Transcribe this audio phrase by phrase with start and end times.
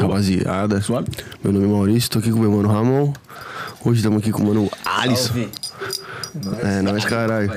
[0.00, 0.80] Rapaziada.
[0.80, 1.08] Suave?
[1.42, 3.12] Meu nome é Maurício, tô aqui com o meu mano Ramon.
[3.84, 5.46] Hoje estamos aqui com o mano Alisson.
[6.62, 7.52] É, nós, caralho.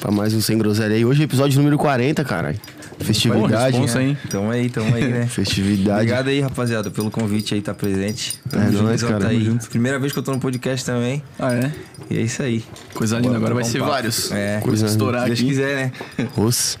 [0.00, 1.04] Pra mais um Sem Groselha aí.
[1.04, 2.58] Hoje é episódio número 40, caralho.
[2.98, 3.72] Festividade.
[3.72, 4.16] responsa, hein?
[4.30, 5.26] Tamo aí, tamo aí, né?
[5.28, 6.00] Festividade.
[6.00, 8.38] Obrigado aí, rapaziada, pelo convite aí, tá presente.
[8.52, 9.38] É nóis, Juizão cara, Tá aí.
[9.38, 9.68] tamo junto.
[9.68, 11.22] Primeira vez que eu tô no podcast também.
[11.38, 11.72] Ah, é?
[12.08, 12.64] E é isso aí.
[12.94, 13.90] Coisa linda, agora vai ser papo.
[13.90, 14.32] vários.
[14.32, 14.60] É.
[14.60, 16.28] Coisa Estourar Se Deus quiser, né?
[16.38, 16.78] Os.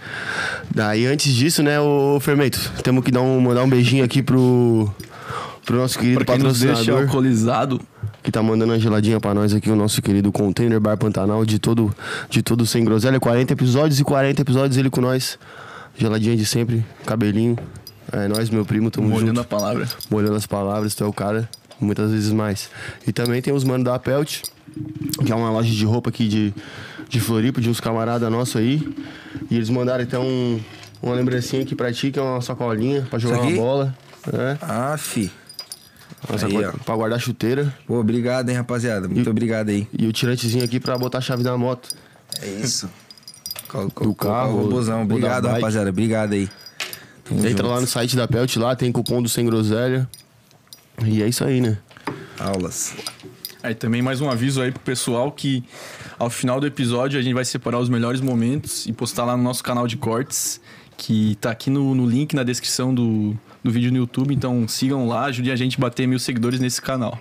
[0.76, 4.92] Daí, antes disso, né, o Fermento, temos que dar um, mandar um beijinho aqui pro,
[5.64, 7.80] pro nosso querido Pra quem nos deixa patrocinador alcoolizado,
[8.22, 11.58] que tá mandando uma geladinha pra nós aqui, o nosso querido Container Bar Pantanal de
[11.58, 11.96] todo,
[12.28, 13.18] de todo Sem Groselha.
[13.18, 15.38] 40 episódios e 40 episódios ele com nós.
[15.96, 17.56] Geladinha de sempre, cabelinho.
[18.12, 19.40] É nós, meu primo, tamo molhando junto.
[19.40, 19.88] a palavra.
[20.10, 21.48] molhando as palavras, tu é o cara,
[21.80, 22.68] muitas vezes mais.
[23.06, 24.42] E também tem os manos da Pelt,
[25.24, 26.54] que é uma loja de roupa aqui de,
[27.08, 28.82] de Floripa, de uns camaradas nossos aí.
[29.50, 30.60] E eles mandaram então um-
[31.02, 33.96] uma lembrancinha aqui pra ti, que é uma sacolinha pra jogar uma bola.
[34.32, 35.30] É, Ah, fi.
[36.28, 36.36] uma
[36.72, 37.72] Aí, pra guardar chuteira.
[37.86, 39.06] Pô, obrigado, hein, rapaziada.
[39.08, 39.86] Muito obrigado aí.
[39.96, 41.88] E o tirantezinho aqui pra botar a chave da moto.
[42.42, 42.90] É isso.
[43.68, 45.90] Col- Do carro, da Obrigado, rapaziada.
[45.90, 46.48] Obrigado aí.
[47.24, 47.66] Tamo Entra junto.
[47.66, 50.08] lá no site da Pelt, lá tem cupom do Sem Groselha.
[51.04, 51.76] E é isso aí, né?
[52.38, 52.94] Aulas.
[53.62, 55.64] Aí também mais um aviso aí pro pessoal que
[56.18, 59.42] ao final do episódio a gente vai separar os melhores momentos e postar lá no
[59.42, 60.60] nosso canal de cortes,
[60.96, 64.34] que tá aqui no, no link na descrição do, do vídeo no YouTube.
[64.34, 67.18] Então sigam lá, ajudem a gente a bater mil seguidores nesse canal.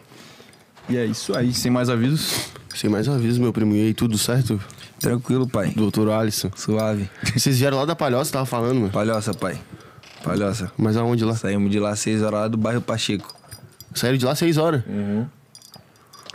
[0.88, 2.52] E é isso aí, sem mais avisos.
[2.76, 3.76] Sem mais aviso, meu primo.
[3.76, 4.62] E aí, tudo certo?
[5.00, 5.72] Tranquilo, pai.
[5.76, 6.52] Doutor Alisson.
[6.56, 7.10] Suave.
[7.36, 8.92] Vocês vieram lá da Palhoça, tava falando, mano.
[8.92, 9.60] Palhoça, pai.
[10.24, 10.72] Palhoça.
[10.78, 11.36] Mas aonde lá?
[11.36, 13.34] Saímos de lá seis horas lá do bairro Pacheco.
[13.94, 14.84] Saíram de lá seis horas.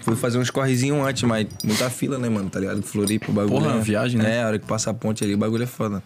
[0.02, 2.48] Fui fazer uns correzinhos antes, mas muita fila, né, mano?
[2.50, 2.82] Tá ligado?
[2.82, 3.62] Floripa, o bagulho.
[3.64, 4.36] Porra, é- viagem, né?
[4.36, 6.02] É, a hora que passa a ponte ali, o bagulho é foda.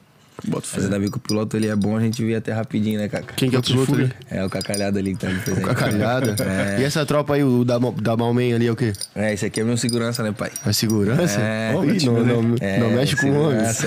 [0.49, 0.73] Bota fé.
[0.79, 3.09] Mas ainda bem que o piloto ele é bom, a gente via até rapidinho, né,
[3.09, 3.33] Caca?
[3.37, 4.13] Quem que é o piloto ali?
[4.29, 5.65] É, o cacalhado ali que tá ali presente.
[5.65, 6.35] Cacalhada.
[6.43, 6.81] É.
[6.81, 8.93] E essa tropa aí, o da, da Malmen ali é o quê?
[9.15, 10.51] É, esse aqui é meu segurança, né, pai?
[10.67, 11.41] É segurança?
[11.41, 11.73] É.
[11.87, 13.79] Ih, não, não, É, não mexe com homens.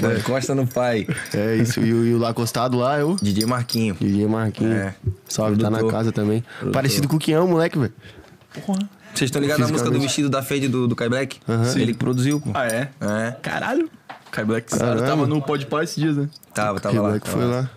[0.00, 1.06] Não encosta no pai.
[1.34, 1.78] É isso.
[1.80, 3.94] E, o- e o lá acostado lá é o DJ Marquinho.
[4.00, 4.74] DJ Marquinhos.
[4.74, 4.94] É.
[5.28, 5.92] Salve, tá na Produtor.
[5.98, 6.40] casa também.
[6.40, 6.72] Produtor.
[6.72, 7.92] Parecido com o Quião, moleque, velho.
[9.14, 11.38] Vocês estão ligados na música do vestido da Fade do, do Kai Black?
[11.48, 11.78] Aham.
[11.78, 12.50] Ele que produziu, pô.
[12.54, 12.90] Ah, é?
[13.00, 13.32] É.
[13.42, 13.90] Caralho.
[14.30, 15.00] Kai Black Caralho.
[15.00, 16.28] tava no Pode Par esses dias, né?
[16.54, 17.08] Tava, tava lá.
[17.08, 17.70] moleque tava foi lá.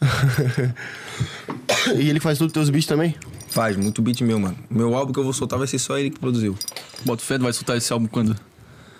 [1.96, 3.14] e ele faz tudo teus beats também?
[3.50, 4.56] Faz, muito beat meu, mano.
[4.70, 6.56] Meu álbum que eu vou soltar vai ser só ele que produziu.
[7.04, 8.34] Bota fé, vai soltar esse álbum quando?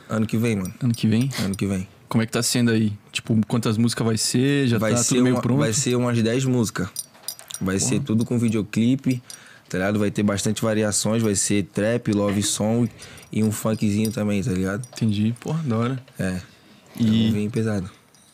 [0.09, 0.75] Ano que vem, mano.
[0.83, 1.31] Ano que vem?
[1.43, 1.89] Ano que vem.
[2.09, 2.93] Como é que tá sendo aí?
[3.13, 4.67] Tipo, quantas músicas vai ser?
[4.67, 5.61] Já vai, tá ser tudo meio uma- pronto?
[5.61, 6.89] vai ser umas 10 músicas.
[7.61, 9.23] Vai ser tudo com videoclipe,
[9.71, 9.99] tá ligado?
[9.99, 12.91] Vai ter bastante variações, vai ser trap, love song
[13.33, 14.83] e um funkzinho também, tá ligado?
[14.93, 15.35] Entendi.
[15.41, 16.03] Porra, da hora.
[16.19, 16.41] É.
[16.99, 17.91] E- Então vem pesado.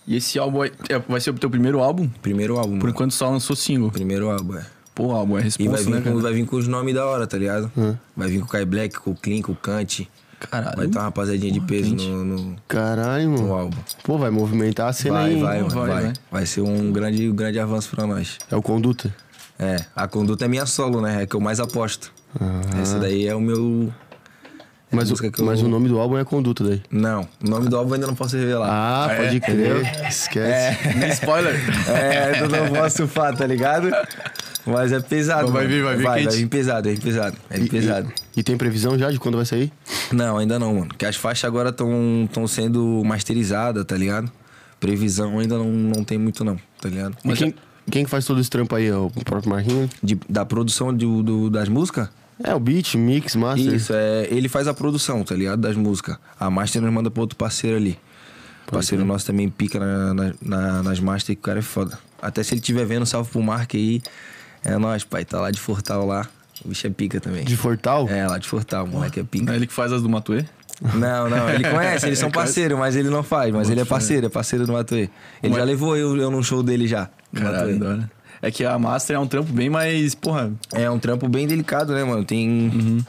[0.06, 2.08] E esse álbum vai, é, vai ser o teu primeiro álbum?
[2.22, 2.90] Primeiro álbum, Por mano.
[2.90, 3.90] enquanto só lançou single.
[3.90, 4.64] Primeiro álbum, é.
[4.94, 7.26] Pô, álbum é E vai vir, né, com, vai vir com os nomes da hora,
[7.26, 7.70] tá ligado?
[8.16, 10.08] Vai vir com o Kai Black, com o Clean, com o Kant.
[10.38, 10.76] Caralho.
[10.76, 13.52] Vai ter uma rapaziadinha de peso no, no, Caralho, no mano.
[13.54, 13.76] álbum.
[14.04, 15.40] Pô, vai movimentar a cena Vai, aí.
[15.40, 16.12] vai, vai, vai, vai.
[16.30, 16.46] vai.
[16.46, 18.36] ser um grande, um grande avanço pra nós.
[18.50, 19.14] É o Conduta.
[19.58, 21.22] É, a conduta é minha solo, né?
[21.22, 22.12] É que eu mais aposto.
[22.80, 23.92] Essa daí é o meu.
[24.92, 26.82] é Mas, o, eu- mas o nome do álbum é Conduta daí.
[26.90, 28.68] Não, o nome do álbum eu ainda não posso revelar.
[28.70, 29.16] Ah, é?
[29.16, 29.82] pode crer.
[30.08, 30.88] Esquece.
[30.98, 31.54] Nem spoiler.
[31.88, 33.90] É, eu não posso falar, tá ligado?
[34.66, 35.50] Mas é pesado.
[35.52, 35.74] Vai mano.
[35.74, 37.36] vir, vai vir vai, vai vir pesado, vir pesado.
[37.50, 38.12] Vir E- pesado.
[38.36, 39.72] E, e tem previsão já de quando vai sair?
[40.12, 40.88] Não, ainda não, mano.
[40.88, 44.30] Porque as faixas agora estão sendo masterizadas, tá ligado?
[44.78, 47.16] Previsão ainda não, não tem muito, não, tá ligado?
[47.24, 47.54] E quem,
[47.90, 48.86] quem que faz todo esse trampo aí?
[48.86, 49.90] É o próprio Marquinhos?
[50.02, 52.08] De- da produção do, do- das músicas?
[52.42, 53.74] É, o beat, mix, master.
[53.74, 55.60] Isso, é, ele faz a produção, tá ligado?
[55.60, 56.16] Das músicas.
[56.38, 57.98] A master nós manda pra outro parceiro ali.
[58.70, 61.98] Parceiro nosso também pica na, na- na- nas master que o cara é foda.
[62.20, 64.02] Até se ele estiver vendo, salve pro Mark aí.
[64.64, 65.24] É nóis, pai.
[65.24, 66.26] Tá lá de Fortal lá.
[66.64, 67.44] O bicho é pica também.
[67.44, 68.08] De Fortal?
[68.08, 69.52] É, lá de Fortal, o moleque é pica.
[69.52, 70.44] é ele que faz as do Matuê?
[70.94, 73.54] Não, não, ele conhece, eles são parceiros, mas ele não faz.
[73.54, 75.08] Mas ele é parceiro, é parceiro do Matuê.
[75.42, 77.08] Ele já levou eu, eu num show dele já.
[77.42, 77.78] Caralho, Matuê.
[77.78, 78.10] da hora.
[78.42, 80.52] É que a Master é um trampo bem mais, porra...
[80.72, 82.24] É um trampo bem delicado, né, mano?
[82.24, 83.02] Tem.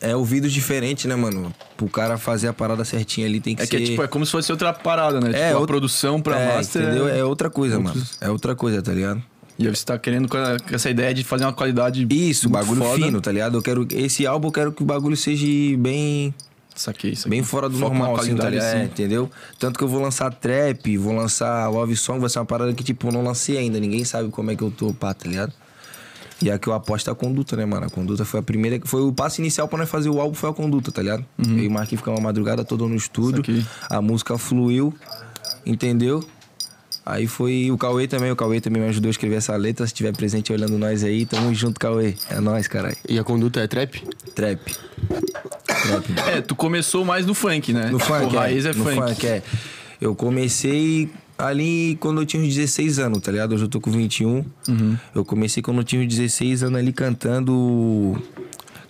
[0.00, 1.54] É ouvidos diferentes, né, mano?
[1.76, 3.76] Pro cara fazer a parada certinha ali tem que É ser.
[3.76, 5.28] que é, tipo, é como se fosse outra parada, né?
[5.30, 6.82] É, tipo, a outra- produção pra é, Master...
[6.82, 7.08] Entendeu?
[7.08, 8.06] É outra coisa, outros- mano.
[8.20, 9.22] É outra coisa, tá ligado?
[9.58, 12.82] E aí você tá querendo com, a- essa ideia de fazer uma qualidade Isso, bagulho
[12.82, 12.94] foda.
[13.04, 13.56] fino, tá ligado?
[13.58, 13.86] Eu quero.
[13.90, 15.46] Esse álbum eu quero que o bagulho seja
[15.78, 16.34] bem.
[16.76, 18.76] Saquei, isso Bem fora do normal, assim, tá ligado?
[18.76, 19.30] É, entendeu?
[19.58, 22.84] Tanto que eu vou lançar trap, vou lançar love song, vai ser uma parada que,
[22.84, 23.80] tipo, eu não lancei ainda.
[23.80, 25.52] Ninguém sabe como é que eu tô, pá, tá ligado?
[26.42, 27.86] E a que eu aposto é a conduta, né, mano?
[27.86, 28.78] A conduta foi a primeira.
[28.84, 31.24] Foi o passo inicial pra nós fazer o álbum, foi a conduta, tá ligado?
[31.38, 33.38] Eu e o Marquinhos ficamos uma madrugada toda no estúdio.
[33.38, 33.64] Saquei.
[33.88, 34.94] A música fluiu,
[35.64, 36.22] entendeu?
[37.06, 39.86] Aí foi o Cauê também, o Cauê também me ajudou a escrever essa letra.
[39.86, 42.16] Se tiver presente olhando nós aí, tamo junto, Cauê.
[42.28, 42.96] É nós, caralho.
[43.08, 44.02] E a conduta é trap?
[44.34, 44.60] Trap.
[45.66, 46.18] Trap.
[46.26, 47.90] É, tu começou mais no funk, né?
[47.92, 48.96] No funk, o raiz é, é no funk.
[48.96, 49.40] funk, é.
[50.00, 51.08] Eu comecei
[51.38, 53.54] ali quando eu tinha uns 16 anos, tá ligado?
[53.54, 54.44] Hoje eu tô com 21.
[54.68, 54.96] Uhum.
[55.14, 58.20] Eu comecei quando eu tinha uns 16 anos ali cantando.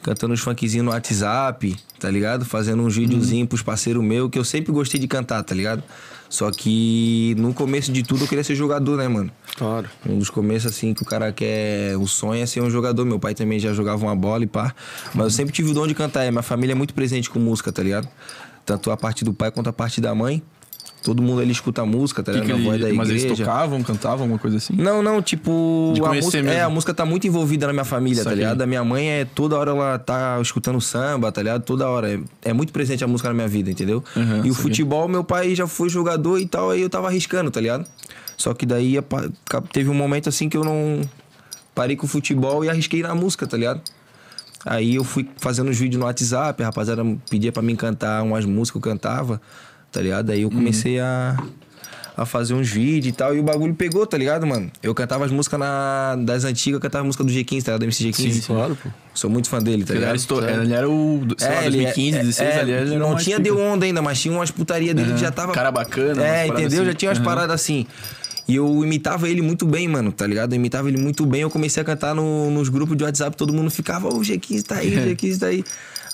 [0.03, 2.47] Cantando uns funkzinhos no WhatsApp, tá ligado?
[2.47, 3.47] Fazendo uns videozinhos uhum.
[3.47, 5.83] pros parceiros meus, que eu sempre gostei de cantar, tá ligado?
[6.29, 9.31] Só que no começo de tudo eu queria ser jogador, né, mano?
[9.57, 9.89] Claro.
[10.07, 11.97] Um dos começos, assim, que o cara quer.
[11.97, 13.05] O sonho é ser um jogador.
[13.05, 14.75] Meu pai também já jogava uma bola e pá.
[15.15, 16.27] Mas eu sempre tive o dom de cantar.
[16.27, 18.09] E minha família é muito presente com música, tá ligado?
[18.65, 20.43] Tanto a parte do pai quanto a parte da mãe.
[21.07, 22.49] Todo mundo ali escuta música, tá ligado?
[22.49, 23.29] Que que ele, da mas igreja.
[23.29, 24.75] eles tocavam, cantavam, alguma coisa assim?
[24.75, 25.95] Não, não, tipo.
[26.05, 26.51] a música, mesmo.
[26.51, 28.61] É, a música tá muito envolvida na minha família, Isso tá ligado?
[28.61, 31.63] A minha mãe é toda hora ela tá escutando samba, tá ligado?
[31.63, 32.13] Toda hora.
[32.13, 34.03] É, é muito presente a música na minha vida, entendeu?
[34.17, 37.53] Uhum, e o futebol, meu pai já foi jogador e tal, aí eu tava arriscando,
[37.53, 37.87] tá ligado?
[38.37, 38.97] Só que daí
[39.73, 41.03] teve um momento assim que eu não.
[41.73, 43.81] Parei com o futebol e arrisquei na música, tá ligado?
[44.65, 48.45] Aí eu fui fazendo uns vídeos no WhatsApp, a rapaziada pedia pra mim cantar umas
[48.45, 49.41] músicas, eu cantava
[49.97, 50.31] tá ligado?
[50.31, 51.07] Aí eu comecei uhum.
[51.07, 51.47] a,
[52.19, 54.71] a fazer uns vídeos e tal, e o bagulho pegou, tá ligado, mano?
[54.83, 57.79] Eu cantava as músicas na, das antigas, eu cantava a música do G15, tá ligado?
[57.79, 58.33] Do MC G15.
[58.33, 58.91] Sim, claro, pô.
[59.15, 60.45] Sou muito fã dele, tá ele ligado?
[60.45, 63.59] Era ele era o, sei é, lá, 2015, 2016, é, ali, ele Não tinha deu
[63.59, 65.53] onda ainda, mas tinha umas putaria dele que já tava...
[65.53, 66.23] Cara bacana.
[66.23, 66.83] É, entendeu?
[66.83, 66.91] Assim.
[66.91, 67.25] Já tinha umas uhum.
[67.25, 67.87] paradas assim.
[68.47, 70.53] E eu imitava ele muito bem, mano, tá ligado?
[70.53, 71.41] Eu imitava ele muito bem.
[71.41, 74.21] Eu comecei a cantar no, nos grupos de WhatsApp, todo mundo ficava, ô, oh, o
[74.21, 75.65] G15 tá aí, o G15 tá aí.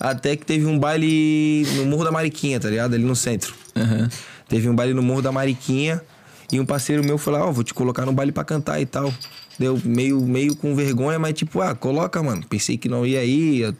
[0.02, 2.94] Até que teve um baile no Morro da Mariquinha, tá ligado?
[2.94, 3.54] Ali no centro.
[3.76, 4.08] Uhum.
[4.48, 6.02] Teve um baile no Morro da Mariquinha
[6.50, 8.86] e um parceiro meu falou: Ó, oh, vou te colocar no baile pra cantar e
[8.86, 9.14] tal.
[9.56, 12.42] Deu meio, meio com vergonha, mas tipo, ah, coloca, mano.
[12.48, 13.72] Pensei que não ia ir.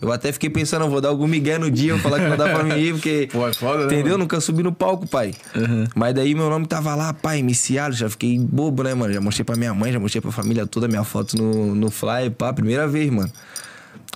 [0.00, 2.50] Eu até fiquei pensando, vou dar algum migué no dia, eu falar que não dá
[2.50, 3.28] pra mim ir, porque.
[3.32, 3.84] Pô, é foda, né?
[3.86, 4.12] Entendeu?
[4.12, 4.18] Mano?
[4.18, 5.34] Nunca subi no palco, pai.
[5.56, 5.88] Uhum.
[5.92, 9.12] Mas daí meu nome tava lá, pai, iniciado, já fiquei bobo, né, mano?
[9.12, 12.30] Já mostrei pra minha mãe, já mostrei pra família toda minha foto no, no fly,
[12.30, 13.32] pá, primeira vez, mano.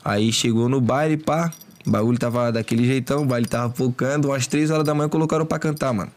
[0.05, 1.53] Aí chegou no baile, pá.
[1.87, 4.29] O bagulho tava daquele jeitão, o baile tava focando.
[4.29, 6.11] Umas três horas da manhã colocaram pra cantar, mano.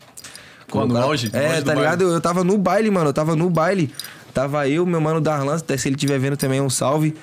[0.69, 0.94] Quando?
[0.94, 1.30] No auge?
[1.33, 2.01] É, tá ligado?
[2.01, 3.10] Eu, eu tava no baile, mano.
[3.10, 3.92] Eu tava no baile.
[4.33, 7.16] Tava eu, meu mano Darlan, até se ele estiver vendo também, um salve.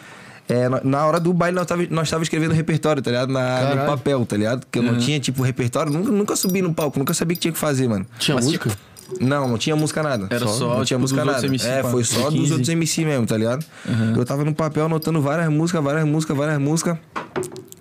[0.49, 3.31] É, na hora do baile, nós tava, nós tava escrevendo repertório, tá ligado?
[3.31, 4.61] Na, no papel, tá ligado?
[4.61, 4.93] Porque eu uhum.
[4.93, 5.93] não tinha, tipo, repertório.
[5.93, 8.07] Nunca, nunca subi no palco, nunca sabia o que tinha que fazer, mano.
[8.19, 8.71] Tinha Mas, música?
[8.71, 8.83] Tipo,
[9.21, 10.27] não, não tinha música nada.
[10.31, 11.47] Era só, só não tinha tipo, música nada.
[11.47, 13.65] MC, é, foi só dos outros MC mesmo, tá ligado?
[13.87, 14.15] Uhum.
[14.17, 16.99] Eu tava no papel anotando várias músicas, várias músicas, várias músicas.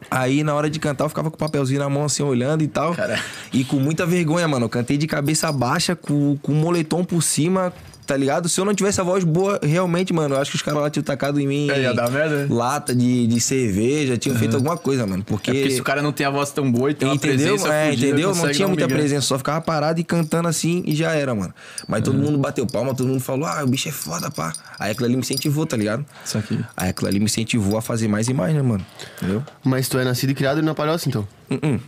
[0.10, 2.68] Aí, na hora de cantar, eu ficava com o papelzinho na mão, assim, olhando e
[2.68, 2.96] tal.
[2.96, 3.20] Cara.
[3.52, 4.66] E com muita vergonha, mano.
[4.66, 7.74] Eu cantei de cabeça baixa, com, com um moletom por cima,
[8.08, 8.48] tá ligado?
[8.48, 10.90] Se eu não tivesse a voz boa, realmente, mano, eu acho que os caras lá
[10.90, 11.70] tinham tacado em mim.
[11.70, 12.48] É, ia dar merda.
[12.50, 14.40] Lata de, de cerveja, tinham uhum.
[14.40, 15.24] feito alguma coisa, mano.
[15.24, 15.52] Porque...
[15.52, 17.56] É porque se o cara não tem a voz tão boa e tem entendeu?
[17.56, 18.34] uma presença É, fugida, entendeu?
[18.34, 21.54] Não tinha muita presença, só ficava parado e cantando assim e já era, mano.
[21.88, 22.24] Mas todo uhum.
[22.24, 24.54] mundo bateu palma, todo mundo falou, ah, o bicho é foda, pá.
[24.80, 26.06] Aí aquilo ali me incentivou, tá ligado?
[26.24, 26.58] Isso aqui.
[26.78, 28.86] Aí aquilo ali me incentivou a fazer mais e mais, né, mano?
[29.18, 29.44] Entendeu?
[29.66, 31.28] Mas tu é nascido e criado na Palhoça, então?
[31.50, 31.80] Uh -uh.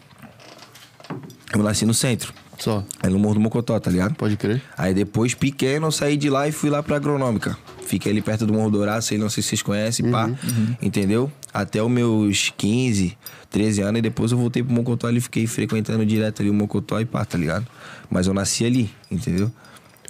[1.53, 2.33] Eu nasci no centro.
[2.59, 2.83] Só.
[3.01, 4.15] É no Morro do Mocotó, tá ligado?
[4.15, 4.61] Pode crer.
[4.77, 7.57] Aí depois, pequeno, eu saí de lá e fui lá pra Agronômica.
[7.85, 10.25] Fiquei ali perto do Morro Dourado, sei, não sei se vocês conhecem, uhum, pá.
[10.25, 10.75] Uhum.
[10.81, 11.31] Entendeu?
[11.53, 13.17] Até os meus 15,
[13.49, 13.99] 13 anos.
[13.99, 17.23] E depois eu voltei pro Mocotó ali, fiquei frequentando direto ali o Mocotó e pá,
[17.25, 17.65] tá ligado?
[18.09, 19.51] Mas eu nasci ali, entendeu?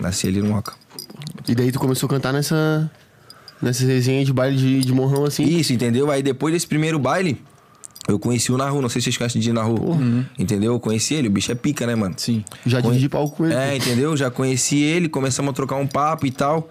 [0.01, 0.73] Nasci ali no Moca.
[1.47, 2.89] E daí tu começou a cantar nessa...
[3.61, 5.43] Nessa resenha de baile de, de morrão, assim?
[5.43, 6.09] Isso, entendeu?
[6.09, 7.41] Aí depois desse primeiro baile...
[8.07, 9.91] Eu conheci o Naru, não sei se vocês conhecem de Naru.
[9.91, 10.25] Uhum.
[10.37, 10.73] Entendeu?
[10.73, 12.15] Eu conheci ele, o bicho é pica, né, mano?
[12.17, 12.43] Sim.
[12.65, 12.93] Já Conhe...
[12.93, 13.53] dividi palco com ele.
[13.53, 14.17] É, entendeu?
[14.17, 16.69] Já conheci ele, começamos a trocar um papo e tal.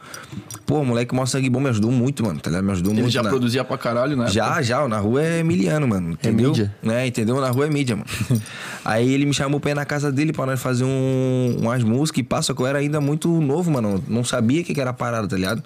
[0.66, 2.40] Pô, moleque, mó sangue bom, me ajudou muito, mano.
[2.40, 2.64] Tá ligado?
[2.64, 3.06] Me ajudou ele muito.
[3.06, 3.30] Ele já na...
[3.30, 4.26] produzia pra caralho, né?
[4.28, 4.84] Já, já.
[4.84, 6.12] O Naru é miliano, mano.
[6.12, 6.46] Entendeu?
[6.46, 6.74] É mídia.
[6.82, 7.36] É, entendeu?
[7.36, 8.08] O Naru é mídia, mano.
[8.84, 12.20] Aí ele me chamou pra ir na casa dele pra nós fazer um, umas músicas
[12.20, 14.02] e passa que eu era ainda muito novo, mano.
[14.08, 15.62] Não sabia o que, que era a parada, tá ligado?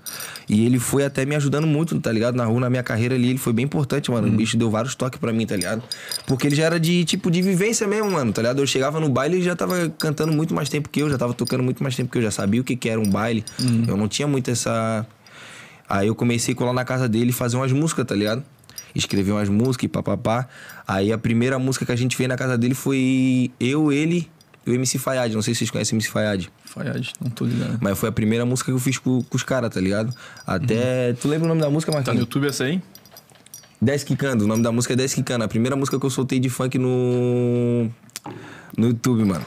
[0.49, 2.37] E ele foi até me ajudando muito, tá ligado?
[2.37, 4.27] Na rua, na minha carreira ali, ele foi bem importante, mano.
[4.29, 4.35] Uhum.
[4.35, 5.83] O bicho deu vários toques pra mim, tá ligado?
[6.27, 8.61] Porque ele já era de tipo de vivência mesmo, mano, tá ligado?
[8.61, 11.35] Eu chegava no baile e já tava cantando muito mais tempo que eu, já tava
[11.35, 13.45] tocando muito mais tempo que eu, já sabia o que, que era um baile.
[13.61, 13.85] Uhum.
[13.89, 15.07] Eu não tinha muito essa.
[15.89, 18.43] Aí eu comecei a colar na casa dele e fazer umas músicas, tá ligado?
[18.95, 20.49] Escrever umas músicas e papapá.
[20.87, 24.29] Aí a primeira música que a gente fez na casa dele foi eu, ele
[24.67, 25.33] e o MC Fayad.
[25.35, 26.49] Não sei se vocês conhecem o MC Fayad.
[26.65, 27.79] Fayad, não tô ligado.
[27.81, 30.15] Mas foi a primeira música que eu fiz com, com os caras, tá ligado?
[30.47, 31.11] Até.
[31.11, 31.15] Uhum.
[31.21, 32.07] Tu lembra o nome da música, Marquinhos?
[32.07, 32.81] Tá no YouTube essa aí?
[33.83, 35.45] 10 Kikando, o nome da música é 10 Kikando.
[35.45, 37.91] A primeira música que eu soltei de funk no.
[38.79, 39.45] no YouTube, mano.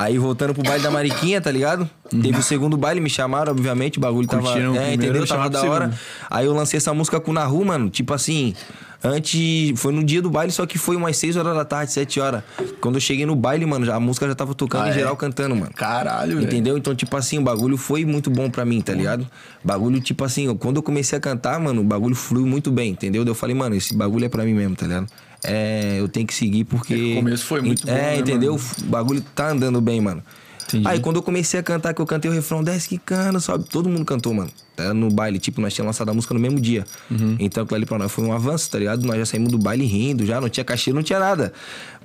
[0.00, 1.90] Aí voltando pro baile da Mariquinha, tá ligado?
[2.08, 4.76] Teve o segundo baile, me chamaram, obviamente, o bagulho Curtiram tava.
[4.86, 5.26] É, primeiro, entendeu?
[5.26, 5.92] Tava da hora.
[6.30, 7.90] Aí eu lancei essa música com o Naru, mano.
[7.90, 8.54] Tipo assim,
[9.02, 9.72] antes.
[9.80, 12.42] Foi no dia do baile, só que foi umas 6 horas da tarde, 7 horas.
[12.80, 14.94] Quando eu cheguei no baile, mano, já- a música já tava tocando Ah, em é?
[14.94, 15.72] geral cantando, mano.
[15.74, 16.46] Caralho, velho.
[16.46, 16.78] Entendeu?
[16.78, 19.26] Então, tipo assim, o bagulho foi muito bom pra mim, tá ligado?
[19.64, 22.92] Bagulho, tipo assim, eu- quando eu comecei a cantar, mano, o bagulho fluiu muito bem,
[22.92, 23.24] entendeu?
[23.24, 25.06] Daí Eu falei, mano, esse bagulho é pra mim mesmo, tá ligado?
[25.44, 26.94] É, eu tenho que seguir porque.
[26.94, 28.52] É o começo foi muito bom, É, né, entendeu?
[28.54, 28.64] mano?
[28.82, 30.22] O bagulho tá andando bem, mano.
[30.68, 30.86] Entendi.
[30.86, 33.64] Aí quando eu comecei a cantar, que eu cantei o refrão, desce que cana, sobe,
[33.68, 34.50] todo mundo cantou, mano.
[34.76, 36.84] Tá no baile, tipo, nós tínhamos lançado a música no mesmo dia.
[37.10, 37.36] Uhum.
[37.40, 39.04] Então aquilo ali pra nós foi um avanço, tá ligado?
[39.04, 41.52] Nós já saímos do baile rindo, já não tinha cachê, não tinha nada.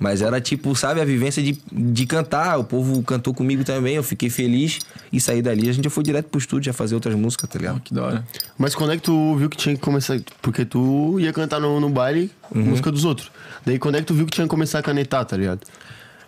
[0.00, 2.58] Mas era tipo, sabe, a vivência de, de cantar.
[2.58, 4.80] O povo cantou comigo também, eu fiquei feliz.
[5.12, 7.58] E saí dali, a gente já foi direto pro estúdio, já fazer outras músicas, tá
[7.58, 7.80] ligado?
[7.80, 8.24] Que da hora.
[8.58, 10.18] Mas quando é que tu viu que tinha que começar?
[10.42, 13.30] Porque tu ia cantar no, no baile música dos outros.
[13.64, 15.60] Daí quando é que tu viu que tinha que começar a canetar, tá ligado?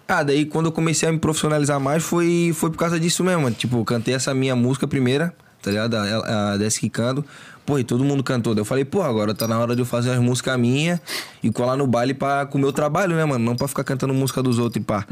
[0.08, 3.42] Ah, daí quando eu comecei a me profissionalizar mais foi, foi por causa disso mesmo.
[3.42, 3.54] mano.
[3.54, 5.94] Tipo, cantei essa minha música primeira, tá ligado?
[5.94, 7.24] A, a Quicando.
[7.66, 8.54] Pô, e todo mundo cantou.
[8.54, 11.00] Daí eu falei, pô, agora tá na hora de eu fazer as músicas minhas
[11.42, 13.44] e colar no baile pra, com o meu trabalho, né, mano?
[13.44, 15.04] Não pra ficar cantando música dos outros e pá.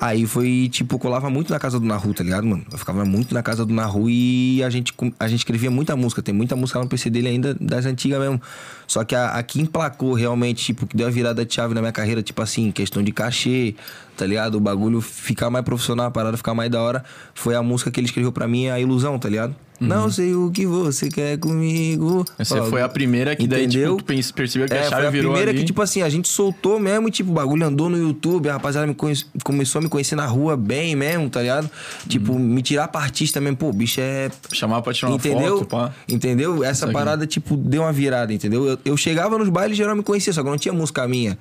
[0.00, 2.64] Aí foi, tipo, eu colava muito na casa do Naru, tá ligado, mano?
[2.70, 6.22] Eu ficava muito na casa do Naru e a gente, a gente escrevia muita música.
[6.22, 8.40] Tem muita música lá no PC dele ainda, das antigas mesmo.
[8.86, 11.80] Só que a, a que emplacou realmente, tipo, que deu a virada de chave na
[11.80, 13.74] minha carreira, tipo assim, questão de cachê,
[14.16, 14.54] tá ligado?
[14.54, 18.00] O bagulho ficar mais profissional, a parada ficar mais da hora, foi a música que
[18.00, 19.54] ele escreveu pra mim, A Ilusão, tá ligado?
[19.80, 22.24] Não sei o que você quer comigo.
[22.38, 23.90] Essa Ó, foi a primeira que daí, entendeu?
[23.96, 25.60] tipo, tu pens- percebeu que a É, chave foi a virou primeira ali.
[25.60, 28.54] que, tipo assim, a gente soltou mesmo e, tipo, o bagulho andou no YouTube, a
[28.54, 31.70] rapaziada me conhece- começou a me conhecer na rua bem mesmo, tá ligado?
[32.08, 32.38] Tipo, Uhum.
[32.40, 34.30] me tirar pra artista mesmo, pô, bicho é.
[34.52, 35.58] Chamar pra tirar uma entendeu?
[35.58, 35.92] foto, pá.
[36.08, 36.64] Entendeu?
[36.64, 38.66] Essa parada, tipo, deu uma virada, entendeu?
[38.66, 41.38] Eu, eu chegava nos bailes e geral me conhecia, só que não tinha música minha.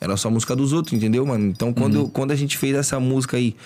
[0.00, 1.46] Era só música dos outros, entendeu, mano?
[1.46, 2.08] Então, quando, Uhum.
[2.08, 3.56] quando a gente fez essa música aí,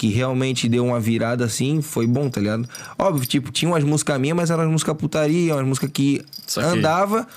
[0.00, 2.66] que realmente deu uma virada assim, foi bom, tá ligado?
[2.98, 6.24] Óbvio, tipo, tinha umas músicas minhas, mas eram músicas putaria, umas músicas que
[6.56, 7.28] andava,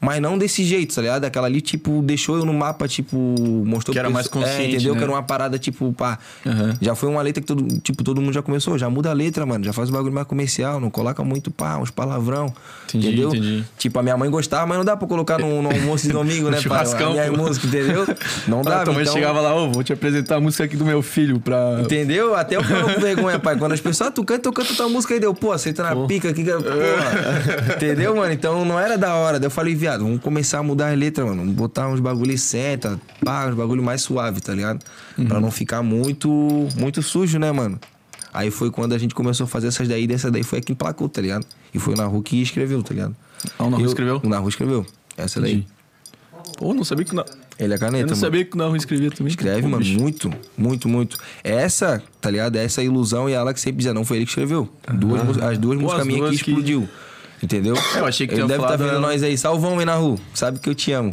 [0.00, 1.24] mas não desse jeito, tá ligado?
[1.24, 3.16] Aquela ali, tipo, deixou eu no mapa, tipo,
[3.64, 4.92] mostrou Que era mais pessoal- consciente, É, entendeu?
[4.94, 4.98] né?
[4.98, 6.18] Que era uma parada, tipo, pá.
[6.46, 6.76] Aham.
[6.80, 9.44] Já foi uma letra que todo, tipo, todo mundo já começou, já muda a letra,
[9.44, 9.64] mano.
[9.64, 12.52] Já faz o bagulho mais comercial, não coloca muito pá, uns palavrão.
[12.88, 13.28] Entendi, entendeu?
[13.30, 13.64] entendi.
[13.76, 16.48] Tipo, a minha mãe gostava, mas não dá pra colocar no, no almoço de domingo,
[16.50, 16.84] né, pai?
[17.10, 18.06] minha música, entendeu?
[18.46, 19.12] Não dá, mãe então...
[19.12, 21.80] chegava lá, ô, vou te apresentar a música aqui do meu filho pra.
[21.82, 22.34] Entendeu?
[22.36, 23.56] Até eu ficava com vergonha, pai.
[23.56, 26.06] Quando as pessoas, ah, tu canta, eu canto tua música aí, deu, pô, aceita na
[26.06, 27.74] pica aqui, porra.
[27.76, 28.32] Entendeu, mano?
[28.32, 29.38] Então não era da hora.
[29.38, 31.40] Daí eu falei, viado, vamos começar a mudar as letras, mano.
[31.42, 34.84] Vamos botar uns bagulho senta, pá, uns bagulho mais suave, tá ligado?
[35.28, 36.28] Pra não ficar muito,
[36.76, 37.78] muito sujo, né, mano?
[38.32, 40.72] Aí foi quando a gente começou a fazer essas daí, dessa daí foi a que
[40.72, 41.46] emplacou, tá ligado?
[41.72, 43.16] E foi o Naru que escreveu, tá ligado?
[43.58, 44.20] Ah, o Naru Eu- escreveu?
[44.22, 44.86] O Naru escreveu.
[45.16, 45.66] Essa daí.
[46.56, 47.14] Pô, não sabia que.
[47.14, 47.24] Na...
[47.58, 48.16] Ele é caneta, Eu não mano.
[48.20, 49.28] sabia que o Naru escrevia também.
[49.30, 49.98] Escreve, Pô, mano, bicho.
[50.00, 51.18] muito, muito, muito.
[51.42, 52.56] Essa, tá ligado?
[52.56, 54.68] Essa ilusão e ela que sempre dizia, não foi ele que escreveu.
[54.94, 56.88] Duas, mús- as duas Pô, músicas as minhas que que- explodiu.
[57.42, 57.76] Entendeu?
[57.94, 59.36] É, eu achei que ele deve estar falado vendo ela- nós aí.
[59.38, 60.16] Salvão rua.
[60.34, 61.12] Sabe que eu te amo.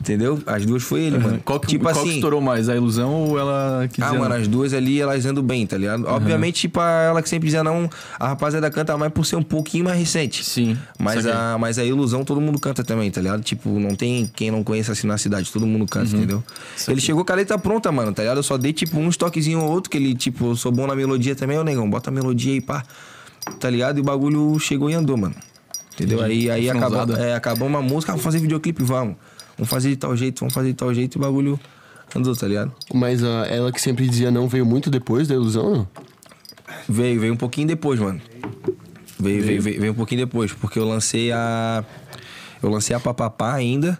[0.00, 0.42] Entendeu?
[0.46, 1.40] As duas foi ele, mano.
[1.44, 2.08] Qual que, tipo qual assim.
[2.08, 2.68] que estourou mais?
[2.68, 4.36] A ilusão ou ela que Ah, mano, não?
[4.36, 6.04] as duas ali, elas andam bem, tá ligado?
[6.08, 9.84] Obviamente, tipo, ela que sempre dizia não, a rapaziada canta mais por ser um pouquinho
[9.84, 10.44] mais recente.
[10.44, 10.76] Sim.
[10.98, 13.44] Mas a, mas a ilusão todo mundo canta também, tá ligado?
[13.44, 16.42] Tipo, não tem quem não conheça assim na cidade, todo mundo canta, entendeu?
[16.88, 18.38] Ele chegou com a letra pronta, mano, tá ligado?
[18.38, 20.96] Eu só dei, tipo, uns toquezinhos ou outro, que ele, tipo, eu sou bom na
[20.96, 22.82] melodia também, ô negão, bota a melodia aí, pá.
[23.58, 23.98] Tá ligado?
[23.98, 25.34] E o bagulho chegou e andou, mano.
[25.94, 26.22] Entendeu?
[26.22, 27.24] Aí, aí acabou, Franzada.
[27.24, 29.16] é, acabou uma música, ah, vamos fazer videoclipe, vamos.
[29.56, 31.60] Vamos fazer de tal jeito, vamos fazer de tal jeito, e o bagulho
[32.14, 32.72] andou, tá ligado?
[32.92, 35.88] Mas ah, ela que sempre dizia não veio muito depois da ilusão, não?
[36.88, 38.20] Veio, veio um pouquinho depois, mano.
[39.20, 41.84] Veio, veio, veio, veio um pouquinho depois, porque eu lancei a.
[42.62, 43.98] Eu lancei a Papapá ainda,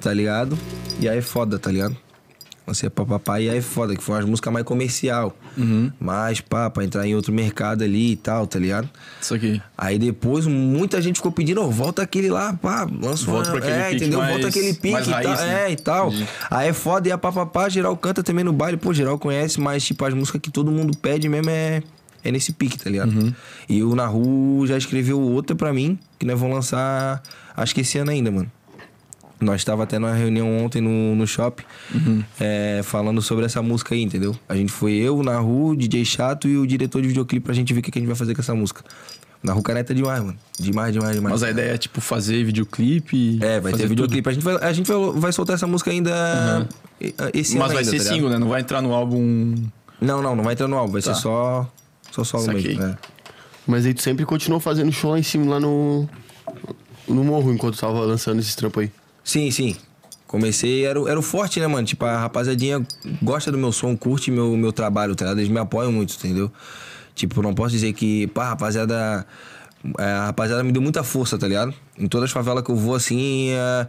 [0.00, 0.58] tá ligado?
[1.00, 1.96] E aí é foda, tá ligado?
[2.66, 5.36] Lancei a Papapá e aí é foda, que foi umas músicas mais comercial.
[6.00, 8.88] Mais pá, pra entrar em outro mercado ali e tal, tá ligado?
[9.20, 9.60] Isso aqui.
[9.76, 13.58] Aí depois muita gente ficou pedindo, "Ô, volta aquele lá, pá, lança Volta uma...
[13.60, 14.18] pra aquele É, pique entendeu?
[14.18, 15.12] mais- volta aquele pique e tal.
[15.12, 15.64] raiz, né?
[15.66, 16.08] É, e tal.
[16.08, 16.26] Entendi.
[16.50, 18.78] Aí é foda, e a papapá, geral canta também no baile.
[18.78, 21.82] Pô, geral conhece, mas tipo, as músicas que todo mundo pede mesmo é,
[22.24, 23.10] é nesse pique, tá ligado?
[23.12, 23.32] Uhum.
[23.68, 27.22] E o Naru já escreveu outra pra mim, que nós vamos lançar,
[27.54, 28.50] acho que esse ano ainda, mano.
[29.44, 32.24] Nós estava até numa reunião ontem no, no shopping, Uhum.
[32.40, 34.34] é, falando sobre essa música aí, entendeu?
[34.48, 37.54] A gente foi eu, o Naru, o DJ Chato e o diretor de videoclipe pra
[37.54, 38.82] gente ver o que, que a gente vai fazer com essa música.
[39.42, 40.38] Naru caneta demais, mano.
[40.58, 41.32] Demais, demais, demais.
[41.34, 43.38] Mas a ideia é, tipo, fazer videoclipe.
[43.42, 43.88] É, vai ter tudo.
[43.90, 44.28] videoclipe.
[44.28, 46.66] A gente, vai, a gente vai, vai soltar essa música ainda
[46.98, 48.38] eh, esse Mas ano vai ainda, ser tá single, né?
[48.38, 49.54] Não vai entrar no álbum.
[50.00, 50.92] Não, não, não vai entrar no álbum.
[50.94, 51.12] Vai Tá.
[51.14, 51.70] ser só,
[52.10, 52.76] só solo Saquei.
[52.76, 52.84] mesmo.
[52.84, 52.96] É.
[53.66, 56.08] Mas aí tu sempre continuou fazendo show lá em cima, lá no.
[57.06, 58.90] No morro, enquanto tava lançando esse trampo aí.
[59.24, 59.76] Sim, sim.
[60.26, 61.86] Comecei, era, era o forte, né, mano?
[61.86, 62.84] Tipo, a rapaziadinha
[63.22, 65.38] gosta do meu som, curte meu, meu trabalho, tá ligado?
[65.38, 66.50] Eles me apoiam muito, entendeu?
[67.14, 69.24] Tipo, não posso dizer que, pá, rapaziada.
[69.98, 71.72] é, A rapaziada me deu muita força, tá ligado?
[71.96, 73.50] Em todas as favelas que eu vou, assim.
[73.50, 73.86] é,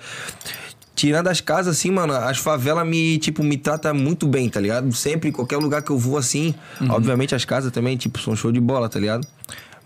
[0.96, 4.94] Tirando as casas, assim, mano, as favelas me, tipo, me trata muito bem, tá ligado?
[4.94, 6.54] Sempre, qualquer lugar que eu vou, assim.
[6.90, 9.28] Obviamente as casas também, tipo, são show de bola, tá ligado?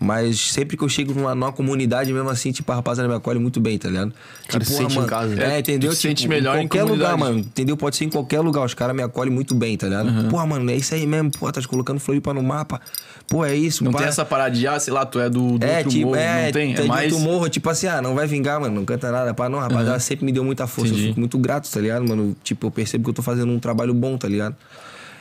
[0.02, 3.38] Mas sempre que eu chego numa, numa comunidade, mesmo assim, tipo, a rapaziada me acolhe
[3.38, 4.14] muito bem, tá ligado?
[4.48, 5.56] Cara, tipo, se sente em mano, casa, né?
[5.56, 5.92] É, entendeu?
[5.92, 7.40] Se sente Tipo, melhor em qualquer lugar, mano.
[7.40, 7.76] Entendeu?
[7.76, 8.64] Pode ser em qualquer lugar.
[8.64, 10.30] Os caras me acolhem muito bem, tá ligado?
[10.30, 11.30] Porra, mano, é isso aí mesmo.
[11.32, 12.80] Pô, tá te colocando Floripa no mapa.
[13.28, 13.98] Pô, é isso, Não pá.
[13.98, 16.16] tem essa parada de, ah, sei lá, tu é do, do É, outro tipo, morro,
[16.16, 16.72] é, não tem?
[16.72, 17.12] É de mais...
[17.12, 19.86] outro morro, tipo assim, ah, não vai vingar, mano, não canta nada, pá, não, rapaz,
[19.86, 21.02] ela sempre me deu muita força, Entendi.
[21.04, 22.34] eu fico muito grato, tá ligado, mano?
[22.42, 24.56] Tipo, eu percebo que eu tô fazendo um trabalho bom, tá ligado?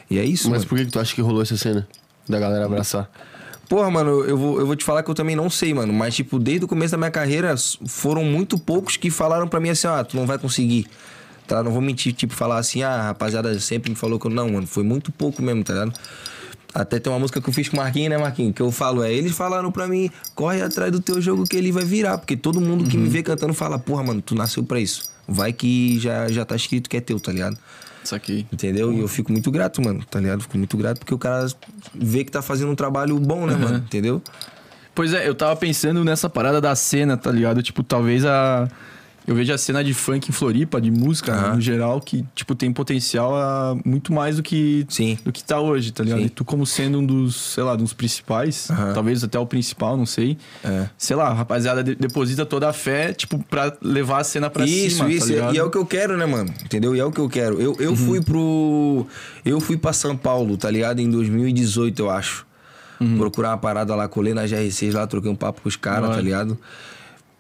[0.10, 0.70] E é isso, Mas mano.
[0.70, 1.88] por que, que tu acha que rolou essa cena?
[2.28, 3.08] Da galera abraçar?
[3.70, 5.94] Porra, mano, eu vou, eu vou te falar que eu também não sei, mano.
[5.94, 7.54] Mas, tipo, desde o começo da minha carreira,
[7.86, 10.88] foram muito poucos que falaram pra mim assim, ah, tu não vai conseguir.
[11.48, 11.62] Tá?
[11.62, 14.50] Não vou mentir, tipo, falar assim, ah, a rapaziada sempre me falou que eu não,
[14.50, 14.66] mano.
[14.66, 15.94] Foi muito pouco mesmo, tá ligado?
[16.74, 18.56] Até tem uma música que eu fiz com o Marquinhos, né, Marquinhos?
[18.56, 21.72] Que eu falo, é, eles falaram pra mim, corre atrás do teu jogo que ele
[21.72, 22.18] vai virar.
[22.18, 25.12] Porque todo mundo que me vê cantando fala, porra, mano, tu nasceu pra isso.
[25.28, 27.56] Vai que já, já tá escrito que é teu, tá ligado?
[28.04, 28.46] Isso aqui.
[28.52, 28.94] Entendeu?
[28.94, 30.42] E eu fico muito grato, mano, tá ligado?
[30.42, 31.48] Fico muito grato porque o cara
[31.94, 33.78] vê que tá fazendo um trabalho bom, né, mano?
[33.78, 34.22] Entendeu?
[34.96, 37.62] Pois é, eu tava pensando nessa parada da cena, tá ligado?
[37.64, 38.68] Tipo, talvez a.
[39.28, 41.56] Eu vejo a cena de funk em Floripa, de música Aham.
[41.56, 45.20] no geral, que, tipo, tem potencial a muito mais do que, Sim.
[45.24, 46.20] do que tá hoje, tá ligado?
[46.20, 46.26] Sim.
[46.26, 48.94] E tu, como sendo um dos, sei lá, dos principais, Aham.
[48.94, 50.36] talvez até o principal, não sei.
[50.64, 50.90] É.
[50.98, 54.98] Sei lá, rapaziada de- deposita toda a fé, tipo, pra levar a cena pra isso,
[54.98, 55.12] cima.
[55.12, 55.28] isso.
[55.36, 56.52] tá e é o que eu quero, né, mano?
[56.66, 56.96] Entendeu?
[56.96, 57.62] E é o que eu quero.
[57.62, 59.06] Eu, eu fui pro.
[59.46, 61.00] Eu fui pra São Paulo, tá ligado?
[61.02, 62.48] Em 2018, eu acho.
[63.18, 66.20] Procurar uma parada lá, colei na GR6 lá, troquei um papo com os caras, tá
[66.22, 66.58] ligado?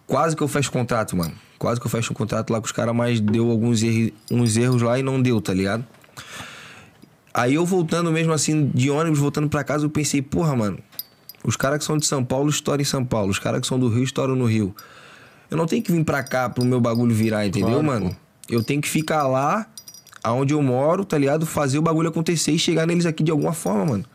[0.08, 1.34] Quase que eu fecho contrato, mano.
[1.60, 4.56] Quase que eu fecho um contrato lá com os caras, mas deu alguns erros, uns
[4.56, 5.86] erros lá e não deu, tá ligado?
[7.34, 10.80] Aí eu voltando mesmo assim, de ônibus, voltando pra casa, eu pensei, porra, mano,
[11.43, 13.78] os caras que são de São Paulo estouram em São Paulo, os caras que são
[13.78, 14.74] do Rio estouram no Rio.
[15.52, 18.15] Eu não tenho que vir pra cá pro meu bagulho virar, entendeu, Claro, mano?
[18.50, 19.67] Eu tenho que ficar lá,
[20.24, 21.45] aonde eu moro, tá ligado?
[21.45, 24.06] Fazer o bagulho acontecer e chegar neles aqui de alguma forma, mano.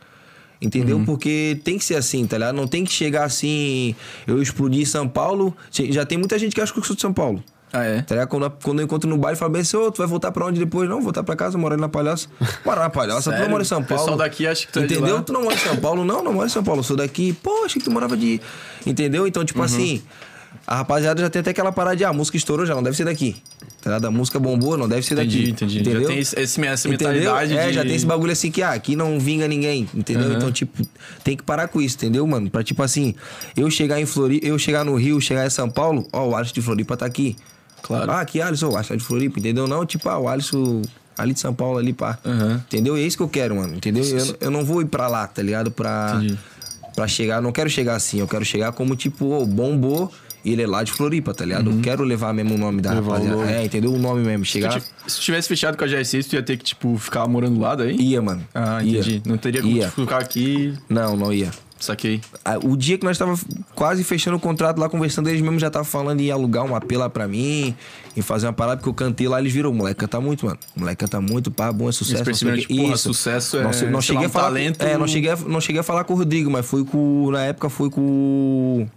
[0.61, 1.01] Entendeu?
[1.05, 2.55] Porque tem que ser assim, tá ligado?
[2.55, 5.55] Não tem que chegar assim, eu explodir São Paulo.
[5.71, 7.43] Já tem muita gente que acha que eu sou de São Paulo.
[7.73, 8.01] Ah, é?
[8.03, 8.29] Tá ligado?
[8.29, 10.57] Quando, quando eu encontro no baile, fala bem assim, ô, tu vai voltar pra onde
[10.59, 10.87] depois?
[10.87, 12.29] Não, voltar pra casa, morar na Palhoça.
[12.65, 14.01] Morar na Palhoça, tu não mora em São O Paulo.
[14.03, 15.15] pessoal daqui acha que tu é de Entendeu?
[15.17, 15.21] lá.
[15.23, 16.79] Tu não mora em São Paulo, não, não mora em São Paulo.
[16.79, 18.39] Eu sou daqui, pô, achei que tu morava de.
[18.85, 19.27] Entendeu?
[19.27, 19.45] Então, Uhum.
[19.45, 20.01] tipo assim,
[20.67, 22.95] a rapaziada já tem até aquela parada de, ah, a música estourou, já não deve
[22.97, 23.35] ser daqui.
[23.81, 24.05] Tá ligado?
[24.05, 25.49] A música bombou, não deve ser Entendi, daqui.
[25.51, 25.79] entendi.
[25.81, 26.01] Entendeu?
[26.01, 27.09] Já tem esse- essa Entendeu?
[27.11, 30.25] mentalidade É, de- já tem esse bagulho assim que, ah, aqui não vinga ninguém, entendeu?
[30.27, 30.37] Aham.
[30.37, 30.83] Então, tipo,
[31.23, 32.49] tem que parar com isso, entendeu, mano?
[32.49, 33.13] Pra, tipo assim,
[33.55, 36.53] eu chegar em Floripa, eu chegar no Rio, chegar em São Paulo, ó, o Alisson
[36.55, 37.35] de Floripa tá aqui.
[37.83, 38.09] Claro.
[38.11, 39.67] Ah, aqui, Alisson, o Alisson de Floripa, entendeu?
[39.67, 40.81] Não, tipo, ah, o Alisson
[41.15, 42.17] ali de São Paulo, ali, pá.
[42.25, 42.63] Aham.
[42.67, 42.97] Entendeu?
[42.97, 44.03] E é isso que eu quero, mano, entendeu?
[44.03, 45.69] Eu, eu não vou ir pra lá, tá ligado?
[45.69, 46.39] Pra, Entendi.
[46.95, 50.11] pra chegar, não quero chegar assim, eu quero chegar como, tipo, ô, bombou,
[50.45, 51.71] e ele é lá de Floripa, tá ligado?
[51.71, 53.35] Eu quero levar mesmo o nome da Levar rapaziada.
[53.37, 53.51] nome.
[53.51, 53.91] É, entendeu?
[53.93, 54.79] O nome mesmo, Se chegar...
[54.79, 57.59] tu Se tu tivesse fechado com a GR6, tu ia ter que, tipo, ficar morando
[57.59, 57.95] lá daí?
[57.99, 58.41] Ia, mano.
[58.53, 58.99] Ah, ia.
[58.99, 59.21] entendi.
[59.25, 59.87] Não teria como Ia.
[59.93, 60.73] tu ficar aqui.
[60.87, 61.49] Não, não ia.
[61.77, 62.21] Saquei.
[62.63, 63.37] O dia que nós tava
[63.75, 66.89] quase fechando o contrato lá, conversando, eles mesmo já estavam falando em alugar um AP
[66.93, 67.75] lá pra mim,
[68.15, 70.57] em fazer uma parada, porque eu cantei lá, eles viram, moleque canta muito, mano.
[70.75, 72.15] Moleque canta muito, pá, bom, é sucesso.
[72.17, 72.97] Eles perceberam, tipo, Isso.
[73.13, 75.29] sucesso é, não, sei- não sei lá, cheguei um a falar, talento- É, não cheguei,
[75.31, 78.87] a, não cheguei a falar com o Rodrigo, mas fui com, na época fui com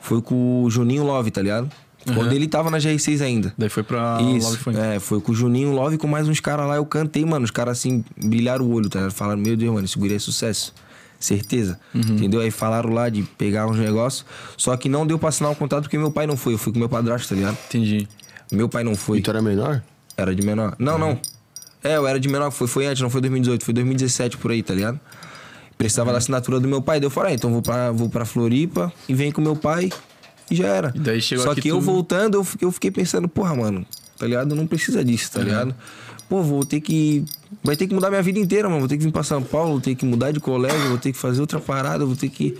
[0.00, 1.70] foi com o Juninho Love, tá ligado?
[2.14, 3.52] Quando ele tava na GR6 ainda.
[3.58, 4.78] Daí foi pra Isso, Love Funk.
[4.78, 6.76] é, foi com o Juninho Love e com mais uns caras lá.
[6.76, 7.44] Eu cantei, mano.
[7.44, 9.12] Os caras assim, brilharam o olho, tá ligado?
[9.12, 10.72] Falaram, meu Deus, mano, esse guri é sucesso.
[11.18, 11.78] Certeza.
[11.94, 12.00] Uhum.
[12.00, 12.40] Entendeu?
[12.40, 14.24] Aí falaram lá de pegar uns negócios.
[14.56, 16.54] Só que não deu pra assinar o contrato porque meu pai não foi.
[16.54, 17.58] Eu fui com meu padrasto, tá ligado?
[17.68, 18.08] Entendi.
[18.50, 19.18] Meu pai não foi.
[19.18, 19.82] E tu era menor?
[20.16, 20.74] Era de menor.
[20.78, 21.20] Não, não.
[21.84, 24.62] É, eu era de menor, foi, foi antes, não foi 2018, foi 2017 por aí,
[24.62, 25.00] tá ligado?
[25.80, 27.00] Precisava da assinatura do meu pai.
[27.00, 29.88] Daí eu falei, ah, então vou pra, vou pra Floripa e venho com meu pai
[30.50, 30.92] e já era.
[30.94, 33.86] E daí chegou Só que eu tu- voltando, eu, fiquei- eu fiquei pensando, porra, mano,
[34.18, 34.54] tá ligado?
[34.54, 35.74] Não precisa disso, tá ligado?
[36.28, 37.24] Pô, vou ter que.
[37.64, 38.80] Vai ter que mudar minha vida inteira, mano.
[38.80, 41.12] Vou ter que vir pra São Paulo, vou ter que mudar de colégio, vou ter
[41.12, 42.56] que fazer outra parada, vou ter que.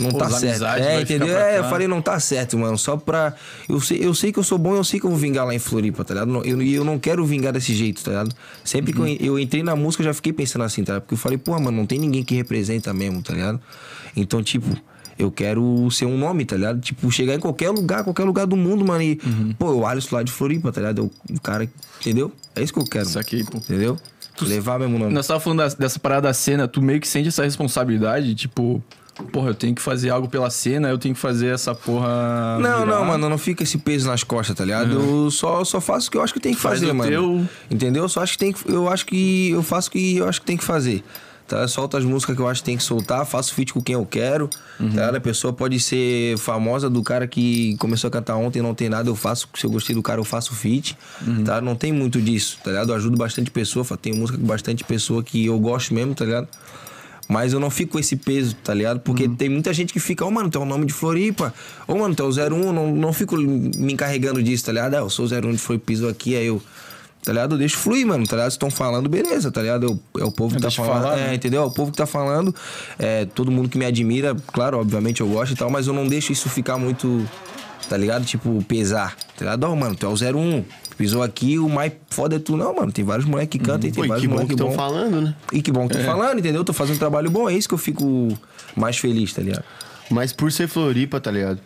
[0.00, 0.64] Não Pô, tá certo.
[0.64, 1.36] É, entendeu?
[1.36, 2.78] É, eu falei, não tá certo, mano.
[2.78, 3.34] Só pra.
[3.68, 5.54] Eu sei, eu sei que eu sou bom, eu sei que eu vou vingar lá
[5.54, 6.32] em Floripa, tá ligado?
[6.32, 8.34] Não- Eu, eu não quero vingar desse jeito, tá ligado?
[8.64, 9.04] Sempre Uhum.
[9.16, 11.02] que eu, eu entrei na música, eu já fiquei pensando assim, tá ligado?
[11.02, 13.60] Porque eu falei, porra, mano, não tem ninguém que representa mesmo, tá ligado?
[14.16, 14.76] Então, tipo.
[15.18, 16.80] Eu quero ser um nome, tá ligado?
[16.80, 19.02] Tipo, chegar em qualquer lugar, qualquer lugar do mundo, mano.
[19.02, 19.52] E, Uhum.
[19.58, 21.10] pô, o Alisson lá de Floripa, tá ligado?
[21.30, 21.68] O cara,
[22.00, 22.32] entendeu?
[22.56, 23.04] É isso que eu quero.
[23.06, 23.58] Isso aqui, pô.
[23.58, 23.98] Entendeu?
[24.40, 25.12] Levar mesmo nome.
[25.12, 28.82] Nós tava falando da- dessa parada da cena, tu meio que sente essa responsabilidade, tipo,
[29.32, 32.58] porra, eu tenho que fazer algo pela cena, eu tenho que fazer essa porra.
[32.60, 32.86] Não, virar.
[32.86, 34.92] não, mano, não fica esse peso nas costas, tá ligado?
[34.92, 37.10] Eu só, só faço o que eu acho que tem que Faz fazer, mano.
[37.10, 38.04] teu- Entendeu?
[38.04, 38.70] Eu só acho que tem que.
[38.70, 39.50] Eu acho que.
[39.50, 41.02] Eu faço o que eu acho que tem que fazer.
[41.48, 41.66] Tá?
[41.66, 44.06] Solto as músicas que eu acho que tem que soltar, faço feat com quem eu
[44.06, 44.46] quero.
[44.46, 44.84] Tá?
[44.84, 45.16] ligado?
[45.16, 48.88] A pessoa pode ser famosa do cara que começou a cantar ontem e não tem
[48.88, 49.48] nada, eu faço.
[49.56, 50.96] Se eu gostei do cara, eu faço feat.
[51.44, 51.60] Tá?
[51.60, 52.90] Não tem muito disso, tá ligado?
[52.92, 56.46] Eu ajudo bastante pessoa, tenho música com bastante pessoa que eu gosto mesmo, tá ligado?
[57.30, 58.98] Mas eu não fico com esse peso, tá ligado?
[59.00, 61.54] Porque tem muita gente que fica, ô, mano, tu é o nome de Floripa.
[61.86, 64.94] Ô, mano, tu é o 01, não, não fico me encarregando disso, tá ligado?
[64.94, 66.60] Ah, eu sou o 01 de Floripa, piso aqui, aí eu.
[67.22, 67.54] Tá ligado?
[67.54, 68.50] Eu deixo fluir, mano, tá ligado?
[68.50, 69.84] Estão falando, beleza, tá ligado?
[70.14, 71.02] Eu- é o povo que tá Deixa falando.
[71.02, 71.34] falar, é, né?
[71.34, 71.62] entendeu?
[71.62, 72.52] É o povo que tá falando.
[72.98, 76.08] É, todo mundo que me admira, claro, obviamente eu gosto e tal, mas eu não
[76.08, 77.24] deixo isso ficar muito,
[77.90, 78.24] tá ligado?
[78.24, 79.14] Tipo, pesar.
[79.36, 79.64] Tá ligado?
[79.64, 80.64] Ó, mano, tu é o 01.
[81.00, 82.58] Pisou aqui, o mais foda é tu.
[82.58, 84.54] Não, mano, tem vários moleques que cantam e tem Pô, vários que bom que moleques
[84.54, 85.34] estão falando, né?
[85.50, 86.62] E que bom que tô falando, entendeu?
[86.62, 88.36] Tô fazendo um trabalho bom, é isso que eu fico
[88.76, 89.64] mais feliz, tá ligado?
[90.10, 91.58] Mas por ser Floripa, tá ligado?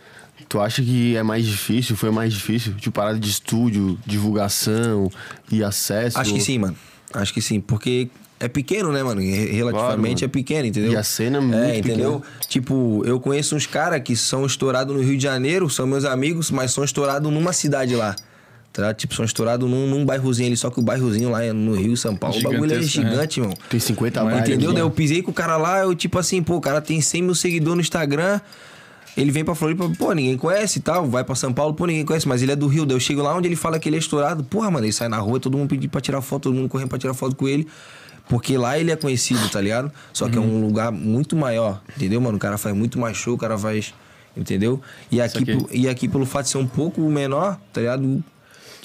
[0.47, 1.97] Tu acha que é mais difícil?
[1.97, 2.75] Foi mais difícil?
[2.75, 5.11] Tipo, parada de estúdio, divulgação
[5.51, 6.17] e acesso?
[6.17, 6.77] Acho que sim, mano.
[7.13, 8.07] Acho que sim, porque
[8.39, 9.19] é pequeno, né, mano?
[9.19, 10.25] Re- Relativamente mano.
[10.25, 10.93] é pequeno, entendeu?
[10.93, 12.23] E a cena é muito É, entendeu?
[12.47, 16.49] Tipo, eu conheço uns caras que são estourados no Rio de Janeiro, são meus amigos,
[16.51, 18.15] mas são estourados numa cidade lá.
[18.75, 18.93] Tá?
[18.93, 21.95] Tipo, são estourados num, num bairrozinho ali, só que o bairrozinho lá é no Rio,
[21.95, 22.81] São Paulo, o bagulho é né?
[22.83, 23.55] gigante, irmão.
[23.69, 24.49] Tem 50 Mas bares.
[24.49, 24.69] Entendeu?
[24.71, 24.75] né?
[24.75, 27.21] Daí eu pisei com o cara lá, eu tipo assim, pô, o cara tem 100
[27.21, 28.41] mil seguidores no Instagram.
[29.15, 31.05] Ele vem pra Floripa, pô, ninguém conhece e tal.
[31.07, 32.85] Vai pra São Paulo, pô, ninguém conhece, mas ele é do Rio.
[32.85, 34.43] Daí eu chego lá onde ele fala que ele é estourado.
[34.43, 36.89] Porra, mano, ele sai na rua, todo mundo pedindo pra tirar foto, todo mundo correndo
[36.89, 37.65] pra tirar foto com ele.
[38.27, 39.89] Porque lá ele é conhecido, tá ligado?
[40.11, 42.35] Só que é um lugar muito maior, entendeu, mano?
[42.35, 43.93] O cara faz muito mais show, o cara faz.
[44.35, 44.81] Entendeu?
[45.09, 48.21] E aqui, pro- e aqui pelo fato de ser um pouco menor, tá ligado?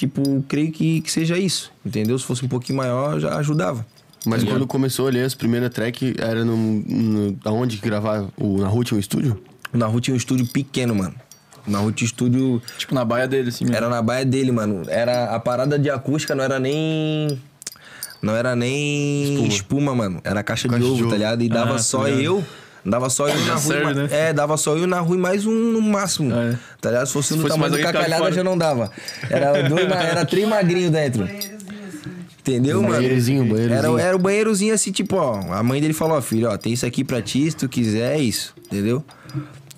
[0.00, 2.18] Tipo, creio que, que seja isso, entendeu?
[2.18, 3.84] Se fosse um pouquinho maior, já ajudava.
[4.24, 8.26] Mas tá quando começou ali, as primeiras track era no, no, aonde que gravar?
[8.38, 9.38] O, na rua tinha um estúdio?
[9.74, 11.14] Na rua tinha um estúdio pequeno, mano.
[11.66, 12.62] Na rua tinha um estúdio.
[12.78, 13.76] Tipo, na baia dele, assim mesmo.
[13.76, 14.84] Era na baia dele, mano.
[14.88, 17.38] Era a parada de acústica, não era nem.
[18.22, 20.18] Não era nem espuma, mano.
[20.24, 21.10] Era caixa, Caixa de de ovo, ovo.
[21.10, 21.42] tá ligado?
[21.42, 22.22] E dava Ah, só tá ligado.
[22.22, 22.44] eu.
[22.84, 23.60] Dava só eu na Já rua.
[23.60, 24.08] serve, né?
[24.10, 26.32] É, dava só eu na rua e mais um no máximo.
[26.34, 26.56] É.
[26.80, 27.06] Tá ligado?
[27.06, 28.90] Se fosse Se no fosse tamanho do cacalhada, já não dava.
[29.28, 31.28] Era, dois, era três magrinhos dentro.
[32.40, 32.94] Entendeu, mano?
[32.94, 33.98] Banheirozinho, banheirozinho.
[33.98, 35.40] Era, era o banheirozinho assim, tipo, ó.
[35.52, 38.16] A mãe dele falou, ó, filho, ó, tem isso aqui pra ti, se tu quiser,
[38.16, 39.04] é isso, entendeu?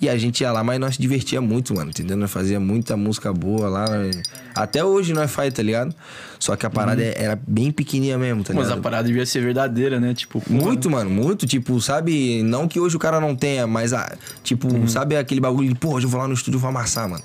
[0.03, 2.17] E a gente ia lá, mas nós se divertia muito, mano, entendeu?
[2.17, 3.85] Nós fazia muita música boa lá.
[3.89, 4.21] nós-
[4.53, 5.95] Até hoje nós faz, tá ligado?
[6.37, 8.79] Só que a parada é- era bem pequenininha mesmo, tá Mas ligado?
[8.79, 10.13] a parada devia ser verdadeira, né?
[10.13, 11.47] Tipo, porra, Muito, mano, muito.
[11.47, 12.43] Tipo, sabe?
[12.43, 14.13] Não que hoje o cara não tenha, mas, ah,
[14.43, 14.87] tipo, Uhum.
[14.89, 17.23] sabe aquele bagulho de, pô, hoje eu vou lá no estúdio e vou amassar, mano.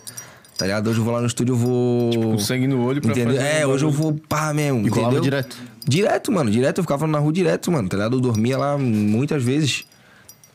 [0.56, 0.88] Tá ligado?
[0.88, 2.10] Hoje eu vou lá no estúdio e vou.
[2.14, 3.40] Com sangue no olho pra Entendeu?
[3.40, 4.86] É, hoje eu vou pá mesmo.
[4.86, 5.20] E entendeu?
[5.20, 5.56] direto?
[5.86, 6.48] Direto, mano.
[6.50, 6.78] Direto.
[6.78, 7.88] Eu ficava na rua direto, mano.
[7.88, 8.16] Tá ligado?
[8.16, 9.84] Eu dormia lá muitas vezes.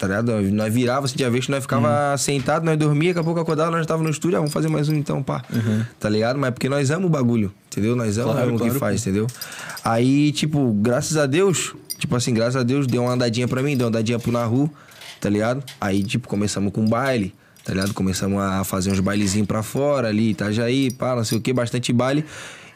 [0.04, 0.34] Tá ligado?
[0.52, 2.18] Nós virava, assim, tinha vez que nós ficava Uhum.
[2.18, 4.90] sentado, nós dormia, daqui a pouco acordava, nós tava no estúdio, ah, vamos fazer mais
[4.90, 5.42] um então, pá.
[5.98, 6.38] Tá ligado?
[6.38, 7.96] Mas é porque nós amamos o bagulho, entendeu?
[7.96, 9.28] Nós amamos Claro, o que claro, faz, entendeu?
[9.82, 13.78] Aí, tipo, graças a Deus, tipo assim, graças a Deus, deu uma andadinha pra mim,
[13.78, 14.70] deu uma andadinha pro Naru,
[15.22, 15.64] tá ligado?
[15.80, 17.94] Aí, tipo, começamos com baile, tá ligado?
[17.94, 21.94] Começamos a fazer uns bailezinhos pra fora ali, Itajaí, pá, não sei o que, bastante
[21.94, 22.26] baile.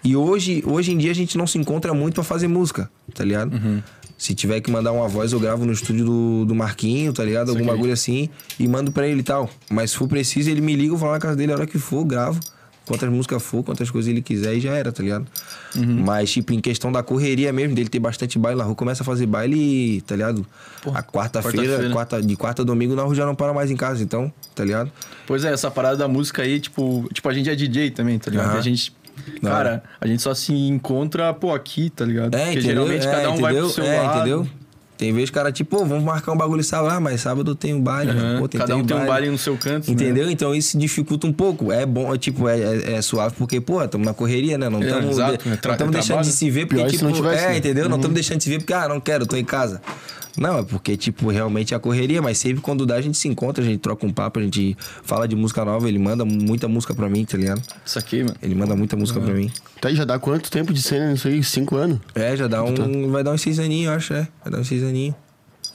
[0.02, 3.26] E hoje, hoje em dia a gente não se encontra muito pra fazer música, tá
[3.26, 3.52] ligado?
[4.18, 7.50] Se tiver que mandar uma voz, eu gravo no estúdio do, do Marquinho, tá ligado?
[7.50, 9.50] Algum bagulho assim, e mando pra ele e tal.
[9.70, 11.68] Mas se for preciso, ele me liga, eu vou lá na casa dele a hora
[11.68, 12.40] que for, gravo.
[12.88, 15.28] Quantas músicas for, quantas coisas ele quiser e já era, tá ligado?
[15.76, 19.06] Mas, tipo, em questão da correria mesmo, dele ter bastante baile na rua, começa a
[19.06, 20.46] fazer baile, tá ligado?
[20.94, 21.94] a quarta-feira, quarta-feira.
[21.94, 24.64] quarta, de quarta a domingo, na rua já não para mais em casa, então, tá
[24.64, 24.90] ligado?
[25.28, 28.32] Pois é, essa parada da música aí, tipo, tipo a gente é DJ também, tá
[28.32, 28.56] ligado?
[28.56, 28.96] E a gente.
[29.42, 32.34] Da Cara, a gente só se encontra, pô, aqui, tá ligado?
[32.36, 32.72] É, Porque entendeu?
[32.88, 33.66] geralmente é, cada um vai entendeu?
[33.72, 34.18] pro seu é, lado.
[34.20, 34.48] entendeu?
[34.98, 37.80] Tem vezes cara, tipo, pô, vamos marcar um bagulho sábado, ah, mas sábado tem um
[37.80, 38.40] baile, mano.
[38.40, 39.12] Pô, tem, Cada um tem um baile.
[39.12, 39.86] baile no seu canto.
[39.88, 39.94] né?
[39.94, 40.28] Entendeu?
[40.32, 41.72] Então isso dificulta um pouco.
[41.72, 44.68] É bom, é, tipo, é, é- é suave porque, pô, estamos na correria, né?
[44.70, 46.22] Não É, estamos é tra- é deixando trabalho.
[46.28, 47.58] de se ver porque, Pior se tipo, não tivesse, é, né?
[47.58, 47.88] entendeu?
[47.88, 49.80] Não estamos deixando de se ver porque, ah, não quero, tô em casa.
[50.38, 53.28] Não, é porque, tipo, realmente é a correria, mas sempre quando dá a gente se
[53.28, 56.68] encontra, a gente troca um papo, a gente fala de música nova, ele manda muita
[56.68, 57.62] música pra mim, tá ligado?
[57.86, 58.36] Isso aqui, mano.
[58.42, 59.52] Ele manda muita música pra mim.
[59.82, 61.44] Tá aí, já dá quanto tempo de cena nisso aí?
[61.44, 62.00] Cinco anos?
[62.14, 63.10] É, já dá um.
[63.10, 64.28] Vai dar uns seis aninhos, eu acho, é.
[64.44, 65.16] Vai dar uns seis aninhos.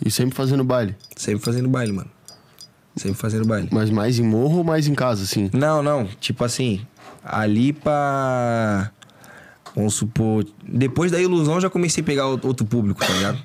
[0.05, 0.95] E sempre fazendo baile.
[1.17, 2.11] Sempre fazendo baile, mano.
[2.97, 3.69] Sempre fazendo baile.
[3.73, 5.51] Mas mais em morro ou mais em casa, assim?
[5.53, 6.07] Não, não.
[6.21, 6.81] Tipo assim,
[7.25, 8.91] ali pra.
[9.75, 10.45] Vamos supor.
[10.69, 13.39] Depois da ilusão já comecei a pegar out- outro público, tá ligado?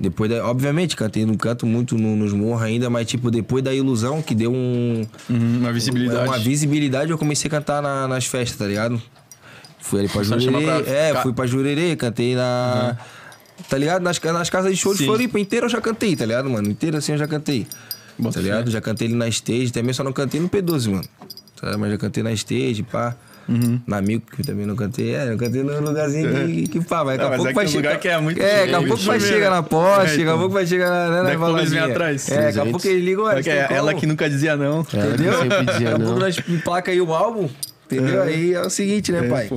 [0.00, 0.44] Depois da.
[0.46, 4.34] Obviamente, cantei, não canto muito no- nos morros ainda, mas tipo, depois da ilusão, que
[4.34, 5.06] deu um.
[5.30, 6.28] Uhum, uma visibilidade.
[6.28, 9.00] Uma visibilidade, eu comecei a cantar na- nas festas, tá ligado?
[9.80, 10.62] Fui ali pra Jurerê.
[10.64, 12.96] pra É, fui pra Jurerê, cantei na.
[13.68, 14.02] Tá ligado?
[14.02, 15.06] Nas, nas casas de show de Sim.
[15.06, 16.68] Floripa inteira eu já cantei, tá ligado, mano?
[16.68, 17.66] Inteira assim eu já cantei.
[18.32, 18.70] tá ligado?
[18.70, 21.04] Já cantei ele na stage, também só não cantei no P12, mano.
[21.60, 21.78] Tá?
[21.78, 23.14] Mas já cantei na stage, pá.
[23.48, 23.80] Uhum.
[23.86, 25.14] Na Milk, que também não cantei.
[25.14, 27.98] É, eu cantei num lugarzinho que, que pá, mas daqui a pouco vai chegar.
[27.98, 30.66] que é muito É, daqui a pouco vai chegar na poste, daqui a pouco vai
[30.66, 31.84] chegar na, na baladinha.
[31.86, 32.30] atrás.
[32.30, 34.80] É, daqui a pouco eles ligam, é, é ela que nunca dizia não.
[34.80, 35.32] Entendeu?
[35.64, 37.48] Daqui a pouco nós placa aí o álbum,
[37.86, 38.22] entendeu?
[38.22, 39.48] Aí é o seguinte, né, pai?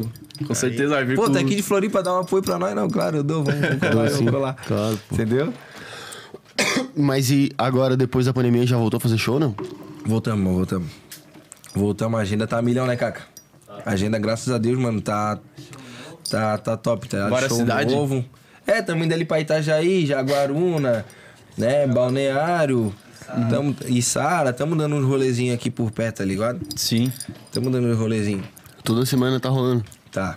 [0.45, 1.15] Com certeza vai vir.
[1.15, 2.75] Pô, tá aqui de Floripa dar um apoio pra nós?
[2.75, 4.55] Não, claro, eu dou, vamos, vamos colar, vamos colar.
[4.67, 4.99] Claro.
[5.11, 5.53] Entendeu?
[6.95, 9.55] Mas e agora, depois da pandemia, já voltou a fazer show, não?
[10.05, 10.87] Voltamos, voltamos.
[11.73, 13.21] Voltamos, a agenda tá a milhão, né, Caca?
[13.85, 15.39] A agenda, graças a Deus, mano, tá.
[16.29, 17.29] Tá, tá top, tá?
[17.29, 17.93] Várias Show cidades?
[17.93, 18.23] novo.
[18.65, 21.05] É, indo ali pra Itajaí, Jaguaruna,
[21.57, 21.87] né?
[21.87, 22.93] Balneário.
[23.49, 26.59] Tamo, e Sara, tamo dando uns rolezinhos aqui por perto, tá ligado?
[26.75, 27.11] Sim.
[27.51, 28.45] Tamo dando uns rolezinhos.
[28.83, 29.83] Toda semana tá rolando.
[30.11, 30.35] Tá.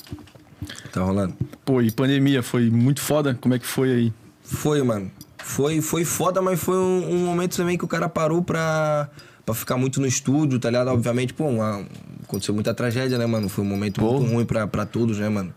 [0.93, 1.35] Tá rolando.
[1.65, 3.37] Pô, e pandemia foi muito foda?
[3.41, 4.13] Como é que foi aí?
[4.43, 5.11] Foi, mano.
[5.39, 9.09] Foi, foi foda, mas foi um, um momento também que o cara parou pra,
[9.51, 10.89] pra ficar muito no estúdio, tá ligado?
[10.89, 11.85] Obviamente, pô, uma-
[12.23, 13.49] aconteceu muita tragédia, né, mano?
[13.49, 15.53] Foi um momento muito ruim pra, pra todos, né, mano?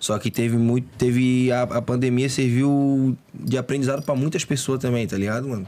[0.00, 0.86] Só que teve muito.
[0.98, 1.50] Teve.
[1.52, 5.66] A, a pandemia serviu de aprendizado pra muitas pessoas também, tá ligado, mano?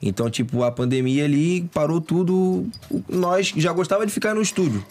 [0.00, 2.66] Então, tipo, a pandemia ali parou tudo.
[3.08, 4.84] Nós já gostava de ficar no estúdio,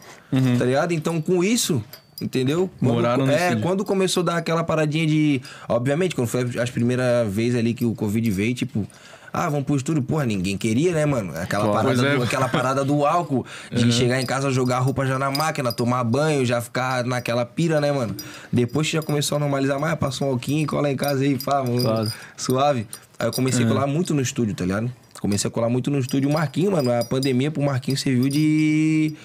[0.59, 0.93] tá ligado?
[0.93, 1.81] Então, com isso.
[2.19, 2.67] Entendeu?
[2.79, 3.61] Quando- Moraram no É, estúdio.
[3.63, 5.39] quando começou a dar aquela paradinha de.
[5.69, 8.87] Obviamente, quando foi as primeiras vezes ali que o Covid veio, tipo.
[9.31, 10.01] Ah, vamos pro estúdio.
[10.01, 11.33] Porra, ninguém queria, né, mano?
[11.37, 12.15] Aquela, Pois parada, é.
[12.17, 13.45] do, aquela parada do álcool.
[13.71, 17.45] De chegar em casa, jogar a roupa já na máquina, tomar banho, já ficar naquela
[17.45, 18.15] pira, né, mano?
[18.51, 21.63] Depois que já começou a normalizar mais, passou um alquinho, cola em casa aí, pá,
[21.63, 22.11] mano, Claro.
[22.35, 22.87] suave.
[23.19, 24.91] Aí eu comecei a colar muito no estúdio, tá ligado?
[25.19, 26.29] Comecei a colar muito no estúdio.
[26.29, 29.15] O Marquinho, mano, a pandemia pro Marquinho serviu de.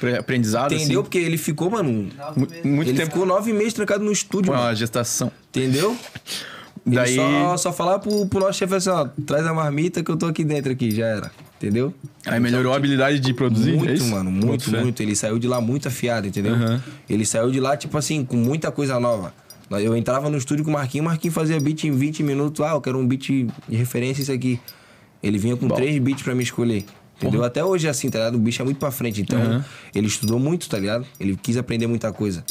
[0.00, 1.00] Pre- Aprendizado, Entendeu?
[1.00, 1.02] assim?
[1.02, 1.92] Porque ele ficou, mano.
[2.34, 4.74] Mu- Muito ele tempo ficou nove meses trancado no estúdio, com mano.
[4.74, 5.30] gestação.
[5.50, 5.94] Entendeu?
[6.84, 10.10] Ele Daí- só, só falar pro, pro nosso chefe assim, ó, traz a marmita que
[10.10, 11.30] eu tô aqui dentro aqui, já era.
[11.56, 11.94] Entendeu?
[12.26, 13.74] Aí melhorou a habilidade de produzir?
[13.74, 14.06] é Muito, isso?
[14.10, 14.80] mano, muito, fé.
[14.80, 15.00] muito.
[15.00, 16.54] Ele saiu de lá muito afiado, entendeu?
[16.54, 16.82] Aham.
[17.08, 19.32] Ele saiu de lá, tipo assim, com muita coisa nova.
[19.70, 22.60] Eu entrava no estúdio com o Marquinhos, o Marquinhos fazia beat em 20 minutos.
[22.64, 24.58] Ah, eu quero um beat de referência, isso aqui.
[25.22, 26.84] Ele vinha com três beats pra me escolher.
[27.16, 27.44] Entendeu?
[27.44, 28.34] Até hoje é assim, tá ligado?
[28.34, 29.22] O bicho é muito pra frente.
[29.22, 29.64] Então, Aham.
[29.94, 31.06] ele estudou muito, tá ligado?
[31.20, 32.42] Ele quis aprender muita coisa.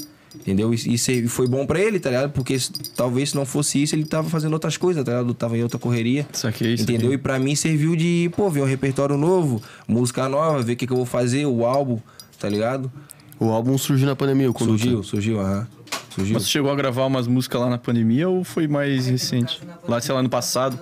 [0.42, 0.74] Entendeu?
[0.74, 2.32] E isso foi bom pra ele, tá ligado?
[2.32, 2.58] Porque
[2.96, 5.34] talvez se não fosse isso, ele tava fazendo outras coisas, tá ligado?
[5.36, 6.26] Tava em outra correria.
[6.34, 6.96] Saquei, saquei.
[6.96, 7.14] Entendeu?
[7.14, 10.88] E pra mim serviu de, pô, ver um repertório novo, música nova, ver o que,
[10.88, 12.00] que eu vou fazer, o álbum,
[12.40, 12.92] tá ligado?
[13.40, 14.80] O álbum surgiu na pandemia, o Conduta.
[14.80, 15.68] Surgiu, surgiu, aham.
[16.10, 16.34] Surgiu.
[16.34, 19.62] Mas você chegou a gravar umas músicas lá na pandemia ou foi mais recente?
[19.88, 20.78] Lá, sei lá, no passado?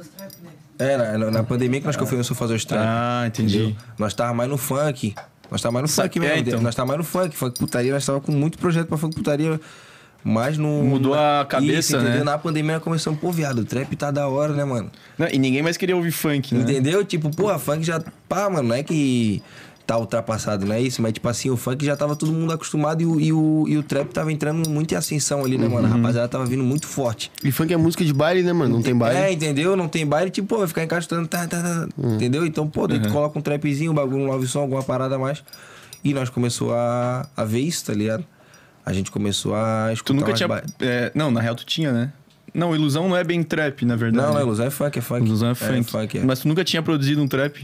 [0.77, 2.87] É, na, na- pandemia que nós começamos a fazer os trampos.
[2.89, 3.57] Ah, entendi.
[3.57, 3.75] entendeu?
[3.97, 5.13] Nós tava mais no funk.
[5.51, 6.47] Nós tava mais no funk é, mesmo.
[6.47, 6.61] então.
[6.61, 7.35] Nós tava mais no funk.
[7.35, 9.59] Funk putaria, nós tava com muito projeto pra funk putaria.
[10.23, 10.83] Mas no.
[10.83, 12.19] Mudou a cabeça, Isso, entendeu?
[12.19, 12.23] né?
[12.23, 14.91] Na pandemia nós começamos, pô, viado, o trap tá da hora, né, mano?
[15.17, 16.61] Não, e ninguém mais queria ouvir funk, né?
[16.61, 17.05] Entendeu?
[17.05, 18.01] Tipo, pô, funk já.
[18.27, 19.41] Pá, mano, não é que
[19.89, 21.01] tá ultrapassado, não é isso?
[21.01, 23.75] Mas, tipo assim, o funk já tava todo mundo acostumado e o, e o, e
[23.75, 25.87] o trap tava entrando muito em ascensão ali, né, mano?
[25.87, 25.93] Uhum.
[25.93, 27.31] A rapaziada tava vindo muito forte.
[27.43, 28.75] E funk é música de baile, né, mano?
[28.75, 29.17] Não tem baile.
[29.19, 29.75] É, entendeu?
[29.75, 32.45] Não tem baile, tipo, pô, vai ficar encaixando, tá, tá, tá, entendeu?
[32.45, 35.19] Então, pô, daí tu coloca um trapzinho, um bagulho, um love song, alguma parada a
[35.19, 35.43] mais.
[36.03, 38.23] E nós começou a, a ver isso, tá ligado?
[38.85, 40.47] A gente começou a escutar Tu nunca tinha.
[40.47, 42.13] ba- é, não, na real tu tinha, né?
[42.53, 44.27] Não, ilusão não é bem trap, na verdade.
[44.27, 45.25] Não, não, ilusão é funk, é funk.
[45.25, 45.83] Ilusão é funk.
[45.91, 46.23] funk, é.
[46.23, 47.57] Mas tu nunca tinha produzido um trap?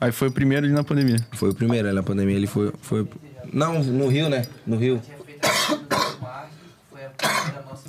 [0.00, 1.18] Aí foi o primeiro ali na pandemia.
[1.32, 3.06] Foi o primeiro, aí na pandemia ele foi, foi...
[3.52, 4.46] Não, no Rio, né?
[4.66, 5.00] No Rio.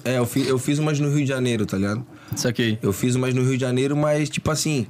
[0.05, 2.05] É, eu fiz, eu fiz umas no Rio de Janeiro, tá ligado?
[2.35, 2.77] Saquei.
[2.81, 4.85] Eu fiz umas no Rio de Janeiro, mas tipo assim,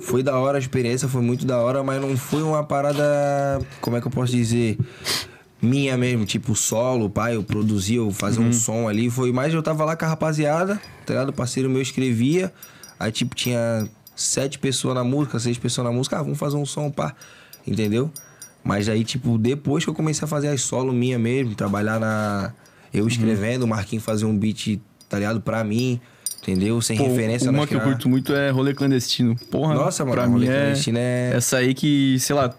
[0.00, 3.02] foi da hora a experiência, foi muito da hora, mas não foi uma parada,
[3.80, 4.78] como é que eu posso dizer,
[5.60, 9.62] minha mesmo, tipo solo, pai, eu produzia, eu fazia um som ali, foi mais eu
[9.62, 11.30] tava lá com a rapaziada, tá ligado?
[11.30, 12.52] O parceiro meu escrevia,
[12.98, 13.88] aí tipo tinha
[14.22, 17.14] sete pessoas na música, seis pessoas na música, ah, vamos fazer um som, pá,
[17.66, 18.10] entendeu?
[18.64, 22.52] Mas aí, tipo, depois que eu comecei a fazer as solo minha mesmo, trabalhar na.
[22.94, 25.40] Eu escrevendo, o Marquinhos fazia um beat, tá ligado?
[25.40, 25.98] Pra mim,
[26.42, 26.80] entendeu?
[26.80, 29.34] Sem Pô, referência uma que eu curto muito é rolê clandestino.
[29.50, 30.58] Porra, Nossa, mano, pra Rolê mim é...
[30.60, 32.54] Clandestino é- Essa aí que, sei lá,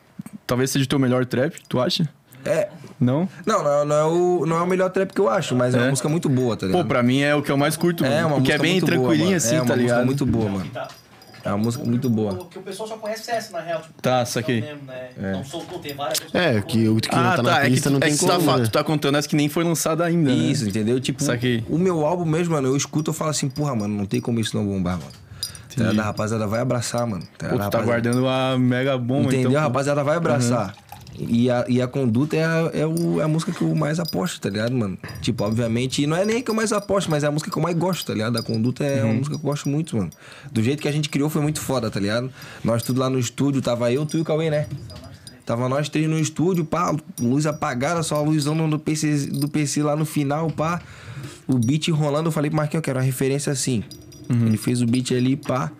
[0.48, 2.10] talvez seja o teu melhor trap, tu acha?
[2.44, 2.68] É.
[3.00, 3.30] Não?
[3.46, 5.74] Não, não, é- não é o, não é o melhor trap que eu acho, mas
[5.74, 5.90] é, uma É?
[5.92, 6.82] música muito boa, tá ligado?
[6.82, 8.86] Pô, pra mim é o que eu mais curto, é uma música é bem muito
[8.88, 9.38] boa, tranquilinha mano.
[9.38, 10.06] assim, é uma tá música ligado?
[10.06, 10.70] muito boa, mano.
[11.46, 12.36] É uma música muito boa.
[12.36, 13.82] Porque o pessoal só conhece CS, na real.
[13.82, 14.62] Tipo, Tá, não saquei.
[14.62, 15.10] mesmo, né?
[15.34, 16.42] Não soltou, tem várias pessoas.
[16.44, 17.44] É, que o que não Ah, tá, tá.
[17.44, 18.64] na É que, pista tu, não é tem que tá, como, fa- né?
[18.64, 20.36] tu tá contando essa que nem foi lançada ainda, né?
[20.38, 21.00] Isso, entendeu?
[21.02, 21.64] Tipo, Saquei.
[21.70, 24.40] o meu álbum mesmo, mano, eu escuto eu falo assim, porra, mano, não tem como
[24.40, 25.12] isso não bombar, mano.
[25.76, 26.02] Tá?
[26.02, 27.24] A rapaziada vai abraçar, mano.
[27.24, 27.70] Pô, Tá ligado?
[27.70, 29.50] tu tá guardando a mega bomba, Entendeu?
[29.50, 29.60] então.
[29.60, 30.74] a rapaziada vai abraçar.
[31.18, 34.00] E a, e a conduta é, a, é, o, é a música que eu mais
[34.00, 34.98] aposto, tá ligado, mano?
[35.22, 37.62] Tipo, obviamente, não é nem que eu mais aposto, mas é a música que eu
[37.62, 38.38] mais gosto, tá ligado?
[38.38, 40.10] A conduta é uma música que eu gosto muito, mano.
[40.52, 42.32] Do jeito que a gente criou foi muito foda, tá ligado?
[42.64, 44.68] Nós tudo lá no estúdio, tava eu, tu e o Cauê, né?
[45.46, 49.84] Tava nós três no estúdio, pá, luz apagada, só a luzão do PC, do PC
[49.84, 50.82] lá no final, pá.
[51.46, 53.84] O beat rolando, eu falei pro Marquinhos, eu quero uma referência assim.
[54.48, 55.72] Ele fez o beat ali, pá.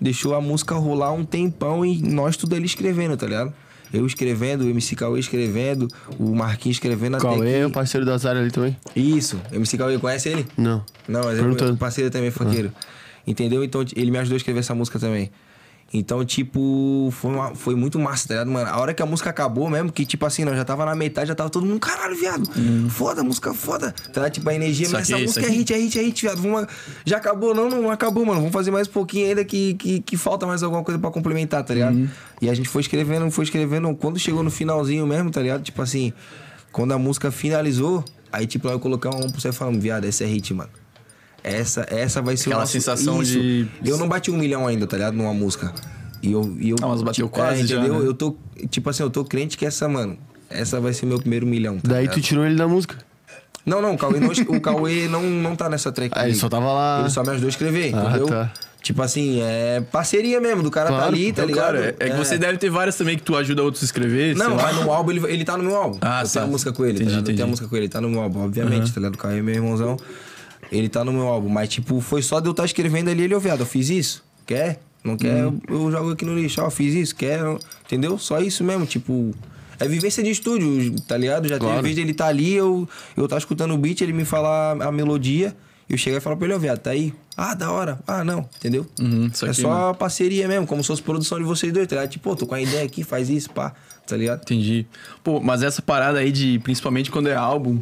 [0.00, 3.52] Deixou a música rolar um tempão e nós tudo ali escrevendo, tá ligado?
[3.92, 7.74] Eu escrevendo, o MC Cauê escrevendo, o Marquinhos escrevendo até Cauê é o que...
[7.74, 8.76] parceiro da Zara ali também?
[8.94, 10.46] Isso, MC Cauê, conhece ele?
[10.56, 10.84] Não.
[11.08, 11.72] Não, mas é Perguntando.
[11.72, 12.72] meu parceiro também, funkeiro.
[13.26, 13.62] Entendeu?
[13.64, 15.30] Então ele me ajudou a escrever essa música também.
[15.92, 18.70] Então, tipo, foi, uma- foi muito massa, tá ligado, mano?
[18.70, 21.26] A hora que a música acabou mesmo, que, tipo assim, nós já tava na metade,
[21.26, 22.48] já tava todo mundo, caralho, viado.
[22.90, 23.90] Foda, música foda.
[23.92, 24.32] Tá ligado?
[24.34, 25.58] Tipo, a energia, mas Saquei, essa música é saquei.
[25.58, 26.40] hit, é hit, é hit, viado.
[26.40, 26.66] Vamos...
[27.04, 27.52] Já acabou?
[27.54, 28.38] Não, não acabou, mano.
[28.38, 31.64] Vamos fazer mais um pouquinho ainda que, que, que falta mais alguma coisa pra complementar,
[31.64, 32.08] tá ligado?
[32.40, 33.92] E a gente foi escrevendo, foi escrevendo.
[33.96, 35.62] Quando chegou no finalzinho mesmo, tá ligado?
[35.64, 36.12] Tipo assim,
[36.70, 40.26] quando a música finalizou, aí, tipo, nós colocamos um pra você falando, viado, essa é
[40.28, 40.70] hit, mano.
[41.42, 42.72] Essa, essa vai ser Aquela o nosso...
[42.72, 43.32] sensação Isso.
[43.32, 45.14] de- Eu não bati um milhão ainda, tá ligado?
[45.14, 45.72] Numa música.
[46.22, 46.56] E eu.
[46.60, 47.98] E eu Ah, mas bateu tipo, quase já, entendeu?
[48.00, 48.06] né?
[48.06, 48.36] Eu tô.
[48.68, 50.18] Tipo assim, eu tô crente que essa, mano.
[50.50, 51.78] Essa vai ser meu primeiro milhão.
[51.78, 52.16] Tá Daí ligado?
[52.16, 52.96] tu tirou ele da música.
[53.64, 56.12] Não, não, o Cauê não, o Cauê não, não tá nessa track.
[56.18, 57.00] Ah, ele só tava lá.
[57.00, 58.26] Ele só me ajudou a escrever, Ah, entendeu?
[58.26, 58.52] tá.
[58.82, 61.72] Tipo assim, é parceria mesmo, do cara tá Claro, ali, tá Então, ligado?
[61.76, 64.34] claro, é, é que você deve ter várias também que tu ajuda outros a escrever.
[64.34, 65.98] Não, mas no álbum ele, ele tá no meu álbum.
[66.00, 66.42] Ah, eu tenho tá.
[66.42, 67.18] a música com ele, Entendi, tá ligado?
[67.18, 67.36] Eu entendi.
[67.36, 69.14] tenho a música com ele, ele tá no meu álbum, obviamente, tá ligado?
[69.14, 69.96] O Caio é meu irmãozão.
[70.70, 71.48] Ele tá no meu álbum.
[71.48, 74.24] Mas, tipo, foi só de eu estar escrevendo ali, ele, ô viado, eu fiz isso?
[74.46, 74.80] Quer?
[75.02, 75.46] Não quer?
[75.46, 75.60] Uhum.
[75.68, 77.40] Eu, eu jogo aqui no lixo, ó, fiz isso, quer?
[77.86, 78.18] Entendeu?
[78.18, 79.34] Só isso mesmo, tipo.
[79.78, 81.48] É vivência de estúdio, tá ligado?
[81.48, 81.76] Já Claro.
[81.76, 84.92] teve vez ele tá ali, eu, eu tá escutando o beat, ele me falar a
[84.92, 85.56] melodia,
[85.88, 87.14] eu chego e falo pra ele, ô viado, tá aí?
[87.34, 87.98] Ah, da hora.
[88.06, 88.86] Ah, não, entendeu?
[89.00, 89.94] Uhum, é aqui, só mano.
[89.94, 92.10] parceria mesmo, como se fosse produção de vocês dois, tá ligado?
[92.10, 93.72] Tipo, pô, tô com a ideia aqui, faz isso, pá,
[94.06, 94.42] tá ligado?
[94.42, 94.84] Entendi.
[95.24, 97.80] Pô, mas essa parada aí de, principalmente quando é álbum,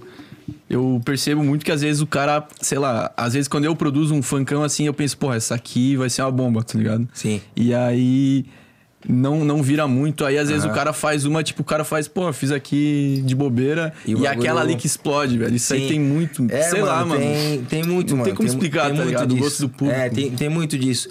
[0.68, 4.14] eu percebo muito que às vezes o cara, sei lá, às vezes quando eu produzo
[4.14, 7.08] um funkão assim, eu penso, porra, essa aqui vai ser uma bomba, tá ligado?
[7.12, 7.40] Sim.
[7.56, 8.44] E aí
[9.08, 10.24] não, não vira muito.
[10.24, 10.72] Aí às vezes Aham.
[10.72, 14.14] o cara faz uma, tipo, o cara faz, pô, fiz aqui de bobeira E e,
[14.14, 15.54] o aquela ali que explode, velho.
[15.54, 15.88] Isso aí Sim.
[15.88, 16.46] tem muito.
[16.50, 17.20] É, sei lá, mano.
[17.20, 18.24] Tem, tem muito, Não mano.
[18.24, 19.30] tem como explicar, tá muito ligado?
[19.30, 19.40] O disso.
[19.44, 20.00] gosto do público.
[20.00, 21.08] É, tem, tem muito disso.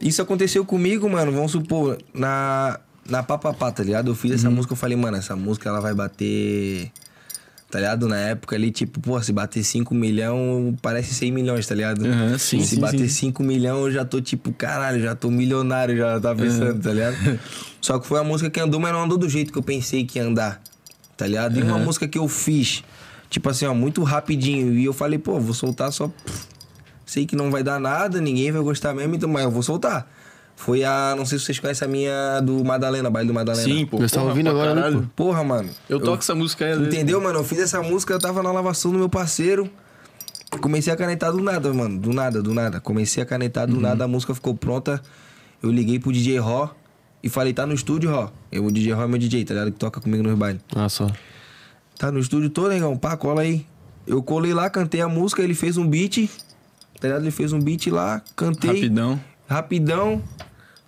[0.00, 1.32] Isso aconteceu comigo, mano.
[1.32, 4.10] Vamos supor, na, na Papapá, tá ligado?
[4.10, 4.56] Eu fiz essa Uhum.
[4.56, 6.90] música, eu falei, mano, essa música ela vai bater.
[7.72, 8.06] Tá ligado?
[8.06, 12.04] Na época ali, tipo, pô, se bater 5 milhões, parece 100 milhões, tá ligado?
[12.04, 13.28] Aham, sim, Se sim, bater sim.
[13.28, 17.16] 5 milhões, eu já tô tipo, caralho, já tô milionário, já tá pensando, tá ligado?
[17.80, 20.04] Só que foi a música que andou, mas não andou do jeito que eu pensei
[20.04, 20.60] que ia andar,
[21.16, 21.58] tá ligado?
[21.58, 22.84] E uma música que eu fiz,
[23.30, 24.74] tipo assim, ó, muito rapidinho.
[24.74, 26.10] E eu falei, pô, vou soltar só.
[27.06, 30.06] Sei que não vai dar nada, ninguém vai gostar mesmo, então, mas eu vou soltar.
[30.64, 31.14] Foi a.
[31.16, 33.64] Não sei se vocês conhecem a minha do Madalena, baile do Madalena.
[33.64, 33.98] Sim, pô.
[33.98, 35.10] Eu estava ouvindo agora, né, caralho.
[35.16, 35.68] Porra, mano.
[35.88, 36.78] Eu toco essa música aí.
[36.78, 36.86] vezes.
[36.86, 37.40] Entendeu, mano?
[37.40, 39.68] Eu fiz essa música, eu tava na lavação do meu parceiro.
[40.60, 41.98] Comecei a canetar do nada, mano.
[41.98, 42.80] Do nada, do nada.
[42.80, 45.02] Comecei a canetar do nada, a música ficou pronta.
[45.60, 46.70] Eu liguei pro DJ Ró
[47.24, 48.30] e falei, tá no estúdio, Ró.
[48.52, 49.72] Eu, o DJ Ró é meu DJ, tá ligado?
[49.72, 50.62] Que toca comigo nos bailes.
[50.76, 51.10] Ah, só.
[51.98, 52.96] Tá no estúdio todo, negão.
[52.96, 53.66] Pá, cola aí.
[54.06, 56.28] Eu colei lá, cantei a música, ele fez um beat.
[57.00, 57.22] Tá ligado?
[57.22, 58.70] Ele fez um beat lá, cantei.
[58.70, 59.20] Rapidão.
[59.48, 60.22] Rapidão.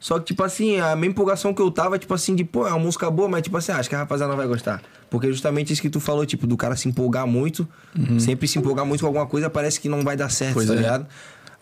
[0.04, 2.70] Só que, tipo assim, a minha empolgação que eu tava, tipo assim, de, pô, é
[2.70, 4.82] uma música boa, mas, tipo assim, ah, acho que a rapaziada não vai gostar.
[5.08, 7.66] Porque justamente isso que tu falou, tipo, do cara se empolgar muito,
[8.18, 10.74] sempre se empolgar muito com alguma coisa, parece que não vai dar certo, Pois tá
[10.74, 10.76] é.
[10.76, 11.06] ligado?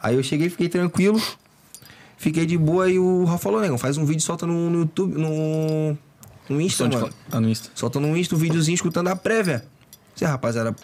[0.02, 1.22] Aí eu cheguei, fiquei tranquilo,
[2.16, 5.14] fiquei de boa e o Rafa falou, negão, faz um vídeo, solta no, no YouTube,
[5.16, 5.96] no,
[6.48, 7.10] no Insta, mano.
[7.30, 7.68] Ah, no Insta.
[7.76, 9.64] Solta no Insta um videozinho escutando a prévia.
[10.16, 10.74] Se a rapaziada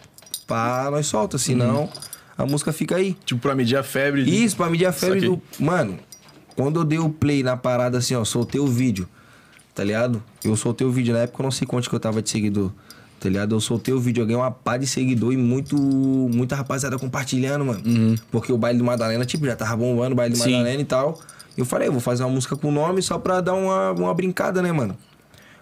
[0.46, 1.88] pá, nós solta, senão
[2.36, 3.16] a música fica aí.
[3.24, 4.24] Tipo, pra medir a febre.
[4.24, 5.42] de- Isso, pra medir a febre do.
[5.58, 5.98] Mano,
[6.58, 9.08] quando eu dei o play na parada assim, ó, soltei o vídeo,
[9.72, 10.20] tá ligado?
[10.42, 12.72] Eu soltei o vídeo na época, eu não sei quanto que eu tava de seguidor,
[13.20, 13.54] tá ligado?
[13.54, 17.64] Eu soltei o vídeo, eu ganhei uma pá de seguidor e muito, muita rapaziada compartilhando,
[17.64, 17.80] mano.
[18.28, 20.50] Porque o baile do Madalena, tipo, já tava bombando o baile do Sim.
[20.50, 21.20] Madalena e tal.
[21.56, 24.12] Eu falei, eu vou fazer uma música com o nome só pra dar uma, uma
[24.12, 24.96] brincada, né, mano?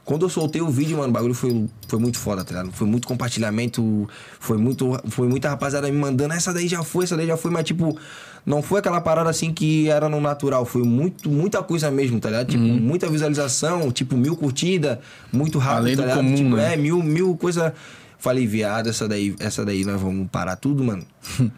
[0.02, 2.72] Quando eu soltei o vídeo, mano, o bagulho foi, foi muito foda, tá ligado?
[2.72, 4.08] Foi muito compartilhamento,
[4.40, 7.50] foi muito foi muita rapaziada me mandando, essa daí já foi, essa daí já foi,
[7.50, 7.98] mas tipo,
[8.46, 12.30] não foi aquela parada assim que era no natural, foi muito, muita coisa mesmo, tá
[12.30, 12.46] ligado?
[12.48, 14.98] Tipo, muita visualização, tipo, mil curtidas,
[15.32, 16.18] muito rápido, Além tá do ligado?
[16.18, 16.74] comum, tipo, né?
[16.74, 17.74] É, mil, mil coisa.
[18.18, 21.04] Falei, viado, essa daí, essa daí nós vamos parar tudo, mano.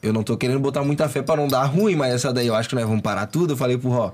[0.00, 2.54] Eu não tô querendo botar muita fé pra não dar ruim, mas essa daí eu
[2.54, 3.54] acho que nós vamos parar tudo.
[3.54, 4.12] Eu falei pro Ró,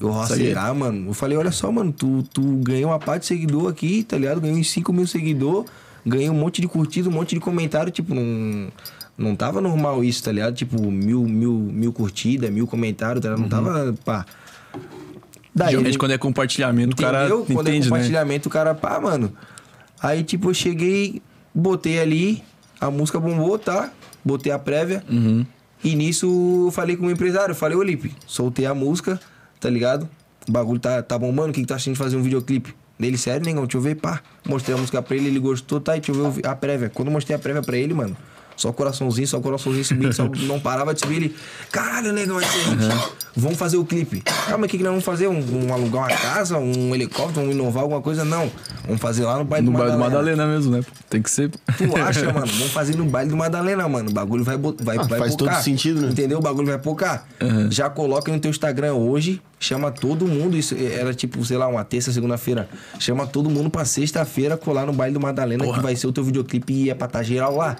[0.00, 0.46] eu Ró, Isso aí.
[0.46, 1.10] será, mano?
[1.10, 4.40] Eu falei, olha só, mano, tu, tu ganhou uma parte de seguidor aqui, tá ligado?
[4.40, 5.64] Ganhou uns 5 mil seguidor,
[6.06, 8.68] ganhei um monte de curtida, um monte de comentário, tipo, não.
[9.16, 10.54] Não tava normal isso, tá ligado?
[10.54, 13.42] Tipo, mil, mil, mil curtidas, mil comentários, tá ligado?
[13.42, 14.26] Não tava, pá.
[15.54, 17.44] Daí Geralmente ele- quando é compartilhamento, o cara Entendeu?
[17.46, 17.80] Quando é né?
[17.84, 19.32] compartilhamento, o cara, pá, mano.
[20.02, 21.22] Aí, tipo, eu cheguei,
[21.54, 22.42] botei ali,
[22.80, 23.90] a música bombou, tá?
[24.24, 25.04] Botei a prévia.
[25.08, 25.46] Uhum.
[25.82, 29.20] E nisso eu falei com o empresário, falei, ô Lipe, soltei a música,
[29.60, 30.08] tá ligado?
[30.48, 32.74] O bagulho tá, tá bombando, o que, que tá achando de fazer um videoclipe?
[32.98, 34.20] Dele, sério, negão, deixa eu ver, pá.
[34.48, 35.96] Mostrei a música pra ele, ele gostou, tá?
[35.96, 36.88] E deixa eu ver a prévia.
[36.90, 38.16] Quando eu mostrei a prévia pra ele, mano,
[38.56, 41.36] só coraçãozinho, só coraçãozinho subindo, só não parava de subir ele.
[41.72, 43.14] Caralho, negão, é excelente.
[43.36, 44.22] Vamos fazer o clipe.
[44.48, 45.26] Ah, mas o que, que nós vamos fazer?
[45.26, 48.24] Um, um alugar uma casa, um helicóptero, um inovar, alguma coisa?
[48.24, 48.48] Não.
[48.86, 50.36] Vamos fazer lá no bairro No do bairro do Madalena.
[50.36, 50.84] Madalena mesmo, né?
[51.10, 51.50] Tem que ser.
[51.50, 52.46] Tu acha, mano?
[52.46, 54.10] Vamos fazer no baile do Madalena, mano.
[54.10, 55.62] O bagulho vai, vai, Ah, vai faz todo pocar.
[55.62, 56.08] sentido, né?
[56.10, 56.38] Entendeu?
[56.38, 57.26] O bagulho vai pocar.
[57.70, 60.56] Já coloca no teu Instagram hoje, chama todo mundo.
[60.56, 62.68] Isso era tipo, sei lá, uma terça, segunda-feira.
[63.00, 66.22] Chama todo mundo pra sexta-feira colar no baile do Madalena, que vai ser o teu
[66.22, 67.76] videoclipe e é pra tá geral lá.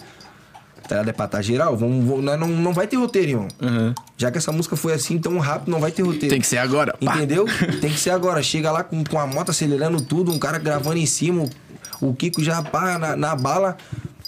[0.88, 1.08] Tá ligado?
[1.08, 1.76] É pra tá geral.
[1.76, 3.48] Vamos, vamos- não, não, vai ter roteiro, irmão.
[3.60, 3.94] Uhum.
[4.16, 6.28] Já que essa música foi assim tão rápido, não vai ter roteiro.
[6.28, 6.94] Tem que ser agora.
[7.04, 7.16] pá.
[7.16, 7.46] Entendeu?
[7.80, 8.42] Tem que ser agora.
[8.42, 11.44] Chega lá com, com a moto acelerando tudo, um cara gravando em cima,
[12.00, 13.76] o, o Kiko já pá na, na bala.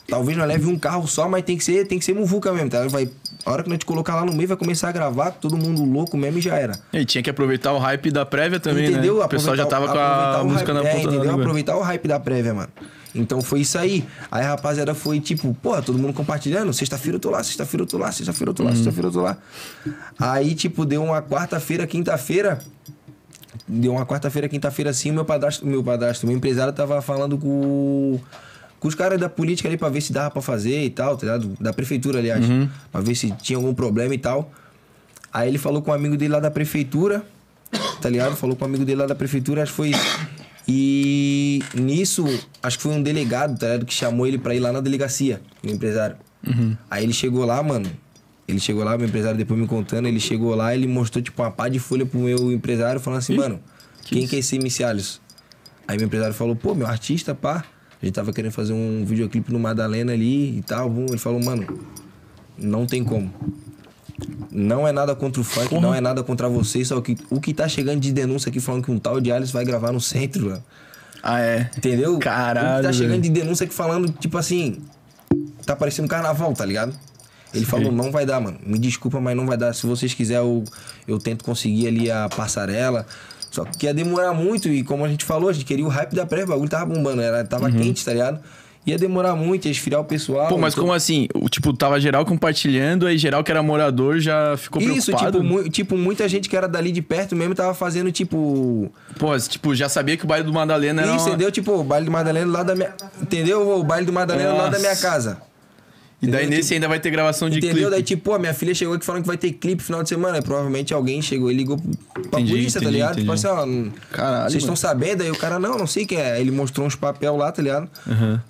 [0.09, 2.71] Talvez não leve um carro só, mas tem que ser, tem que ser muvuca mesmo,
[2.71, 2.87] tá?
[2.87, 3.09] Vai,
[3.45, 5.85] a hora que nós te colocar lá no meio, vai começar a gravar, todo mundo
[5.85, 6.79] louco mesmo e já era.
[6.93, 9.19] E tinha que aproveitar o hype da prévia também, entendeu?
[9.19, 9.25] né?
[9.25, 11.35] O pessoal já tava com a música hype, na é, ponta entendeu?
[11.35, 12.69] Aproveitar o hype da prévia, mano.
[13.17, 14.05] Então foi isso aí.
[14.31, 16.73] Aí a rapaziada foi tipo, pô, todo mundo compartilhando.
[16.73, 18.77] Sexta-feira eu tô lá, sexta-feira eu tô lá, sexta-feira eu tô lá, Uhum.
[18.77, 19.37] sexta-feira eu tô lá.
[20.19, 22.59] Aí, tipo, deu uma quarta-feira, quinta-feira.
[23.67, 28.21] Deu uma quarta-feira, quinta-feira assim, o meu padrasto, meu padrasto, meu empresário tava falando com,
[28.79, 31.27] com os caras da política ali pra ver se dava pra fazer e tal, tá
[31.27, 31.57] ligado?
[31.61, 32.45] Da prefeitura, aliás.
[32.93, 34.51] Pra ver se tinha algum problema e tal.
[35.33, 37.25] Aí ele falou com um amigo dele lá da prefeitura,
[38.01, 38.37] tá ligado?
[38.37, 39.91] Falou com um amigo dele lá da prefeitura, acho que foi.
[40.69, 42.25] E nisso,
[42.63, 43.87] acho que foi um delegado, tá ligado?
[43.87, 46.17] Que chamou ele pra ir lá na delegacia, o empresário.
[46.91, 47.91] Aí ele chegou lá, mano.
[48.49, 51.51] Ele chegou lá, meu empresário depois me contando, ele chegou lá, ele mostrou, tipo, uma
[51.51, 53.61] pá de folha pro meu empresário, falando assim, mano,
[54.03, 55.21] quem que é esse Micialis?
[55.89, 57.65] Aí meu empresário falou, pô, meu artista, pá.
[58.01, 60.93] A gente tava querendo fazer um videoclipe no Madalena ali e tal.
[61.09, 61.67] Ele falou, mano,
[62.59, 63.33] não tem como.
[64.57, 67.53] Não é nada contra o funk, não é nada contra vocês, só que o que
[67.53, 70.47] tá chegando de denúncia aqui falando que um tal de Alice vai gravar no centro,
[70.47, 70.65] mano.
[71.23, 71.71] Ah, é.
[71.77, 72.19] Entendeu?
[72.19, 74.83] Caralho, O que tá chegando de denúncia aqui falando, tipo assim,
[75.67, 76.99] tá parecendo carnaval, tá ligado?
[77.53, 78.59] Ele falou, não vai dar, mano.
[78.65, 79.75] Me desculpa, mas não vai dar.
[79.75, 80.65] Se vocês quiserem, eu,
[81.07, 83.07] eu tento conseguir ali a passarela.
[83.51, 86.15] Só que ia demorar muito e como a gente falou, a gente queria o hype
[86.15, 88.41] da pré, o bagulho tava bombando, era, tava quente, tá ligado?
[88.87, 90.47] Ia demorar muito, ia esfriar o pessoal.
[90.47, 91.27] Pô, mas então- como assim?
[91.35, 95.41] O, tipo, tava geral compartilhando, aí geral que era morador já ficou Isso, preocupado?
[95.43, 98.89] tipo, mu- tipo, muita gente que era dali de perto mesmo tava fazendo, tipo.
[99.19, 101.11] Pô, tipo, já sabia que o baile do Madalena era...
[101.17, 101.51] Isso, uma- entendeu?
[101.51, 102.95] Tipo, o baile do Madalena lá da minha.
[103.21, 103.69] Entendeu?
[103.79, 105.03] O baile do Madalena lá da minha Nossa.
[105.03, 105.39] casa.
[106.27, 106.59] E daí Entendeu?
[106.59, 107.75] nesse ainda vai ter gravação de Entendeu?
[107.77, 107.91] clipe.
[107.91, 110.41] Daí, tipo, pô, minha filha chegou aqui falando que vai ter clipe final de semana.
[110.43, 113.17] Provavelmente alguém chegou e ligou pra Entendi, polícia, tá entendi, ligado?
[113.17, 113.47] Tipo entendi.
[113.47, 113.67] assim, ó.
[113.67, 115.23] n- Caralho, Vocês estão sabendo?
[115.23, 116.33] Aí o cara, não, não sei quem é.
[116.33, 117.89] Aí Ele mostrou uns papel lá, tá ligado?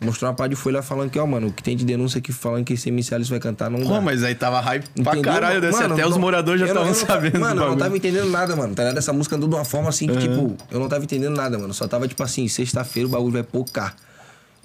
[0.01, 2.33] Mostrou uma pá de folha falando que, ó, mano, o que tem de denúncia aqui
[2.33, 3.87] falando que esse Micialis vai cantar não dá.
[3.87, 5.33] Pô, mas aí tava hype pra Entendeu?
[5.33, 8.31] caralho, desse Mano, até os não- moradores já estavam sabendo Mano, eu não tava entendendo
[8.31, 8.74] nada, mano.
[8.74, 8.99] Tá ligado?
[8.99, 11.74] Essa música andou de uma forma assim que, tipo, eu não tava entendendo nada, mano.
[11.74, 13.95] Só tava, tipo assim, sexta-feira o bagulho vai pocar.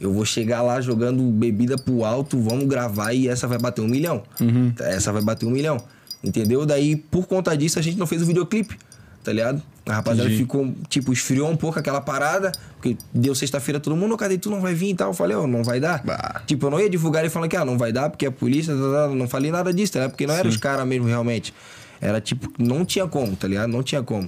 [0.02, 3.88] Eu vou chegar lá jogando bebida pro alto, vamos gravar e essa vai bater um
[3.88, 4.24] milhão.
[4.40, 4.74] Uhum.
[4.80, 5.78] Essa vai bater um milhão.
[6.24, 6.66] Entendeu?
[6.66, 8.80] Daí, por conta disso, a gente não fez o videoclipe.
[9.24, 9.62] Tá ligado?
[9.86, 10.42] A rapaziada Entendi.
[10.42, 12.52] ficou, tipo, esfriou um pouco aquela parada.
[12.76, 14.50] Porque deu sexta-feira todo mundo, "Ô, cadê tu?
[14.50, 15.10] Não vai vir e tal.
[15.10, 16.04] Eu falei, ó, não vai dar.
[16.04, 16.42] Bah.
[16.48, 18.74] Tipo, eu não ia divulgar ele falando que, ah, não vai dar porque a polícia,
[18.74, 19.16] tá, tá, tá.
[19.16, 20.12] não falei nada disso, tá ligado?
[20.14, 21.54] Porque não eram os caras mesmo, realmente.
[22.02, 23.70] Era tipo, não tinha como, tá ligado?
[23.70, 24.28] Não tinha como.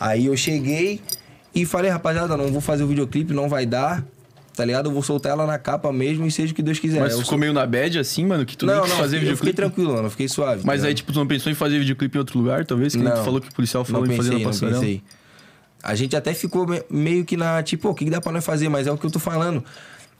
[0.00, 1.02] Aí eu cheguei
[1.54, 4.02] e falei, rapaziada, não vou fazer o videoclipe, não vai dar,
[4.54, 4.86] tá ligado?
[4.88, 7.00] Eu vou soltar ela na capa mesmo e seja o que Deus quiser.
[7.00, 9.16] Mas Eu ficou sou- meio na bad assim, mano, que tu Não, quis não, fazer
[9.16, 9.56] eu fiquei videoclipe.
[9.56, 10.60] tranquilo, mano, eu fiquei suave.
[10.60, 10.96] tá Mas aí, ligado?
[10.98, 12.94] tipo, tu não pensou em fazer videoclipe em outro lugar, talvez?
[12.94, 14.80] Que nem tu falou que o policial falou não em fazer pensei, na não passarela.
[14.80, 15.02] pensei.
[15.82, 18.44] A gente até ficou me- meio que na, tipo, o que que dá pra nós
[18.44, 18.68] fazer?
[18.68, 19.64] Mas é o que eu tô falando.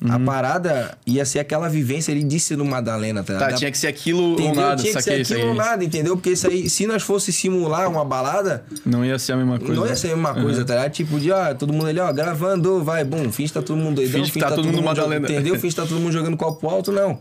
[0.09, 0.25] A Uhum.
[0.25, 3.59] parada ia ser aquela vivência ali de ser no Madalena, tá Tá, ligado?
[3.59, 4.55] tinha que ser aquilo ou Entendeu?
[4.63, 6.17] nada, Tinha que ser aquilo ou nada, entendeu?
[6.17, 9.75] Porque isso aí, se nós fosse simular uma balada, Não ia ser a mesma coisa.
[9.75, 10.91] não ia ser a mesma coisa, tá ligado?
[10.93, 13.97] Tipo, de, ó, todo mundo ali, ó, gravando, vai, bum, finge que tá todo mundo
[13.97, 15.31] doidão, Finge que tá todo mundo jogando- Madalena.
[15.31, 15.55] Entendeu?
[15.55, 17.21] Finge que tá todo mundo jogando copo alto, não.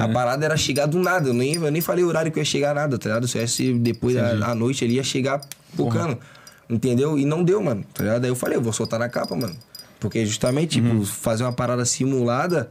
[0.00, 2.40] A parada era chegar do nada, eu nem, eu nem falei o horário que eu
[2.40, 3.28] ia chegar nada, tá ligado?
[3.28, 5.42] Se eu ia ser depois da à noite ele ia chegar
[5.76, 6.16] pocando,
[6.70, 7.18] entendeu?
[7.18, 8.24] E não deu, mano, tá ligado?
[8.24, 9.54] Aí eu falei, eu vou soltar na capa, mano.
[10.04, 11.00] Porque justamente, Uhum.
[11.00, 12.68] tipo, fazer uma parada simulada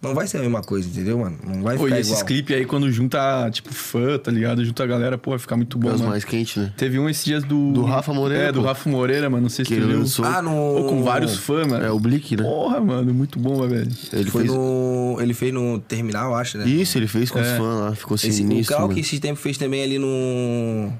[0.00, 1.36] não vai ser a mesma coisa, entendeu, mano?
[1.44, 4.64] Não vai Pô, ficar e esses clipes aí, quando junta, tipo, fã, tá ligado?
[4.64, 6.12] Junta a galera, pô, vai ficar muito bom, É os mano.
[6.12, 6.72] mais quentes, né?
[6.76, 7.72] Teve um esses dias do...
[7.72, 8.66] Do Rafa Moreira, É, do pô.
[8.66, 9.98] Rafa Moreira, mano, não sei se Que tu ele viu.
[9.98, 10.24] lançou.
[10.24, 10.50] Ah, no...
[10.50, 11.84] Pô, com vários fãs, mano.
[11.84, 12.44] É o Blick, né?
[12.44, 13.90] Porra, mano, muito bom, velho.
[14.12, 14.54] Ele Foi fez.
[14.54, 15.16] no...
[15.20, 16.68] Ele fez no terminal, acho, né?
[16.68, 17.94] Isso, ele fez com os fãs lá.
[17.96, 18.76] Ficou Esse, o sinistro.
[18.76, 18.94] Cal mano.
[18.94, 20.92] que esse tempo fez também ali no.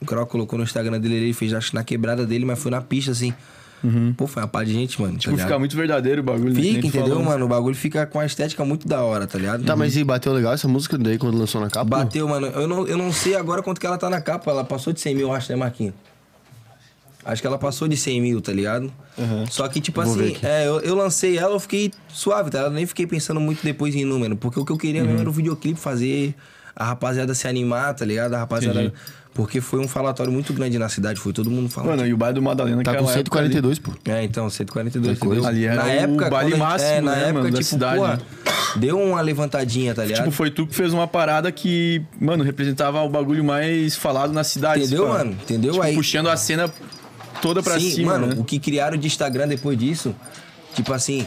[0.00, 2.70] O Croc colocou no Instagram dele, ele fez acho que na quebrada dele, mas foi
[2.70, 3.34] na pista, assim.
[4.16, 5.14] Pô, foi uma pá de gente, mano.
[5.14, 5.46] tá Tipo, ligado?
[5.46, 6.52] fica muito verdadeiro o bagulho.
[6.54, 6.60] né?
[6.60, 7.22] Fica, entendeu, falou.
[7.24, 7.44] mano?
[7.44, 9.64] O bagulho fica com a estética muito da hora, tá ligado?
[9.64, 11.84] Tá, mas e bateu legal essa música daí quando lançou na capa?
[11.98, 12.46] Bateu, mano.
[12.48, 14.50] Eu não, eu não sei agora quanto que ela tá na capa.
[14.50, 15.94] Ela passou de 100 mil, acho, né, Marquinhos?
[17.24, 18.90] Acho que ela passou de 100 mil, tá ligado?
[19.50, 22.58] Só que, tipo Vou assim, é, eu, eu lancei ela, eu fiquei suave, tá?
[22.58, 22.72] ligado?
[22.72, 24.34] Eu nem fiquei pensando muito depois em número.
[24.36, 26.34] Porque o que eu queria mesmo era o videoclipe fazer,
[26.78, 28.34] a rapaziada se animar, tá ligado?
[28.34, 28.80] A rapaziada.
[28.80, 28.94] Entendi.
[29.34, 31.90] Porque foi um falatório muito grande na cidade, foi todo mundo falando.
[31.90, 33.92] Mano, e o baile do Madalena Tá com naquela época 142, pô.
[34.10, 35.46] É, então, 142, entendeu?
[35.46, 37.58] Ali era na o época, baile a gente- máximo, é, na né, época, mano, da
[37.58, 37.96] tipo, cidade.
[37.98, 38.20] porra,
[38.76, 40.18] deu uma levantadinha, tá ligado?
[40.24, 44.42] Tipo, foi tu que fez uma parada que, mano, representava o bagulho mais falado na
[44.42, 44.82] cidade.
[44.84, 45.30] Entendeu, mano?
[45.32, 45.72] Entendeu?
[45.72, 46.72] Tipo, Aí- puxando a cena
[47.40, 48.34] toda pra Sim, cima, mano, né?
[48.38, 50.12] o que criaram de Instagram depois disso,
[50.74, 51.24] tipo assim,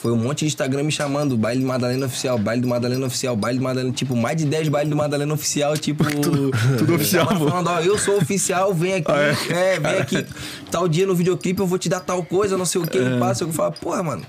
[0.00, 3.36] foi um monte de Instagram me chamando, baile do Madalena Oficial, baile do Madalena Oficial,
[3.36, 6.04] baile do Madalena, tipo, mais de 10 bailes do Madalena Oficial, tipo...
[6.78, 7.48] tudo, oficial, pô.
[7.48, 9.78] Falando, ó, eu sou oficial, vem aqui, Ah, é?
[9.78, 10.26] vem aqui,
[10.70, 13.18] tal dia no videoclipe eu vou te dar tal coisa, não sei o que, É.
[13.18, 14.22] passa, eu falo, porra, mano...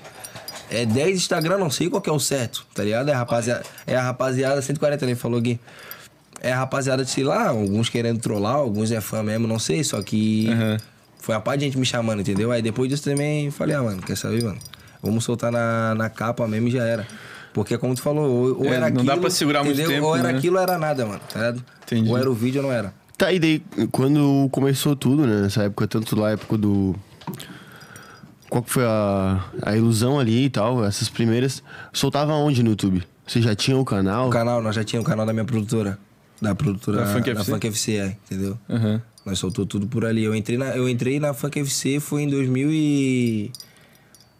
[0.69, 3.09] É 10 Instagram, não sei qual que é o certo, tá ligado?
[3.09, 5.59] É a rapaziada, é a rapaziada 140, ele falou aqui.
[6.41, 10.01] É a rapaziada, sei lá, alguns querendo trollar, alguns é fã mesmo, não sei, só
[10.01, 10.77] que Aham.
[11.19, 12.51] foi a parte de gente me chamando, entendeu?
[12.53, 14.59] Aí depois disso também falei, ah, mano, quer saber, mano?
[15.01, 17.07] Vamos soltar na, na capa mesmo e já era.
[17.53, 19.03] Porque como tu falou, ou, ou É, era não aquilo.
[19.03, 19.95] dá pra segurar muito entendeu?
[19.95, 20.37] tempo, Ou era né?
[20.37, 21.63] aquilo ou era nada, mano, tá ligado?
[21.85, 22.09] Entendi.
[22.09, 22.93] Ou era o vídeo ou não era.
[23.17, 25.41] Tá, e daí, quando começou tudo, né?
[25.41, 26.95] Nessa época, tanto lá, época do.
[28.49, 31.63] Qual que foi a, a ilusão ali e tal, essas primeiras.
[31.93, 33.03] Soltava onde no YouTube?
[33.25, 34.27] Você já tinha o canal?
[34.27, 35.97] O canal, nós já tínhamos o canal da minha produtora.
[36.41, 37.51] Da produtora Da da Funk Funk, FC?
[37.51, 38.57] da Funk FC, é, entendeu?
[38.69, 39.01] Aham.
[39.25, 40.23] Nós soltou tudo por ali.
[40.23, 43.51] Eu entrei na, eu entrei na Funk FC foi em 2000 e...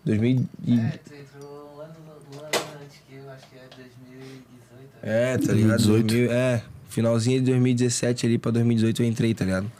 [0.05, 0.79] 2000 e...
[0.79, 1.93] É, tu entrou um ano,
[2.33, 2.49] um ano
[2.83, 4.89] antes que eu, acho que é 2018.
[5.03, 5.83] É, tá ligado?
[5.83, 6.07] 2018.
[6.07, 9.71] 2000, é, finalzinho de 2017 ali pra 2018 eu entrei, tá ligado?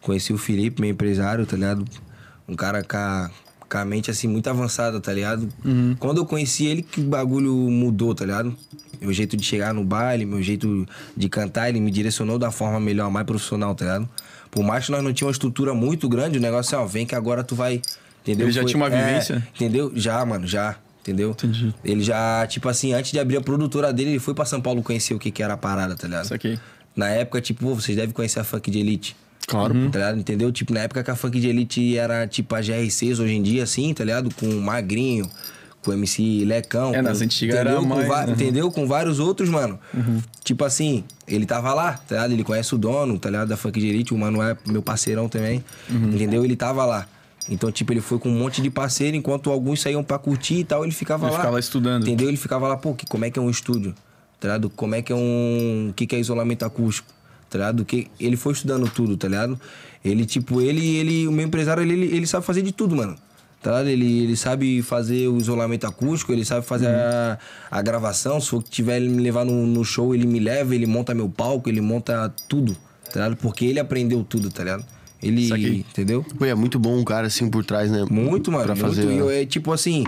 [0.00, 1.84] Conheci o Felipe, meu empresário, tá ligado?
[2.48, 3.30] Um cara com a,
[3.68, 5.48] com a mente assim muito avançada, tá ligado?
[5.98, 8.56] Quando eu conheci ele que o bagulho mudou, tá ligado?
[9.00, 12.80] Meu jeito de chegar no baile, meu jeito de cantar, ele me direcionou da forma
[12.80, 14.08] melhor, mais profissional, tá ligado?
[14.50, 17.06] Por mais que nós não tínhamos uma estrutura muito grande, o negócio é, ó, vem
[17.06, 17.80] que agora tu vai.
[18.22, 18.46] Entendeu?
[18.46, 19.46] Ele já tinha uma é, vivência?
[19.54, 19.92] entendeu?
[19.94, 20.76] Já, mano, já.
[21.00, 21.30] Entendeu?
[21.30, 21.74] Entendi.
[21.82, 24.82] Ele já, tipo assim, antes de abrir a produtora dele, ele foi pra São Paulo
[24.82, 26.24] conhecer o que, que era a parada, tá ligado?
[26.24, 26.58] Isso aqui.
[26.94, 29.16] Na época, tipo, vocês devem conhecer a Funk de Elite.
[29.46, 29.74] Claro.
[29.90, 30.18] Tá ligado?
[30.18, 30.52] Entendeu?
[30.52, 33.62] Tipo, na época que a Funk de Elite era tipo a GR6 hoje em dia,
[33.62, 34.32] assim, tá ligado?
[34.34, 35.28] Com o Magrinho,
[35.82, 36.94] com o MC Lecão.
[36.94, 37.78] É, com, nas antigas entendeu?
[37.78, 38.32] era mais, va- uhum.
[38.32, 38.70] Entendeu?
[38.70, 39.78] Com vários outros, mano.
[40.44, 42.32] Tipo assim, ele tava lá, tá ligado?
[42.32, 43.48] Ele conhece o dono, tá ligado?
[43.48, 45.64] Da Funk de Elite, o Mano é meu parceirão também.
[45.88, 46.10] Uhum.
[46.14, 46.44] Entendeu?
[46.44, 47.06] Ele tava lá.
[47.48, 50.64] Então, tipo, ele foi com um monte de parceiro, enquanto alguns saíam pra curtir e
[50.64, 51.38] tal, ele ficava Ele lá.
[51.38, 52.02] ficava lá estudando.
[52.02, 52.28] Entendeu?
[52.28, 53.94] Ele ficava lá, pô, que, como é que é um estúdio?
[54.38, 54.70] Tá ligado?
[54.70, 55.88] Como é que é um.
[55.90, 57.08] O que, que é isolamento acústico?
[57.48, 57.84] Tá ligado?
[57.84, 59.60] Que ele foi estudando tudo, tá ligado?
[60.04, 63.16] Ele, tipo, ele, ele, o meu empresário, ele, ele, ele sabe fazer de tudo, mano.
[63.62, 63.88] Tá ligado?
[63.88, 67.38] Ele, ele sabe fazer o isolamento acústico, ele sabe fazer a,
[67.70, 68.40] a gravação.
[68.40, 71.12] Se for que tiver ele me levar no, no show, ele me leva, ele monta
[71.12, 72.74] meu palco, ele monta tudo,
[73.06, 73.36] tá ligado?
[73.36, 74.84] Porque ele aprendeu tudo, tá ligado?
[75.22, 75.48] Ele.
[75.48, 75.84] Saquei.
[75.90, 76.24] Entendeu?
[76.38, 78.04] Pô, é muito bom um cara assim por trás, né?
[78.10, 78.64] Muito, mano.
[78.64, 78.86] Pra muito.
[78.86, 79.10] fazer.
[79.10, 80.04] E eu, é, tipo assim,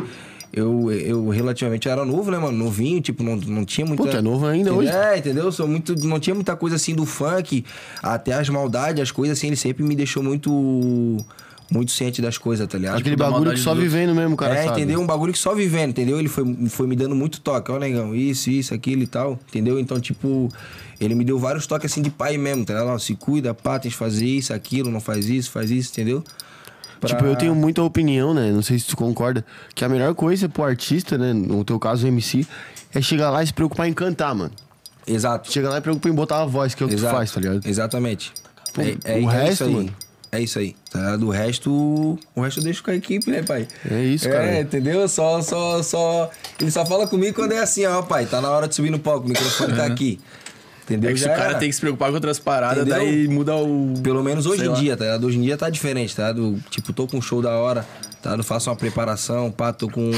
[0.52, 2.56] eu, eu relativamente era novo, né, mano?
[2.56, 4.02] Novinho, tipo, não, não tinha muita.
[4.02, 4.90] Pô, tu é novo ainda Entendeu?
[4.90, 4.90] hoje.
[4.90, 5.50] É, entendeu?
[5.50, 5.94] Sou muito.
[6.06, 7.64] Não tinha muita coisa assim do funk,
[8.02, 11.24] até as maldades, as coisas assim, ele sempre me deixou muito.
[11.72, 12.98] Muito ciente das coisas, tá ligado?
[12.98, 14.80] Aquele bagulho que só vivendo mesmo, cara é, sabe.
[14.80, 15.00] entendeu?
[15.00, 16.18] Um bagulho que só vivendo, entendeu?
[16.18, 19.78] Ele foi, foi me dando muito toque, ó, negão, isso, isso, aquilo e tal, entendeu?
[19.80, 20.48] Então, tipo,
[21.00, 22.88] ele me deu vários toques assim de pai mesmo, tá ligado?
[22.88, 26.22] Ó, se cuida, pá, tem que fazer isso, aquilo, não faz isso, faz isso, entendeu?
[27.00, 28.52] Pra- Tipo, eu tenho muita opinião, né?
[28.52, 29.44] Não sei se tu concorda.
[29.74, 31.32] Que a melhor coisa pro artista, né?
[31.32, 32.46] No teu caso, o MC,
[32.94, 34.52] é chegar lá e se preocupar em cantar, mano.
[35.04, 35.50] Exato.
[35.50, 37.16] Chegar lá e preocupar em botar a voz, que é o que tu Exato.
[37.16, 37.66] faz, tá ligado?
[37.66, 38.32] Exatamente.
[38.72, 39.92] Pô, é, é, o resto, mano.
[40.34, 40.74] É isso aí.
[40.90, 41.26] Tá ligado?
[41.26, 42.18] O resto.
[42.34, 43.68] O resto eu deixo com a equipe, né, pai?
[43.90, 44.46] É isso, cara.
[44.46, 45.06] É, entendeu?
[45.06, 46.30] Só, só, só.
[46.58, 48.24] Ele só fala comigo quando é assim, ó, pai.
[48.24, 50.18] Tá na hora de subir no palco, o microfone tá aqui.
[50.84, 51.10] Entendeu?
[51.10, 52.96] É que se o cara tem que se preocupar com outras paradas, Entendeu?
[52.98, 53.92] daí muda o.
[54.02, 54.78] Pelo menos hoje Sei em lá.
[54.78, 55.26] dia, tá ligado?
[55.26, 56.58] Hoje em dia tá diferente, tá ligado?
[56.70, 57.86] Tipo, tô com um show da hora,
[58.22, 58.42] tá ligado?
[58.42, 60.10] Faço uma preparação, pá, tô com,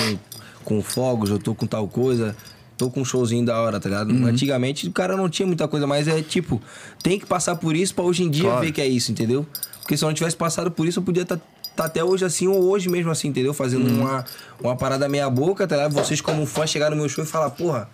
[0.65, 2.37] com fogos, eu tô com tal coisa.
[2.77, 4.11] Tô com um showzinho da hora, tá ligado?
[4.11, 4.27] Uhum.
[4.27, 6.61] Antigamente o cara não tinha muita coisa, mas é tipo,
[7.03, 8.61] tem que passar por isso pra hoje em dia Claro.
[8.65, 9.47] ver que é isso, entendeu?
[9.81, 11.39] Porque se eu não tivesse passado por isso, eu podia estar
[11.77, 13.55] tá até hoje assim, ou hoje mesmo assim, entendeu?
[13.55, 14.01] Fazendo Uhum.
[14.03, 14.25] uma,
[14.61, 15.93] uma parada meia boca, tá ligado?
[15.93, 17.89] Vocês como fã chegar no meu show e falar, porra,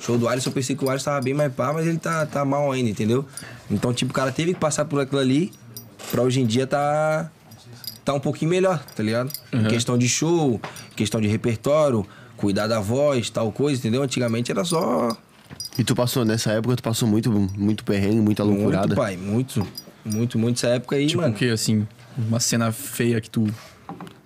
[0.00, 2.26] Show do Alisson, eu pensei que o Alisson tava bem mais pá, mas ele tá,
[2.26, 3.24] tá mal ainda, entendeu?
[3.70, 5.50] Então, tipo, o cara teve que passar por aquilo ali
[6.10, 7.30] pra hoje em dia tá,
[8.04, 9.30] tá um pouquinho melhor, tá ligado?
[9.52, 10.60] Em questão de show,
[10.94, 12.04] questão de repertório,
[12.44, 14.02] cuidar da voz, tal coisa, entendeu?
[14.02, 15.16] Antigamente era só
[15.78, 18.86] E tu passou, nessa época, tu passou muito, muito perrengue, muita loucurada.
[18.88, 19.66] muito, pai, muito.
[20.04, 21.34] Muito, muito essa época aí, Tipo mano.
[21.34, 21.86] o quê, assim?
[22.16, 23.46] Uma cena feia que tu.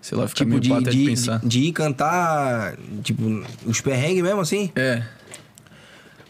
[0.03, 1.39] Sei lá, fica Tipo, meio de, de de, pensar.
[1.41, 3.23] de, de ir cantar, tipo,
[3.67, 4.71] os perrengues mesmo, assim?
[4.75, 5.03] É.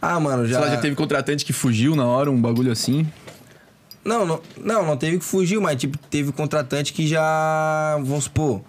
[0.00, 0.58] Ah, mano, já...
[0.60, 3.06] Sei lá, já teve contratante que fugiu na hora, um bagulho assim.
[4.04, 7.96] Não, não, não, não teve que fugir, mas tipo, teve contratante que já.
[8.02, 8.62] Vamos supor.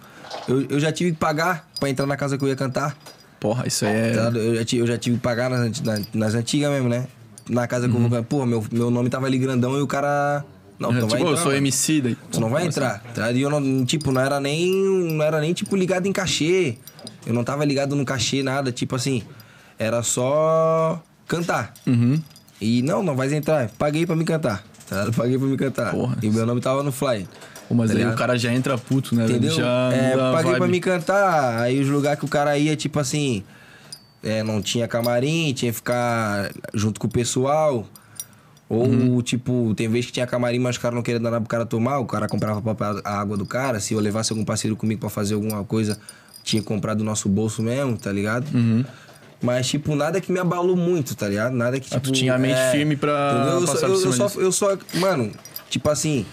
[0.48, 2.96] Eu, eu já tive que pagar pra entrar na casa que eu ia cantar.
[3.38, 4.10] Porra, isso aí tá é.
[4.10, 4.38] ligado?
[4.38, 7.06] Eu, já tive, eu já tive que pagar nas, anti- na- nas antigas mesmo, né?
[7.48, 8.22] Na casa que eu vou cantar.
[8.24, 10.44] Pô, meu, meu nome tava ali grandão e o cara.
[10.78, 11.36] Não, tu não vai tipo, eu entrar.
[11.42, 11.56] sou mano.
[11.58, 12.16] MC daí.
[12.30, 13.36] Tu não vai entrar, tá ligado?
[13.36, 14.72] E eu não, tipo, não era nem.
[15.12, 16.76] Não era nem, tipo, ligado em cachê.
[17.26, 18.70] Eu não tava ligado no cachê, nada.
[18.72, 19.22] Tipo assim,
[19.78, 21.74] era só cantar.
[21.86, 22.20] Uhum.
[22.60, 23.68] E não, não vai entrar.
[23.78, 24.62] Paguei pra me cantar.
[24.88, 25.06] Tá?
[25.16, 25.90] Paguei pra me cantar.
[25.92, 26.16] Porra.
[26.22, 27.26] E meu nome tava no fly.
[27.70, 28.14] Pô, mas Tá aí ligado?
[28.14, 29.26] o cara já entra puto, né?
[29.26, 29.52] Entendeu?
[29.54, 30.70] Já é, paguei pra vibe.
[30.72, 31.60] me cantar.
[31.60, 33.44] Aí os lugares que o cara ia, tipo assim.
[34.22, 37.86] é, não tinha camarim, tinha que ficar junto com o pessoal.
[38.68, 39.22] Ou, Uhum.
[39.22, 41.64] tipo, tem vez que tinha camarim, mas o cara não queria dar nada pro cara
[41.64, 41.98] tomar.
[42.00, 43.78] O cara comprava pra- a água do cara.
[43.80, 45.96] Se eu levasse algum parceiro comigo pra fazer alguma coisa,
[46.44, 48.46] tinha que comprar do nosso bolso mesmo, tá ligado?
[48.52, 48.84] Uhum.
[49.42, 51.54] Mas, tipo, nada que me abalou muito, tá ligado?
[51.54, 52.02] Nada que, Ah, tipo...
[52.08, 53.60] tu tinha a mente firme pra entendeu?
[53.60, 54.78] Eu passar só, eu, eu, só, eu só...
[55.00, 55.30] Mano,
[55.70, 56.26] tipo assim...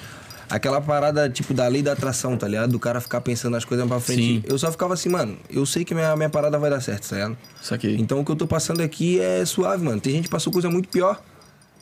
[0.50, 2.72] Aquela parada, tipo, da lei da atração, tá ligado?
[2.72, 4.22] Do cara ficar pensando as coisas pra frente.
[4.22, 4.44] Sim.
[4.48, 7.16] Eu só ficava assim, mano, eu sei que minha, minha parada vai dar certo, tá
[7.16, 7.38] ligado?
[7.62, 7.98] Saquei.
[7.98, 10.00] Então o que eu tô passando aqui é suave, mano.
[10.00, 11.22] Tem gente que passou coisa muito pior.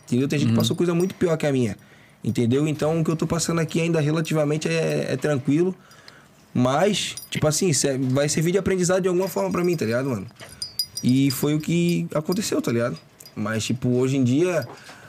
[0.06, 0.28] Entendeu?
[0.28, 1.78] Tem gente que passou coisa muito pior que a minha.
[2.24, 2.68] Entendeu?
[2.68, 5.76] Então o que eu tô passando aqui ainda relativamente é, é tranquilo.
[6.54, 7.72] Mas, tipo assim,
[8.12, 10.26] vai servir de aprendizado de alguma forma pra mim, tá ligado, mano?
[11.04, 12.98] E foi o que aconteceu, tá ligado?
[13.36, 14.66] Mas, tipo, hoje em dia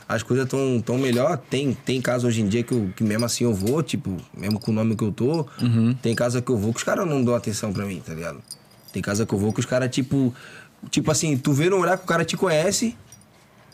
[0.07, 1.37] as coisas tão, tão melhor.
[1.37, 4.59] Tem, tem casos hoje em dia que, eu, que mesmo assim eu vou, tipo, mesmo
[4.59, 5.45] com o nome que eu tô.
[6.01, 8.41] Tem casa que eu vou que os caras não dão atenção pra mim, tá ligado?
[8.93, 10.33] Tem casa que eu vou que os caras, tipo.
[10.91, 12.95] Tipo assim, tu vê no olhar que o cara te conhece.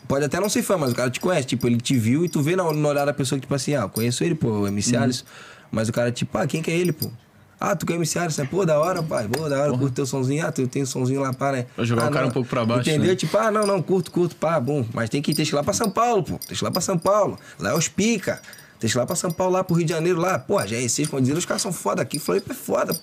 [0.08, 1.46] Pode até não ser fã, mas o cara te conhece.
[1.46, 3.74] Tipo, ele te viu e tu vê no, no olhar da pessoa que, tipo assim,
[3.74, 5.24] ah, eu conheço ele, pô, o MC Alisson.
[5.70, 7.10] Mas o cara, tipo, ah, quem que é ele, pô?
[7.60, 8.46] Ah, tu quer MC Alisson?
[8.46, 9.26] Pô, da hora, pai.
[9.28, 10.46] Pô, da hora, curto teu somzinho.
[10.46, 11.66] Ah, tu tem um somzinho lá, pá, né?
[11.74, 12.30] Pra jogar Ah, o cara não.
[12.30, 13.08] um pouco pra baixo, Entendeu?
[13.10, 13.16] né?
[13.16, 14.84] Tipo, ah, não, não, curto, curto, pá, bom.
[14.92, 16.38] Mas tem que ir lá pra São Paulo, pô.
[16.50, 17.38] Ir lá pra São Paulo.
[17.58, 18.40] Lá é os pica.
[18.82, 20.38] Ir lá pra São Paulo, lá pro Rio de Janeiro, lá.
[20.38, 22.18] Pô, já é esses, quando dizer, os caras são foda aqui.
[22.18, 22.94] Floripa é foda.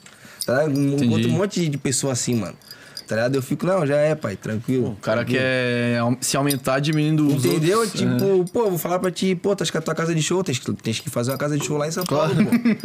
[0.45, 0.65] Tá?
[0.65, 1.05] Entendi.
[1.05, 2.55] Encontro um monte de pessoa assim, mano.
[3.11, 3.35] Tá ligado?
[3.35, 4.91] Eu fico, não, já é, pai, tranquilo.
[4.91, 5.41] O cara tranquilo.
[5.41, 7.79] quer se aumentar diminuindo os Entendeu?
[7.79, 7.99] outros.
[7.99, 10.59] Tipo, pô, vou falar pra ti, pô, tá com a tua casa de show, tens,
[10.59, 12.33] que- tens que fazer uma casa de show lá em São Paulo,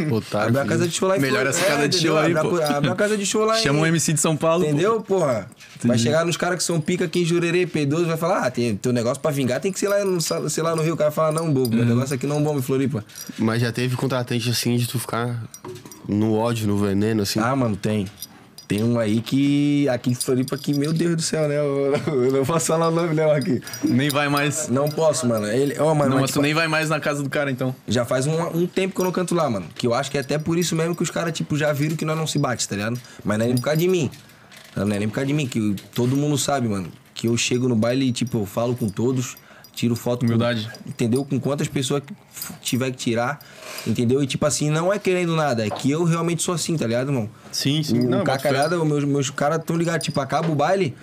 [0.08, 0.16] pô.
[0.16, 0.48] Otário.
[0.48, 2.56] Abre uma casa de show lá em Melhor essa casa de show aí, Abre pô.
[2.56, 3.62] uma- Abre uma casa de show lá em...
[3.62, 4.64] Chama um MC de São Paulo.
[4.64, 4.70] pô.
[4.70, 5.48] Entendeu, porra?
[5.84, 8.74] Vai chegar nos caras que são pica aqui em Jurerê, P12, vai falar, ah, tem,
[8.74, 10.94] teu negócio pra vingar tem que ser lá no, sei lá no Rio.
[10.94, 11.90] O cara fala, não, bobo, meu Uhum.
[11.90, 13.04] negócio aqui não é bom em Floripa.
[13.38, 15.40] Mas já teve contratante assim de tu ficar
[16.08, 17.38] no ódio, no veneno, assim.
[17.38, 18.06] Ah, mano, tem.
[18.68, 19.88] Tem um aí que.
[19.88, 21.56] Aqui em Floripa, que, meu Deus do céu, né?
[21.56, 21.94] Eu,
[22.24, 23.62] eu não posso falar o nome, não, aqui.
[23.84, 24.68] Nem vai mais.
[24.68, 25.46] Não posso, mano.
[25.46, 27.50] Ele, ó, mano, Não, mas, mas tu tipo, nem vai mais na casa do cara,
[27.50, 27.74] então.
[27.86, 29.66] Já faz um, um tempo que eu não canto lá, mano.
[29.74, 31.94] Que eu acho que é até por isso mesmo que os caras, tipo, já viram
[31.94, 33.00] que nós não se bate, tá ligado?
[33.24, 34.10] Mas não é nem por causa de mim.
[34.74, 36.88] Não é nem por causa de mim, que todo mundo sabe, mano.
[37.14, 39.36] Que eu chego no baile e, tipo, eu falo com todos,
[39.76, 40.68] tiro foto Humildade.
[40.82, 41.24] Com, entendeu?
[41.24, 42.02] Com quantas pessoas
[42.62, 43.38] tiver que tirar,
[43.86, 44.22] entendeu?
[44.22, 47.08] E, tipo assim, não é querendo nada, é que eu realmente sou assim, tá ligado,
[47.10, 47.28] irmão?
[47.52, 48.00] Sim, sim.
[48.00, 50.02] O Não, cacarada, meus, meus caras tão ligados.
[50.04, 50.96] Tipo, acaba o baile,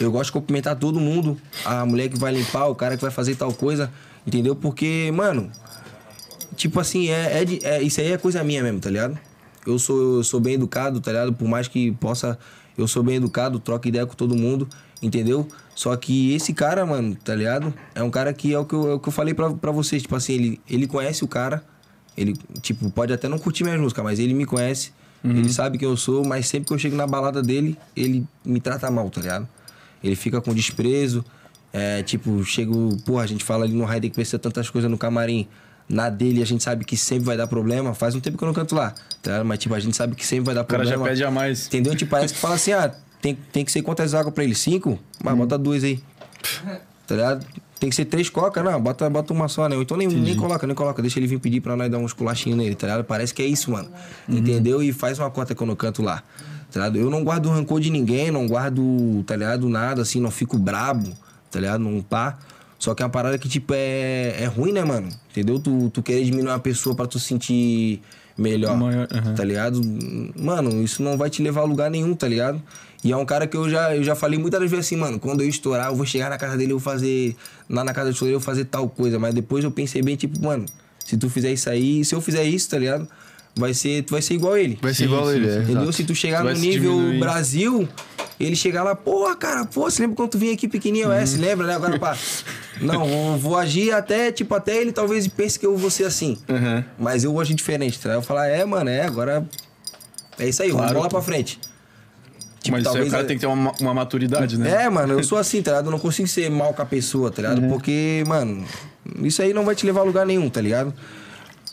[0.00, 1.36] eu gosto de cumprimentar todo mundo.
[1.64, 3.90] A mulher que vai limpar, o cara que vai fazer tal coisa,
[4.26, 4.54] entendeu?
[4.54, 5.50] Porque, mano,
[6.56, 9.18] tipo assim, é, é, de- é- isso aí é coisa minha mesmo, tá ligado?
[9.66, 11.32] Eu sou, eu sou bem educado, tá ligado?
[11.32, 12.38] Por mais que possa.
[12.78, 14.66] Eu sou bem educado, troco ideia com todo mundo,
[15.02, 15.46] entendeu?
[15.80, 17.72] Só que esse cara, mano, tá ligado?
[17.94, 19.70] É um cara que é o que eu, é o que eu falei pra, pra
[19.72, 20.02] vocês.
[20.02, 21.64] Tipo assim, ele, ele conhece o cara.
[22.14, 24.92] Ele, tipo, pode até não curtir minhas músicas, mas ele me conhece.
[25.24, 28.60] Ele sabe quem eu sou, mas sempre que eu chego na balada dele, ele me
[28.60, 29.48] trata mal, tá ligado?
[30.04, 31.24] Ele fica com desprezo.
[31.72, 34.98] É, tipo, chego, porra, a gente fala ali no Raider que precisa tantas coisas no
[34.98, 35.48] camarim.
[35.88, 37.94] Na dele a gente sabe que sempre vai dar problema.
[37.94, 38.90] Faz um tempo que eu não canto lá,
[39.22, 39.30] tá?
[39.30, 39.46] ligado?
[39.46, 41.04] Mas, tipo, a gente sabe que sempre vai dar O cara problema.
[41.04, 41.68] já pede a mais.
[41.68, 41.96] Entendeu?
[41.96, 44.54] Tipo, parece que fala assim, ah, tem, tem que ser quantas águas pra ele?
[44.54, 44.98] Cinco?
[45.22, 46.00] Mas bota duas aí.
[47.06, 47.46] Tá ligado?
[47.78, 49.74] Tem que ser três coca, não, bota, bota uma só, né?
[49.76, 51.00] Então nem, nem coloca, nem coloca.
[51.00, 53.04] Deixa ele vir pedir pra nós dar uns culachinhos nele, tá ligado?
[53.04, 53.88] Parece que é isso, mano.
[54.28, 54.82] Entendeu?
[54.82, 56.22] E faz uma conta quando eu canto lá.
[56.70, 56.98] Tá ligado?
[56.98, 59.68] Eu não guardo rancor de ninguém, não guardo, tá ligado?
[59.68, 61.10] Nada assim, não fico brabo,
[61.50, 61.80] tá ligado?
[61.80, 62.38] Não pá.
[62.78, 65.08] Só que é uma parada que, tipo, é, é ruim, né, mano?
[65.30, 65.58] Entendeu?
[65.58, 68.02] Tu, tu querer diminuir uma pessoa pra tu sentir
[68.38, 68.76] melhor.
[68.76, 69.34] Maior, aham.
[69.34, 69.80] Tá ligado?
[70.38, 72.62] Mano, isso não vai te levar a lugar nenhum, tá ligado?
[73.02, 75.40] E é um cara que eu já, eu já falei muitas vezes assim, mano, quando
[75.42, 77.34] eu estourar, eu vou chegar na casa dele, eu vou fazer.
[77.68, 79.18] Lá na casa do eu vou fazer tal coisa.
[79.18, 80.66] Mas depois eu pensei bem, tipo, mano,
[81.04, 83.08] se tu fizer isso aí, se eu fizer isso, tá ligado?
[83.56, 84.78] Vai ser, tu vai ser igual ele.
[84.80, 85.56] Vai ser Sim, igual sim, ele, sim.
[85.56, 85.62] é.
[85.62, 85.82] Entendeu?
[85.82, 85.92] exato.
[85.92, 87.18] Se tu chegar Tu no nível diminuir.
[87.20, 87.88] Brasil,
[88.38, 91.10] ele chegar lá, porra, cara, pô, você lembra quando tu vinha aqui pequenininho?
[91.10, 91.74] É, se lembra, né?
[91.74, 92.16] Agora, pá.
[92.80, 96.38] Não, eu vou agir até, tipo, até ele talvez pense que eu vou ser assim.
[96.48, 96.84] Uhum.
[96.98, 98.10] Mas eu vou agir diferente, tá?
[98.10, 99.46] Eu vou falar, é, mano, é, agora.
[100.38, 101.58] É isso aí, Claro, vamos lá pra frente.
[102.62, 104.84] Tipo, Mas aí o cara tem que ter uma, uma maturidade, né?
[104.84, 105.86] É, mano, eu sou assim, tá ligado?
[105.86, 107.62] Eu não consigo ser mal com a pessoa, tá ligado?
[107.68, 108.64] Porque, mano,
[109.22, 110.92] isso aí não vai te levar a lugar nenhum, tá ligado?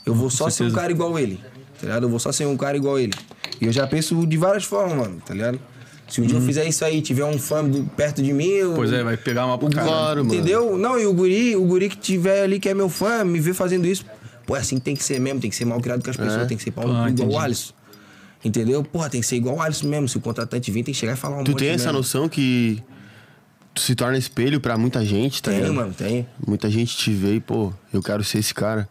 [0.05, 1.41] Eu vou só ser um cara igual ele,
[1.79, 2.03] tá ligado?
[2.03, 3.13] Eu vou só ser um cara igual ele.
[3.59, 5.59] E eu já penso de várias formas, mano, tá ligado?
[6.07, 8.71] Se um dia eu fizer isso aí, tiver um fã do- perto de mim, eu...
[8.73, 9.69] Pois é, vai pegar uma pro.
[9.69, 10.33] Claro, mano.
[10.33, 10.77] Entendeu?
[10.77, 13.53] Não, e o guri, o guri que tiver ali, que é meu fã, me ver
[13.53, 14.05] fazendo isso,
[14.45, 16.47] pô, é assim tem que ser mesmo, tem que ser mal criado com as pessoas,
[16.47, 17.73] tem que ser pau Ah, igual o Alisson.
[18.45, 18.83] Entendeu?
[18.83, 20.07] Porra, tem que ser igual o Alisson mesmo.
[20.07, 21.97] Se o contratante vir, tem que chegar e falar um Tu tem essa merda.
[21.97, 22.81] noção que
[23.73, 25.75] tu se torna espelho pra muita gente, tá Tem, ligado?
[25.75, 26.27] mano, tem.
[26.45, 28.88] Muita gente te vê e, pô, eu quero ser esse cara.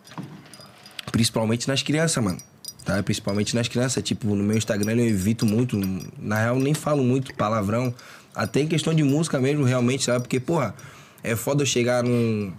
[1.12, 2.38] Principalmente nas crianças, mano.
[2.84, 3.03] Tá?
[3.03, 4.03] Principalmente nas crianças.
[4.03, 5.78] Tipo, no meu Instagram eu evito muito.
[6.18, 7.94] Na real, nem falo muito palavrão.
[8.34, 10.20] Até em questão de música mesmo, realmente, sabe?
[10.20, 10.74] Porque, porra,
[11.22, 12.53] é foda eu chegar num.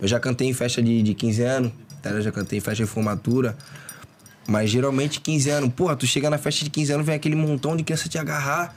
[0.00, 1.72] Eu já cantei em festa de, de 15 anos,
[2.02, 2.10] tá?
[2.10, 3.56] Eu já cantei em festa de formatura.
[4.46, 7.76] Mas geralmente 15 anos, porra, tu chega na festa de 15 anos, vem aquele montão
[7.76, 8.74] de criança te agarrar.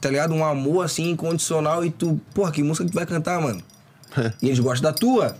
[0.00, 0.32] Tá ligado?
[0.34, 1.84] Um amor assim, incondicional.
[1.84, 3.62] E tu, porra, que música que tu vai cantar, mano?
[4.42, 5.36] e eles gostam da tua.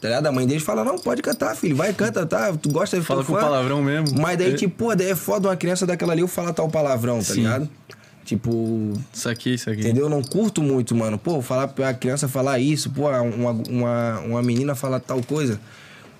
[0.00, 0.26] Tá ligado?
[0.26, 1.74] A mãe deles fala, não, pode cantar, filho.
[1.74, 2.52] Vai, canta, tá?
[2.52, 4.20] Tu gosta de Fala com palavrão mesmo.
[4.20, 4.54] Mas daí, É.
[4.54, 7.40] tipo, pô, daí é foda uma criança daquela ali eu falar tal palavrão, tá Sim.
[7.40, 7.68] ligado?
[8.24, 9.80] Tipo, Isso aqui, isso aqui.
[9.80, 10.04] entendeu?
[10.04, 11.16] Eu não curto muito, mano.
[11.16, 15.58] Pô, falar pra criança falar isso, pô, uma, uma, uma menina falar tal coisa.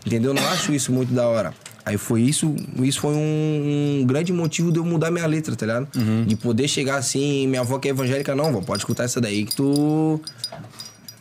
[0.06, 0.30] Entendeu?
[0.30, 1.52] Eu não acho isso muito da hora.
[1.86, 5.64] Aí foi isso, isso foi um, um grande motivo de eu mudar minha letra, tá
[5.66, 5.86] ligado?
[5.96, 6.24] Uhum.
[6.24, 9.44] De poder chegar assim, minha avó que é evangélica, não, vó, pode escutar essa daí
[9.44, 10.20] que tu.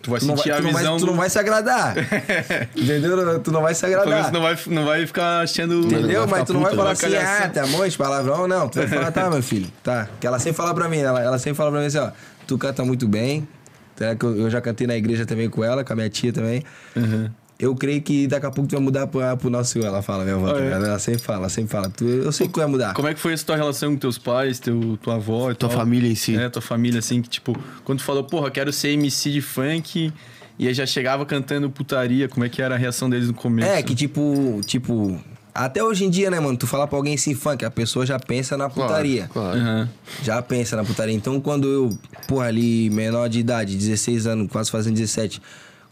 [0.02, 1.18] Tu vai Tu não vai, sentir a tu não vai- visão tu não do...
[1.20, 1.96] vai se agradar.
[2.76, 3.40] Entendeu?
[3.40, 4.32] Tu não vai se agradar.
[4.32, 5.86] não vai, não vai ficar achando...
[5.86, 6.28] Entendeu?
[6.28, 8.68] Mas tu não vai puta, falar assim, ah, tá bom, esse palavrão, não.
[8.68, 10.08] Tu vai falar, tá, meu filho, tá.
[10.20, 12.10] Que ela sempre fala pra mim, ela, ela sempre fala pra mim assim, ó,
[12.48, 13.48] tu canta muito bem.
[13.96, 14.16] Tá?
[14.22, 16.64] Eu já cantei na igreja também com ela, com a minha tia também.
[16.96, 17.30] Uhum.
[17.58, 20.36] Eu creio que daqui a pouco tu vai mudar pra, pro nosso ela fala, minha
[20.36, 20.48] avó.
[20.52, 20.64] tá Ah, é?
[20.66, 20.86] ligado?
[20.86, 21.90] Ela sempre fala, ela sempre fala.
[21.90, 22.94] Tu, eu sei que tu vai mudar.
[22.94, 25.70] Como é que foi essa tua relação com teus pais, teu, tua avó e Tua
[25.70, 25.78] tal?
[25.80, 26.36] família em si.
[26.36, 27.58] É, tua família, assim, que tipo...
[27.86, 30.12] Quando tu falou, porra, quero ser MC de funk...
[30.58, 32.30] E aí já chegava cantando putaria.
[32.30, 33.68] Como é que era a reação deles no começo?
[33.70, 35.20] É, que tipo, tipo...
[35.54, 36.58] Até hoje em dia, né, mano?
[36.58, 39.28] Tu falar pra alguém assim, funk, a pessoa já pensa na putaria.
[39.34, 39.58] Claro.
[39.60, 39.90] Aham.
[40.24, 41.14] Já pensa na putaria.
[41.14, 41.90] Então, quando eu,
[42.26, 45.42] porra, ali, menor de idade, 16 anos, quase fazendo 17,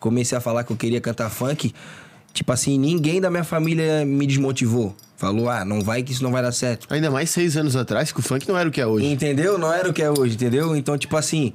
[0.04, 1.74] comecei a falar que eu queria cantar funk,
[2.34, 4.94] tipo assim, ninguém da minha família me desmotivou.
[5.16, 6.86] Falou, ah, não vai que isso não vai dar certo.
[6.90, 9.06] Ainda mais seis anos atrás, que o funk não era o que é hoje.
[9.06, 9.58] Entendeu?
[9.58, 10.76] Não era o que é hoje, entendeu?
[10.76, 11.54] Então, tipo assim,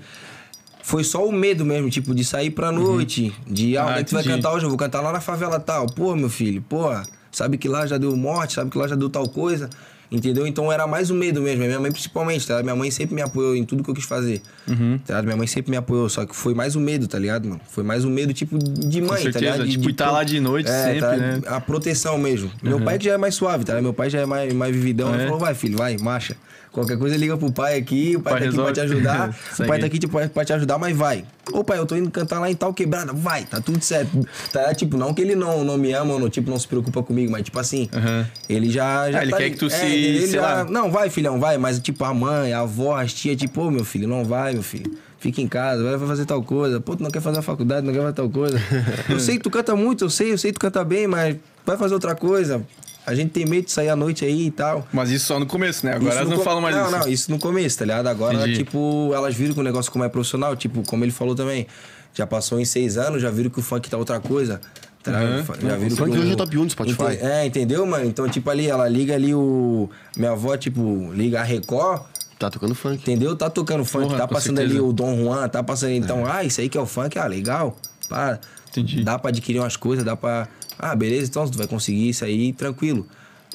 [0.83, 4.05] foi só o medo mesmo, tipo, de sair pra noite, de, ah, Ah, onde é
[4.05, 4.65] que tu vai cantar hoje?
[4.65, 5.85] Eu vou cantar lá na favela tal.
[5.85, 6.89] Pô, meu filho, pô,
[7.31, 9.69] sabe que lá já deu morte, sabe que lá já deu tal coisa.
[10.11, 10.47] Entendeu?
[10.47, 11.65] Então era mais o medo mesmo.
[11.65, 12.55] Minha mãe principalmente, tá?
[12.55, 12.65] ligado?
[12.65, 14.41] Minha mãe sempre me apoiou em tudo que eu quis fazer.
[14.67, 14.99] Uhum.
[14.99, 15.15] Tá?
[15.15, 15.25] ligado?
[15.25, 17.61] Minha mãe sempre me apoiou, só que foi mais o medo, tá ligado, mano?
[17.69, 19.65] Foi mais o medo, tipo, de mãe, tá certeza, ligado?
[19.65, 21.17] De, tipo, de tá lá de noite é, sempre, tá?
[21.17, 21.41] né?
[21.47, 22.51] A proteção mesmo.
[22.63, 23.73] Meu pai já é mais suave, tá?
[23.73, 23.85] ligado?
[23.85, 25.13] Meu pai já é mais, mais vividão.
[25.13, 25.17] É.
[25.17, 26.37] Ele falou, vai, filho, vai, marcha.
[26.73, 28.73] Qualquer coisa liga pro pai aqui, o pai, Pai tá aqui pra resolve.
[28.73, 29.37] te ajudar.
[29.59, 31.25] O pai tá aqui tipo, pra te ajudar, mas vai.
[31.53, 34.27] Ô pai, eu tô indo cantar lá em tal quebrada, vai, tá tudo certo.
[34.53, 37.03] Tá, tipo, não que ele não, não me ama, ou não, tipo, não se preocupa
[37.03, 38.27] comigo, mas tipo assim, Aham.
[38.49, 39.11] ele já.
[39.11, 40.65] já Ah, ele tá quer que tu se- ele sei já- lá.
[40.65, 43.85] Não, vai, filhão, vai, mas tipo, a mãe, a avó, as tia, tipo, ô meu
[43.85, 44.93] filho, não vai, meu filho.
[45.21, 46.81] Fica em casa, vai fazer tal coisa.
[46.81, 48.57] Pô, tu não quer fazer a faculdade, não quer fazer tal coisa.
[49.09, 51.37] eu sei que tu canta muito, eu sei, eu sei que tu canta bem, mas
[51.67, 52.63] vai fazer outra coisa.
[53.09, 54.87] A gente tem medo de sair à noite aí e tal.
[54.93, 55.93] Mas isso só no começo, né?
[55.95, 56.99] Agora Isso elas não co- falam mais não, isso.
[56.99, 58.07] Não, isso no começo, tá ligado?
[58.07, 58.59] Agora, Entendi.
[58.59, 61.67] tipo, elas viram que o negócio como é profissional, tipo, como ele falou também,
[62.15, 64.61] já passou em seis anos, já viram que o funk tá outra coisa.
[65.03, 65.29] Tá ligado?
[65.33, 65.45] Aham.
[65.69, 67.03] Já viram O funk que hoje é top 1 do Spotify.
[67.05, 68.05] Ente- É, entendeu, mano?
[68.05, 69.89] Então, tipo, ali, ela liga ali o.
[70.17, 72.03] Minha avó, tipo, liga a Record.
[72.39, 72.97] Tá tocando funk.
[73.03, 73.35] Entendeu?
[73.35, 74.79] Tá tocando funk, Porra, tá com passando certeza.
[74.79, 75.93] ali o Dom Juan, tá passando.
[75.93, 77.77] Então, ah, isso aí que é o funk, ah, legal.
[78.09, 78.39] Pá.
[78.71, 79.03] Entendi.
[79.03, 80.49] Dá pra adquirir umas coisas, dá pra.
[80.79, 83.07] Ah, beleza, então tu vai conseguir isso aí tranquilo.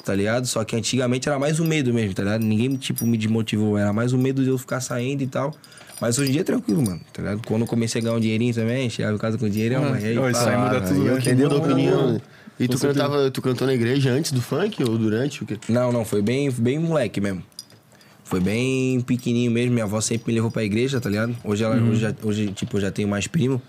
[0.04, 0.46] Tá ligado?
[0.46, 2.42] Só que antigamente era mais o medo mesmo, tá ligado?
[2.44, 3.78] Ninguém, tipo, me desmotivou.
[3.78, 5.54] Era mais o medo de eu ficar saindo e tal.
[6.00, 7.00] Mas hoje em dia é tranquilo, mano.
[7.12, 7.40] Tá ligado?
[7.46, 10.04] Quando eu comecei a ganhar um dinheirinho também, chegava em casa com dinheiro, Ah, mãe.
[10.04, 11.20] Aí, ó, isso pá, aí muda tudo, aí eu né?
[11.22, 12.20] que Muda a opinião.
[12.60, 15.42] E tu cantava, tu cantou na igreja antes do funk ou durante?
[15.42, 15.56] O quê?
[15.68, 17.42] Não, não, foi bem, bem moleque mesmo.
[18.24, 19.72] Foi bem pequenininho mesmo.
[19.72, 21.34] Minha avó sempre me levou pra igreja, tá ligado?
[21.42, 23.60] Hoje, ela, hoje, já- hoje, tipo, eu já tenho mais primo.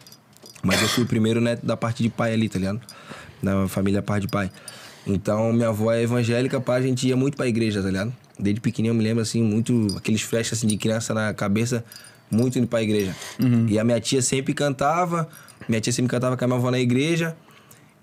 [0.66, 2.82] Mas eu fui o primeiro neto da parte de pai ali, tá ligado?
[3.42, 4.50] Da família parte de pai.
[5.06, 8.12] Então, minha avó é evangélica, pá, a gente ia muito pra igreja, tá ligado?
[8.40, 9.88] Desde pequenininho eu me lembro, assim, muito...
[9.96, 11.86] Aqueles flashes, assim, de criança na cabeça,
[12.32, 13.16] muito indo pra igreja.
[13.70, 15.30] E a minha tia sempre cantava,
[15.70, 17.36] minha tia sempre cantava com a minha avó na igreja.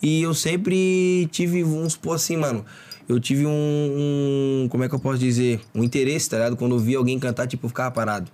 [0.00, 2.64] E eu sempre tive, vamos supor assim, mano.
[3.08, 5.60] Eu tive um, um- Como é que eu posso dizer?
[5.74, 6.56] Um interesse, tá ligado?
[6.56, 8.30] Quando eu via alguém cantar, tipo, eu ficava parado.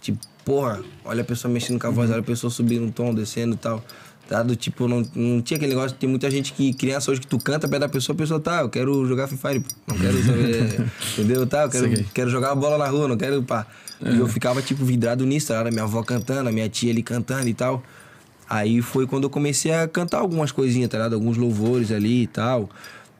[0.00, 3.12] Tipo, porra, olha a pessoa mexendo com a voz, olha a pessoa subindo um tom,
[3.12, 3.84] descendo e tal.
[4.28, 4.42] Tá?
[4.42, 7.38] Do tipo, não, não tinha aquele negócio, tem muita gente que, criança hoje, que tu
[7.38, 9.68] canta perto da pessoa, a pessoa, tá, eu quero jogar Free Fire, pô.
[9.88, 10.86] não quero saber,
[11.18, 11.46] entendeu?
[11.46, 13.66] Tá, eu quero, quero jogar uma bola na rua, não quero, pá.
[14.00, 15.64] E eu ficava, tipo, vidrado nisso, tá?
[15.64, 17.82] Minha avó cantando, a minha tia ali cantando e tal.
[18.48, 21.14] Aí foi quando eu comecei a cantar algumas coisinhas, tá ligado?
[21.14, 22.68] Alguns louvores ali e tal.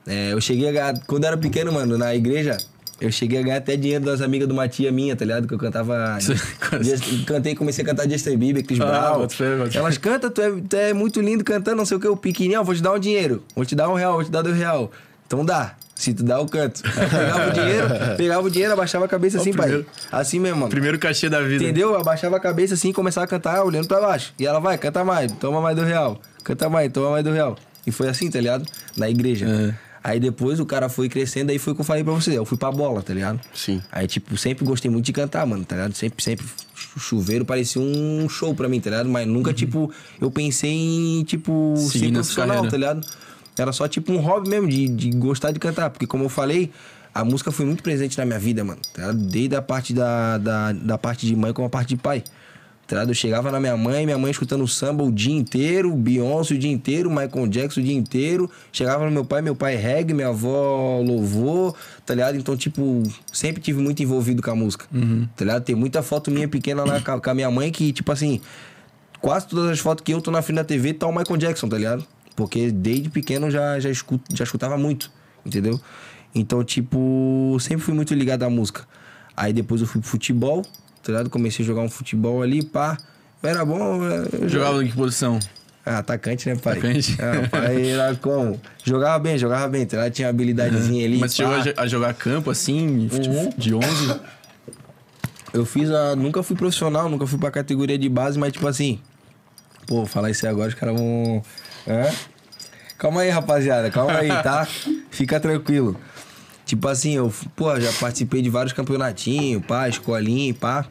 [0.05, 2.57] É, eu cheguei a quando eu era pequeno, mano, na igreja,
[2.99, 5.47] eu cheguei a ganhar até dinheiro das amigas de uma tia minha, tá ligado?
[5.47, 6.17] Que eu cantava.
[6.81, 9.19] Just- cantei, comecei a cantar Justin Bieber, Chris Ah, Brown.
[9.19, 9.79] boto fé, boto fé.
[9.79, 12.59] Elas cantam, tu é, tu é muito lindo cantando, não sei o que, o pequenininho,
[12.61, 14.55] ó, vou te dar um dinheiro, vou te dar um real, vou te dar dois
[14.57, 14.91] real.
[15.25, 15.75] Então dá.
[15.95, 16.81] Se tu dá, eu canto.
[16.85, 17.87] Eu pegava o dinheiro,
[18.17, 19.65] pegava o dinheiro, abaixava a cabeça assim, pai.
[19.67, 20.69] primeiro- Assim mesmo, mano.
[20.69, 21.63] Primeiro cachê da vida.
[21.63, 21.89] Entendeu?
[21.93, 24.31] Eu abaixava a cabeça assim e começava a cantar olhando pra baixo.
[24.39, 26.21] E ela vai, canta mais, toma mais do real.
[26.43, 27.57] Canta mais, toma mais do real.
[27.85, 28.63] E foi assim, tá ligado?
[28.95, 29.47] Na igreja.
[29.47, 29.86] É.
[30.07, 32.37] Aí depois o cara foi crescendo, aí foi o que eu falei pra você.
[32.37, 33.41] Eu fui pra bola, tá ligado?
[33.53, 33.81] Sim.
[33.91, 35.93] Aí, tipo, sempre gostei muito de cantar, mano, tá ligado?
[35.95, 36.45] Sempre, sempre.
[36.97, 39.09] Chuveiro parecia um show pra mim, tá ligado?
[39.09, 39.91] Mas nunca, tipo,
[40.21, 41.75] eu pensei em, tipo, Uhum.
[41.75, 43.05] Seguir ser profissional, tá ligado?
[43.57, 45.89] Era só, tipo, um hobby mesmo, de, de gostar de cantar.
[45.89, 46.71] Porque, como eu falei,
[47.13, 48.79] a música foi muito presente na minha vida, mano.
[48.93, 49.17] Tá ligado?
[49.17, 52.23] Desde a parte da, da, da parte de mãe como a parte de pai.
[52.89, 56.71] Eu chegava na minha mãe, minha mãe escutando samba o dia inteiro, Beyoncé o dia
[56.71, 58.49] inteiro, Michael Jackson o dia inteiro.
[58.71, 61.75] Chegava no meu pai, meu pai reggae, minha avó louvor,
[62.05, 62.37] tá ligado?
[62.37, 64.85] Então, tipo, sempre tive muito envolvido com a música.
[65.35, 65.63] Tá ligado?
[65.63, 68.39] Tem muita foto minha pequena lá com a- minha mãe que, tipo assim,
[69.19, 71.67] quase todas as fotos que eu tô na frente da TV tá o Michael Jackson,
[71.67, 72.05] tá ligado?
[72.37, 75.11] Porque desde pequeno eu já, já, escuto, já escutava muito,
[75.45, 75.77] entendeu?
[76.33, 78.87] Então, tipo, sempre fui muito ligado à música.
[79.35, 80.61] Aí depois eu fui pro futebol,
[81.07, 81.29] tá ligado?
[81.29, 82.97] Comecei a jogar um futebol ali, pá.
[83.41, 84.03] Eu era bom.
[84.03, 85.39] Eu Jogava em que posição?
[85.85, 86.73] Ah, atacante, né, pai?
[86.79, 87.17] Atacante?
[87.21, 88.59] Ah, pai era como?
[88.83, 90.11] Jogava bem, jogava bem, tá ligado?
[90.13, 91.17] Tinha habilidadezinha ali.
[91.17, 91.49] Mas você pá.
[91.49, 93.49] chegou a jo- a jogar campo assim, Uhum.
[93.57, 94.19] de 11?
[95.53, 96.13] Eu fiz a.
[96.15, 98.99] Nunca fui profissional, nunca fui pra categoria de base, mas tipo assim.
[99.87, 101.41] Pô, falar isso aí agora, os caras vão.
[102.97, 104.67] Calma aí, rapaziada, calma aí, tá?
[105.09, 105.95] Fica tranquilo.
[106.67, 110.85] Tipo assim, eu, pô, já participei de vários campeonatinhos, pá, escolinha, pá.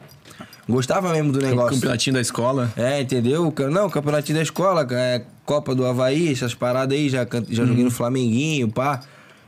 [0.67, 1.75] Gostava mesmo do negócio.
[1.75, 2.73] Campeonatinho da escola.
[2.75, 3.53] É, entendeu?
[3.71, 7.91] Não, campeonatinho da escola, é, Copa do Havaí, essas paradas aí, já, já joguei no
[7.91, 9.01] Flamenguinho, pá.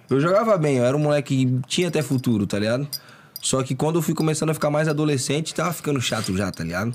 [0.07, 2.87] Eu jogava bem, eu era um moleque que tinha até futuro, tá ligado?
[3.41, 6.63] Só que quando eu fui começando a ficar mais adolescente, tava ficando chato já, tá
[6.63, 6.93] ligado?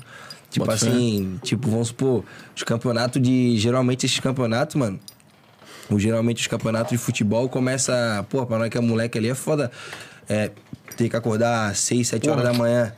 [0.49, 0.87] Tipo Bota fé.
[0.87, 2.23] assim, tipo, vamos supor,
[2.55, 3.57] os campeonatos de.
[3.57, 4.97] Geralmente esses campeonatos, mano.
[5.89, 8.25] O, geralmente os campeonatos de futebol começa.
[8.29, 9.71] Pô, pra nós que é moleque ali é foda.
[10.27, 10.51] É,
[10.97, 12.91] ter que acordar às 6, 7 horas da manhã.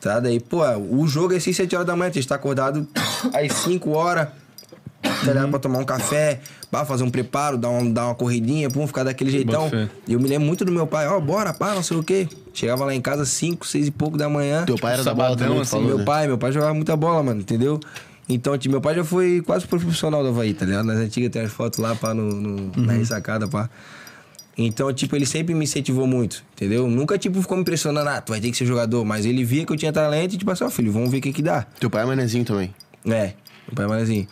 [0.00, 0.20] Tá?
[0.20, 2.10] Daí, pô, o jogo é 6, 7 horas da manhã.
[2.10, 2.86] Tem que estar acordado
[3.32, 4.28] às 5 horas.
[5.00, 5.48] Tá ligado?
[5.50, 9.04] Pra tomar um café, pra fazer um preparo, dar uma, dar uma corridinha, pum, ficar
[9.04, 9.70] daquele jeitão.
[10.06, 12.28] E eu me lembro muito do meu pai, ó, bora, pá, não sei o quê.
[12.52, 14.64] Chegava lá em casa 5, 6 e pouco da manhã.
[14.64, 16.04] Teu pai era da bola Sabadão, também, assim, falou, meu né?
[16.04, 17.78] pai, meu pai jogava muita bola, mano, entendeu?
[18.28, 20.84] Então, tipo, meu pai já foi quase profissional do Havaí, tá ligado?
[20.86, 23.70] Nas antigas tem as fotos lá, pá, no, no- na ressacada, pá.
[24.56, 26.88] Então, tipo, ele sempre me incentivou muito, entendeu?
[26.88, 29.04] Nunca, tipo, ficou me impressionando, ah, tu vai ter que ser jogador.
[29.04, 31.20] Mas ele via que eu tinha talento e, tipo assim, ó, filho, vamos ver o
[31.20, 31.62] que que dá.
[31.78, 32.74] Teu pai é manezinho também.
[33.06, 33.34] É,
[33.66, 34.26] meu pai é manezinho.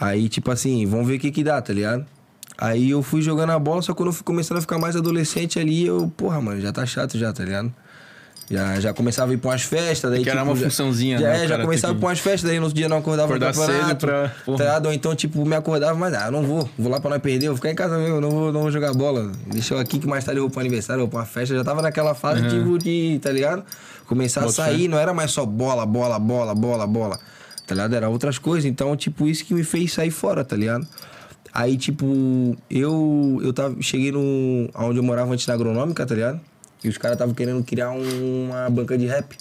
[0.00, 2.04] Aí, tipo assim, vamos ver o que que dá, tá ligado?
[2.56, 5.58] Aí eu fui jogando a bola, só quando eu fui começando a ficar mais adolescente
[5.58, 7.72] ali, eu, porra, mano, já tá chato já, tá ligado?
[8.50, 11.18] Já, já começava a ir pra umas festas, daí Que era tipo, uma já- funçãozinha,
[11.18, 11.44] já, né?
[11.44, 13.54] É, já começava a que pra umas festas, daí no outro dia não acordava Acordar
[13.54, 14.78] no campeonato, cedo pra-.
[14.80, 14.82] Tá?
[14.88, 17.56] Ou então, tipo, me acordava, mas ah, não vou, vou lá pra não perder, vou
[17.56, 19.32] ficar em casa mesmo, não vou, não vou jogar bola.
[19.46, 21.64] Deixa eu aqui que mais tarde eu vou pro aniversário, vou pra uma festa, já
[21.64, 23.64] tava naquela fase, tipo, de, tá ligado?
[24.06, 24.88] Começar a Bota sair, fé.
[24.88, 27.18] não era mais só bola, bola, bola, bola, bola.
[27.66, 27.94] Tá ligado?
[27.96, 28.66] Era outras coisas.
[28.66, 30.86] Então, tipo, isso que me fez sair fora, tá ligado?
[31.50, 34.68] Aí, tipo, eu eu tava, cheguei no.
[34.74, 36.40] onde eu morava antes na agronômica, tá ligado?
[36.84, 39.34] E os caras estavam querendo criar um- uma banca de rap.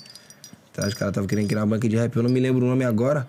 [0.71, 0.87] Tá?
[0.87, 2.15] Os caras estavam querendo criar uma banca de rap.
[2.15, 3.27] Eu não me lembro o nome agora.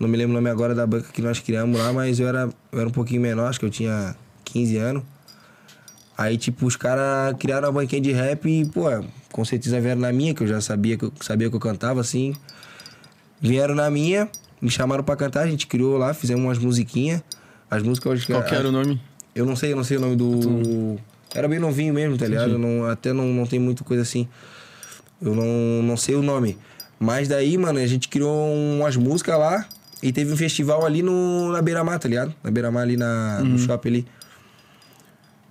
[0.00, 2.48] Não me lembro o nome agora da banca que nós criamos lá, mas eu era,
[2.72, 4.14] eu era um pouquinho menor, acho que eu tinha
[4.44, 5.02] 15 anos.
[6.18, 8.84] Aí, tipo, os caras criaram uma banquinha de rap e, pô,
[9.30, 12.00] com certeza vieram na minha, que eu já sabia que eu, sabia que eu cantava,
[12.00, 12.34] assim.
[13.40, 14.28] Vieram na minha,
[14.60, 17.22] me chamaram pra cantar, a gente criou lá, fizemos umas musiquinhas.
[17.70, 19.00] As músicas, eu acho que Qual que era o nome?
[19.34, 20.98] eu não sei, eu não sei o nome do.
[21.36, 22.58] Era bem novinho mesmo, tá ligado?
[22.58, 24.26] Não, até não, não tem muita coisa assim.
[25.20, 26.56] Eu não, não sei o nome.
[26.98, 29.66] Mas daí, mano, a gente criou umas músicas lá
[30.02, 32.34] e teve um festival ali no, na Beira-Mar, tá ligado?
[32.42, 34.06] Na Beira-Mar ali na, no shopping ali.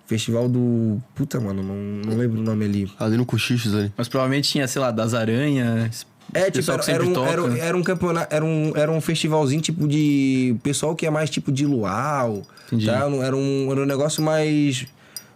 [0.08, 1.02] Festival do.
[1.16, 2.92] Puta, mano, não, não lembro o nome ali.
[3.00, 3.92] Ali no Cochichos ali.
[3.98, 6.06] Mas provavelmente tinha, sei lá, das aranhas.
[6.34, 7.30] É, tipo, era, era um, toca.
[7.30, 10.56] era, era um campeonato, era um, era um festivalzinho tipo de.
[10.62, 12.44] Pessoal que é mais tipo de luau.
[12.68, 12.86] Entendi.
[12.86, 12.98] Tá?
[12.98, 14.86] Era um, era um negócio mais.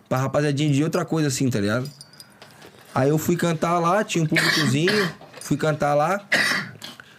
[0.10, 1.90] Pra rapaziadinha de outra coisa assim, tá ligado?
[2.94, 6.20] Aí eu fui cantar lá, tinha um públicozinho, fui cantar lá.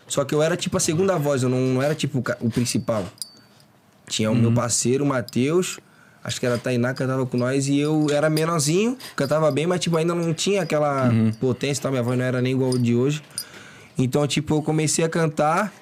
[0.09, 3.07] Só que eu era tipo a segunda voz, eu não, não era tipo o principal.
[4.09, 5.79] Tinha o meu parceiro, o Matheus,
[6.25, 9.69] acho que era a Tainá que cantava com nós, e eu era menorzinho, cantava bem,
[9.69, 11.91] mas tipo, ainda não tinha aquela potência, tá?
[11.93, 13.23] minha voz não era nem igual de hoje.
[13.97, 15.73] Então, tipo, eu comecei a cantar.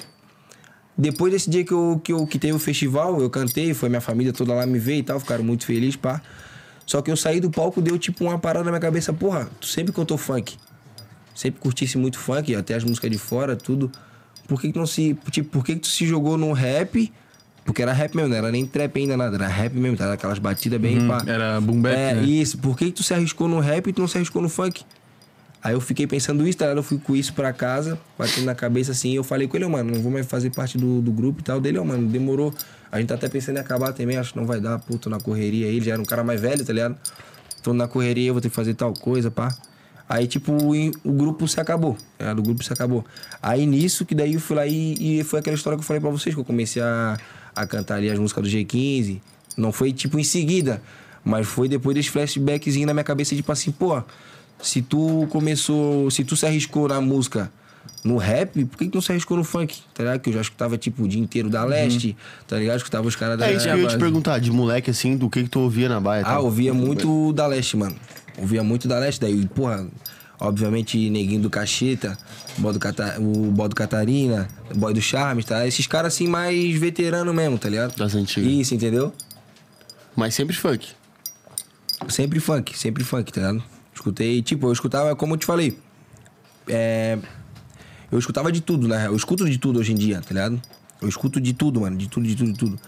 [0.97, 4.01] Depois desse dia que, eu, que, eu, que teve o festival, eu cantei, foi minha
[4.01, 6.21] família toda lá me ver e tal, ficaram muito felizes, pá.
[6.89, 9.67] Só que eu saí do palco, deu tipo uma parada na minha cabeça, porra, tu
[9.67, 10.57] sempre cantou funk.
[11.35, 13.93] Sempre curtisse muito funk, até as músicas de fora, tudo.
[14.47, 15.15] Por que, que não se.
[15.31, 17.13] Tipo, por que, que tu se jogou no rap?
[17.63, 20.11] Porque era rap mesmo, não era nem trap ainda nada, era rap mesmo, tá?
[20.11, 21.23] aquelas batidas bem pá.
[21.27, 22.23] Era boom bap, É, né?
[22.23, 22.57] isso.
[22.57, 24.83] Por que, que tu se arriscou no rap e tu não se arriscou no funk?
[25.63, 26.67] Aí eu fiquei pensando isso, tá?
[26.67, 29.69] Eu fui com isso pra casa, batendo na cabeça assim, eu falei com ele, ó,
[29.69, 31.61] mano, não vou mais fazer parte do, do grupo e tal.
[31.61, 32.55] Dele, ó, mano, demorou.
[32.91, 35.19] A gente tá até pensando em acabar também, acho que não vai dar, puto, na
[35.19, 35.67] correria.
[35.67, 36.97] Ele já era um cara mais velho, tá ligado?
[37.63, 39.53] Tô na correria, eu vou ter que fazer tal coisa, pá.
[40.09, 41.97] Aí, tipo, o, grupo se acabou.
[42.17, 42.33] tá?
[42.33, 43.05] O grupo se acabou.
[43.43, 46.01] Aí nisso, que daí eu fui lá e, e foi aquela história que eu falei
[46.01, 47.19] pra vocês, que eu comecei a,
[47.55, 49.21] a cantar ali as músicas do G15.
[49.57, 50.81] Não foi, tipo, em seguida.
[51.23, 54.03] Mas foi depois desse flashbackzinho na minha cabeça, tipo assim, pô,
[54.61, 56.11] se tu começou.
[56.11, 57.51] Se tu se arriscou na música
[58.05, 59.77] no rap, por que, que não se arriscou no funk?
[59.95, 60.21] Tá ligado?
[60.21, 62.77] Que eu já escutava, tipo, o dia inteiro da leste, tá ligado?
[62.79, 65.29] Escutava os caras da É isso que eu ia te perguntar, de moleque assim, do
[65.29, 66.23] que que tu ouvia na baia.
[66.25, 67.97] Ah, ouvia muito da leste, mano.
[68.39, 69.85] Ouvia muito da leste, daí, porra,
[70.39, 72.17] obviamente, Neguinho do Cacheta,
[72.59, 74.47] Boy do Cata- o Boy do Catarina,
[74.77, 75.67] Boy do Charmes, tá?
[75.67, 77.97] Esses caras assim mais veterano mesmo, tá ligado?
[77.97, 78.49] Das antigas.
[78.51, 79.13] Isso, entendeu?
[80.15, 80.89] Mas sempre funk.
[82.09, 83.65] Sempre funk, sempre funk, tá ligado?
[83.99, 85.77] Escutei, tipo, eu escutava, como eu te falei,
[86.69, 87.19] é,
[88.13, 89.09] eu escutava de tudo, né?
[89.09, 90.63] Eu escuto de tudo hoje em dia, tá ligado?
[91.03, 92.81] Eu escuto de tudo, mano, de tudo, de tudo, de tudo.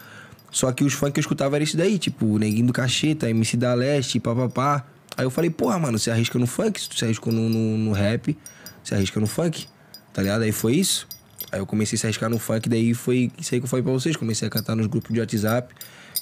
[0.52, 3.56] Só que os funk que eu escutava era esse daí, tipo, Neguinho do Cacheta, MC
[3.56, 4.86] da Leste, papapá.
[5.16, 8.38] Aí eu falei, porra, mano, você arrisca no funk, se arriscou no, no, no rap,
[8.84, 9.66] você arrisca no funk,
[10.12, 10.42] tá ligado?
[10.42, 11.08] Aí foi isso.
[11.50, 13.82] Aí eu comecei a se arriscar no funk, daí foi isso aí que eu falei
[13.82, 14.14] pra vocês.
[14.14, 15.74] Comecei a cantar nos grupos de WhatsApp.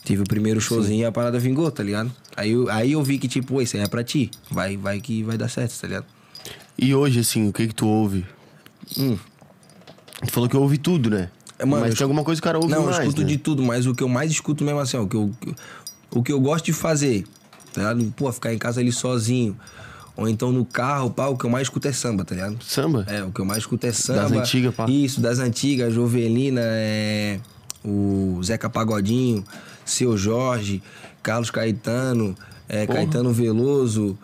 [0.08, 2.10] Tive o primeiro showzinho e a parada vingou, tá ligado?
[2.34, 4.30] Aí eu, aí eu vi que, tipo, "Pô, isso aí é pra ti.
[4.50, 6.06] Vai, vai que vai dar certo, tá ligado?
[6.78, 8.24] E hoje, assim, o que que tu ouve?
[8.96, 9.18] Hum.
[10.24, 11.28] Tu falou que ouve tudo, né?
[11.58, 13.26] É, mano, Mas tem alguma coisa que o cara ouve Não, mais, eu escuto né?
[13.26, 15.30] de tudo, mas o que eu mais escuto mesmo assim, ó, o que eu,
[16.10, 17.26] o que eu gosto de fazer,
[17.74, 18.10] tá ligado?
[18.16, 19.54] Pô, ficar em casa ali sozinho.
[20.16, 22.56] Ou então no carro, pá, o que eu mais escuto é samba, tá ligado?
[22.64, 23.04] Samba?
[23.08, 24.22] É, o que eu mais escuto é samba.
[24.22, 24.86] Das antigas, pá.
[24.88, 27.38] Isso, das antigas, Jovelina, é,
[27.84, 29.44] o Zeca Pagodinho,
[29.90, 30.82] Seu Jorge,
[31.22, 32.36] Carlos Caetano,
[32.68, 34.18] é, Caetano Veloso,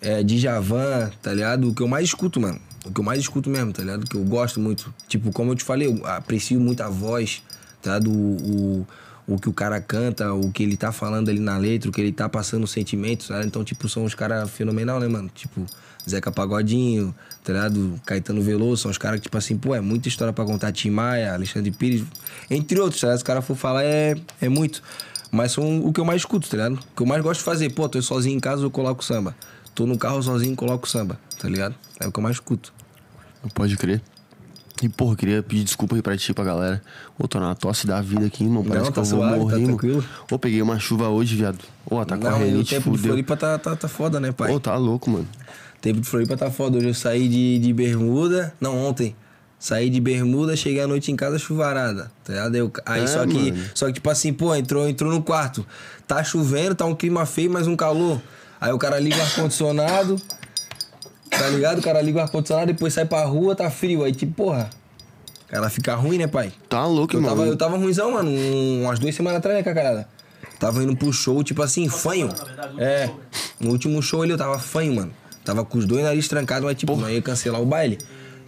[0.00, 1.68] é, Djavan, tá ligado?
[1.68, 2.60] O que eu mais escuto, mano.
[2.84, 4.02] O que eu mais escuto mesmo, tá ligado?
[4.02, 4.92] O que eu gosto muito.
[5.06, 7.42] Tipo, como eu te falei, eu aprecio muito a voz,
[7.80, 8.10] tá ligado?
[8.10, 8.86] O,
[9.28, 11.92] o, o que o cara canta, o que ele tá falando ali na letra, o
[11.92, 13.46] que ele tá passando os sentimentos, tá ligado?
[13.46, 15.30] Então, tipo, são uns caras fenomenal, né, mano?
[15.32, 15.64] Tipo,
[16.08, 18.00] Zeca Pagodinho, tá ligado?
[18.04, 20.72] Caetano Veloso, são os caras que, tipo assim, pô, é muita história pra contar.
[20.72, 22.04] Tim Maia, Alexandre Pires,
[22.50, 23.18] entre outros, tá ligado?
[23.18, 24.82] Se o cara for falar, é, é muito.
[25.30, 26.74] Mas são o que eu mais escuto, tá ligado?
[26.74, 29.34] O que eu mais gosto de fazer, pô, tô sozinho em casa, eu coloco samba.
[29.74, 31.74] Tô no carro sozinho, coloco samba, tá ligado?
[31.98, 32.72] É o que eu mais escuto.
[33.54, 34.02] Pode crer.
[34.82, 36.82] E, porra, queria pedir desculpa aí pra ti, pra galera.
[37.16, 38.64] Ô, tô na tosse da vida aqui, irmão.
[38.64, 39.66] Parece Não, que tá eu vou suave, tá morrer, mano.
[39.68, 40.04] tranquilo.
[40.30, 41.58] Ô, peguei uma chuva hoje, viado.
[41.86, 43.10] Ô, tá com a Não, e o renite, tempo de fudeu.
[43.12, 44.50] Floripa tá, tá, tá foda, né, pai?
[44.52, 45.28] Ô, tá louco, mano.
[45.82, 46.78] Tempo de Floripa tá foda.
[46.78, 48.54] Hoje eu saí de, de bermuda.
[48.60, 49.14] Não, ontem.
[49.58, 52.10] Saí de bermuda, cheguei à noite em casa chuvarada.
[52.24, 52.54] Tá ligado?
[52.56, 53.52] Eu- aí É, só que.
[53.52, 53.64] mano.
[53.74, 55.66] Só que, tipo assim, pô, entrou, entrou no quarto.
[56.06, 58.20] Tá chovendo, tá um clima feio, mas um calor.
[58.60, 60.16] Aí o cara liga o ar-condicionado.
[61.30, 61.78] Tá ligado?
[61.78, 64.04] O cara liga o ar-condicionado, depois sai pra rua, tá frio.
[64.04, 64.70] Aí, tipo, porra.
[65.50, 66.52] Ela fica ruim, né, pai?
[66.68, 67.34] Tá louco, Eu irmão.
[67.36, 70.08] tava, eu tava ruimzão, mano, um- umas duas semanas atrás, né, cacarada?
[70.58, 72.28] Tava indo pro show, tipo assim, fanho.
[72.78, 73.10] É.
[73.60, 75.12] No último show ali eu tava fanho, mano.
[75.44, 77.98] Tava com os dois narizes trancados, mas tipo, não ia cancelar o baile.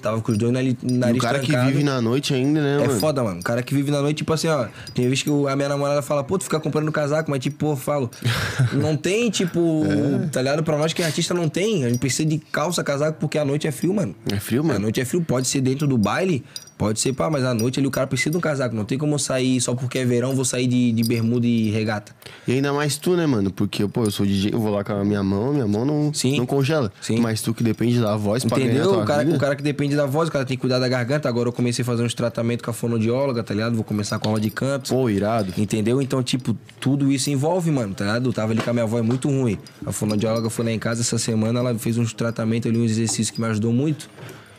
[0.01, 1.73] Tava com os dois nariz, nariz o cara que trancados.
[1.73, 3.01] vive na noite ainda, né, É mano?
[3.01, 3.41] foda, mano.
[3.41, 4.67] O cara que vive na noite, tipo assim, ó.
[4.95, 7.73] Tem vezes que a minha namorada fala, pô, tu fica comprando casaco, mas tipo, pô,
[7.73, 8.11] eu falo.
[8.75, 9.83] Não tem, tipo,
[10.23, 10.27] É.
[10.29, 10.63] tá ligado?
[10.63, 11.85] Pra nós que é artista não tem.
[11.85, 14.15] A gente precisa de calça, casaco, porque a noite é frio, mano.
[14.31, 14.81] É frio, A mano?
[14.81, 16.45] noite é frio, pode ser dentro do baile,
[16.77, 18.75] pode ser pá, mas à noite ali o cara precisa de um casaco.
[18.75, 21.71] Não tem como eu sair só porque é verão, vou sair de, de bermuda e
[21.71, 22.13] regata.
[22.47, 23.51] E ainda mais tu, né, mano?
[23.53, 26.13] Porque, pô, eu sou DJ, eu vou lá com a minha mão, minha mão não,
[26.13, 26.37] Sim.
[26.39, 26.93] não congela.
[27.01, 27.21] Sim.
[27.21, 28.93] Mas tu que depende da voz pra ganhar Entendeu?
[28.93, 29.37] tua O cara, vida.
[29.37, 31.29] o cara que depende da voz, o cara tem que cuidar da garganta.
[31.29, 33.75] Agora eu comecei a fazer uns tratamentos com a fonoaudióloga, tá ligado?
[33.75, 34.91] Vou começar com aula de canto.
[34.91, 35.53] Pô, irado.
[35.57, 36.03] Entendeu?
[36.03, 38.29] Então, tipo, tudo isso envolve, mano, tá ligado?
[38.29, 39.59] Eu tava ali com a minha voz muito ruim.
[39.87, 43.31] A fonoaudióloga foi lá em casa essa semana, ela fez uns tratamentos ali, uns exercícios
[43.31, 44.09] que me ajudou muito.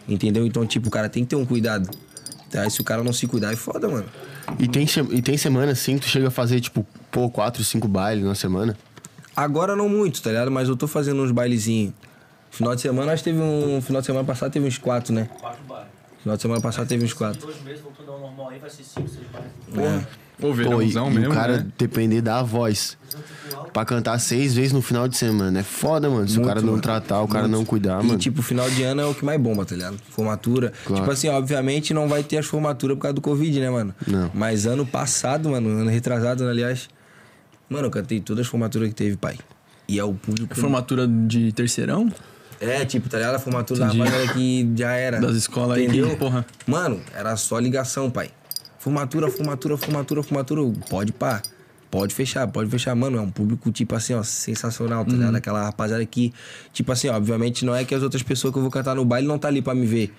[0.08, 0.45] Entendeu?
[0.45, 1.89] Então, tipo, o cara tem que ter um cuidado.
[2.51, 2.66] Tá?
[2.66, 4.06] E se o cara não se cuidar, é foda, mano.
[4.60, 7.88] E tem, e tem semana assim que tu chega a fazer, tipo, pô, quatro, cinco
[7.88, 8.78] bailes na semana.
[9.36, 10.51] Agora não muito, tá ligado?
[10.51, 11.93] Mas eu tô fazendo uns bailezinhos.
[12.51, 13.82] Final de semana, acho que teve um.
[13.82, 15.28] Final de semana passado teve uns quatro, né?
[15.39, 15.88] Quatro bares.
[16.24, 17.41] Final de semana passado teve uns quatro.
[17.41, 19.49] Dois meses voltando ao normal aí, vai ser cinco, seis bares.
[19.78, 19.99] É.
[20.39, 21.68] Pô, Pô, e, verãozão e mesmo, o cara né?
[21.78, 22.97] depender da voz
[23.74, 25.60] pra cantar seis vezes no final de semana.
[25.60, 26.28] É foda, mano.
[26.28, 28.20] Se o Muito, cara não tratar, o cara não cuidar, E, mano.
[28.20, 29.98] tipo, final de ano é o que mais bomba, tá ligado?
[30.10, 30.72] Formatura.
[30.86, 31.02] Claro.
[31.02, 33.93] Tipo assim, obviamente não vai ter as formaturas por causa do Covid, né, mano?
[34.08, 34.32] Não.
[34.34, 36.88] Mas ano passado, mano, ano retrasado, aliás.
[37.70, 39.38] Mano, eu cantei todas as formaturas que teve, pai.
[39.88, 40.56] E é o público.
[40.60, 42.12] Formatura de terceirão?
[42.60, 43.36] É, tipo, tá ligado?
[43.36, 43.98] A formatura Entendi.
[44.00, 45.20] da rapaziada que já era.
[45.20, 46.46] Das escolas aí que, porra.
[46.66, 48.30] Mano, era só ligação, pai.
[48.80, 50.62] Formatura, formatura, formatura, formatura.
[50.89, 51.41] Pode pá.
[51.98, 52.93] Pode fechar, pode fechar.
[52.93, 55.18] Mano, é um público, tipo assim, ó, sensacional, tá Uhum.
[55.18, 55.36] ligado?
[55.36, 56.34] Aquela rapaziada que,
[56.74, 59.06] tipo assim, ó, obviamente não é que as outras pessoas que eu vou cantar no
[59.06, 60.14] baile não tá ali pra me ver.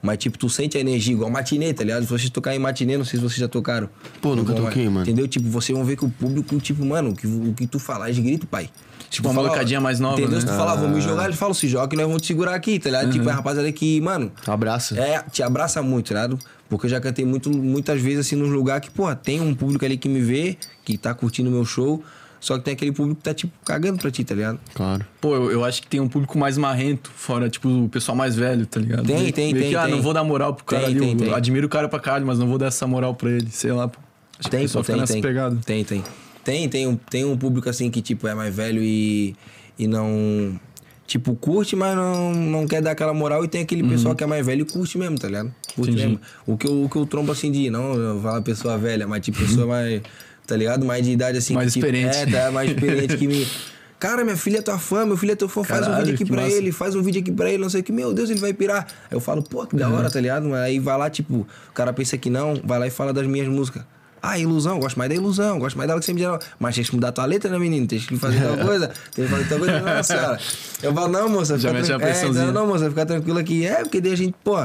[0.00, 2.02] Mas, tipo, tu sente a energia, igual matinê, tá ligado?
[2.04, 3.88] Se vocês tocarem em matinê, não sei se vocês já tocaram.
[4.22, 5.02] Pô, nunca Igual, toquei, mano.
[5.02, 5.26] Entendeu?
[5.26, 8.08] Tipo, vocês vão ver que o público, tipo, mano, o que, o que tu falar
[8.08, 8.70] é de grito, pai.
[9.10, 10.34] Tipo, uma molecadinha mais nova, Entendeu?
[10.36, 10.40] né?
[10.40, 12.54] Se tu falar, vamos me jogar, eles falam, se joga que nós vamos te segurar
[12.54, 13.06] aqui, tá ligado?
[13.06, 13.12] Uhum.
[13.12, 15.00] Tipo, é a rapaziada que, mano, Abraça.
[15.00, 16.38] é, te abraça muito, tá ligado?
[16.68, 19.84] Porque eu já cantei muito, muitas vezes assim num lugar que, porra, tem um público
[19.84, 22.04] ali que me vê, que tá curtindo o meu show,
[22.40, 24.58] só que tem aquele público que tá, tipo, cagando pra ti, tá ligado?
[24.74, 25.04] Claro.
[25.20, 28.36] Pô, eu, eu acho que tem um público mais marrento, fora, tipo, o pessoal mais
[28.36, 29.06] velho, tá ligado?
[29.06, 29.94] Tem, Meio- tem, meio tem, que, ah, tem.
[29.94, 31.00] não vou dar moral pro cara Tem, ali.
[31.00, 31.34] tem, eu tem.
[31.34, 33.88] admiro o cara pra caralho, mas não vou dar essa moral pra ele, sei lá,
[33.88, 33.98] pô.
[34.38, 35.20] Acho que Tem, pessoal pô, tem, tem.
[35.22, 35.58] pegada.
[35.66, 36.04] Tem, tem.
[36.44, 39.34] Tem, tem um, tem um público assim que, tipo, é mais velho e,
[39.78, 40.58] e não.
[41.06, 43.42] Tipo, curte, mas não, não quer dar aquela moral.
[43.44, 45.52] E tem aquele pessoal que é mais velho e curte mesmo, tá ligado?
[45.74, 45.96] Curte Uhum.
[45.96, 46.06] Entendi.
[46.06, 46.20] mesmo.
[46.46, 47.68] O que, eu, o que eu trombo assim de.
[47.70, 50.02] Não, eu falo pessoa velha, mas tipo, pessoa mais.
[50.48, 50.84] Tá ligado?
[50.84, 51.54] Mais de idade assim.
[51.54, 52.16] Mais que, tipo, experiente.
[52.16, 53.46] É, tá mais experiente que me.
[54.00, 56.14] Cara, minha filha é tua fã, meu filho é teu fã, faz um Caralho, vídeo
[56.14, 56.54] aqui que pra massa.
[56.56, 58.52] ele, faz um vídeo aqui pra ele, não sei o que, meu Deus, ele vai
[58.52, 58.86] pirar.
[59.10, 60.54] Aí eu falo, pô, que da hora, tá ligado?
[60.54, 61.38] Aí vai lá, tipo,
[61.68, 63.82] o cara pensa que não, vai lá e fala das minhas músicas.
[64.22, 66.38] Ah, ilusão, gosto mais da ilusão, gosto mais dela que você me deu.
[66.60, 67.86] Mas tem que mudar tua letra, né, menino?
[67.88, 69.80] Tem que fazer tal coisa, tem que fazer tal coisa.
[69.80, 70.38] Nossa senhora.
[70.82, 73.40] Eu falo, não, moça, Já fica mete a tran- é, não, não, moça, fica tranquila
[73.40, 73.66] aqui.
[73.66, 74.56] É, porque daí a gente, pô,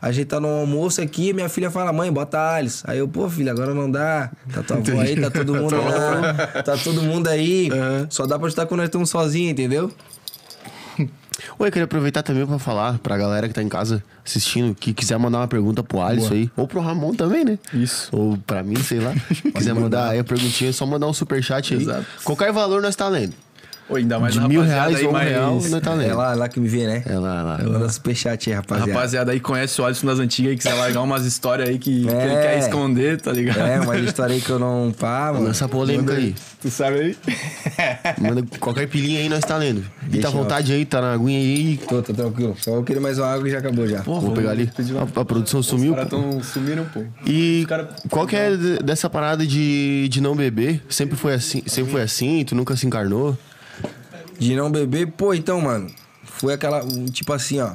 [0.00, 2.82] a gente tá no almoço aqui, minha filha fala, mãe, bota Alice.
[2.86, 4.30] Aí eu, pô, filha, agora não dá.
[4.52, 6.62] Tá tua avó aí, tá todo mundo aí.
[6.62, 7.68] Tá todo mundo aí.
[8.10, 9.90] Só dá pra estar quando nós estamos sozinhos, entendeu?
[11.58, 14.92] Oi, eu queria aproveitar também pra falar pra galera que tá em casa assistindo, que
[14.92, 17.58] quiser mandar uma pergunta pro Alisson aí, ou pro Ramon também, né?
[17.72, 18.08] Isso.
[18.12, 19.14] Ou pra mim, sei lá.
[19.54, 21.80] quiser mandar aí a perguntinha, é só mandar um superchat aí.
[21.80, 22.06] Exato.
[22.22, 23.34] Qualquer valor nós tá lendo.
[23.88, 25.28] Ô, ainda mais De mil reais aí ou um mais...
[25.30, 26.16] real, nós tá É lendo.
[26.16, 27.02] lá, lá que me vê, né?
[27.06, 27.58] É lá, lá.
[27.64, 28.92] Manda superchat aí, A rapaziada.
[28.92, 32.08] rapaziada aí conhece o Alisson das antigas aí, quiser largar umas histórias aí que, que
[32.08, 32.42] ele É.
[32.42, 33.60] quer esconder, tá ligado?
[33.60, 34.92] É, uma história aí que eu não.
[34.98, 35.46] Pá, mano.
[35.46, 36.34] Lança polêmica aí.
[36.60, 37.16] Tu sabe aí?
[38.20, 39.80] Manda qualquer pilinha aí, nós tá lendo.
[40.06, 41.78] E Deixa tá à eu- vontade aí, tá na aguinha aí.
[41.88, 42.56] Tô, tô tranquilo.
[42.60, 44.02] Só eu querer mais uma água e já acabou já.
[44.02, 44.70] Vou pegar ali.
[45.16, 45.92] A, a produção sumiu.
[45.92, 47.02] Os caras tão sumiram, pô.
[47.24, 50.82] E cara- qual que é de- dessa parada de, de não beber?
[50.88, 51.62] Sempre foi assim?
[51.66, 52.44] Sempre foi assim?
[52.44, 53.36] Tu nunca se encarnou?
[54.38, 55.90] De não beber, pô, então, mano.
[56.22, 56.82] Foi aquela.
[57.10, 57.72] Tipo assim, ó.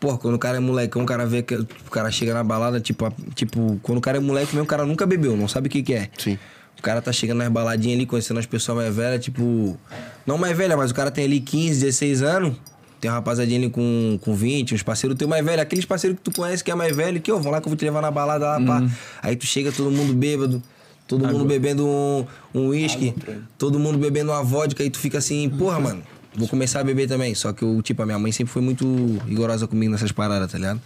[0.00, 1.54] Pô, quando o cara é molecão, o cara vê que.
[1.54, 4.86] O cara chega na balada, tipo, tipo, quando o cara é moleque mesmo, o cara
[4.86, 6.08] nunca bebeu, não sabe o que, que é.
[6.16, 6.38] Sim.
[6.78, 9.76] O cara tá chegando nas baladinhas ali, conhecendo as pessoas mais velhas, tipo.
[10.24, 12.56] Não mais velha, mas o cara tem ali 15, 16 anos.
[13.00, 15.62] Tem uma rapaziadinha ali com, com 20, uns parceiros teu mais velho.
[15.62, 17.70] Aqueles parceiros que tu conhece que é mais velho, que, ó, vão lá que eu
[17.70, 18.82] vou te levar na balada lá, pá.
[19.22, 20.62] Aí tu chega, todo mundo bêbado.
[21.08, 23.14] Todo mundo bebendo um um uísque.
[23.58, 24.82] todo mundo bebendo uma vodka.
[24.82, 26.02] Aí tu fica assim, porra, mano.
[26.36, 27.34] Vou começar a beber também.
[27.34, 28.86] Só que, eu, tipo, a minha mãe sempre foi muito
[29.26, 30.80] rigorosa comigo nessas paradas, tá ligado?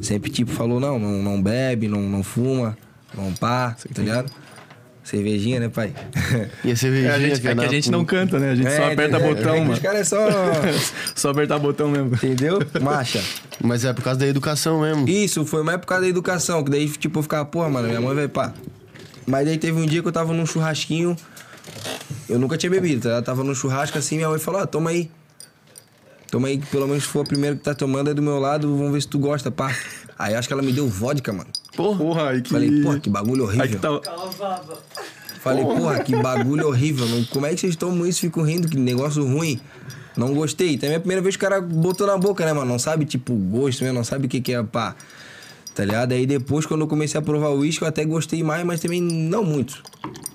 [0.00, 2.76] Sempre, tipo, falou, não, não, não bebe, não, não fuma,
[3.16, 4.32] não pá, tá ligado?
[5.04, 5.92] Cervejinha, né, pai?
[6.64, 8.50] E a cervejinha É, a gente, é que a gente não canta, né?
[8.50, 9.34] A gente só É, aperta entendeu?
[9.34, 9.72] botão, É que mano.
[9.72, 10.26] Os caras é só.
[11.16, 12.14] Só apertar botão mesmo.
[12.14, 12.58] Entendeu?
[12.80, 13.20] Marcha.
[13.60, 15.08] Mas é por causa da educação mesmo.
[15.08, 18.00] Isso, foi mais por causa da educação, que daí, tipo, eu ficava, porra, mano, minha
[18.00, 18.54] mãe vai pá.
[19.26, 21.16] Mas daí teve um dia que eu tava num churrasquinho,
[22.28, 23.08] eu nunca tinha bebido, tá?
[23.08, 23.24] ligado?
[23.24, 25.10] tava num churrasco assim, minha mãe falou, ó, toma aí.
[26.30, 28.38] Toma aí, que pelo menos se for a primeira que tá tomando, é do meu
[28.38, 29.74] lado, vamos ver se tu gosta, pá.
[30.18, 31.50] Aí acho que ela me deu vodka, mano.
[31.76, 32.50] Porra, aí que...
[32.50, 34.00] Falei, porra, que bagulho Aí que horrível.
[34.00, 34.78] Calvava.
[35.42, 37.06] Falei, porra, que bagulho horrível.
[37.06, 38.68] Não- Como é que vocês tomam isso e ficam rindo?
[38.68, 39.60] Que negócio ruim.
[40.16, 40.76] Não gostei.
[40.76, 42.70] Também é a primeira vez que o cara botou na boca, né, mano?
[42.70, 44.94] Não sabe, tipo, gosto mesmo, não sabe o que, que é, pá.
[45.74, 46.12] Tá ligado?
[46.12, 49.00] Aí depois, quando eu comecei a provar o uísque, eu até gostei mais, mas também
[49.00, 49.82] não muito.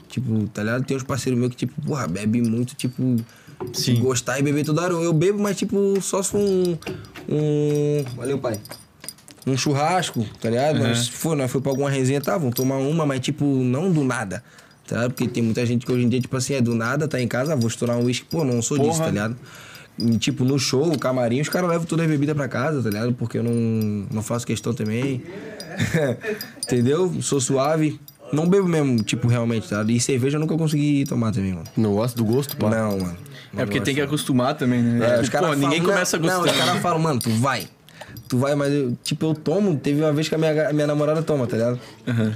[0.09, 0.85] Tipo, tá ligado?
[0.85, 3.17] Tem uns parceiros meus que, tipo, porra, bebe muito, tipo.
[3.73, 3.99] Sim.
[3.99, 4.93] Gostar e beber toda hora.
[4.93, 6.77] Eu bebo, mas, tipo, só se for um.
[7.29, 8.03] Um.
[8.15, 8.59] Valeu, pai
[9.47, 10.79] um churrasco, tá ligado?
[10.79, 13.91] Nós, se for, nós foi pra alguma resenha, tá, vamos tomar uma, mas tipo, não
[13.91, 14.43] do nada.
[14.85, 15.13] Tá ligado?
[15.13, 17.27] Porque tem muita gente que hoje em dia, tipo assim, é do nada, tá em
[17.27, 19.05] casa, vou estourar um uísque, pô, não sou disso, Porra.
[19.05, 19.37] tá ligado?
[19.99, 22.89] E, tipo, no show, o camarim, os caras levam todas as bebidas pra casa, tá
[22.89, 23.13] ligado?
[23.13, 25.23] Porque eu não, não faço questão também.
[26.63, 27.21] Entendeu?
[27.21, 27.99] Sou suave.
[28.31, 29.83] Não bebo mesmo, tipo, realmente, tá?
[29.87, 31.65] E cerveja eu nunca consegui tomar também, mano.
[31.77, 32.69] Não gosta do gosto, pá?
[32.69, 33.17] Não, mano.
[33.55, 35.17] É porque tem que acostumar também, né?
[35.17, 36.45] É, os Pô, caras ninguém começa não, gostando.
[36.45, 37.67] Não, os caras falam, mano, tu vai.
[38.27, 39.77] Tu vai, mas eu, tipo, eu tomo.
[39.77, 41.79] Teve uma vez que a minha, a minha namorada toma, tá ligado?
[42.05, 42.35] Aham.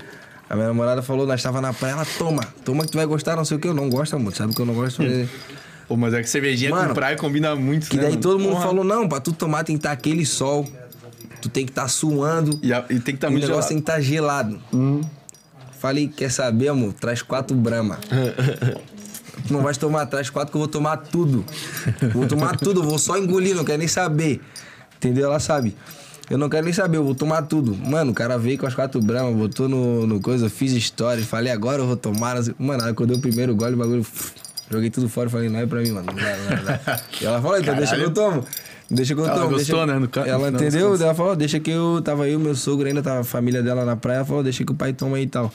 [0.50, 3.38] A minha namorada falou, nós tava na praia, ela toma, toma que tu vai gostar,
[3.38, 3.68] não sei o que.
[3.68, 4.34] Eu não gosto, amor.
[4.34, 5.28] Sabe que eu não gosto de.
[5.92, 8.22] Pô, mas é que cervejinha Mano, com praia combina muito, Que né, daí mano?
[8.22, 8.66] todo mundo Porra.
[8.66, 10.66] falou, não, pra tu tomar tem que estar aquele sol.
[11.42, 12.58] Tu tem que estar suando.
[12.64, 13.68] E, a- e tem que estar o muito negócio gelado.
[13.68, 14.62] tem que estar gelado.
[15.82, 16.94] Falei, quer saber, amor?
[16.94, 18.00] Traz quatro Brahma.
[19.46, 21.44] tu não vai tomar, traz quatro que eu vou tomar tudo.
[22.14, 24.40] Vou tomar tudo, eu vou só engolir, não quero nem saber.
[24.96, 25.26] Entendeu?
[25.26, 25.76] Ela sabe.
[26.30, 27.76] Eu não quero nem saber, eu vou tomar tudo.
[27.76, 31.22] Mano, o cara veio com as quatro Brahma, botou no, no coisa, eu fiz história,
[31.26, 32.38] falei, agora eu vou tomar.
[32.58, 34.06] Mano, aí quando eu dei o primeiro gole, o bagulho.
[34.72, 36.08] Joguei tudo fora e falei, não é pra mim, mano.
[36.08, 37.02] Não dá, não dá, não dá.
[37.20, 38.46] E ela falou, então deixa que eu tomo.
[38.90, 39.50] Deixa que eu Ela tomo.
[39.52, 40.00] gostou, deixa...
[40.00, 40.96] né, no Ela entendeu?
[40.96, 42.02] Ela falou, deixa que eu.
[42.04, 44.18] Tava eu, meu sogro ainda, tava a família dela na praia.
[44.18, 45.52] Ela falou, deixa que o pai toma aí e tal.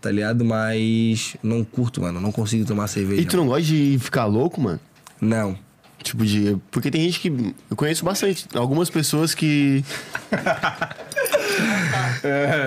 [0.00, 0.44] Tá ligado?
[0.44, 2.20] Mas não curto, mano.
[2.20, 3.22] Não consigo tomar cerveja.
[3.22, 4.80] E tu não gosta de ficar louco, mano?
[5.20, 5.56] Não.
[6.02, 6.56] Tipo de.
[6.70, 7.54] Porque tem gente que.
[7.70, 8.46] Eu conheço bastante.
[8.54, 9.84] Algumas pessoas que.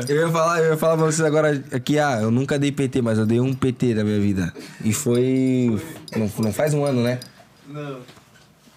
[0.07, 3.01] Eu ia falar, eu ia falar pra vocês agora aqui, ah, eu nunca dei PT,
[3.01, 4.53] mas eu dei um PT na minha vida.
[4.83, 5.81] E foi.
[6.15, 7.19] Não, não faz um ano, né?
[7.67, 7.99] Não.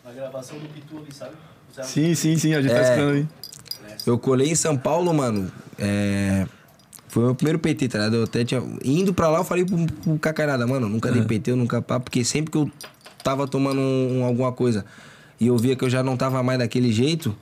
[0.04, 1.32] Na gravação do Pitu ali, sabe?
[1.82, 2.82] Sim, sim, sim, a gente tá É.
[2.82, 3.26] escutando aí.
[4.06, 5.50] Eu colei em São Paulo, mano.
[5.78, 6.46] É.
[7.08, 8.16] Foi o meu primeiro PT, tá ligado?
[8.16, 8.62] Eu até tinha.
[8.84, 11.82] Indo pra lá, eu falei pro, pro Cacarada, mano, eu nunca dei PT, eu nunca
[11.82, 12.70] pá, porque sempre que eu
[13.22, 14.84] tava tomando um- um- alguma coisa
[15.40, 17.36] e eu via que eu já não tava mais daquele jeito,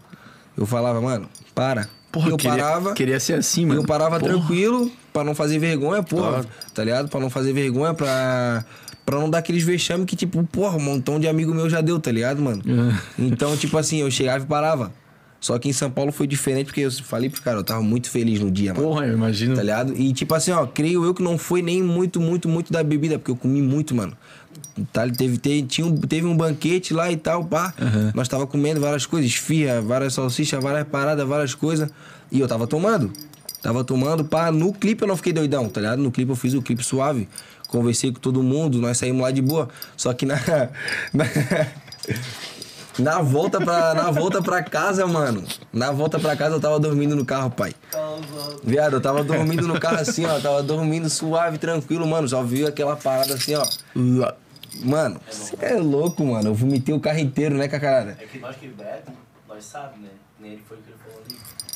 [0.56, 1.86] eu falava, mano, para.
[2.18, 2.92] Porra, eu queria, parava.
[2.94, 3.80] queria ser assim, mano.
[3.80, 4.32] eu parava Porra.
[4.32, 6.30] tranquilo, pra não fazer vergonha, porra.
[6.30, 6.46] Claro.
[6.74, 7.08] Tá ligado?
[7.08, 8.64] Pra não fazer vergonha, pra.
[9.06, 11.98] Pra não dar aqueles vexames que, tipo, porra, um montão de amigo meu já deu,
[11.98, 12.62] tá ligado, mano?
[13.18, 14.92] Então, tipo assim, eu chegava e parava.
[15.40, 18.10] Só que em São Paulo foi diferente, porque eu falei pro cara, eu tava muito
[18.10, 18.86] feliz no dia, mano.
[18.86, 19.54] Porra, eu imagino.
[19.54, 19.94] Tá ligado?
[19.96, 23.18] E tipo assim, ó, creio eu que não foi nem muito, muito, muito da bebida,
[23.18, 24.14] porque eu comi muito, mano.
[24.92, 27.74] Tá, teve, teve, tinha um, teve um banquete lá e tal, pá.
[28.14, 31.90] Nós tava comendo várias coisas, esfirra, várias salsichas, várias paradas, várias coisas.
[32.30, 33.12] E eu tava tomando.
[33.62, 34.50] Tava tomando, pá.
[34.52, 36.00] No clipe eu não fiquei doidão, tá ligado?
[36.00, 37.28] No clipe eu fiz o clipe suave.
[37.68, 39.68] Conversei com todo mundo, nós saímos lá de boa.
[39.96, 40.36] Só que na.
[41.12, 41.24] na
[42.98, 45.44] Na volta, pra, na volta pra casa, mano.
[45.72, 47.72] Na volta pra casa eu tava dormindo no carro, pai.
[48.64, 50.40] Viado, eu tava dormindo no carro assim, ó.
[50.40, 52.28] Tava dormindo suave, tranquilo, mano.
[52.28, 53.64] Só viu aquela parada assim, ó.
[54.84, 56.50] Mano, você é louco, mano.
[56.50, 58.16] Eu vomitei o carro inteiro, né, cacarada?
[58.20, 59.12] É que nós que bebe,
[59.46, 60.10] nós sabemos, né?
[60.38, 61.07] Nem ele foi o que ele ali.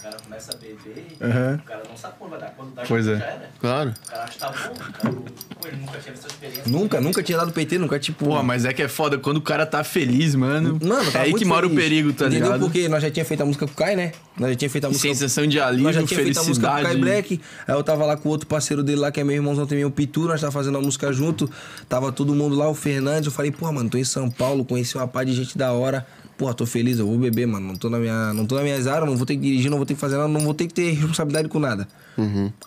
[0.02, 1.60] O cara começa a beber, Aham.
[1.62, 2.48] o cara não sabe quando vai dar.
[2.56, 3.18] Quando dá, Pois é.
[3.18, 3.50] já era.
[3.60, 3.94] Claro.
[4.04, 4.74] O cara acha que tá bom.
[4.92, 6.64] Cara, pô, ele nunca teve essa experiência.
[6.66, 8.24] Nunca, nunca tinha dado PT, nunca, tipo.
[8.24, 9.16] Porra, mas é que é foda.
[9.16, 10.76] Quando o cara tá feliz, mano.
[10.82, 12.46] Mano, é tava aí muito que mora o perigo, tá Entendeu?
[12.46, 12.60] ligado?
[12.62, 14.10] Porque nós já tinha feito a música com o Kai, né?
[14.36, 15.08] Nós já tinha feito a música.
[15.08, 17.00] Sensação de alívio, Nós já tinha feito a música com o Kai felicidade.
[17.28, 17.40] Black.
[17.68, 19.84] Aí eu tava lá com o outro parceiro dele lá, que é meu irmãozão também,
[19.84, 20.22] o Pitu.
[20.26, 21.48] Nós tava fazendo a música junto.
[21.88, 23.26] Tava todo mundo lá, o Fernandes.
[23.26, 26.04] Eu falei, porra, mano, tô em São Paulo, conheci uma par de gente da hora.
[26.36, 27.68] Porra, tô feliz, eu vou beber, mano.
[27.68, 29.76] Não tô na minha, não tô na minhas áreas, não vou ter que dirigir, não
[29.76, 31.86] vou ter que fazer nada, não vou ter que ter responsabilidade com nada.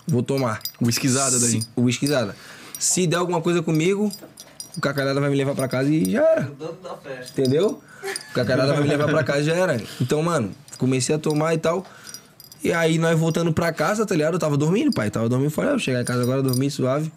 [0.06, 0.60] Vou tomar.
[0.80, 1.60] Whiskyzada daí.
[1.76, 2.34] Whiskyzada.
[2.78, 4.10] Se der alguma coisa comigo,
[4.76, 6.42] o Cacarada vai me levar pra casa e já era.
[6.58, 7.40] Dono da festa.
[7.40, 7.80] Entendeu?
[8.30, 9.82] O Cacarada vai me levar pra casa e já era.
[10.00, 11.84] Então, mano, comecei a tomar e tal.
[12.62, 14.34] E aí nós voltando pra casa, tá ligado?
[14.34, 15.10] Eu tava dormindo, pai.
[15.10, 17.12] Tava dormindo, falei, ah, vou chegar em casa agora, dormir suave.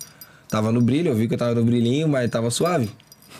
[0.47, 2.89] Tava no brilho, eu vi que eu tava no brilhinho, mas tava suave.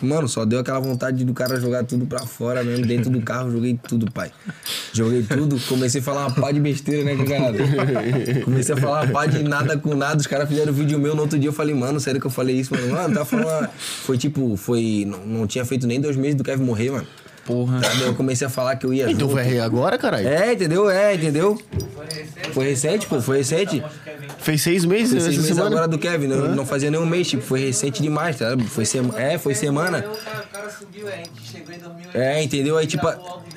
[0.02, 3.50] Mano, só deu aquela vontade do cara jogar tudo pra fora mesmo, dentro do carro,
[3.50, 4.30] joguei tudo, pai.
[4.92, 7.58] Joguei tudo, comecei a falar uma pá de besteira, né, cacarada?
[8.44, 11.22] Comecei a falar uma pá de nada com nada, os caras fizeram vídeo meu no
[11.22, 12.92] outro dia, eu falei, mano, sério que eu falei isso, mano?
[12.92, 13.68] Mano, tava falando.
[13.78, 15.04] Foi tipo, foi.
[15.06, 17.06] Não, não tinha feito nem dois meses do Kevin morrer, mano.
[17.50, 17.82] Porra.
[17.82, 18.02] Sabe?
[18.02, 19.04] Eu comecei a falar que eu ia.
[19.04, 19.32] Então junto.
[19.32, 20.28] foi rei agora, caralho?
[20.28, 20.88] É, entendeu?
[20.88, 21.60] É, entendeu?
[22.52, 23.82] Foi recente, pô, foi recente.
[24.38, 25.66] Fez seis meses Foi seis essa meses semana?
[25.76, 28.56] agora do Kevin, não, não fazia nem um mês, tipo, foi recente demais, tá?
[28.68, 29.20] Foi sema...
[29.20, 29.98] É, foi semana.
[29.98, 32.16] O cara, o cara subiu, é, a gente chegou em 2008.
[32.16, 32.78] É, entendeu?
[32.78, 33.06] Aí, tipo,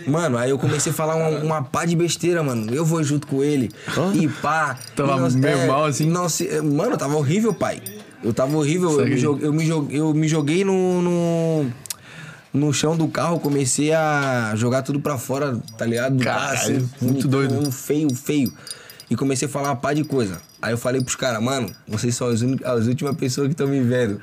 [0.06, 2.74] mano, aí eu comecei a falar uma, uma pá de besteira, mano.
[2.74, 3.72] Eu vou junto com ele.
[4.14, 4.78] E pá.
[4.96, 6.06] Tava não- meio mal, assim?
[6.10, 7.82] Não, se, mano, tava horrível, pai.
[8.24, 9.00] Eu tava horrível.
[9.00, 11.72] Eu me, joguei, eu, me joguei, eu me joguei no, no.
[12.54, 16.18] No chão do carro, comecei a jogar tudo pra fora, tá ligado?
[16.18, 17.72] Do carro, Caralho, assim, muito doido.
[17.72, 18.54] Feio, feio.
[19.10, 20.40] E comecei a falar uma pá de coisa.
[20.62, 23.82] Aí eu falei pros caras, mano, vocês são as, as últimas pessoas que estão me
[23.82, 24.20] vendo.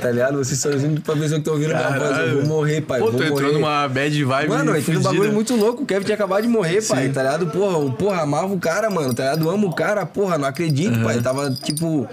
[0.00, 0.38] Tá ligado?
[0.38, 2.18] Vocês são as únicas pessoas que estão ouvindo minha voz.
[2.18, 3.00] Eu vou morrer, pai.
[3.00, 3.52] Pô, entrou morrer.
[3.52, 5.20] numa bad vibe Mano, eu entrei num fudida.
[5.20, 5.82] bagulho muito louco.
[5.82, 7.46] O Kevin tinha acabado de morrer, pai, tá ligado?
[7.48, 9.50] Porra, porra, amava o cara, mano, tá ligado?
[9.50, 11.20] Amo o cara, porra, não acredito, pai.
[11.20, 12.08] Tava, tipo,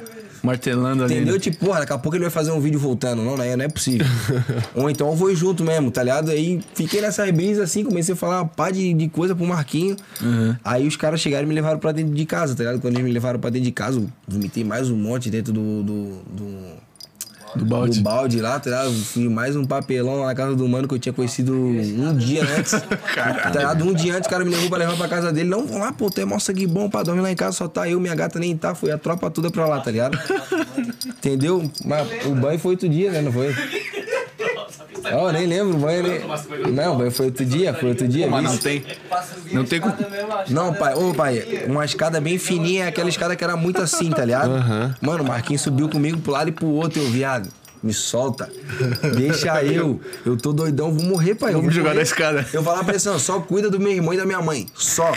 [0.46, 1.16] Martelando ali.
[1.16, 1.34] entendeu?
[1.34, 1.40] né?
[1.40, 3.22] Tipo, porra, daqui a pouco ele vai fazer um vídeo voltando.
[3.24, 3.56] Não, né?
[3.56, 4.06] Não é possível.
[4.76, 6.30] Ou então eu vou junto mesmo, tá ligado?
[6.32, 9.96] Aí fiquei nessa brisa assim, comecei a falar uma pá de, de coisa pro Marquinho.
[10.64, 12.82] Aí os caras chegaram e me levaram pra dentro de casa, tá ligado?
[12.82, 15.84] Quando eles me levaram pra dentro de casa, eu vomitei mais um monte dentro do.
[15.84, 16.85] do, do-
[17.56, 18.00] Do balde.
[18.00, 18.92] Do balde lá, tá ligado?
[18.92, 22.44] Fiz mais um papelão lá na casa do mano que eu tinha conhecido um dia
[22.44, 22.72] antes.
[22.72, 23.86] Tá ligado?
[23.86, 25.50] Um dia antes o cara me levou pra levar pra casa dele.
[25.50, 27.68] Não, vamos lá, pô, tu é mó sangue bom pra dormir lá em casa, só
[27.68, 28.76] tá eu, minha gata nem tá.
[28.76, 30.20] Foi a tropa toda pra lá, tá ligado?
[31.08, 31.70] Entendeu?
[31.84, 33.22] Mas o banho foi outro dia, né?
[33.22, 33.54] Não foi?
[35.14, 36.72] Ó, nem lembro, o banho nem.
[36.72, 38.28] Não, o banho foi outro dia, foi outro dia.
[38.28, 38.84] Mas não tem.
[39.52, 40.54] Não tem acho.
[40.54, 44.26] Não, pai, ô pai, uma escada bem fininha, aquela escada que era muito assim, tá
[44.26, 44.52] ligado?
[45.02, 47.50] Mano, o Marquinhos subiu comigo pro lado e pro outro, eu, viado.
[47.84, 48.50] Me solta.
[49.16, 50.02] Deixa eu.
[50.26, 51.54] Eu tô doidão, vou morrer, pai.
[51.54, 51.98] Vamos jogar morrer.
[51.98, 52.48] da escada.
[52.52, 54.66] Eu falava pra ele assim, só cuida do meu irmão e da minha mãe.
[54.74, 55.12] Só.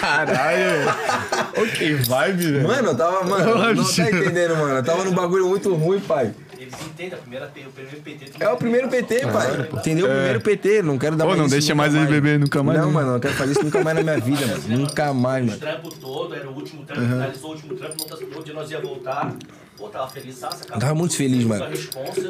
[0.00, 0.88] Caralho.
[1.56, 2.68] ok, vibe, velho.
[2.68, 4.76] Mano, eu tava, mano, não tá entendendo, mano.
[4.76, 6.32] Eu tava num bagulho muito ruim, pai.
[6.72, 8.30] Eles entendem, a primeira, o primeiro PT.
[8.38, 9.68] É o não primeiro PT, pai.
[9.80, 10.06] Entendeu?
[10.06, 10.82] O primeiro PT.
[10.82, 12.92] Não quero dar Ô, mais não isso deixa mais ele beber nunca mais, Não, né?
[12.92, 14.62] mano, não quero fazer isso nunca mais na minha vida, mano.
[14.68, 15.56] Nunca mais, mano.
[15.56, 18.44] O trampo todo, era o último trampo, finalizou o último trampo, no outro- no outro
[18.44, 19.34] dia nós ia voltar.
[19.80, 20.56] Pô, tava feliz, sabe?
[20.66, 21.64] Tava muito feliz, mano.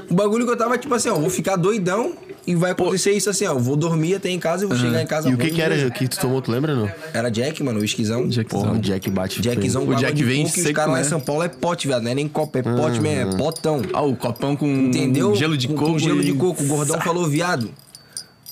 [0.09, 2.15] O bagulho que eu tava, tipo assim, ó, vou ficar doidão
[2.47, 3.55] e vai acontecer isso assim, ó.
[3.55, 5.29] Eu vou dormir até em casa e vou chegar em casa.
[5.29, 6.89] E o que que era que tu tomou, tu lembra, não?
[7.13, 8.29] Era Jack, mano, o esquizão.
[8.49, 9.43] Porra, o Jack bate.
[9.43, 11.09] Jackzão, O Jack vem coco, e os seco, caras lá em né?
[11.09, 12.05] São Paulo é pote, viado.
[12.05, 13.83] Não é nem copo, é pote mesmo, é potão.
[13.93, 15.35] Ah, o copão com Entendeu?
[15.35, 15.93] gelo de com, coco.
[15.93, 16.63] Com gelo e- de coco.
[16.63, 17.69] O gordão falou, viado,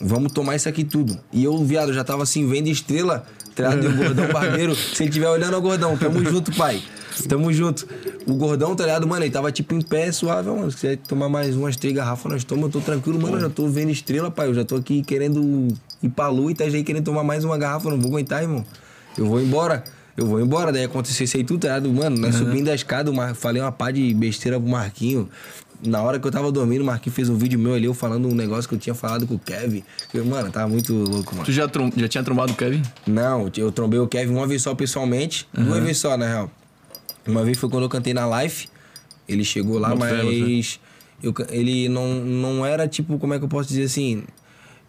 [0.01, 1.16] vamos tomar isso aqui tudo.
[1.33, 4.75] E eu, viado, já tava assim, vendo estrela, atrás do gordão barbeiro.
[4.75, 6.83] Se ele estiver olhando, ó, gordão, tamo junto, pai.
[7.27, 7.89] Tamo junto.
[8.27, 9.24] O gordão, tá ligado, mano?
[9.24, 10.70] Ele tava tipo em pé, suave, mano.
[10.70, 12.74] Se quiser tomar mais umas três garrafas, nós tomamos.
[12.74, 13.36] Eu tô tranquilo, mano.
[13.36, 14.49] Eu já tô vendo estrela, pai.
[14.49, 15.69] Eu já tô aqui querendo
[16.03, 17.89] ir pra lua e tá aí querendo tomar mais uma garrafa.
[17.89, 18.65] Eu não vou aguentar, irmão.
[19.16, 19.82] Eu vou embora.
[20.16, 21.95] Eu vou embora, daí aconteceu isso aí tudo, tá ligado?
[21.95, 25.28] Mano, nós subindo a escada, falei uma pá de besteira pro Marquinho.
[25.81, 28.27] Na hora que eu tava dormindo, o Marquinhos fez um vídeo meu ali, eu falando
[28.27, 29.85] um negócio que eu tinha falado com o Kevin.
[30.12, 31.45] Eu, mano, tava muito louco, mano.
[31.45, 32.82] Tu já, já tinha trombado o Kevin?
[33.07, 35.47] Não, eu trombei o Kevin uma vez só pessoalmente.
[35.55, 36.51] Duas vezes só, na real.
[37.29, 38.67] Uma vez foi quando eu cantei na live.
[39.29, 40.81] Ele chegou lá, boto mas.
[41.23, 44.23] eu ele não, não era tipo, como é que eu posso dizer assim?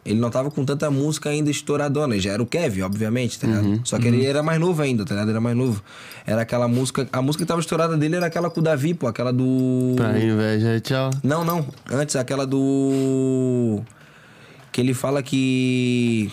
[0.05, 2.17] Ele não tava com tanta música ainda estouradona.
[2.17, 3.81] Já era o Kevin, obviamente, tá ligado?
[3.83, 5.29] Só que ele era mais novo ainda, tá ligado?
[5.29, 5.83] Era mais novo.
[6.25, 7.07] Era aquela música.
[7.11, 9.93] A música que tava estourada dele era aquela com o Davi, pô, aquela do.
[9.97, 11.09] Pra inveja, tchau.
[11.21, 11.67] Não, não.
[11.91, 13.81] Antes, aquela do.
[14.71, 16.31] Que ele fala que.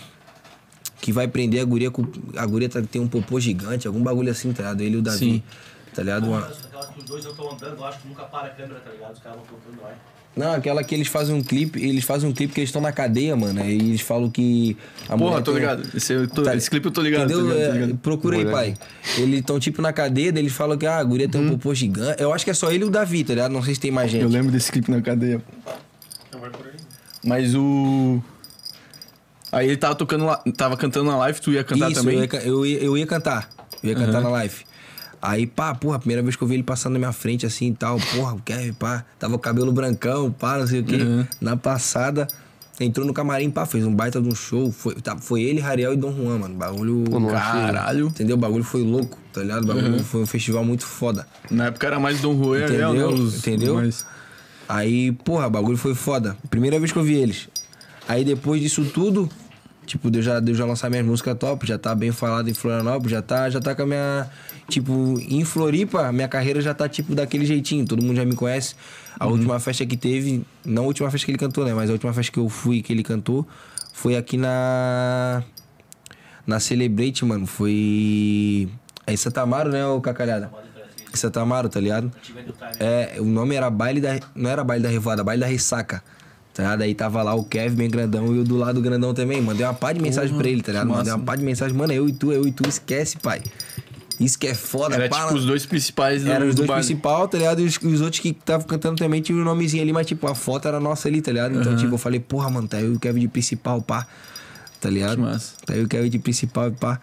[1.01, 2.07] Que vai prender a guria com.
[2.37, 4.81] A guria tá- tem um popô gigante, algum bagulho assim, tá ligado?
[4.81, 5.19] Ele e o Davi.
[5.19, 5.43] Sim.
[5.97, 6.29] Tá ligado?
[6.29, 8.81] Uma- Aquela que os dois eu tô andando, eu acho que nunca para a câmera,
[8.81, 9.15] tá ligado?
[9.15, 9.91] Os caras vão tocando lá.
[10.37, 12.93] Não, aquela que eles fazem um clipe, eles fazem um clipe que eles estão na
[12.93, 13.59] cadeia, mano.
[13.63, 14.77] Aí eles falam que.
[15.09, 15.83] A Porra, tô tem- ligado.
[15.97, 17.25] Esse, eu tô- Tá- esse clipe eu tô ligado.
[17.25, 17.39] Entendeu?
[17.47, 17.99] Tô ligado, tô É, ligado.
[18.01, 18.75] procura aí, pai.
[19.17, 22.23] Eles estão tipo na cadeia, eles falam que ah, a guria tem um popô gigante.
[22.23, 23.53] Eu acho que é só ele e o Davi, tá ligado?
[23.53, 24.23] Não sei se tem mais gente.
[24.25, 25.43] Eu lembro desse clipe na cadeia.
[27.25, 28.23] Mas o.
[29.51, 32.19] Aí ele tava tocando lá, tava cantando na live, tu ia cantar Isso, também?
[32.19, 33.49] Eu ia, eu, ia, eu ia cantar.
[33.83, 34.67] Eu ia cantar na live.
[35.27, 37.71] Aí, pá, porra, a primeira vez que eu vi ele passando na minha frente assim
[37.71, 40.99] e tal, porra, o Kevin, pá, tava o cabelo brancão, pá, não sei o quê.
[41.41, 42.29] Na passada,
[42.79, 44.71] entrou no camarim, pá, fez um baita de um show.
[44.71, 46.55] Foi, tá, foi ele, Rariel e Dom Juan, mano.
[46.55, 47.03] Bagulho.
[47.11, 47.27] Pô.
[47.27, 48.07] Caralho.
[48.07, 48.37] Entendeu?
[48.37, 49.65] O bagulho foi louco, tá ligado?
[49.65, 51.27] O bagulho foi um festival muito foda.
[51.51, 52.93] Na época era mais Dom Juan, Entendeu?
[52.93, 53.05] né?
[53.07, 53.75] Os, Entendeu?
[53.75, 54.07] Mas...
[54.69, 56.37] Aí, porra, o bagulho foi foda.
[56.49, 57.49] Primeira vez que eu vi eles.
[58.07, 59.29] Aí depois disso tudo,
[59.87, 62.51] tipo, de eu já, de eu já lançar minhas músicas top, já tá bem falado
[62.51, 64.31] em Florianópolis, já tá, já tá com a minha.
[64.69, 67.87] Tipo, em Floripa, minha carreira já tá, tipo, daquele jeitinho.
[67.87, 68.75] Todo mundo já me conhece.
[69.19, 71.73] A última festa que teve, não a última festa que ele cantou, né?
[71.73, 73.47] Mas a última festa que eu fui, que ele cantou,
[73.93, 75.43] foi aqui na.
[76.47, 77.47] Na Celebrate, mano.
[77.47, 78.69] Foi.
[79.07, 80.51] É em Santa Amaro, né, ô Cacalhada?
[81.13, 82.13] Em Santa Amaro, tá ligado?
[82.79, 84.19] É, o nome era Baile da.
[84.35, 86.03] Não era Baile da Revoada, Baile da Ressaca.
[86.57, 86.83] Tá ligado?
[86.83, 89.43] Aí tava lá o Kevin bem grandão e o do lado grandão também.
[89.43, 90.89] Mandei uma pá de mensagem pra ele, tá ligado?
[90.89, 93.19] Mandei uma pá de mensagem, mano, é eu e tu, é eu e tu, esquece,
[93.19, 93.43] pai.
[94.19, 96.71] Isso que é foda, Era pá, tipo os dois principais do, Era os do dois
[96.71, 97.61] principais, tá ligado?
[97.61, 100.35] E os, os outros que estavam cantando também tinham o nomezinho ali, mas tipo, a
[100.35, 101.61] foto era nossa ali, tá ligado?
[101.61, 104.07] Então, tipo, eu falei, porra, mano, tá eu e o Kevin de principal, pá.
[104.81, 105.17] Tá ligado?
[105.17, 105.53] Que massa.
[105.67, 106.99] Tá eu e o Kevin de principal, pá.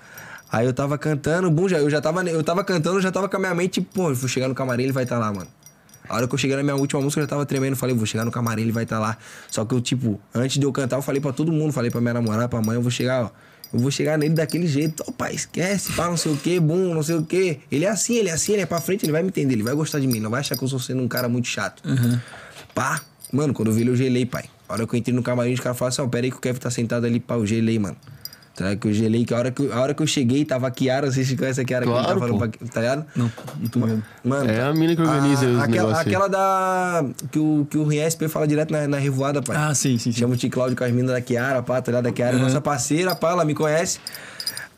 [0.51, 3.29] Aí eu tava cantando, bum, já, eu já tava, eu tava cantando, eu já tava
[3.29, 5.31] com a minha mente, tipo, pô, eu vou chegar no camarim, ele vai estar lá,
[5.31, 5.47] mano.
[6.07, 8.05] A hora que eu cheguei na minha última música, eu já tava tremendo, falei, vou
[8.05, 9.17] chegar no camarim, ele vai estar lá.
[9.49, 12.01] Só que eu, tipo, antes de eu cantar, eu falei pra todo mundo, falei pra
[12.01, 13.29] minha namorada, pra mãe, eu vou chegar, ó.
[13.73, 16.93] Eu vou chegar nele daquele jeito, ó, pai, esquece, pá, não sei o que, bum,
[16.93, 17.59] não sei o que.
[17.71, 19.63] Ele é assim, ele é assim, ele é pra frente, ele vai me entender, ele
[19.63, 21.81] vai gostar de mim, não vai achar que eu sou sendo um cara muito chato.
[22.75, 23.01] Pá,
[23.31, 24.43] mano, quando eu vi ele, eu gelei, pai.
[24.69, 26.37] A hora que eu entrei no camarim, os caras falaram assim, ó, pera aí que
[26.37, 27.97] o Kevin tá sentado ali, pá, eu gelei, mano.
[28.55, 28.75] Tá?
[28.75, 30.71] Que eu gelei, que a hora que eu, a hora que eu cheguei, tava a
[30.71, 33.05] Kiara, vocês conhecem a Kiara que Claro, ele tá falando pra, tá ligado?
[33.15, 34.03] Não, não tô vendo.
[34.23, 37.03] Mano, É a mina que organiza os aquela, aquela da.
[37.31, 39.55] Que o, que o RSP fala direto na, na revoada, pai.
[39.57, 40.19] Ah, sim, sim, sim.
[40.19, 42.05] Chama o Tio Cláudio com as minas da Kiara, pá, tá ligado?
[42.07, 43.99] A Kiara é nossa parceira, pá, ela me conhece.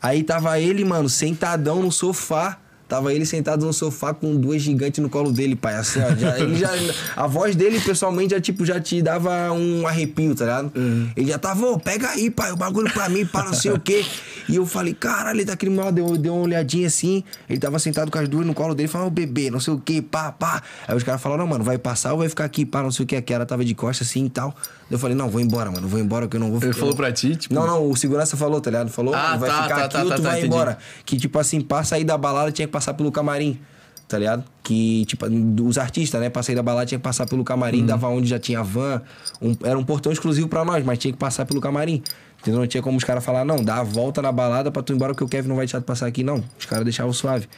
[0.00, 2.56] Aí tava ele, mano, sentadão no sofá,
[2.88, 5.74] Tava ele sentado no sofá com duas gigantes no colo dele, pai.
[5.74, 6.14] Assim, ó.
[6.14, 6.70] Já, ele já,
[7.16, 10.72] a voz dele, pessoalmente, já, tipo, já te dava um arrepio, tá ligado?
[11.16, 13.80] Ele já tava, ô, pega aí, pai, o bagulho pra mim, para não sei o
[13.80, 14.04] quê.
[14.48, 17.24] E eu falei, caralho, ele tá aquele mal, deu, deu uma olhadinha assim.
[17.50, 19.78] Ele tava sentado com as duas no colo dele, falando, ô, bebê, não sei o
[19.80, 20.62] quê, pá, pá.
[20.86, 23.04] Aí os caras falaram, não, mano, vai passar ou vai ficar aqui, pá, não sei
[23.04, 23.16] o quê.
[23.16, 24.54] A Kiara tava de costas assim e tal.
[24.90, 26.90] Eu falei, não, vou embora, mano, vou embora que eu não vou Ele eu falou
[26.90, 27.52] não- pra ti, tipo.
[27.54, 28.88] não, não, o segurança falou, tá ligado?
[28.88, 30.54] Falou, Ah, "Mano, vai tá, ficar tá, aqui tá, ou tá, tu tá, vai entendi.
[30.54, 30.78] embora.
[31.04, 33.58] Que, tipo assim, pra sair da balada tinha que passar pelo camarim,
[34.06, 34.44] tá ligado?
[34.62, 35.26] Que, tipo,
[35.64, 36.30] os artistas, né?
[36.30, 37.86] Pra sair da balada tinha que passar pelo camarim, Uhum.
[37.86, 39.02] dava onde já tinha van.
[39.42, 42.00] um- era um portão exclusivo pra nós, mas tinha que passar pelo camarim.
[42.40, 42.60] Entendeu?
[42.60, 44.94] Não tinha como os caras falar, não, dá a volta na balada pra tu ir
[44.96, 46.44] embora que o Kevin não vai deixar tu passar aqui, não.
[46.56, 47.48] Os caras deixavam suave.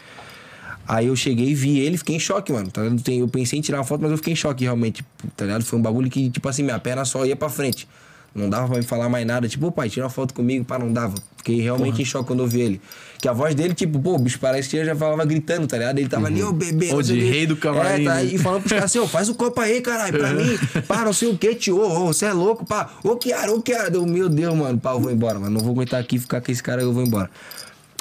[0.88, 2.70] Aí eu cheguei, vi ele, fiquei em choque, mano.
[2.70, 3.02] Tá ligado?
[3.10, 5.04] Eu pensei em tirar uma foto, mas eu fiquei em choque, realmente.
[5.36, 5.62] Tá ligado?
[5.62, 7.86] Foi um bagulho que, tipo assim, minha perna só ia pra frente.
[8.34, 9.46] Não dava pra me falar mais nada.
[9.46, 11.14] Tipo, pai, tira uma foto comigo, pá, não dava.
[11.36, 12.80] Fiquei realmente em choque quando eu vi ele.
[13.20, 15.98] Que a voz dele, tipo, pô, o bicho parece que já falava gritando, tá ligado?
[15.98, 16.90] Ele tava ali, ô bebê.
[16.94, 17.20] Ô, de quê.
[17.30, 18.24] rei do camarim, É, tá, né?
[18.24, 20.56] e falando pros caras assim, ô, faz o copo aí, caralho, pra mim.
[20.86, 21.80] Pá, não sei o que, tio.
[21.80, 22.92] Ô, você é louco, pá.
[23.02, 23.90] Ô, Kiara, ô, Kiara.
[23.90, 25.50] Meu Deus, mano, pá, eu vou embora, mano.
[25.58, 27.28] Não vou aguentar aqui ficar com esse cara, eu vou embora.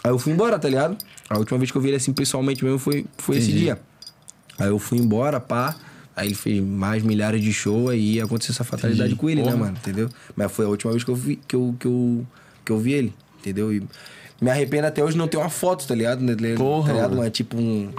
[0.04, 0.98] Aí eu fui embora, tá ligado?
[1.30, 3.80] A última vez que eu vi ele assim pessoalmente mesmo foi, foi esse dia.
[4.58, 5.76] Aí eu fui embora, pá.
[6.16, 9.20] Aí ele fez mais milhares de shows aí ia acontecer essa fatalidade Entendi.
[9.22, 9.54] com ele, Porra.
[9.54, 9.78] né, mano?
[9.78, 10.10] Entendeu?
[10.36, 12.26] Mas foi a última vez que eu vi, que eu, que eu,
[12.66, 13.72] que eu vi ele, entendeu?
[13.72, 13.84] E
[14.42, 16.22] me arrependo até hoje não ter uma foto, tá ligado?
[16.58, 17.10] Porra, tá ligado?
[17.12, 17.22] mano.
[17.22, 17.92] Mas tipo um.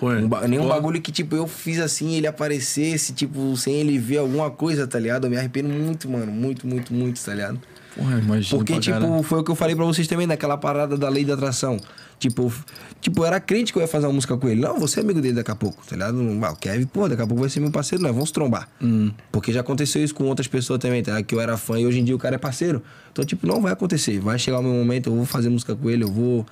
[0.00, 0.04] É.
[0.04, 0.74] um nenhum Porra.
[0.74, 4.98] bagulho que, tipo, eu fiz assim, ele aparecesse, tipo, sem ele ver alguma coisa, tá
[4.98, 5.24] ligado?
[5.26, 6.30] Eu me arrependo muito, mano.
[6.30, 7.60] Muito, muito, muito, tá ligado?
[7.94, 8.58] Porra, imagina.
[8.58, 9.22] Porque, tipo, caralho.
[9.22, 11.78] foi o que eu falei pra vocês também, daquela parada da lei da atração.
[12.18, 12.50] Tipo,
[13.00, 14.60] tipo, era crente que eu ia fazer uma música com ele.
[14.60, 16.18] Não, você é amigo dele daqui a pouco, tá ligado?
[16.42, 18.68] Ah, o Kevin, pô, daqui a pouco vai ser meu parceiro, nós vamos trombar.
[18.80, 19.12] Hum.
[19.30, 21.12] Porque já aconteceu isso com outras pessoas também, tá?
[21.12, 21.26] ligado?
[21.26, 22.82] Que eu era fã e hoje em dia o cara é parceiro.
[23.12, 24.18] Então, tipo, não vai acontecer.
[24.18, 26.46] Vai chegar o meu momento, eu vou fazer música com ele, eu vou.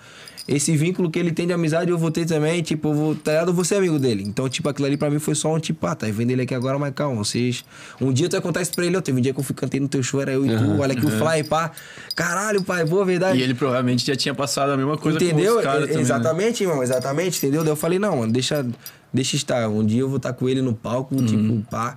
[0.46, 3.32] Esse vínculo que ele tem de amizade eu vou ter também, tipo, eu vou, tá
[3.32, 3.48] ligado?
[3.48, 4.22] Eu vou ser amigo dele.
[4.26, 6.54] Então, tipo, aquilo ali pra mim foi só um tipo, ah, tá vendo ele aqui
[6.54, 7.64] agora, mas calma, vocês.
[7.98, 9.00] Um dia tu vai contar isso pra ele, ó.
[9.00, 10.92] Teve um dia que eu fui cantei no teu show, era eu e tu, olha
[10.92, 11.70] aqui o fly, pá.
[12.14, 13.38] Caralho, pai, boa verdade.
[13.38, 15.62] E ele provavelmente já tinha passado a mesma coisa Entendeu?
[15.62, 16.00] né?
[16.00, 17.62] exatamente, irmão, exatamente, entendeu?
[17.62, 18.66] Daí eu falei, não, mano, deixa,
[19.12, 19.66] deixa estar.
[19.70, 21.24] Um dia eu vou estar com ele no palco, Uhum.
[21.24, 21.96] tipo, pá.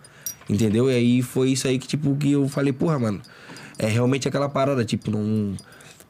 [0.49, 0.89] Entendeu?
[0.89, 3.19] E aí foi isso aí que, tipo, que eu falei, porra, mano.
[3.77, 5.53] É realmente aquela parada, tipo, não.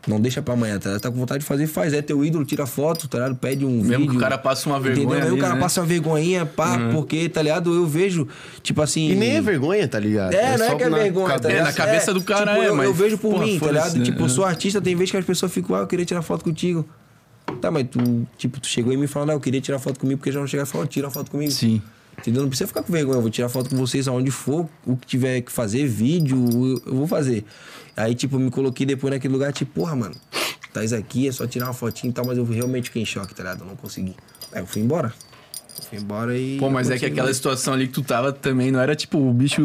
[0.08, 0.98] Não deixa pra amanhã, tá?
[1.00, 1.92] Tá com vontade de fazer, faz.
[1.92, 3.36] É teu ídolo, tira foto, tá ligado?
[3.36, 4.10] Pede um Mesmo vídeo.
[4.12, 5.28] que o cara passe uma vergonha Entendeu?
[5.28, 5.60] Ali, o cara né?
[5.60, 7.74] passa uma vergonhinha, pá, porque, tá ligado?
[7.74, 8.26] Eu vejo,
[8.64, 9.10] tipo assim.
[9.12, 10.34] E nem é vergonha, tá ligado?
[10.34, 11.48] É, não é que é vergonha, tá cabeça.
[11.48, 11.66] É, ligado?
[11.66, 13.98] na cabeça do cara tipo, é, eu, mas, eu vejo por porra, mim, tá ligado?
[13.98, 14.06] né?
[14.06, 14.30] Tipo, eu É.
[14.30, 16.88] sou artista, tem vezes que as pessoas ficam, ah, eu queria tirar foto contigo.
[17.62, 18.00] Tá, mas tu,
[18.38, 20.48] tipo, tu chegou em mim falando, ah, eu queria tirar foto comigo, porque já não
[20.48, 21.52] chegar e falou, tira uma foto comigo.
[21.52, 21.82] Sim.
[22.20, 22.42] Entendeu?
[22.42, 25.06] Não precisa ficar com vergonha, eu vou tirar foto com vocês aonde for, o que
[25.06, 27.46] tiver que fazer, vídeo, eu- vou fazer.
[27.96, 30.16] Aí, tipo, me coloquei depois naquele lugar, tipo, porra, mano,
[30.74, 33.06] tá isso aqui, é só tirar uma fotinha e tal, mas eu realmente fiquei em
[33.06, 33.62] choque, tá ligado?
[33.62, 34.16] Eu não consegui.
[34.52, 35.14] Aí eu fui embora.
[35.90, 36.58] Fui embora e.
[36.58, 39.32] Pô, mas é que aquela situação ali que tu tava também não era tipo o
[39.32, 39.62] bicho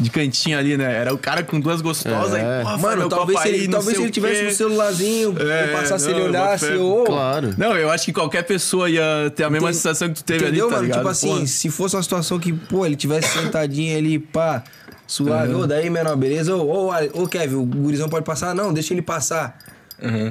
[0.00, 0.92] de cantinho ali, né?
[0.92, 2.60] Era o cara com duas gostosas É.
[2.60, 6.08] e, porra, Mano, meu talvez se ele, talvez ele tivesse no celularzinho, É, eu passasse
[6.08, 6.76] não, ele olhasse, fé.
[6.78, 7.04] ô.
[7.04, 7.54] Claro.
[7.58, 10.44] Não, eu acho que qualquer pessoa ia ter a mesma Enten- sensação que tu teve
[10.44, 10.82] Entendeu, ali, tá mano?
[10.86, 10.98] ligado?
[11.00, 14.64] Tipo assim, se fosse uma situação que, pô, ele tivesse sentadinho ali, pá,
[15.06, 16.56] suave, ô, daí, menor, beleza?
[16.56, 18.54] Ô, ô, Ale- ô, Kevin, o gurizão pode passar?
[18.54, 19.58] Não, deixa ele passar.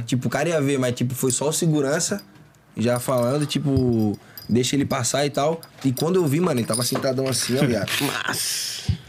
[0.06, 2.22] Tipo, o cara ia ver, mas, tipo, foi só o segurança
[2.76, 4.18] já falando, tipo,
[4.48, 5.62] deixa ele passar e tal.
[5.84, 7.90] E quando eu vi, mano, ele tava sentadão assim, ó, viado.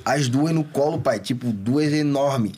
[0.05, 2.52] As duas no colo, pai, tipo, duas enormes.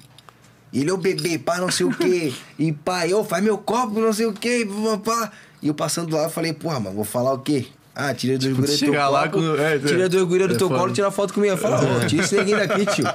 [0.73, 2.33] Ele, ô bebê, pá, não sei o quê.
[2.59, 4.67] E pai, ô, faz meu copo, não sei o quê,
[5.05, 5.31] pá.
[5.63, 7.67] E eu passando lá, eu falei, porra, mano, vou falar o quê?
[7.99, 10.81] Ah, tira do teu chegar lá copo, com- é, tira gurias do é teu foda.
[10.81, 11.55] colo, tira foto comigo.
[11.55, 13.07] Eu falo, ô, tira esse neguinho daqui, tio.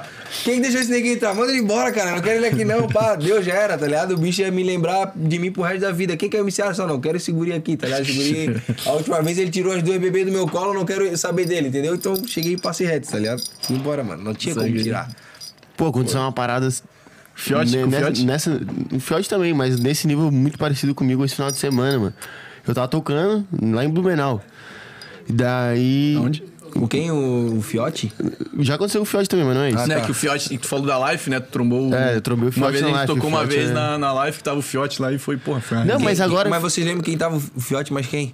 [0.44, 1.36] Quem que deixou esse neguinho entrar?
[1.36, 2.16] Manda ele embora, cara.
[2.16, 3.14] Não quero ele aqui não, pá.
[3.16, 4.16] Deus já era, tá ligado?
[4.16, 6.18] O bicho ia me lembrar de mim pro resto da vida.
[6.18, 6.74] Quem quer me ensinar?
[6.74, 8.02] Só não, quero esse guri aqui, tá ligado?
[8.10, 8.62] Esse guri...
[8.84, 11.68] A última vez ele tirou as duas bebês do meu colo, não quero saber dele,
[11.68, 11.94] entendeu?
[11.94, 13.44] Então cheguei e passei reto, tá ligado?
[13.62, 14.24] Fui embora, mano.
[14.24, 15.08] Não tinha Isso como tirar.
[15.78, 16.68] Pô, aconteceu uma parada.
[17.36, 18.26] Fiote, ne- com nessa, fiote?
[18.26, 18.62] nessa.
[18.92, 22.14] O Fiote também, mas nesse nível muito parecido comigo esse final de semana, mano.
[22.68, 24.42] Eu tava tocando lá em Blumenau.
[25.28, 26.18] E daí.
[26.20, 26.44] Onde?
[26.74, 27.12] Com quem?
[27.12, 28.14] O, o Fiote?
[28.60, 29.80] Já aconteceu com o Fiote também, mas não é isso.
[29.80, 30.02] Ah, né, tá.
[30.06, 31.40] que o Fiote, tu falou da live, né?
[31.42, 33.26] Tu trombou o- É, eu trombei o Uma Fiote vez na a gente live, tocou
[33.30, 35.36] o uma Fiote vez é- na, na live que tava o Fiote lá e foi,
[35.36, 36.50] porra, foi uma Não, mas agora.
[36.50, 38.34] Mas vocês lembram quem tava o Fiote, mas quem?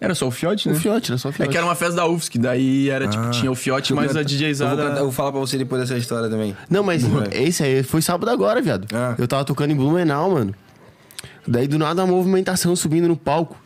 [0.00, 0.78] Era só o Fiote, O né?
[0.80, 1.50] Fiote, era só o É Fiote.
[1.52, 3.30] que era uma festa da UFSC, daí era tipo, Ah.
[3.30, 4.76] tinha o Fiote, mas a Eu vou, DJzada...
[4.82, 6.56] cantar- eu vou falar pra você depois dessa história também.
[6.68, 8.88] Não, mas esse aí foi sábado agora, viado.
[8.92, 9.14] Ah.
[9.16, 10.52] Eu tava tocando em Blumenau, mano.
[11.46, 13.56] Daí do nada uma movimentação subindo no palco.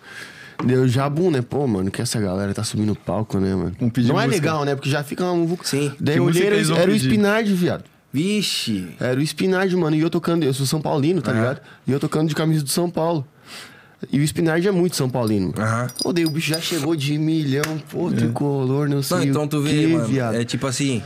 [0.65, 1.43] Deu já bum, né?
[1.43, 3.91] Pô, mano, que essa galera tá subindo no palco, né, mano?
[3.91, 4.75] Pedir Não é legal, né?
[4.75, 5.65] Porque já fica uma muvuca.
[5.67, 5.93] Sim.
[5.99, 6.95] Daí Que eu olhei, era, era o?
[6.95, 7.85] Spinard, viado.
[8.13, 8.87] Vixe.
[9.01, 9.97] Era o Spinard, mano.
[9.97, 11.35] E eu tocando, eu sou São Paulino, tá Ah.
[11.35, 11.61] ligado?
[11.87, 13.27] E eu tocando de camisa do São Paulo.
[14.13, 15.53] E o Spinard é muito São Paulino.
[15.59, 15.89] Aham.
[16.03, 19.49] Pô, daí o bicho já chegou de milhão, pô, tricolor, não sei Não, então o
[19.49, 20.07] tu vê, quê, mano.
[20.07, 20.35] viado.
[20.37, 21.03] É tipo assim,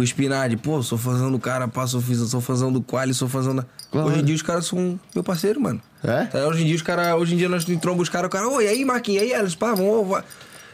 [0.00, 3.64] o Spinardi, pô, sou fazendo do cara, pá, sou, sou fazendo do Quali, sou fazendo.
[3.90, 4.08] Claro.
[4.08, 5.80] Hoje em dia os caras são meu parceiro, mano.
[6.02, 6.24] É?
[6.24, 8.48] Tá, Hoje em dia os caras, hoje em dia nós trombamos os caras, o cara,
[8.48, 10.08] oi, e aí, Marquinhos, e aí, Elis, pá, vamos.
[10.08, 10.24] vamos.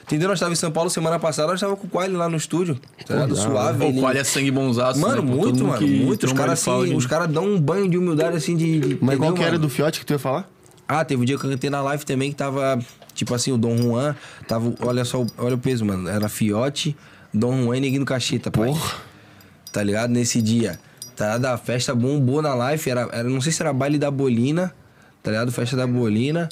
[0.04, 0.28] Entendeu?
[0.28, 2.78] Nós tava em São Paulo semana passada, nós tava com o Quali lá no estúdio.
[3.04, 3.84] Tá da Suave.
[3.84, 5.34] O ele- qual é sangue bonzaço, Mano, né?
[5.34, 5.84] Muito, mano.
[5.84, 6.26] Muito.
[6.26, 8.78] Os caras assim, os caras dão um banho de humildade assim de.
[8.78, 9.62] de Mas qual entendeu, que era mano?
[9.62, 10.48] do Fiote que tu ia falar?
[10.86, 12.78] Ah, teve um dia que eu cantei na live também que tava,
[13.14, 14.14] tipo assim, o Dom Juan,
[14.46, 16.08] tava, olha só, olha o peso, mano.
[16.08, 16.96] Era Fiote,
[17.34, 18.72] Dom Juan e Neguinho Cacheta, pai.
[19.76, 20.10] Tá ligado?
[20.10, 20.80] Nesse dia.
[21.14, 21.44] Tá ligado?
[21.52, 24.74] A festa bombou na live, era, era, não sei se era baile da Bolina,
[25.22, 25.52] tá ligado?
[25.52, 26.48] Festa da Bolina.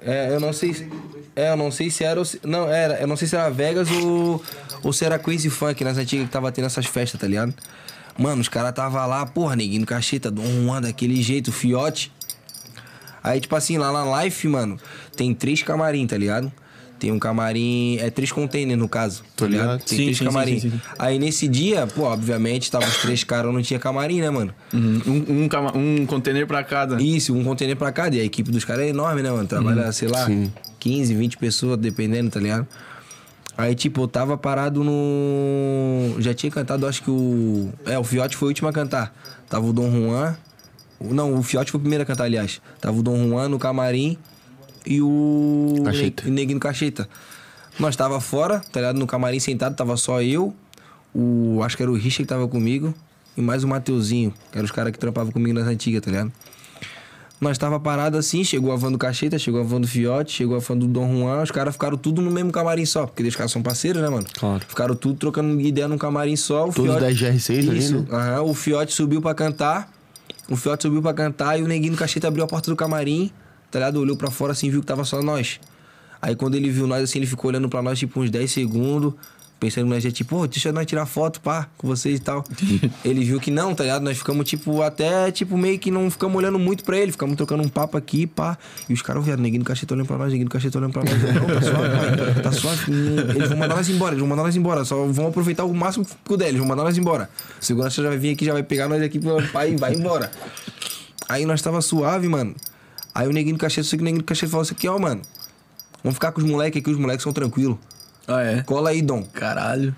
[0.00, 0.72] É, eu não sei.
[0.72, 0.88] se-
[1.34, 2.22] É, eu não sei se era.
[2.44, 3.00] Não, era.
[3.00, 4.40] Eu não sei se era Vegas ou,
[4.84, 7.52] ou se era Crazy Funk nas antigas que tava tendo essas festas, tá ligado?
[8.16, 12.12] Mano, os caras tava lá, porra, neguinho cacheta, Dom Juan, daquele jeito, fiote.
[13.20, 14.78] Aí, tipo assim, lá na live, mano,
[15.16, 16.52] tem três camarim, tá ligado?
[17.02, 17.96] Tem um camarim.
[17.98, 19.24] É três containers, no caso.
[19.34, 19.66] Tô tá ligado?
[19.72, 19.84] ligado.
[19.88, 20.60] Tem Sim, três sim, camarim.
[20.60, 20.80] sim, sim.
[20.96, 24.54] Aí nesse dia, pô, obviamente, tava os três caras, não tinha camarim, né, mano?
[24.72, 25.02] Uhum.
[25.28, 27.02] Um, um, cama- um container pra cada.
[27.02, 28.14] Isso, um container pra cada.
[28.14, 29.48] E a equipe dos caras é enorme, né, mano?
[29.48, 30.52] Trabalha, sei lá, Sim.
[30.78, 32.68] 15, 20 pessoas, dependendo, tá ligado?
[33.58, 36.14] Aí, tipo, eu tava parado no.
[36.20, 37.70] Já tinha cantado, acho que o.
[37.84, 39.12] É, o Fiote foi o último a cantar.
[39.48, 40.36] Tava o Dom Juan.
[41.00, 42.60] Não, o Fiote foi o primeiro a cantar, aliás.
[42.80, 44.16] Tava o Dom Juan no camarim
[44.86, 45.74] e o.
[45.84, 46.24] Cacheta.
[46.24, 47.08] Ne- Neguinho Cacheta.
[47.78, 48.98] Nós tava fora, tá ligado?
[48.98, 50.54] No camarim sentado, tava só eu,
[51.14, 51.60] o.
[51.62, 52.94] Acho que era o Richard que tava comigo,
[53.36, 56.32] e mais o Mateuzinho, que eram os caras que trampavam comigo nas antigas, tá ligado?
[57.40, 60.54] Nós tava parado assim, chegou a van do Cacheta, chegou a van do Fiote, chegou
[60.56, 63.34] a van do Dom Juan, os caras ficaram tudo no mesmo camarim só, porque os
[63.34, 64.24] caras são parceiros, né, mano?
[64.38, 64.62] Claro.
[64.68, 66.68] Ficaram tudo trocando ideia num camarim só.
[66.68, 67.14] O Todos Fiote...
[67.16, 68.06] 10 GR6 ali, Isso, né?
[68.12, 69.90] aham, o Fiote subiu pra cantar,
[70.48, 73.28] o Fiote subiu pra cantar e o neguinho do Cacheta abriu a porta do camarim,
[73.72, 73.96] tá ligado?
[73.96, 75.58] Olhou pra fora assim, viu que tava só nós.
[76.20, 79.14] Aí quando ele viu nós assim, ele ficou olhando pra nós tipo uns 10 segundos,
[79.58, 82.44] pensando nós já tipo, pô, deixa nós tirar foto, pá, com vocês e tal.
[83.04, 84.02] ele viu que não, tá ligado?
[84.02, 87.62] Nós ficamos tipo até tipo meio que não ficamos olhando muito pra ele, ficamos trocando
[87.62, 88.58] um papo aqui, pá.
[88.88, 91.02] E os caras vieram, neguinho do cacheta olhando pra nós, neguinho do cacheta olhando pra
[91.02, 91.12] nós.
[91.12, 92.92] Não, tá suave, pai, tá suave.
[93.34, 96.04] Eles vão mandar nós embora, eles vão mandar nós embora, só vão aproveitar o máximo
[96.04, 97.30] que puder, eles vão mandar nós embora.
[97.60, 99.18] O segurança já vai vir aqui, já vai pegar nós aqui,
[99.52, 100.30] pai, e vai embora.
[101.28, 102.54] Aí nós tava suave, mano.
[103.14, 105.22] Aí o neguinho do que o neguinho do cacheta falou assim aqui, ó, mano.
[106.02, 107.76] Vamos ficar com os moleques aqui, os moleques são tranquilos.
[108.26, 108.62] Ah, é?
[108.62, 109.22] Cola aí, Dom.
[109.24, 109.94] Caralho.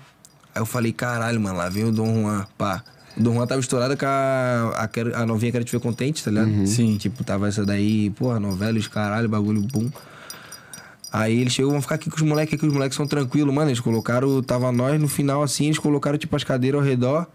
[0.53, 2.83] Aí eu falei, caralho, mano, lá vem o Dom Juan, pá.
[3.17, 6.31] O Dom Juan tava estourado com a, a, a novinha Quero Te Ver Contente, tá
[6.31, 6.67] ligado?
[6.67, 6.97] Sim.
[6.97, 9.89] Tipo, tava essa daí, porra, novela, os caralho, bagulho, bum.
[11.11, 13.69] Aí ele chegou, vamos ficar aqui com os moleques, aqui os moleques são tranquilos, mano.
[13.69, 17.25] Eles colocaram, tava nós no final assim, eles colocaram tipo as cadeiras ao redor,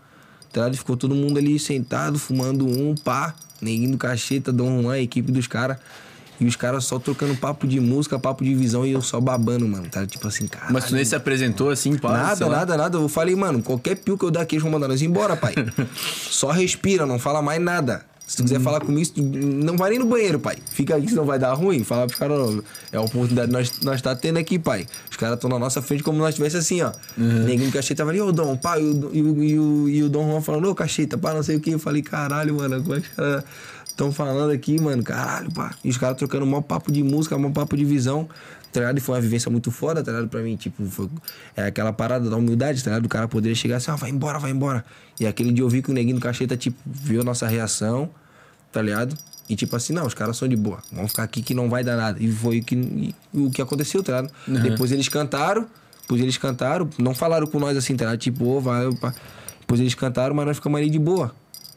[0.52, 0.76] tá ligado?
[0.76, 3.34] Ficou todo mundo ali sentado, fumando um, pá.
[3.60, 5.76] Neguinho do cacheta, Dom Juan, a equipe dos caras.
[6.40, 9.68] E os caras só trocando papo de música, papo de visão e eu só babando,
[9.68, 9.88] mano.
[9.90, 10.68] Tá tipo assim, cara.
[10.70, 12.12] Mas tu nem se apresentou assim, pá?
[12.12, 12.96] Nada, nada, nada.
[12.96, 15.54] Eu falei, mano, qualquer pio que eu dar aqui, eles vão mandar nós embora, pai.
[16.30, 18.06] Só respira, não fala mais nada.
[18.30, 18.62] Se tu quiser Hum.
[18.62, 20.56] falar comigo, não vai nem no banheiro, pai.
[20.70, 21.82] Fica aqui, senão vai dar ruim.
[21.82, 22.62] Fala pros caras, ó,
[22.92, 24.86] é a oportunidade que nós, nós tá tendo aqui, pai.
[25.10, 26.92] Os caras estão na nossa frente como nós tivesse assim, ó.
[27.18, 27.42] Uhum.
[27.44, 30.02] Neguinho do cacheta tava ali, ô Dom, pai, e o, e, o, e, o, e
[30.04, 31.72] o Dom Juan falando, ô cacheta, pá, não sei o que.
[31.72, 33.44] Eu falei, caralho, mano, como é que os caras
[33.84, 35.02] estão falando aqui, mano?
[35.02, 35.74] Caralho, pá.
[35.82, 38.28] E os caras trocando maior papo de música, maior papo de visão.
[38.72, 38.98] Tá ligado?
[38.98, 40.28] E foi uma vivência muito foda, tá ligado?
[40.28, 41.08] Pra mim, tipo, foi,
[41.56, 43.06] é aquela parada da humildade, tá ligado?
[43.06, 44.84] O cara poderia chegar assim, ó, vai embora, vai embora.
[45.18, 48.08] E aquele dia eu vi que o neguinho do cacheta, tipo, viu a nossa reação,
[48.72, 49.16] tá ligado?
[49.48, 50.78] E tipo assim, não, os caras são de boa.
[50.92, 52.22] Vamos ficar aqui que não vai dar nada.
[52.22, 54.32] E foi o que, e o que aconteceu, tá ligado?
[54.62, 55.66] Depois eles cantaram,
[56.02, 58.20] depois eles cantaram, não falaram com nós assim, tá ligado?
[58.20, 59.12] Tipo, ô, vai, opa.
[59.60, 61.34] Depois eles cantaram, mas nós ficamos ali de boa.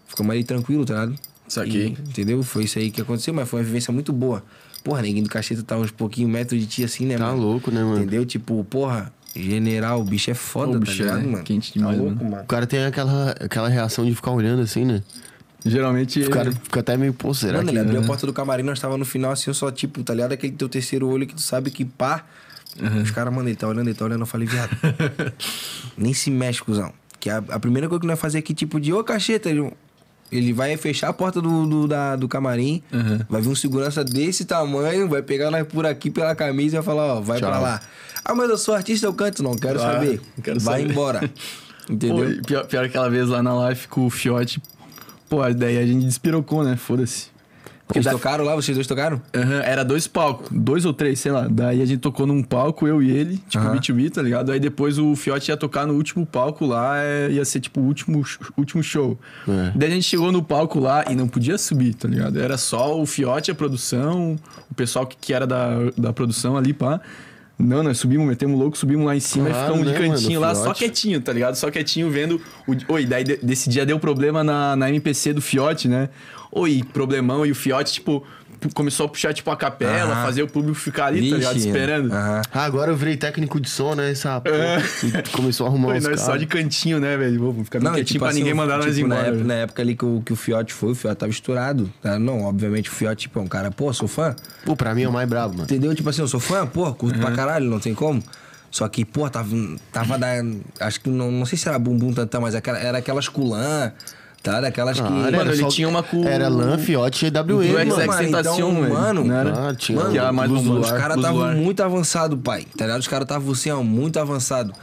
[0.08, 1.20] Ficamos ali tranquilo, tá ligado?
[1.48, 1.88] Saquei.
[1.88, 2.44] E, entendeu?
[2.44, 4.44] Foi isso aí que aconteceu, mas foi uma vivência muito boa.
[4.84, 7.42] Porra, neguinho do cacheta tá uns pouquinho metros de ti assim, né, Tá mano?
[7.42, 7.98] louco, né, mano?
[7.98, 8.26] Entendeu?
[8.26, 11.44] Tipo, porra, general, o bicho é foda, O bicho tá ligado, é mano?
[11.44, 12.32] quente demais, tá louco, mano.
[12.32, 12.44] mano.
[12.44, 15.02] O cara tem aquela, aquela reação de ficar olhando assim, né?
[15.66, 16.22] Geralmente.
[16.22, 17.72] O cara fica até meio, pô, será Mano, que...
[17.72, 20.14] ele abriu a porta do camarim, nós tava no final assim, eu só, tipo, tá
[20.14, 20.34] ligado?
[20.34, 22.24] Aquele teu terceiro olho que tu sabe que pá.
[23.04, 24.72] Os caras, mano, ele tá olhando, ele tá olhando, eu falei, viado.
[25.98, 26.92] nem se mexe, cuzão.
[27.20, 29.72] Que a, a primeira coisa que nós fazer aqui, tipo, de ô cacheta, ele,
[30.32, 32.82] ele vai fechar a porta do, do, da- do camarim,
[33.30, 36.84] vai vir um segurança desse tamanho, vai pegar nós por aqui pela camisa e vai
[36.84, 37.50] falar, ó, vai Tchau.
[37.50, 37.82] pra lá.
[38.26, 40.20] Ah, mas eu sou artista, eu canto, não, quero Ah, saber.
[40.44, 40.92] quero vai saber.
[40.92, 41.20] embora.
[41.86, 42.32] Pô, Entendeu?
[42.32, 44.62] e pior, pior aquela vez lá na live com o Fiote.
[45.34, 46.76] Pô, daí a gente despirocou, né?
[46.76, 47.34] Foda-se.
[47.88, 48.56] Vocês da- tocaram lá?
[48.56, 49.20] Vocês dois tocaram?
[49.36, 51.48] Aham, era dois palcos, dois ou três, sei lá.
[51.50, 53.76] Daí a gente tocou num palco, eu e ele, tipo Aham.
[53.78, 54.52] B2B, tá ligado?
[54.52, 57.84] Aí depois o Fiote ia tocar no último palco lá, é, ia ser tipo o
[57.84, 58.24] último,
[58.56, 59.18] último show.
[59.48, 59.72] É.
[59.76, 62.40] Daí a gente chegou no palco lá e não podia subir, tá ligado?
[62.40, 64.38] Era só o Fiote, a produção,
[64.70, 67.02] o pessoal que, que era da, da produção ali, pá.
[67.58, 70.14] Não, nós subimos, metemos louco, subimos lá em cima Claro, e ficamos de né, mano,
[70.20, 71.56] cantinho lá, só quietinho, tá ligado?
[71.56, 72.42] Só quietinho vendo.
[72.68, 72.94] O...
[72.94, 76.10] Oi, daí de- desse dia deu problema na, na MPC do Fiote, né?
[76.52, 78.24] Oi, problemão, e o Fiote, tipo,
[78.70, 80.24] começou a puxar, tipo, a capela, Aham.
[80.26, 81.54] fazer o público ficar ali, tá ligado?
[81.56, 82.12] Vixe, Esperando.
[82.14, 82.42] Aham.
[82.54, 84.12] Ah, agora eu virei técnico de som, né?
[84.12, 84.84] Essa porra.
[85.04, 86.42] E começou a arrumar uns nós só caras.
[86.42, 87.40] de cantinho, né, velho?
[87.40, 89.28] Vamos ficar bem Não, e quietinho tipo pra assim, ninguém mandar nós tipo, na embora.
[89.28, 89.48] época, velho.
[89.48, 91.92] na época ali que o, que o Fiote foi, o Fiote tava estourado.
[92.02, 92.18] Tá?
[92.20, 94.36] Não, obviamente o Fiote, tipo, é um cara, pô, sou fã.
[94.66, 95.64] Pô, pra mim é o mais brabo, mano.
[95.66, 95.94] Entendeu?
[95.96, 98.22] Tipo assim, eu sou fã, pô, curto pra caralho, não tem como.
[98.72, 99.50] Só que, pô, tava,
[99.92, 100.28] tava da.
[100.80, 103.92] Acho que não, não sei se era bumbum tantã, mas aquela, era aquelas culã,
[104.44, 104.62] tá?
[104.62, 105.08] Daquelas que.
[105.08, 107.92] Ah, era Mano, ele só- tinha uma com- Era lã, fiote e AWE, Do mano.
[107.96, 109.70] XX mano, Tentacion, então, mano, Não era?
[109.70, 112.66] Ah, tinha Mano, Que a mais os, os caras estavam muito avançados, pai.
[112.78, 113.00] Tá ligado?
[113.00, 114.74] Os caras estavam assim, ó, muito avançado.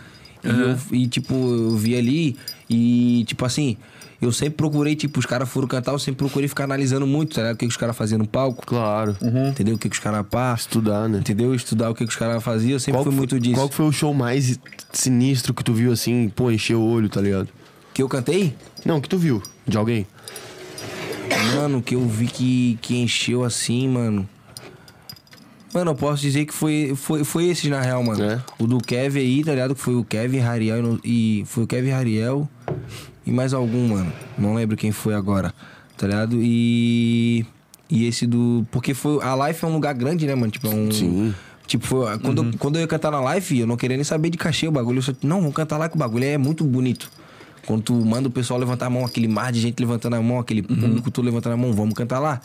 [0.43, 2.35] E, eu, e, tipo, eu vi ali
[2.69, 3.77] e, tipo assim,
[4.23, 7.43] eu sempre procurei, tipo, os caras foram cantar, eu sempre procurei ficar analisando muito, tá
[7.43, 7.55] ligado?
[7.57, 8.65] O que, que os caras faziam no palco.
[8.67, 9.15] Claro.
[9.51, 9.75] Entendeu?
[9.75, 10.55] O que, que os caras pá.
[10.59, 11.19] Estudar, né?
[11.19, 11.55] Entendeu?
[11.55, 13.55] Estudar o que, que os caras faziam, eu sempre Qual fui foi- muito disso.
[13.57, 14.59] Qual que foi o show mais
[14.93, 17.49] sinistro que tu viu assim, pô, encheu o olho, tá ligado?
[17.93, 18.55] Que eu cantei?
[18.85, 20.07] Não, que tu viu de alguém.
[21.55, 24.29] Mano, que eu vi que, que encheu assim, mano.
[25.73, 28.23] Mano, eu posso dizer que foi, foi, foi esses, na real, mano.
[28.23, 28.43] É?
[28.59, 29.75] O do Kevin aí, tá ligado?
[29.75, 31.45] Que foi o Kevin, Rariel e e.
[31.47, 32.49] Foi o Kevin Rariel
[33.25, 34.13] e mais algum, mano.
[34.37, 35.55] Não lembro quem foi agora,
[35.97, 36.37] tá ligado?
[36.41, 37.47] E.
[37.89, 38.67] E esse do.
[38.71, 39.23] Porque foi.
[39.23, 40.51] A live é um lugar grande, né, mano?
[40.51, 40.91] Tipo, é um.
[40.91, 41.35] Sim.
[41.67, 44.31] Tipo, foi, quando, eu, quando eu ia cantar na live, eu não queria nem saber
[44.31, 44.99] de cachê o bagulho.
[44.99, 47.09] Eu só, não, vamos cantar lá que o bagulho é muito bonito.
[47.67, 50.39] Quando tu manda o pessoal levantar a mão, aquele mar de gente levantando a mão,
[50.39, 52.41] aquele público todo levantando a mão, vamos cantar lá.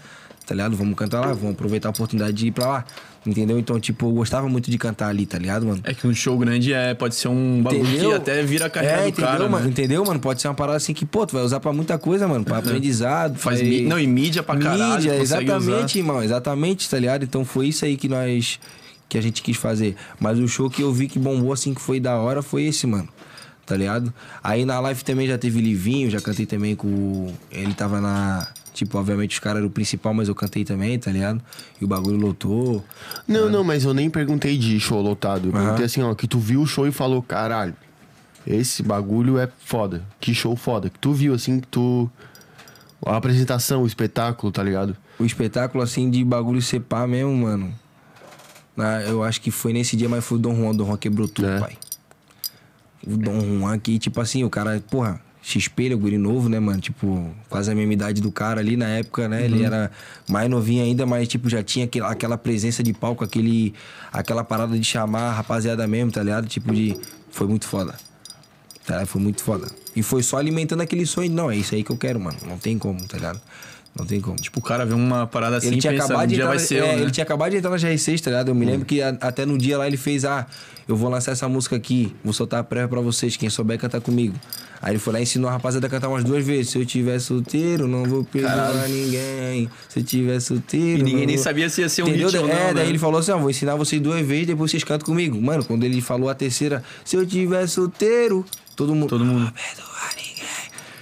[0.45, 0.75] Tá ligado?
[0.75, 2.85] Vamos cantar lá, vamos aproveitar a oportunidade de ir pra lá.
[3.25, 3.57] Entendeu?
[3.57, 5.81] Então, tipo, eu gostava muito de cantar ali, tá ligado, mano?
[5.83, 8.09] É que um show grande é, pode ser um bagulho Entendeu?
[8.11, 9.63] que até vira a carreira é, do entendeu, cara, mano?
[9.65, 9.69] né?
[9.71, 10.19] Entendeu, mano?
[10.19, 12.45] Pode ser uma parada assim que, pô, tu vai usar pra muita coisa, mano.
[12.45, 13.39] Pra aprendizado.
[13.39, 14.93] Faz pra- Não, e mídia pra caralho.
[14.97, 15.97] Mídia, exatamente, usar.
[15.97, 17.23] irmão, exatamente, tá ligado?
[17.23, 18.59] Então foi isso aí que nós
[19.09, 19.95] que a gente quis fazer.
[20.19, 22.85] Mas o show que eu vi que bombou assim que foi da hora foi esse,
[22.85, 23.07] mano.
[23.65, 24.13] Tá ligado?
[24.43, 28.97] Aí na live também já teve Livinho, já cantei também com ele tava na Tipo,
[28.97, 31.41] obviamente os caras eram o principal, mas eu cantei também, tá ligado?
[31.79, 32.83] E o bagulho lotou.
[33.25, 35.47] Não, não, mas eu nem perguntei de show lotado.
[35.47, 35.61] Eu Aham.
[35.61, 37.73] perguntei assim, ó, que tu viu o show e falou, caralho,
[38.45, 40.03] esse bagulho é foda.
[40.19, 40.89] Que show foda.
[40.89, 42.11] Que tu viu, assim, que tu.
[43.05, 44.97] A apresentação, o espetáculo, tá ligado?
[45.17, 47.73] O espetáculo, assim, de bagulho pá mesmo, mano.
[48.75, 50.75] Na- eu acho que foi nesse dia, mas foi o Dom Juan.
[50.75, 51.59] Dom Juan quebrou tudo, É.
[51.61, 51.77] pai.
[53.05, 56.59] O Dom Juan que, tipo assim, o cara, porra, XP, ele é guri novo, né,
[56.59, 56.81] mano?
[56.81, 59.45] Tipo, quase a mesma idade do cara ali na época, né?
[59.45, 59.91] Ele era
[60.27, 63.71] mais novinho ainda, mas, tipo, já tinha aquela, aquela presença de palco, aquele,
[64.11, 66.47] aquela parada de chamar a rapaziada mesmo, tá ligado?
[66.47, 66.99] Tipo, de.
[67.29, 67.93] Foi muito foda.
[68.85, 69.07] Tá, ligado?
[69.07, 69.67] foi muito foda.
[69.95, 71.31] E foi só alimentando aquele sonho.
[71.31, 72.37] Não, é isso aí que eu quero, mano.
[72.47, 73.39] Não tem como, tá ligado?
[73.97, 74.35] Não tem como.
[74.35, 76.59] Tipo, o cara vê uma parada assim Ele tinha, pensa, acabado um de entrar, vai
[76.59, 77.01] ser eu, é, né?
[77.01, 78.49] ele tinha acabado de entrar na GR6, tá ligado?
[78.49, 80.45] Eu me lembro que a- até no dia lá ele fez, ah,
[80.85, 84.01] eu vou lançar essa música aqui, vou soltar a prévia pra vocês, quem souber cantar
[84.01, 84.35] comigo.
[84.81, 86.71] Aí ele foi lá e ensinou a rapaziada a cantar umas duas vezes.
[86.73, 89.69] Se eu tiver solteiro, não vou perdoar ninguém.
[89.87, 90.99] Se eu tiver solteiro.
[90.99, 92.27] E ninguém não nem vou- sabia se ia ser um Entendeu?
[92.27, 92.89] hit ou é, não, daí né?
[92.89, 95.41] ele falou assim: ó, vou ensinar vocês duas vezes, depois vocês cantam comigo.
[95.41, 98.45] Mano, quando ele falou a terceira, se eu tiver solteiro,
[98.75, 99.07] todo mundo.
[99.09, 99.45] Todo mundo.
[99.45, 99.51] Não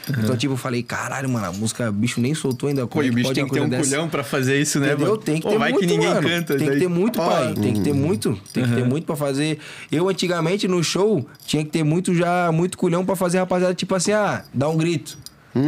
[0.07, 0.23] ninguém.
[0.23, 2.85] Então, tipo, eu falei, caralho, mano, a música, bicho nem soltou ainda.
[2.87, 3.83] Pô, e é o que bicho pode tem que ter um dessa?
[3.89, 5.07] culhão pra fazer isso, né, Entendeu?
[5.07, 5.17] mano?
[5.19, 6.27] Tem que Pô, ter vai muito, que ninguém mano.
[6.27, 6.55] canta.
[6.57, 7.53] Tem que daí- ter muito, pai.
[7.53, 8.39] Tem que ter muito.
[8.53, 9.59] Tem que ter muito pra fazer.
[9.91, 13.93] Eu, antigamente, no show, tinha que ter muito já, muito culhão pra fazer rapaziada, tipo
[13.95, 15.17] assim, ah, dá um grito.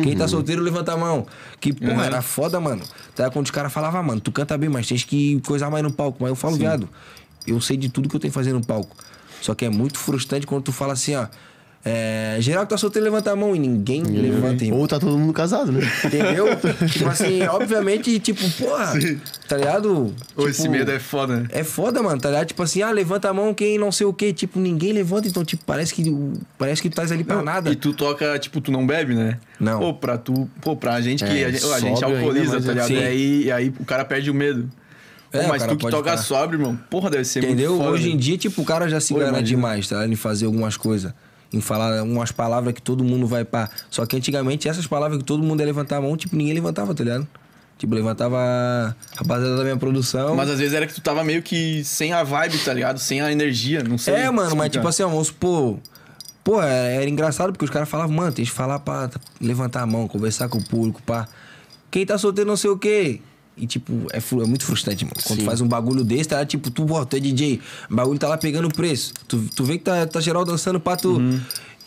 [0.03, 1.27] Quem tá solteiro, levanta a mão.
[1.59, 2.81] Que, porra, era foda, mano.
[3.15, 5.83] Tá, quando os caras falavam, ah, mano, tu canta bem, mas tens que coisar mais
[5.83, 6.17] no palco.
[6.19, 6.89] Mas eu falo, viado,
[7.45, 8.95] eu sei de tudo que eu tenho que fazer no palco.
[9.41, 11.27] Só que é muito frustrante quando tu fala assim, ó.
[11.87, 14.79] É, geral que tá solteiro, levanta a mão e ninguém levanta, irmão.
[14.79, 15.81] Ou tá todo mundo casado, né?
[16.03, 16.47] Entendeu?
[16.91, 18.93] tipo assim, obviamente, tipo, porra,
[19.47, 20.05] tá ligado?
[20.35, 21.47] Ô, Tipo, esse medo é foda, né?
[21.51, 22.47] é foda, mano, tá ligado?
[22.47, 24.33] Tipo assim, ah, levanta a mão quem não sei o quê.
[24.33, 26.11] Tipo, ninguém levanta, então, tipo, parece que,
[26.57, 27.69] parece que tu estás ali pra nada.
[27.69, 29.37] E tu toca, tipo, tu não bebe, né?
[29.59, 29.77] Não.
[29.79, 30.49] Pô, pra tu.
[30.61, 31.29] Pô, pra gente que.
[31.43, 32.87] É, a gente, a gente alcooliza, tá é- ligado?
[32.87, 32.95] Sim.
[32.95, 34.67] E aí, e aí o cara perde o medo.
[35.31, 37.73] Pô, É, o mas tu que toca ficar- sóbrio, irmão, porra, deve ser Entendeu?
[37.73, 37.95] muito foda.
[37.95, 38.19] Hoje em né?
[38.21, 39.43] dia, tipo, o cara já se Pô, imagina.
[39.43, 40.07] demais, tá?
[40.07, 41.13] Em fazer algumas coisas.
[41.55, 43.69] Em falar umas palavras que todo mundo vai pá.
[43.89, 46.93] Só que antigamente, essas palavras que todo mundo ia levantar a mão, tipo, ninguém levantava,
[46.93, 47.25] tá ligado?
[47.77, 50.35] Tipo, levantava a rapaziada da minha produção.
[50.35, 52.99] Mas às vezes era que tu tava meio que sem a vibe, tá ligado?
[52.99, 54.13] Sem a energia, não sei.
[54.15, 55.79] É, mano, mas tipo assim, ó, vamos supor.
[56.43, 59.09] Pô, é- era engraçado porque os caras falavam, mano, tem que falar pra
[59.41, 61.27] levantar a mão, conversar com o público, pá.
[61.89, 63.21] Quem tá solteiro não sei o quê.
[63.57, 65.15] E, tipo, é, é muito frustrante, mano.
[65.23, 65.45] Quando Sim.
[65.45, 66.45] tu faz um bagulho desse, tá?
[66.45, 69.13] Tipo, tu, pô, tu é DJ, o bagulho tá lá pegando preço.
[69.27, 71.17] Tu, tu vê que tá, tá geral dançando pra tu.
[71.17, 71.39] Uhum.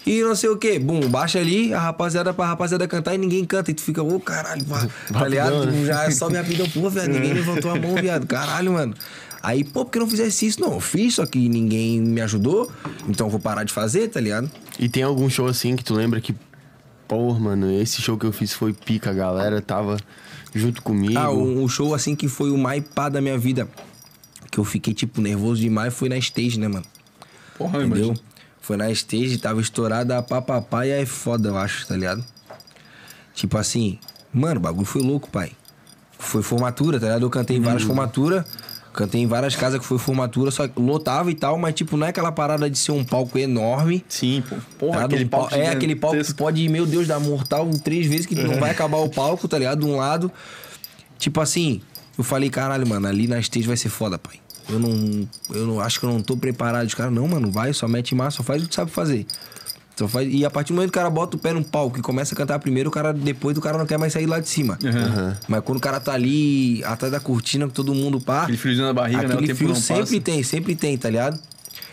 [0.06, 0.78] E não sei o quê.
[0.78, 3.70] Bum, baixa ali, a rapaziada pra rapaziada cantar e ninguém canta.
[3.70, 5.66] E tu fica, ô, caralho, vá, tá ligado?
[5.66, 5.84] Tu né?
[5.84, 8.26] já sobe rapidão, pô, velho, ninguém levantou a mão, viado.
[8.26, 8.94] Caralho, mano.
[9.42, 10.60] Aí, pô, por que não fizesse isso?
[10.60, 12.70] Não, eu fiz, só que ninguém me ajudou.
[13.06, 14.50] Então eu vou parar de fazer, tá ligado?
[14.78, 16.34] E tem algum show assim que tu lembra que,
[17.06, 19.98] porra, mano, esse show que eu fiz foi pica, a galera tava
[20.54, 21.18] junto comigo.
[21.18, 23.68] Ah, um, um show assim que foi o mais pá da minha vida.
[24.50, 26.84] Que eu fiquei, tipo, nervoso demais foi na stage, né, mano?
[27.56, 28.06] Porra, Entendeu?
[28.08, 28.28] imagina.
[28.60, 32.24] Foi na stage, tava estourada a papapá e é foda, eu acho, tá ligado?
[33.34, 33.98] Tipo assim,
[34.32, 35.52] mano, o bagulho foi louco, pai.
[36.18, 37.22] Foi formatura, tá ligado?
[37.22, 38.44] Eu cantei em várias formaturas,
[38.98, 42.04] cantei em várias casas que foi formatura, só que lotava e tal, mas tipo, não
[42.04, 44.04] é aquela parada de ser um palco enorme.
[44.08, 44.56] Sim, pô.
[44.76, 48.08] Porra, tá aquele Um palco É aquele palco que pode, meu Deus, dar mortal três
[48.08, 49.80] vezes que não vai acabar o palco, tá ligado?
[49.80, 50.32] De um lado.
[51.16, 51.80] Tipo assim,
[52.18, 54.40] eu falei, caralho, mano, ali na stage vai ser foda, pai.
[54.68, 55.28] Eu não.
[55.50, 56.86] Eu não acho que eu não tô preparado.
[56.86, 59.26] Os caras, não, mano, vai, só mete massa, só faz o que sabe fazer.
[59.98, 61.98] Só faz, e a partir do momento que o cara bota o pé no palco
[61.98, 64.38] e começa a cantar primeiro, o cara, depois do cara não quer mais sair lá
[64.38, 64.78] de cima.
[65.48, 68.42] Mas quando o cara tá ali atrás da cortina, com todo mundo pá.
[68.44, 69.28] Aquele friozinho na barriga, né?
[69.28, 70.20] O Aquele tempo frio não sempre passa.
[70.20, 71.40] tem, sempre tem, tá ligado?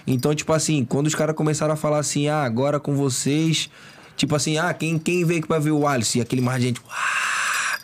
[0.06, 3.72] Então, tipo assim, quando os caras começaram a falar assim, ah, agora com vocês.
[4.16, 6.16] Tipo assim, ah, quem, quem veio aqui pra ver o Alice?
[6.20, 6.82] E aquele mar de gente.
[6.88, 7.80] "Ah".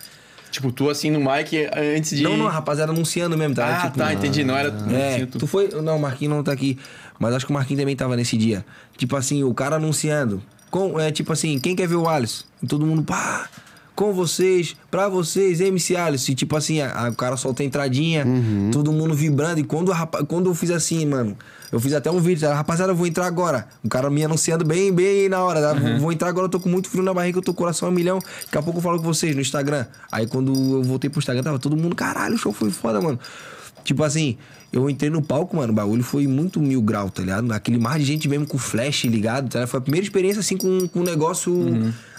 [0.52, 1.56] Tipo, tu assim no mic
[1.95, 2.23] antes de.
[2.23, 3.65] Não, não, a rapaziada anunciando mesmo, tá?
[3.80, 4.43] Ah, Tipo, tá, entendi.
[4.43, 4.68] Não era.
[4.91, 5.69] É, tu- tu foi.
[5.81, 6.77] Não, o Marquinhos não tá aqui.
[7.18, 8.65] Mas acho que o Marquinhos também tava nesse dia.
[9.02, 10.44] Tipo assim, o cara anunciando.
[10.69, 12.44] Com, é tipo assim, quem quer ver o Alice?
[12.61, 13.49] E todo mundo, pá,
[13.95, 16.32] com vocês, pra vocês, MC Alice.
[16.32, 18.23] E tipo assim, a- a- o cara solta a entradinha,
[18.72, 19.60] todo mundo vibrando.
[19.60, 19.91] E quando,
[20.28, 21.36] quando eu fiz assim, mano,
[21.72, 23.68] eu fiz até um vídeo, rapaziada, eu vou entrar agora.
[23.84, 25.60] O cara me anunciando bem, bem na hora.
[25.61, 25.73] tá?
[25.99, 27.88] Vou entrar agora, eu tô com muito frio na barriga, eu tô com o coração
[27.88, 28.19] a milhão.
[28.45, 29.88] Daqui a pouco eu falo com vocês no Instagram.
[30.11, 33.18] Aí quando eu voltei pro Instagram, tava todo mundo, caralho, o show foi foda, mano.
[33.83, 34.37] Tipo assim,
[34.71, 37.51] eu entrei no palco, mano, o bagulho foi muito mil grau, tá ligado?
[37.51, 39.69] Aquele mar de gente mesmo com flash ligado, tá ligado?
[39.69, 41.53] Foi a primeira experiência, assim, com, com um negócio,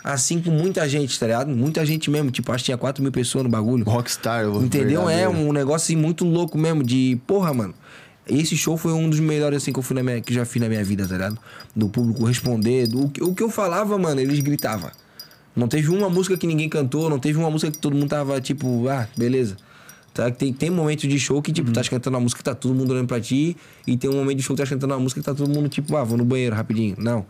[0.03, 1.49] assim, com muita gente, tá ligado?
[1.51, 3.85] Muita gente mesmo, tipo, acho que tinha 4 mil pessoas no bagulho.
[3.85, 5.09] Rockstar, Entendeu?
[5.09, 5.49] É verdadeiro.
[5.49, 7.75] um negócio assim muito louco mesmo de, porra, mano.
[8.27, 10.63] Esse show foi um dos melhores assim que eu fui na minha, que já fiz
[10.63, 11.39] na minha vida, tá ligado?
[11.75, 14.91] Do público responder, do o que- o que eu falava, mano, eles gritavam.
[15.57, 18.41] Não teve uma música que ninguém cantou, não teve uma música que todo mundo tava
[18.41, 19.57] tipo, ah, beleza.
[20.15, 20.31] Tá?
[20.31, 21.73] Tem, tem momentos de show que, tipo, Uhum.
[21.75, 23.57] tá cantando uma música que tá todo mundo olhando pra ti,
[23.87, 25.69] e tem um momento de show que tá cantando uma música que tá todo mundo,
[25.69, 26.97] tipo, ah, vou no banheiro rapidinho.
[26.99, 27.25] Não.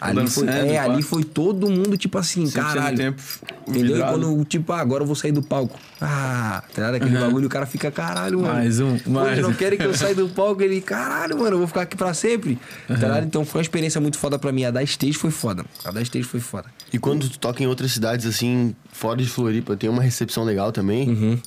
[0.00, 2.96] Ali foi, é, ali foi todo mundo, tipo assim, 100% do caralho.
[2.96, 3.20] tempo
[3.66, 3.96] Entendeu?
[3.96, 5.76] E quando, tipo, ah, agora eu vou sair do palco.
[6.00, 6.94] Ah, tá ligado?
[6.94, 8.54] Aquele bagulho, o cara fica, caralho, mano.
[8.54, 10.62] Mais um, mais eles não querem que eu saia do palco.
[10.62, 12.60] Ele, caralho, mano, eu vou ficar aqui pra sempre.
[12.86, 13.24] Tá ligado?
[13.26, 14.64] Então foi uma experiência muito foda pra mim.
[14.64, 15.64] A da stage foi foda.
[15.84, 16.66] A da stage foi foda.
[16.92, 20.70] E quando tu toca em outras cidades, assim, fora de Floripa, tem uma recepção legal
[20.70, 21.08] também?
[21.08, 21.38] Uhum.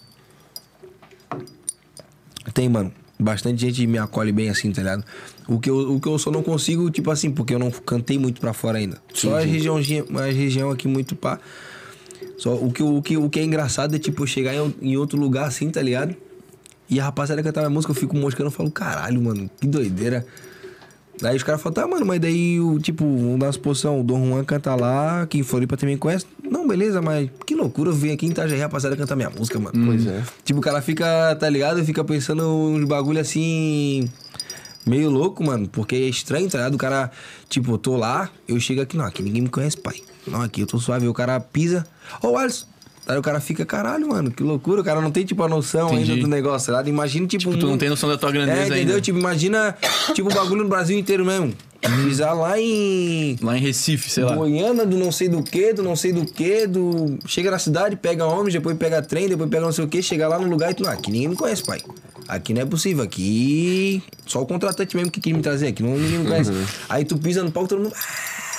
[2.53, 2.91] Tem, mano.
[3.19, 5.03] Bastante gente me acolhe bem assim, tá ligado?
[5.47, 8.17] O que, eu, o que eu só não consigo, tipo assim, porque eu não cantei
[8.17, 8.97] muito pra fora ainda.
[9.13, 11.39] Só a regiãozinha, a região aqui muito pá.
[12.37, 14.97] Só o que, o que, o que é engraçado é, tipo, eu chegar em, em
[14.97, 16.15] outro lugar assim, tá ligado?
[16.89, 20.25] E a rapaziada cantar minha música, eu fico moscando e falo, caralho, mano, que doideira.
[21.23, 24.03] Aí os caras falam, tá, mano, mas daí, o, tipo, vamos dar uma suposição, o
[24.03, 26.25] Dom Juan canta lá, que em Floripa também conhece.
[26.43, 29.59] Não, beleza, mas que loucura eu vir aqui em Itajaí, a rapaziada cantar minha música,
[29.59, 29.85] mano.
[29.85, 30.23] Pois é.
[30.43, 31.83] Tipo, o cara fica, tá ligado?
[31.85, 34.09] Fica pensando uns bagulho assim.
[34.85, 35.67] Meio louco, mano.
[35.67, 36.73] Porque é estranho, tá ligado?
[36.73, 37.11] O cara,
[37.47, 40.01] tipo, eu tô lá, eu chego aqui, não, aqui ninguém me conhece, pai.
[40.25, 41.07] Não, aqui eu tô suave.
[41.07, 41.85] O cara pisa.
[42.21, 42.70] Ô, Alisson.
[43.11, 44.81] Aí o cara fica, caralho, mano, que loucura.
[44.81, 46.11] O cara não tem, tipo, a noção Entendi.
[46.11, 46.87] ainda do negócio, tá ligado?
[46.87, 47.41] Imagina, tipo.
[47.49, 48.79] Tipo, tu não um- tem noção da tua grandeza É, entendeu?
[48.95, 49.01] ainda.
[49.01, 49.75] Tipo, imagina,
[50.13, 51.53] tipo, o bagulho no Brasil inteiro mesmo.
[52.05, 53.35] Pisar lá em.
[53.41, 54.35] Lá em Recife, sei lá.
[54.35, 57.17] Goiânia, do não sei do que, do não sei do que, do.
[57.25, 60.27] Chega na cidade, pega ônibus, depois pega trem, depois pega não sei o que, chega
[60.27, 60.83] lá no lugar e tu.
[60.83, 61.79] Não, aqui ninguém me conhece, pai.
[62.27, 64.01] Aqui não é possível, aqui.
[64.27, 66.51] Só o contratante mesmo que quis me trazer, aqui não, ninguém me conhece.
[66.87, 67.93] Aí tu pisa no palco, todo mundo.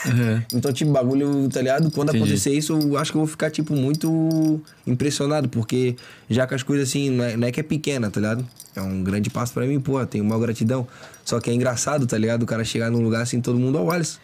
[0.07, 0.43] Uhum.
[0.55, 1.91] Então, tipo, bagulho, tá ligado?
[1.91, 2.25] Quando Entendi.
[2.25, 5.97] acontecer isso, eu acho que eu vou ficar, tipo, muito impressionado, porque
[6.29, 8.47] já que as coisas assim, não é, não é que é pequena, tá ligado?
[8.75, 10.87] É um grande passo pra mim, pô, tenho uma gratidão.
[11.25, 12.43] Só que é engraçado, tá ligado?
[12.43, 14.19] O cara chegar num lugar assim, todo mundo, ó, Alisson.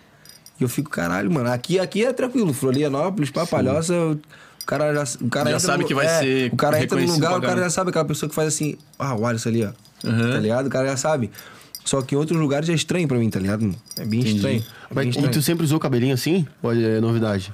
[0.58, 4.18] E eu fico, caralho, mano, aqui, aqui é tranquilo, Florianópolis, Papalhoça, o
[4.66, 7.12] cara já, o cara Já sabe no- que vai é, ser O cara entra no
[7.12, 9.70] lugar, o cara já sabe, aquela pessoa que faz assim, ah, o Alisson ali, ó.
[10.04, 10.32] Uhum.
[10.32, 10.66] Tá ligado?
[10.66, 11.30] O cara já sabe.
[11.88, 13.74] Só que em outros lugares é estranho pra mim, tá ligado?
[13.96, 14.36] É bem Entendi.
[14.36, 14.56] estranho.
[14.58, 15.30] É bem Mas, e estranho.
[15.32, 16.46] tu sempre usou cabelinho assim?
[16.62, 17.50] Ou é novidade?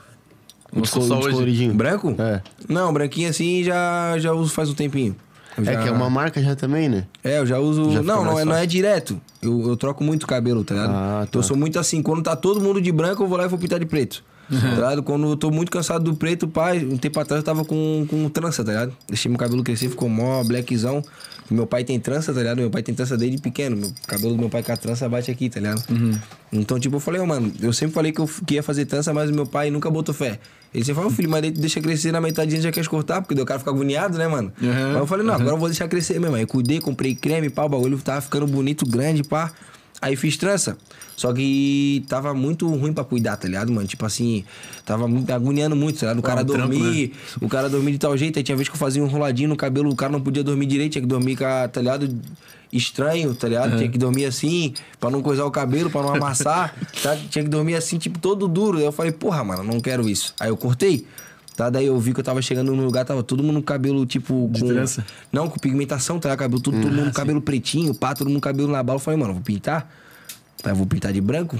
[0.72, 1.26] O Mostrou descol- só o hoje.
[1.28, 1.74] descoloridinho.
[1.74, 2.16] Branco?
[2.18, 2.42] É.
[2.68, 5.14] Não, branquinho assim já, já uso faz um tempinho.
[5.56, 7.04] É já- que é uma marca já também, né?
[7.22, 7.92] É, eu já uso.
[7.92, 9.20] Já não, não é, não é direto.
[9.40, 10.90] Eu, eu troco muito cabelo, tá ligado?
[10.90, 11.38] Ah, tá.
[11.38, 13.56] Eu sou muito assim, quando tá todo mundo de branco, eu vou lá e vou
[13.56, 14.24] pintar de preto.
[14.50, 15.02] Tá ligado?
[15.02, 18.28] Quando eu tô muito cansado do preto, pai, um tempo atrás eu tava com, com
[18.28, 18.92] trança, tá ligado?
[19.08, 21.02] Deixei meu cabelo crescer, ficou mó blackzão.
[21.50, 22.58] Meu pai tem trança, tá ligado?
[22.58, 23.76] Meu pai tem trança desde pequeno.
[23.76, 25.82] Meu cabelo do meu pai com a trança bate aqui, tá ligado?
[26.52, 29.12] Então, tipo, eu falei, ó, mano, eu sempre falei que eu que ia fazer trança,
[29.12, 30.38] mas meu pai nunca botou fé.
[30.72, 33.46] Ele sempre falou, filho, mas deixa crescer na metade já quer cortar, porque daí o
[33.46, 34.52] cara fica agoniado, né, mano?
[34.60, 36.34] Uhum, Mas eu falei, não, agora eu vou deixar crescer mesmo.
[36.34, 39.52] Aí cuidei, comprei creme, pá, o bagulho tava ficando bonito, grande, pá.
[40.00, 40.76] Aí fiz trança.
[41.16, 43.86] Só que tava muito ruim pra cuidar, tá ligado, mano?
[43.86, 44.44] Tipo assim,
[44.84, 46.18] tava muito, agoniando muito, tá ligado?
[46.18, 48.38] O cara um trampo, dormir, o cara dormir de tal jeito.
[48.38, 50.66] Aí tinha vez que eu fazia um enroladinho no cabelo, o cara não podia dormir
[50.66, 52.12] direito, tinha que dormir com a, tá ligado?
[52.72, 53.76] Estranho, tá ligado?
[53.76, 56.74] Tinha que dormir assim, pra não coisar o cabelo, pra não amassar.
[57.00, 57.16] tá?
[57.30, 58.78] Tinha que dormir assim, tipo, todo duro.
[58.78, 60.34] Aí eu falei, porra, mano, não quero isso.
[60.40, 61.06] Aí eu cortei.
[61.56, 64.04] Tá, daí eu vi que eu tava chegando no lugar, tava todo mundo com cabelo,
[64.04, 64.66] tipo, com.
[64.66, 65.04] trança?
[65.32, 66.36] Não, com pigmentação, tá?
[66.36, 68.96] Cabelo, todo, todo mundo com cabelo pretinho, pá, todo mundo com cabelo na bala.
[68.96, 69.88] Eu falei, mano, vou pintar.
[70.62, 71.58] Tá, eu vou pintar de branco.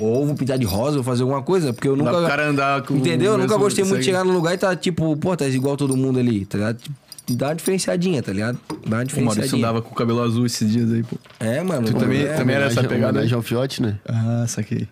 [0.00, 2.18] Ou vou pintar de rosa, vou fazer alguma coisa, porque eu Dá nunca.
[2.18, 3.32] pro cara andar com Entendeu?
[3.32, 5.96] Eu nunca gostei muito de chegar no lugar e tá tipo, pô, tá igual todo
[5.96, 6.78] mundo ali, tá ligado?
[6.78, 6.96] Tipo,
[7.28, 8.56] Dá uma diferenciadinha, tá ligado?
[8.68, 9.58] Dá uma O Maurício diferenciadinha.
[9.58, 11.16] andava com o cabelo azul esses dias aí, pô.
[11.40, 11.86] É, mano.
[11.86, 13.10] Tu também- é, também era essa pegada aí?
[13.10, 13.98] homenagem ao Fiote, né?
[14.08, 14.86] Ah, saquei.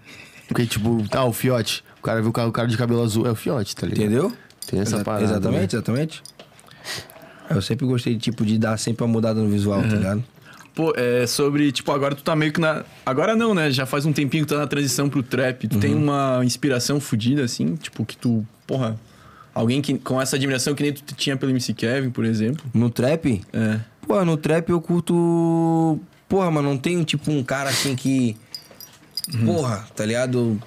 [0.48, 1.84] Porque, tipo, tá, o Fiote.
[2.04, 4.02] O cara viu o cara, o cara de cabelo azul, é o Fiote, tá ligado?
[4.04, 4.30] Entendeu?
[4.66, 5.64] Tem essa Exa- parada, Exatamente, né?
[5.80, 6.22] exatamente.
[7.48, 10.22] Eu sempre gostei, tipo, de dar sempre uma mudada no visual, tá ligado?
[10.74, 12.84] Pô, é sobre, tipo, agora tu tá meio que na.
[13.06, 13.70] Agora não, né?
[13.70, 15.66] Já faz um tempinho que tu tá na transição pro trap.
[15.66, 15.80] Tu Uhum.
[15.80, 18.46] tem uma inspiração fodida, assim, tipo, que tu.
[18.66, 19.00] Porra.
[19.54, 22.62] Alguém que, com essa admiração que nem tu tinha pelo MC Kevin, por exemplo.
[22.74, 23.80] No trap, É.
[24.06, 25.98] Pô, no trap eu curto.
[26.28, 28.36] Porra, mano, não tenho tipo um cara assim que.
[29.46, 30.60] Porra, tá ligado?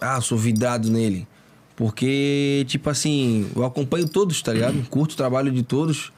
[0.00, 1.26] Ah, sou vidrado nele.
[1.76, 4.82] Porque, tipo assim, eu acompanho todos, tá ligado?
[4.90, 6.12] Curto o trabalho de todos.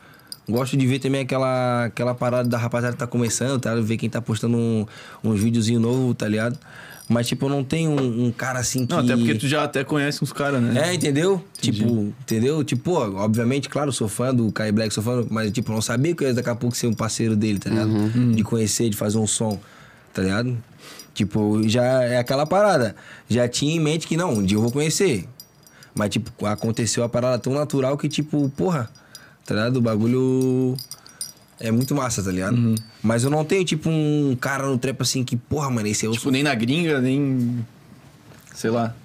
[0.48, 3.70] Gosto de ver também aquela, aquela parada da rapaziada que tá começando, tá?
[3.70, 3.86] ligado?
[3.86, 4.86] Ver quem tá postando um,
[5.22, 6.58] uns videozinhos novos, tá ligado?
[7.10, 8.92] Mas, tipo, eu não tenho um, um cara assim que.
[8.94, 10.90] Não, até porque tu já até conhece uns caras, né?
[10.90, 11.44] É, entendeu?
[11.60, 11.84] Tipo,
[12.20, 12.64] entendeu?
[12.64, 16.14] Tipo, pô, obviamente, claro, sou fã do Kai Black, sou fã, mas, tipo, não sabia
[16.14, 17.90] que eu ia daqui a pouco ser um parceiro dele, tá ligado?
[18.34, 19.58] De conhecer, de fazer um som,
[20.14, 20.56] tá ligado?
[21.20, 22.96] Tipo, já é aquela parada.
[23.28, 25.28] Já tinha em mente que não, um dia eu vou conhecer.
[25.94, 28.88] Mas, tipo, aconteceu a parada tão natural que, tipo, porra,
[29.44, 29.76] tá ligado?
[29.76, 30.74] O bagulho
[31.58, 32.74] é muito massa, tá ligado?
[33.02, 36.08] Mas eu não tenho, tipo, um cara no trap assim que, porra, mano, esse é
[36.08, 37.66] o Tipo, nem na gringa, nem.
[38.54, 38.96] Sei lá.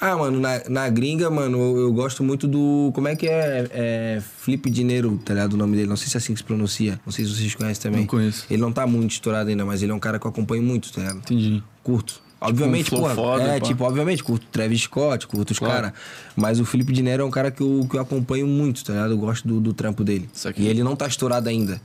[0.00, 2.90] Ah, mano, na, na gringa, mano, eu, eu gosto muito do.
[2.94, 3.68] Como é que é?
[3.70, 5.52] É Flip Dinheiro, tá ligado?
[5.52, 5.88] O nome dele.
[5.88, 6.98] Não sei se é assim que se pronuncia.
[7.04, 8.00] Não sei se vocês conhecem também.
[8.00, 8.46] Não conheço.
[8.50, 10.90] Ele não tá muito estourado ainda, mas ele é um cara que eu acompanho muito,
[10.92, 11.18] tá ligado?
[11.18, 11.62] Entendi.
[11.82, 12.22] Curto.
[12.40, 13.66] Obviamente, um flow porra, foda, é, pá.
[13.66, 15.74] tipo, obviamente, curto Travis Scott, curto os Claro.
[15.74, 15.92] caras.
[16.34, 19.10] Mas o Felipe Dinero é um cara que eu, que eu acompanho muito, tá ligado?
[19.10, 20.26] Eu gosto do, do trampo dele.
[20.56, 21.78] E ele não tá estourado ainda.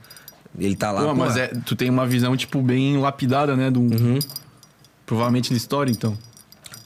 [0.57, 3.69] Ele tá lá, Pô, mas é, tu tem uma visão, tipo, bem lapidada, né?
[3.69, 3.85] Do,
[5.05, 6.17] Provavelmente da história, então.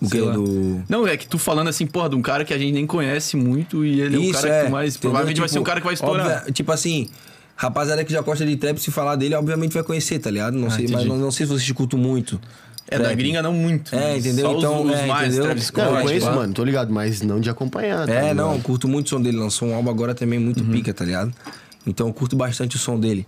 [0.02, 0.32] O sei que?
[0.32, 0.84] Do...
[0.88, 3.36] Não, é que tu falando assim, porra, de um cara que a gente nem conhece
[3.36, 4.90] muito e ele é o cara que tu mais.
[4.96, 5.02] entendeu?
[5.02, 6.38] Provavelmente vai Tipo, ser um cara que vai estourar.
[6.38, 7.10] óbvia- tipo assim,
[7.56, 10.54] rapaziada que já gosta de trap, se falar dele, obviamente vai conhecer, tá ligado?
[10.56, 11.10] Não sei, mas Ah, entendi.
[11.10, 12.40] não, não sei se vocês escutam muito.
[12.92, 13.18] É, da trap.
[13.18, 13.94] gringa não muito.
[13.94, 14.46] É, mas entendeu?
[14.46, 15.44] Só os- Então, os, é, mais, entendeu?
[15.44, 15.86] Travis Scott.
[15.92, 16.32] Não, eu conheço, pá.
[16.36, 18.08] mano, tô ligado, mas não de acompanhar.
[18.08, 18.36] tá É, ligado?
[18.38, 19.38] não, eu curto muito o som dele.
[19.38, 21.32] Lançou um álbum agora também muito pica, tá ligado?
[21.86, 23.28] Então eu curto bastante o som dele.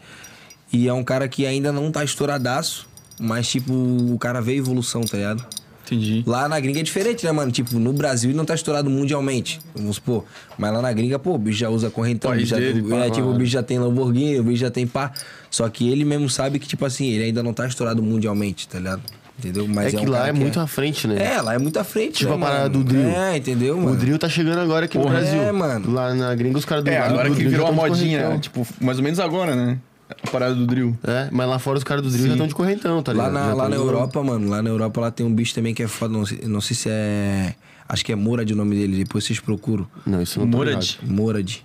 [0.74, 2.88] E é um cara que ainda não tá estouradaço,
[3.20, 5.46] mas tipo, o cara veio evolução, tá ligado?
[5.92, 6.24] Entendi.
[6.26, 7.52] Lá na gringa é diferente, né, mano?
[7.52, 10.24] Tipo, no Brasil ele não tá estourado mundialmente, vamos supor.
[10.58, 12.82] Mas lá na gringa, pô, o bicho já usa correntão, o País bicho já, dele,
[12.84, 15.12] pá, é, tipo, o bicho já tem Lamborghini, o bicho já tem pá.
[15.50, 18.78] Só que ele mesmo sabe que, tipo assim, ele ainda não tá estourado mundialmente, tá
[18.78, 19.02] ligado?
[19.40, 19.68] Entendeu?
[19.68, 21.16] Mas É que um lá é que muito à frente, né?
[21.36, 22.74] É, lá é muito à frente, Tipo né, a parada mano?
[22.78, 23.10] do drill.
[23.10, 23.92] É, entendeu, mano?
[23.92, 25.42] O drill tá chegando agora aqui no Porra, Brasil.
[25.42, 25.92] é, mano.
[25.92, 28.40] Lá na gringa os caras do É, agora do que virou a modinha, correntão.
[28.40, 29.80] tipo, mais ou menos agora, né?
[30.24, 30.98] A parada do drill.
[31.04, 33.34] É, mas lá fora os caras do drill já estão de correntão, tá Lá ligado?
[33.48, 35.88] na, lá na Europa, mano, lá na Europa lá tem um bicho também que é
[35.88, 37.56] foda, não sei, não sei se é.
[37.88, 39.86] Acho que é Morad o nome dele, depois vocês procuram.
[40.06, 40.80] Não, isso não Morad.
[40.98, 41.12] ligado.
[41.12, 41.58] Morad.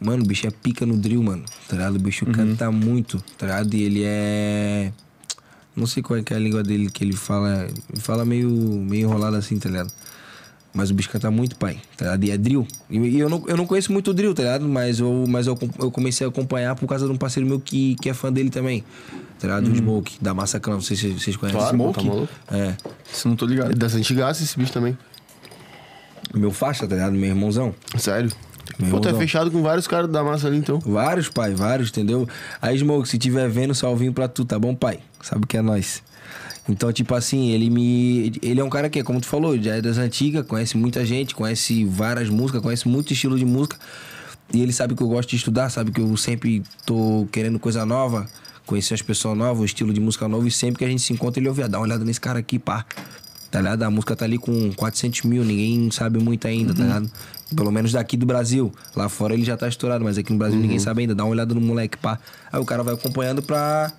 [0.00, 1.44] Mano, o bicho é pica no drill, mano.
[1.68, 1.96] Tá ligado?
[1.96, 3.74] O bicho canta muito, tá ligado?
[3.74, 4.92] E ele é.
[5.76, 7.66] Não sei qual é, que é a língua dele que ele fala.
[7.92, 9.92] Ele fala meio, meio enrolado assim, tá ligado?
[10.72, 12.24] Mas o bicho canta muito, pai, tá ligado?
[12.24, 12.66] E é drill.
[12.90, 14.68] E, eu, não, eu não conheço muito o drill, tá ligado?
[14.68, 17.96] Mas, eu, mas eu, eu comecei a acompanhar por causa de um parceiro meu que,
[17.96, 18.84] que é fã dele também.
[19.38, 19.68] Tá ligado?
[19.68, 20.74] Do Smoke, da Massa Clan.
[20.74, 21.58] Não sei se vocês conhecem.
[21.60, 21.98] Claro, Smoke?
[21.98, 22.32] tá maluco.
[22.50, 22.74] É.
[23.10, 23.72] Isso eu não tô ligado.
[23.72, 24.96] É das antigas esse bicho também.
[26.34, 27.12] Meu faixa, tá ligado?
[27.12, 27.74] Meu irmãozão.
[27.96, 28.30] Sério.
[28.78, 29.20] Meu Pô, é irmãozão.
[29.20, 30.78] fechado com vários caras da massa ali, então.
[30.80, 32.28] Vários, pai, vários, entendeu?
[32.60, 35.00] Aí, Smoke, se tiver vendo, salvinho pra tu, tá bom, pai?
[35.22, 36.02] Sabe que é nós.
[36.68, 38.32] Então, tipo assim, ele me.
[38.42, 41.34] Ele é um cara que, como tu falou, já é das antigas, conhece muita gente,
[41.34, 43.76] conhece várias músicas, conhece muito estilo de música.
[44.52, 47.84] E ele sabe que eu gosto de estudar, sabe que eu sempre tô querendo coisa
[47.86, 48.26] nova,
[48.66, 50.46] conhecer as pessoas novas, um estilo de música novo.
[50.46, 52.38] E sempre que a gente se encontra, ele ouve, "Ah, dá uma olhada nesse cara
[52.38, 52.84] aqui, pá.
[53.50, 53.82] Tá ligado?
[53.82, 57.10] A música tá ali com 400 mil, ninguém sabe muito ainda, tá ligado?
[57.56, 58.70] Pelo menos daqui do Brasil.
[58.94, 61.14] Lá fora ele já tá estourado, mas aqui no Brasil ninguém sabe ainda.
[61.14, 62.18] Dá uma olhada no moleque, pá.
[62.52, 63.90] Aí o cara vai acompanhando pra,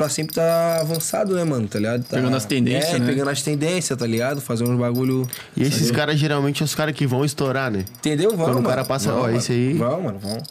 [0.00, 1.68] pra sempre tá avançado, né, mano?
[1.68, 2.02] Tá ligado?
[2.04, 3.06] Tá- Pegando as tendências, É, né?
[3.06, 4.40] pegando as tendências, tá ligado?
[4.40, 5.28] Fazer uns bagulho.
[5.54, 7.84] E esses caras geralmente são os caras que vão estourar, né?
[7.98, 8.30] Entendeu?
[8.30, 8.68] Vamos, Quando o mano.
[8.68, 9.36] cara passa, Vamos, ó, mano.
[9.38, 10.42] esse aí- Vamos, mano, vamos.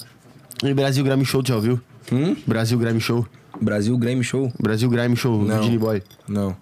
[0.64, 1.82] E Brasil Grammy Show, tu já ouviu?
[2.12, 2.36] Hum?
[2.46, 3.26] Brasil Grammy Show.
[3.60, 4.54] Brasil Grammy Show?
[4.62, 5.58] Brasil Grammy Show, Não.
[5.58, 6.04] do Gini Boy.
[6.28, 6.56] Não.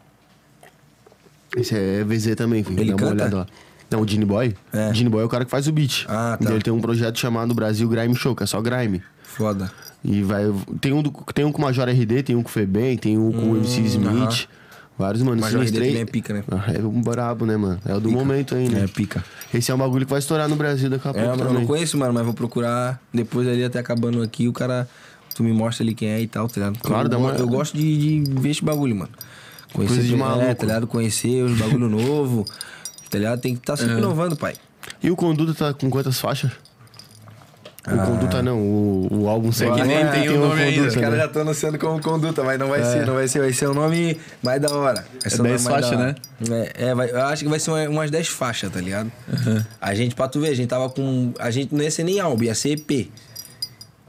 [1.56, 2.80] Esse é VZ também, filho.
[2.80, 3.14] Ele Dá uma canta?
[3.24, 3.48] olhada lá.
[3.90, 4.56] Não, o Gini Boy.
[4.74, 4.94] É.
[4.94, 6.06] Gini Boy é o cara que faz o beat.
[6.08, 6.38] Ah, tá.
[6.42, 9.02] Então ele tem um projeto chamado Brasil Grime Show, que é só grime.
[9.38, 9.72] Foda.
[10.04, 10.44] E vai.
[10.82, 13.18] Tem um, do- tem um com o Major RD, tem um com o Febem, tem
[13.18, 14.08] um com o MC Smith.
[14.10, 14.38] Hum, aham.
[14.98, 15.40] Vários, mano.
[15.40, 16.44] Major RD três- também é pica, né?
[16.50, 17.80] Ah, é um brabo, né, mano?
[17.86, 18.80] É o do momento ainda.
[18.80, 19.24] É, pica.
[19.54, 21.54] Esse é um bagulho que vai estourar no Brasil daqui a É, pouco mano, eu
[21.54, 23.00] não conheço, mano, mas vou procurar.
[23.14, 24.88] Depois ali, até acabando aqui, o cara.
[25.36, 26.80] Tu me mostra ali quem é e tal, tá ligado?
[26.80, 29.12] Claro, eu, dá uma- Eu gosto de, de ver esse bagulho, mano.
[29.72, 30.56] Conhecer Coisa de é, maluco.
[30.56, 30.88] tá ligado?
[30.88, 32.44] Conhecer os bagulho novo.
[33.12, 33.40] Tá ligado?
[33.40, 34.56] Tem que estar tá sempre inovando, pai.
[35.04, 36.54] E o Conduta tá com quantas faixas?
[37.90, 37.94] Ah.
[37.94, 41.26] O Conduta não, o, o álbum que nem tem o nome ainda, Os caras já
[41.26, 43.40] estão anunciando como conduta, mas não vai ser, não vai ser.
[43.40, 45.06] Vai ser um nome mais da hora.
[45.22, 46.16] Vai ser um 10 nome mais da faixas, hora.
[46.76, 49.10] É, é, vai- eu acho que vai ser uma- umas 10 faixas, tá ligado?
[49.80, 51.32] A gente, pra tu ver, a gente tava com.
[51.40, 53.10] A gente não ia ser nem álbum, ia ser EP.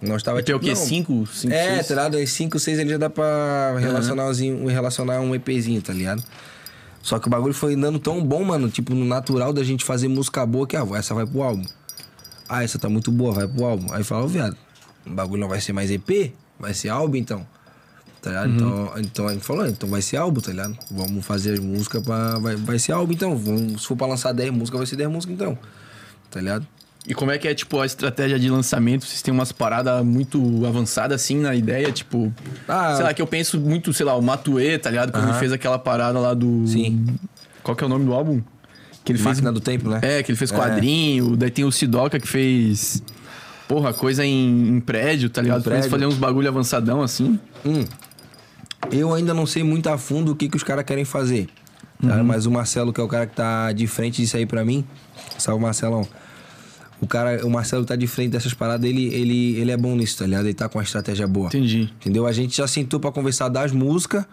[0.02, 0.70] Nós tava Tem o quê?
[0.70, 1.26] não, 5?
[1.26, 2.18] 5, é, tá ligado?
[2.20, 6.22] Em 5, 6 ele já dá pra relacionar, um, relacionar um EPzinho, tá ligado?
[7.02, 10.08] Só que o bagulho foi dando tão bom, mano, tipo, no natural da gente fazer
[10.08, 11.64] música boa que, ah, essa vai pro álbum.
[12.48, 13.92] Ah, essa tá muito boa, vai pro álbum.
[13.92, 14.56] Aí fala, ô viado,
[15.06, 16.32] o bagulho não vai ser mais EP?
[16.58, 17.46] Vai ser álbum então?
[18.20, 18.52] Tá ligado?
[18.52, 20.76] Então, então a gente falou, então vai ser álbum, tá ligado?
[20.90, 22.38] Vamos fazer as músicas pra.
[22.38, 23.36] Vai, vai ser álbum então.
[23.36, 25.58] Vamos, se for pra lançar 10 músicas, vai ser 10 músicas então.
[26.30, 26.66] Tá ligado?
[27.06, 29.06] E como é que é, tipo, a estratégia de lançamento?
[29.06, 31.90] Vocês têm umas paradas muito avançadas, assim, na ideia?
[31.92, 32.30] Tipo,
[32.66, 35.12] Ah, sei lá, que eu penso muito, sei lá, o Matue, tá ligado?
[35.12, 36.66] Quando ele fez aquela parada lá do...
[36.66, 37.06] Sim.
[37.62, 38.42] Qual que é o nome do álbum?
[39.08, 39.54] Que ele Máquina fez...
[39.54, 40.00] do Tempo, né?
[40.02, 41.36] É, que ele fez quadrinho.
[41.36, 43.02] Daí tem o Sidoca que fez...
[43.66, 45.58] Porra, coisa em, em prédio, tá ligado?
[45.58, 45.90] Eles prédio.
[45.90, 47.38] fazerem uns bagulho avançadão, assim.
[47.66, 47.84] Hum.
[48.90, 51.48] Eu ainda não sei muito a fundo o que, que os caras querem fazer.
[52.00, 52.22] tá?
[52.24, 54.84] Mas o Marcelo, que é o cara que tá de frente disso aí pra mim.
[55.36, 56.06] Salve, Marcelão.
[57.00, 60.18] O cara, o Marcelo tá de frente dessas paradas, ele, ele, ele é bom nisso,
[60.18, 60.46] tá ligado?
[60.46, 61.48] Ele tá com uma estratégia boa.
[61.48, 61.90] Entendi.
[62.00, 62.26] Entendeu?
[62.26, 64.24] A gente já sentou pra conversar das músicas,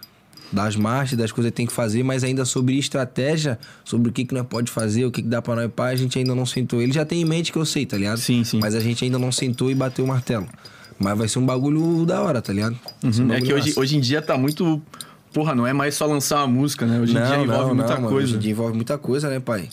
[0.51, 4.23] das marchas, das coisas que tem que fazer, mas ainda sobre estratégia, sobre o que,
[4.25, 6.45] que nós pode fazer, o que, que dá pra nós pá, a gente ainda não
[6.45, 6.81] sentou.
[6.81, 8.17] Ele já tem em mente que eu sei, tá ligado?
[8.19, 8.59] Sim, sim.
[8.61, 10.47] Mas a gente ainda não sentou e bateu o martelo.
[10.97, 12.77] Mas vai ser um bagulho da hora, tá ligado?
[13.11, 13.33] Ser um Uhum.
[13.33, 13.79] É que hoje, massa.
[13.79, 14.81] hoje em dia tá muito...
[15.33, 16.97] Porra, não é mais só lançar uma música, né?
[17.01, 18.27] Hoje em dia envolve muita mano, coisa.
[18.29, 19.67] Hoje em dia envolve muita coisa, né, pai?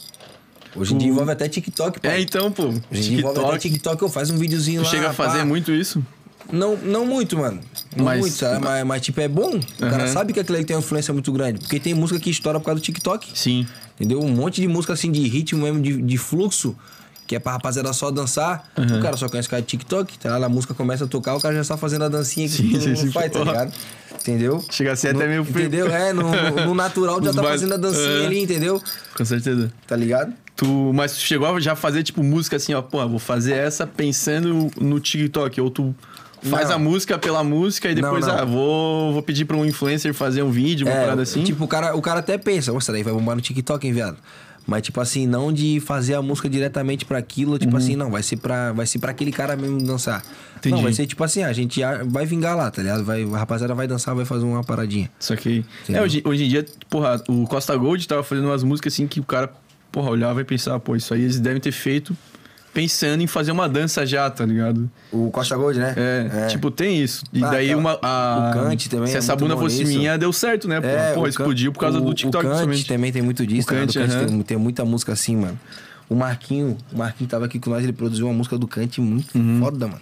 [0.75, 2.17] Hoje em dia envolve até TikTok, pai.
[2.17, 2.65] É, então, pô.
[2.65, 3.69] Hoje em dia envolve até TikTok.
[3.75, 4.91] TikTok, eu faço um videozinho Tu lá.
[4.91, 5.45] chega a fazer pá.
[5.45, 6.05] muito isso?
[6.51, 7.61] Não, não muito, mano.
[7.97, 8.65] Não Mas- muito, sabe?
[8.65, 9.59] Mas, mas, tipo, é bom.
[9.59, 11.61] O cara sabe que aquilo ali tem uma influência muito grande.
[11.61, 13.31] Porque tem música que estoura por causa do TikTok.
[13.39, 13.67] Sim.
[13.97, 14.21] Entendeu?
[14.21, 16.75] Um monte de música assim de ritmo mesmo, de, de fluxo,
[17.27, 18.71] que é pra rapaziada só dançar.
[18.77, 20.37] O cara só conhece o cara de TikTok, tá?
[20.37, 22.71] lá, A música começa a tocar, o cara já está fazendo a dancinha que Sim,
[22.73, 23.13] todo mundo sim.
[23.13, 23.73] faz, tá ligado?
[24.21, 24.65] Entendeu?
[24.71, 25.43] Chega a ser No- até meio...
[25.43, 25.87] Entendeu?
[25.89, 28.27] É, no, no- no natural já tá fazendo a dancinha É.
[28.27, 28.81] ali, entendeu?
[29.17, 29.73] Com certeza.
[29.87, 30.33] Tá ligado?
[30.55, 33.87] Tu, mas tu chegou a já fazer, tipo, música assim, ó, pô, vou fazer essa
[33.87, 35.95] pensando no TikTok, ou tu
[36.43, 36.77] faz Não.
[36.77, 38.43] a música pela música e depois, Não, não.
[38.43, 41.43] ah, vou, vou pedir pra um influencer fazer um vídeo, uma É, parada assim.
[41.43, 44.17] Tipo, o cara, o cara até pensa, nossa, daí vai bombar no TikTok, hein, viado?
[44.65, 48.23] Mas, tipo assim, não de fazer a música diretamente pra aquilo, tipo assim, não, vai
[48.23, 50.23] ser pra, vai ser pra aquele cara mesmo dançar.
[50.57, 50.77] Entendi.
[50.77, 53.03] Não, vai ser tipo assim, a gente vai vingar lá, tá ligado?
[53.03, 55.11] Vai, a rapaziada vai dançar, vai fazer uma paradinha.
[55.19, 55.65] Só que.
[55.89, 59.19] É, hoje, hoje em dia, porra, o Costa Gold tava fazendo umas músicas assim que
[59.19, 59.51] o cara,
[59.91, 62.17] porra, olhava e pensava, pô, isso aí eles devem ter feito
[62.73, 64.91] pensando em fazer uma dança já, tá ligado?
[65.11, 65.95] O Costa Gold, né?
[65.97, 67.23] É, tipo, tem isso.
[67.33, 67.99] E Ah, daí aquela- uma.
[68.03, 69.99] A, o Kant também Se é essa bunda fosse nisso.
[69.99, 70.81] minha, deu certo, né?
[70.81, 73.69] Pô, É, o explodiu por causa o, do TikTok, O Kant também tem muito disso,
[73.69, 73.81] O tá?
[73.81, 75.59] Kant, O Kant tem, tem muita música assim, mano.
[76.09, 79.37] O Marquinho, o Marquinho tava aqui com nós, ele produziu uma música do Kant muito
[79.39, 79.61] Uhum.
[79.61, 80.01] foda, mano.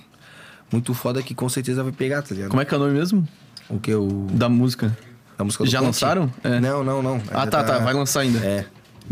[0.73, 2.51] Muito foda que com certeza vai pegar, tá ligado?
[2.51, 3.27] Como é que é o nome mesmo?
[3.69, 3.93] O que?
[3.95, 4.27] O...
[4.33, 4.97] Da música.
[5.39, 5.87] A música do Já Kant?
[5.87, 6.33] lançaram?
[6.45, 6.61] É.
[6.61, 7.21] Não, não, não.
[7.33, 7.79] Ah, Ainda tá, tá.
[7.79, 8.39] Vai lançar ainda.
[8.39, 8.65] É.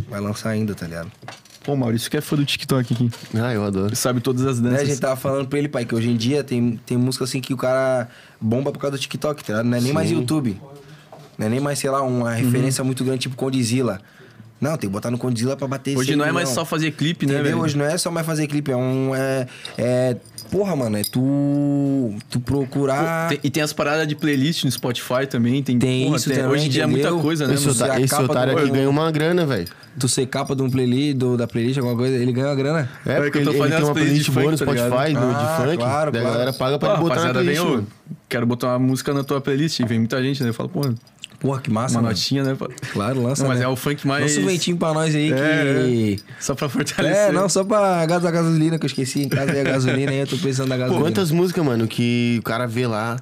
[0.08, 1.10] Vai lançar ainda, tá ligado?
[1.68, 3.10] Pô, Maurício que é fã do TikTok aqui.
[3.34, 3.94] Ah, eu adoro.
[3.94, 4.88] Sabe todas as Né, a danças.
[4.88, 7.52] gente tava falando pra ele, pai, que hoje em dia tem, tem música assim que
[7.52, 8.08] o cara
[8.40, 9.62] bomba por causa do TikTok, tá?
[9.62, 10.58] Não é nem mais YouTube.
[11.36, 14.00] Não é nem mais, sei lá, uma referência muito grande, tipo Condizila.
[14.58, 16.54] Não, tem que botar no Condizila pra bater Hoje 100 não é mais milhão.
[16.54, 17.52] só fazer clipe, né, Entendeu?
[17.52, 17.62] velho?
[17.62, 19.14] Hoje não é só mais fazer clipe, é um.
[19.14, 19.46] É,
[19.76, 20.16] é,
[20.50, 22.14] porra, mano, é tu.
[22.30, 23.28] Tu procurar.
[23.28, 25.62] Tem- e tem as paradas de playlist no Spotify também.
[25.62, 27.54] Tem, Tem porra, isso também, Hoje em dia é muita coisa, né?
[27.54, 29.66] Esse, ota- a esse capa otário do- aqui ganha uma grana, velho.
[29.98, 32.88] Tu ser capa de um playlist, do, da playlist, alguma coisa, ele ganha uma grana.
[33.04, 35.12] É, É porque eu ele, ele tem uma playlist boa no tá Spotify, ligado?
[35.12, 35.76] do, Ah, de funk.
[35.78, 36.38] claro, daí a claro.
[36.38, 37.86] galera paga pra Pô, ele botar na vem, playlist, ô, mano.
[38.28, 39.80] quero botar uma música na tua playlist.
[39.80, 40.50] E vem muita gente, né?
[40.50, 40.80] Eu falo, pô,
[41.40, 42.14] Porra, que massa, uma mano.
[42.14, 42.56] notinha, né?
[42.58, 42.68] pô?
[42.92, 43.42] Claro, lança.
[43.42, 43.64] Não, mas né?
[43.64, 44.22] é o funk mais.
[44.24, 46.20] Lança um ventinho pra nós aí É, que.
[46.40, 47.28] Só pra fortalecer.
[47.28, 49.22] É, não, só pra gastar gasolina, que eu esqueci.
[49.22, 51.04] Em casa é gasolina, aí eu tô pensando na Pô, gasolina.
[51.04, 53.16] quantas músicas, mano, que o cara vê lá,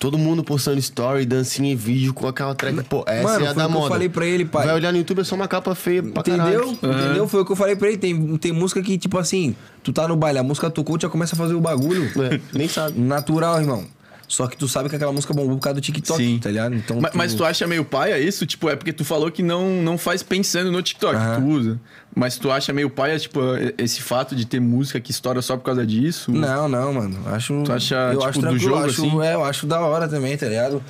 [0.00, 2.82] todo mundo postando story, dancinha e vídeo com aquela track.
[2.84, 3.88] Pô, essa Mano, é a foi da o que eu moda.
[3.94, 4.66] falei pra ele, pai.
[4.66, 6.76] Vai olhar no YouTube, é só uma capa feia pra Entendeu?
[6.80, 7.04] caralho.
[7.04, 7.28] Entendeu?
[7.28, 7.98] Foi o que eu falei pra ele.
[7.98, 11.08] Tem, tem música que, tipo assim, tu tá no baile, a música tocou, tu já
[11.08, 12.10] começa a fazer o bagulho.
[12.24, 12.98] É, nem sabe.
[12.98, 13.84] Natural, irmão.
[14.30, 16.38] Só que tu sabe que aquela música bombou por causa do TikTok, Sim.
[16.38, 16.72] tá ligado?
[16.72, 18.46] Então, Mas, mas tu acha meio paia isso?
[18.46, 21.40] Tipo, é porque tu falou que não, não faz pensando no TikTok, Aham.
[21.40, 21.80] tu usa.
[22.14, 23.40] Mas tu acha meio paia, tipo,
[23.76, 26.30] esse fato de ter música que estoura só por causa disso?
[26.30, 27.18] Não, não, mano.
[27.26, 27.60] Acho.
[27.64, 29.22] Tu acha, eu tipo, acho do tranquilo, jogo, acho, assim?
[29.22, 30.80] É, eu acho da hora também, tá ligado?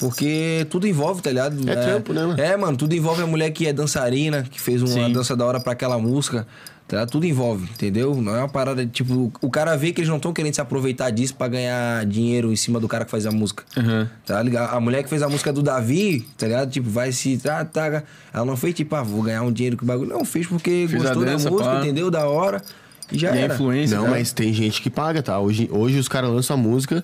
[0.00, 1.68] Porque tudo envolve, tá ligado?
[1.70, 2.40] É trampo, né, mano?
[2.40, 5.12] É, mano, tudo envolve a mulher que é dançarina, que fez uma Sim.
[5.12, 6.46] dança da hora pra aquela música.
[6.88, 7.04] Tá?
[7.04, 8.14] Tudo envolve, entendeu?
[8.14, 11.10] Não é uma parada, tipo, o cara vê que eles não estão querendo se aproveitar
[11.10, 13.64] disso pra ganhar dinheiro em cima do cara que faz a música.
[13.76, 14.08] Aham.
[14.24, 14.72] Tá ligado?
[14.72, 16.70] A mulher que fez a música do Davi, tá ligado?
[16.70, 17.40] Tipo, vai se.
[17.50, 20.08] Ah, tá, ela não fez tipo, ah, vou ganhar um dinheiro com o bagulho.
[20.10, 21.80] Não, fez porque gostou dança, da música, pá.
[21.80, 22.08] entendeu?
[22.08, 22.62] Da hora.
[23.10, 23.54] E já E era.
[23.54, 24.10] influência, Não, né?
[24.10, 25.40] mas tem gente que paga, tá?
[25.40, 27.00] Hoje, hoje os caras lançam a música,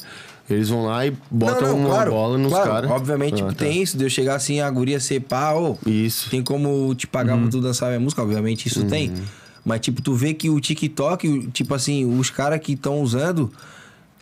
[0.48, 2.70] eles vão lá e botam uma bola nos claro.
[2.70, 2.90] caras.
[2.90, 3.54] Obviamente, Ah, tipo, tá.
[3.64, 6.28] tem isso, de eu chegar assim, a guria ser pá, ô, Isso.
[6.30, 9.12] tem como te pagar pra tu dançar minha música, obviamente isso tem.
[9.64, 13.50] Mas, tipo, tu vê que o TikTok, tipo assim, os caras que estão usando,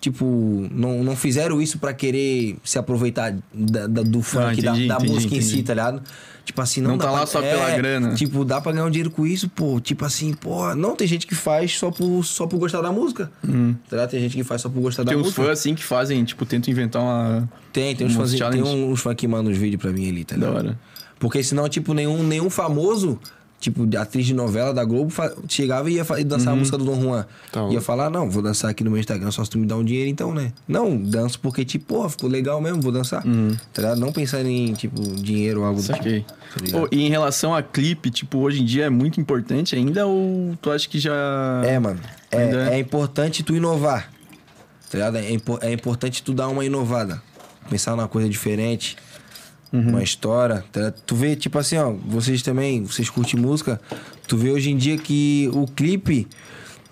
[0.00, 0.24] tipo,
[0.70, 4.94] não, não fizeram isso pra querer se aproveitar da- da- do funk, da- entendi, da,
[4.96, 5.62] entendi, música em si, entendi.
[5.62, 6.02] tá ligado?
[6.44, 8.14] Tipo assim, não, Não dá tá lá pra- só pela grana.
[8.14, 9.78] Tipo, dá pra ganhar um dinheiro com isso, pô.
[9.80, 13.30] Tipo assim, pô, não, tem gente que faz só por, só por gostar da música.
[13.42, 13.48] Tá
[13.96, 14.10] ligado?
[14.10, 15.42] Tem gente que faz só por gostar Tem da uns música.
[15.42, 17.48] fãs assim que fazem, tipo, tentam inventar uma.
[17.72, 20.24] Tem, tem uns Uns fãs, tem uns fãs que mandam uns vídeos pra mim ali,
[20.24, 20.66] tá Da ligado?
[20.66, 20.80] hora.
[21.20, 23.20] Porque senão, tipo, nenhum, nenhum famoso,
[23.60, 25.12] tipo, atriz de novela da Globo,
[25.46, 27.26] chegava e ia e dançar a música do Dom Juan.
[27.52, 27.68] Tá.
[27.68, 29.84] Ia falar, não, vou dançar aqui no meu Instagram só se tu me dá um
[29.84, 30.52] dinheiro então, né?
[30.66, 33.22] Não, danço porque, tipo, pô, ficou legal mesmo, vou dançar.
[33.72, 34.00] Tá ligado?
[34.00, 35.98] Não pensando em, tipo, dinheiro ou algo do tipo.
[35.98, 36.20] Saquei.
[36.22, 36.34] Tá?
[36.72, 40.56] Pô, e em relação a clipe, tipo, hoje em dia é muito importante ainda ou
[40.60, 41.62] tu acha que já.
[41.64, 42.00] É, mano.
[42.30, 42.74] É, Ainda é?
[42.76, 44.10] é importante tu inovar.
[44.90, 45.16] Tá ligado?
[45.18, 45.26] É,
[45.62, 47.22] é importante tu dar uma inovada.
[47.68, 48.96] Pensar numa coisa diferente.
[49.72, 49.90] Uhum.
[49.90, 50.64] Uma história.
[50.72, 50.92] tá?
[51.06, 53.80] Tu vê, tipo assim, ó, vocês também, vocês curtem música.
[54.26, 56.26] Tu vê hoje em dia que o clipe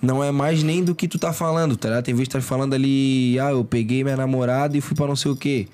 [0.00, 2.04] não é mais nem do que tu tá falando, tá ligado?
[2.04, 5.16] Tem vezes que tá falando ali, ah, eu peguei minha namorada e fui pra não
[5.16, 5.66] sei o quê.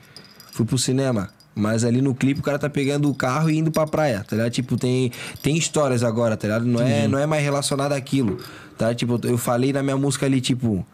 [0.53, 1.29] Fui pro cinema.
[1.55, 4.35] Mas ali no clipe o cara tá pegando o carro e indo pra praia, tá
[4.35, 4.51] ligado?
[4.51, 6.65] Tipo, tem, tem histórias agora, tá ligado?
[6.65, 8.39] Não é, não é mais relacionado àquilo,
[8.77, 8.93] tá?
[8.93, 10.85] Tipo, eu falei na minha música ali, tipo...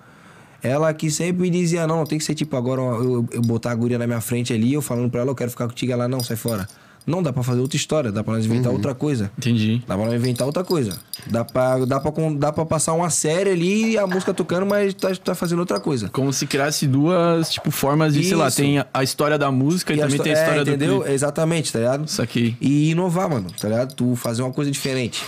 [0.63, 3.75] Ela que sempre me dizia, não, tem que ser tipo agora eu, eu botar a
[3.75, 6.21] guria na minha frente ali, eu falando pra ela, eu quero ficar contigo, ela, não,
[6.21, 6.67] sai fora.
[7.07, 9.31] Não, dá pra fazer outra história, dá pra nós inventar outra coisa.
[9.39, 9.83] Entendi.
[9.89, 10.97] Dá pra nós inventar outra coisa.
[11.27, 14.93] Dá pra, dá pra, dá pra passar uma série ali e a música tocando, mas
[14.93, 16.11] tá, tá fazendo outra coisa.
[16.11, 18.59] Como se criasse duas, tipo, formas de, sei lá, Isso.
[18.59, 20.97] tem a- história da música e, a também tem a história é, do entendeu?
[21.01, 21.13] clipe.
[21.15, 22.07] Exatamente, tá ligado?
[22.07, 22.55] Saquei.
[22.61, 23.95] E inovar, mano, tá ligado?
[23.95, 25.25] Tu fazer uma coisa diferente.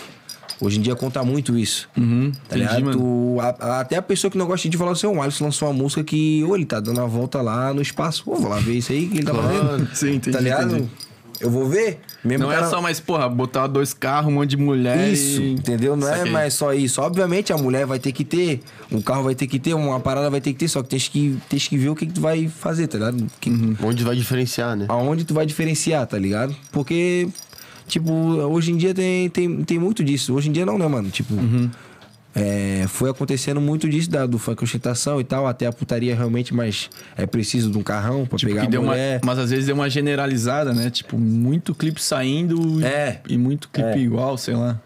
[0.63, 1.89] Hoje em dia conta muito isso.
[1.97, 2.93] Uhum, Tá entendi.
[2.93, 5.69] Tu, a- a- até a pessoa que não gosta de falar assim, o Alisson lançou
[5.69, 8.25] uma música que, ô, ele tá dando a volta lá no espaço.
[8.25, 9.89] Pô, vou lá ver isso aí que ele tá fazendo.
[9.95, 10.73] Sim, entendi, Tá ligado?
[10.77, 10.89] entendi.
[11.41, 11.99] Eu vou ver.
[12.25, 15.41] Mesmo Não é cara- só mais, porra, botar dois carros, um monte de mulher Isso,
[15.43, 15.55] e...
[15.55, 15.97] entendeu?
[15.97, 17.03] Não é mais só isso.
[17.03, 18.61] Obviamente a mulher vai ter que ter,
[18.93, 21.09] o carro vai ter que ter, uma parada vai ter que ter, só que tens
[21.09, 23.27] que, tens que ver o que, que tu vai fazer, tá ligado?
[23.41, 23.51] Que-
[23.83, 24.85] Onde vai diferenciar, né?
[24.89, 26.55] Aonde tu vai diferenciar, tá ligado?
[26.71, 27.27] Porque,
[27.87, 30.35] tipo, hoje em dia tem, tem, tem muito disso.
[30.35, 31.11] Hoje em dia não, né, mano?
[31.11, 31.35] Tipo,
[32.35, 36.55] é, foi acontecendo muito disso da, do funk ostentação e tal, até a putaria realmente,
[36.55, 39.21] mas é preciso de um carrão pra Tipo, pegar que a deu uma, mulher.
[39.25, 40.89] mas às vezes deu uma generalizada, né?
[40.89, 43.21] Tipo, muito clipe saindo e- É.
[43.29, 44.81] e muito clipe igual, sei lá.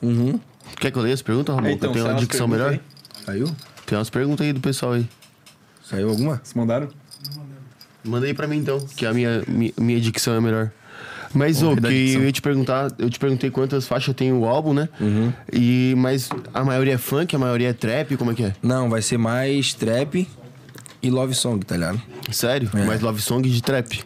[0.00, 0.38] Uhum.
[0.76, 1.68] Quer que eu leia as perguntas, Ramon?
[1.68, 2.78] É, então, eu tenho uma dicção melhor?
[3.26, 3.46] Saiu?
[3.86, 5.06] Tem umas perguntas aí do pessoal aí.
[5.82, 6.36] Saiu alguma?
[6.36, 6.88] Vocês mandaram?
[8.04, 10.70] Manda aí pra mim então, que a minha, minha, minha dicção é melhor.
[11.34, 14.72] Mas, ô, que eu ia te perguntar, eu te perguntei quantas faixas tem o álbum,
[14.72, 14.88] né?
[15.00, 15.32] Uhum.
[15.52, 18.52] E, mas a maioria é funk, a maioria é trap, como é que é?
[18.62, 20.26] Não, vai ser mais trap
[21.02, 22.00] e love song, tá ligado?
[22.30, 22.70] Sério?
[22.72, 22.84] É.
[22.84, 24.02] Mais love song de trap.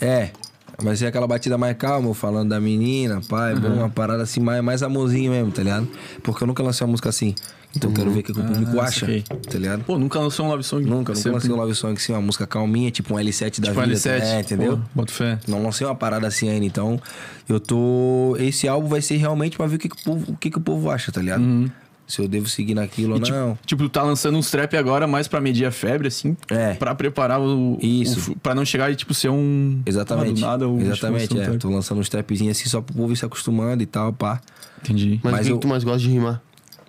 [0.00, 0.30] É,
[0.78, 4.62] vai ser aquela batida mais calma, falando da menina, pai, bom, uma parada assim, mais,
[4.62, 5.88] mais amorzinho mesmo, tá ligado?
[6.22, 7.34] Porque eu nunca lancei uma música assim.
[7.76, 9.06] Então eu quero ver o que, que o público Ah, acha,
[9.48, 9.84] tá ligado?
[9.84, 10.84] Pô, nunca lançou um love song?
[10.84, 13.80] Nunca, nunca lancei um love song assim, uma música calminha, tipo um L7 da Tipo
[13.82, 13.94] vida.
[13.94, 14.20] L7.
[14.22, 14.76] É, entendeu?
[14.78, 15.38] Pô, boto fé.
[15.46, 17.00] Não lancei uma parada assim ainda, então
[17.48, 18.36] eu tô.
[18.40, 20.58] Esse álbum vai ser realmente pra ver o que, que, o, povo, o que, que
[20.58, 21.70] o povo acha, tá ligado?
[22.08, 23.52] Se eu devo seguir naquilo ou E, não.
[23.52, 26.36] tipo, tipo, tu tá lançando uns trap agora mais pra medir a febre, assim.
[26.50, 26.74] É.
[26.74, 27.78] Pra preparar o.
[27.80, 28.32] Isso.
[28.32, 29.80] O, pra não chegar e, tipo, ser um.
[29.86, 30.44] Exatamente.
[30.44, 31.44] Ah, do nada, Exatamente, um é.
[31.44, 31.58] trap.
[31.58, 34.40] Tô lançando uns trapzinhos assim só pro povo ir se acostumando e tal, pá.
[34.82, 35.20] Entendi.
[35.22, 36.42] Mas, Mas o que eu- tu mais gosta de rimar?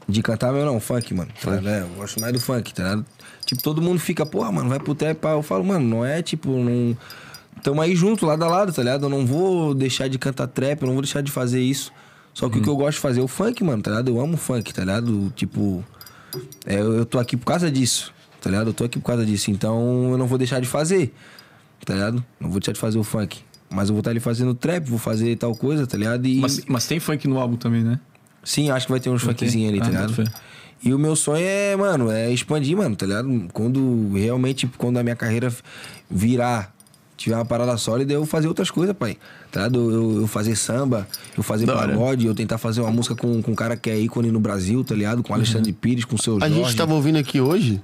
[0.07, 1.31] De cantar meu não, funk, mano.
[1.41, 1.81] Tá, né?
[1.81, 3.05] Eu gosto mais do funk, tá ligado?
[3.45, 5.31] Tipo, todo mundo fica, porra, mano, vai pro trap, pá.
[5.31, 6.97] Eu falo, mano, não é tipo, não.
[7.63, 9.05] tamo aí junto, lado a lado, tá ligado?
[9.05, 11.91] Eu não vou deixar de cantar trap, eu não vou deixar de fazer isso.
[12.33, 14.09] Só que o que eu gosto de fazer é o funk, mano, tá ligado?
[14.09, 15.31] Eu amo funk, tá ligado?
[15.35, 15.83] Tipo,
[16.65, 18.69] é, eu, eu tô aqui por causa disso, tá ligado?
[18.69, 21.13] Eu tô aqui por causa disso, então eu não vou deixar de fazer,
[21.85, 22.23] tá ligado?
[22.39, 23.39] Não vou deixar de fazer o funk.
[23.69, 26.25] Mas eu vou estar ali fazendo trap, vou fazer tal coisa, tá ligado?
[26.25, 27.99] E Mas, mas tem funk no álbum também, né?
[28.43, 30.31] Sim, acho que vai ter uns funkzinhos ali, tá Ah, ligado?
[30.83, 33.47] E o meu sonho é, mano, é expandir, mano, tá ligado?
[33.53, 35.53] Quando realmente, quando a minha carreira
[36.09, 36.73] virar,
[37.15, 39.15] tiver uma parada sólida, eu fazer outras coisas, pai.
[39.51, 39.91] Tá ligado?
[39.91, 41.07] Eu, eu- fazer samba,
[41.37, 43.99] eu fazer Da pagode, eu tentar fazer uma música com, com um cara que é
[43.99, 45.21] ícone no Brasil, tá ligado?
[45.21, 46.55] Com o Alexandre Pires, com o seu A Jorge.
[46.55, 47.79] gente tava ouvindo aqui hoje,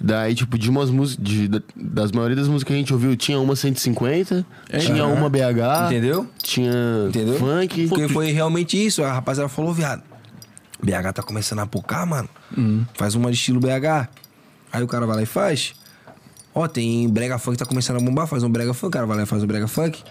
[0.00, 1.48] daí, tipo, de umas músicas.
[1.48, 4.44] da- das maioria das músicas que a gente ouviu, tinha uma 150,
[4.80, 5.12] tinha Aham.
[5.14, 6.26] uma BH, Entendeu?
[6.42, 6.72] tinha
[7.08, 7.38] Entendeu?
[7.38, 7.88] funk.
[7.88, 9.02] Porque foi realmente isso.
[9.02, 10.02] A rapaziada falou, viado.
[10.82, 12.28] BH tá começando a pocar, mano.
[12.94, 14.08] Faz uma de estilo BH.
[14.72, 15.74] Aí o cara vai lá e faz.
[16.54, 18.88] Ó, tem brega funk que tá começando a bombar, faz um brega funk.
[18.88, 20.02] O cara vai lá e faz um brega funk.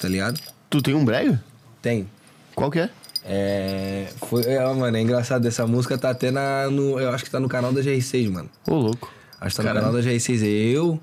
[0.00, 0.40] Tá ligado?
[0.70, 1.42] Tu tem um brega?
[1.82, 2.08] Tem.
[2.54, 2.90] Qual que é?
[3.24, 4.08] É.
[4.28, 5.46] Foi, é, mano, é engraçado.
[5.46, 6.68] Essa música tá até na.
[6.70, 8.48] No, eu acho que tá no canal da GR6, mano.
[8.66, 9.10] Ô, louco.
[9.40, 9.86] Acho que tá Caralho.
[9.86, 10.42] no canal da GR6.
[10.42, 10.98] É eu,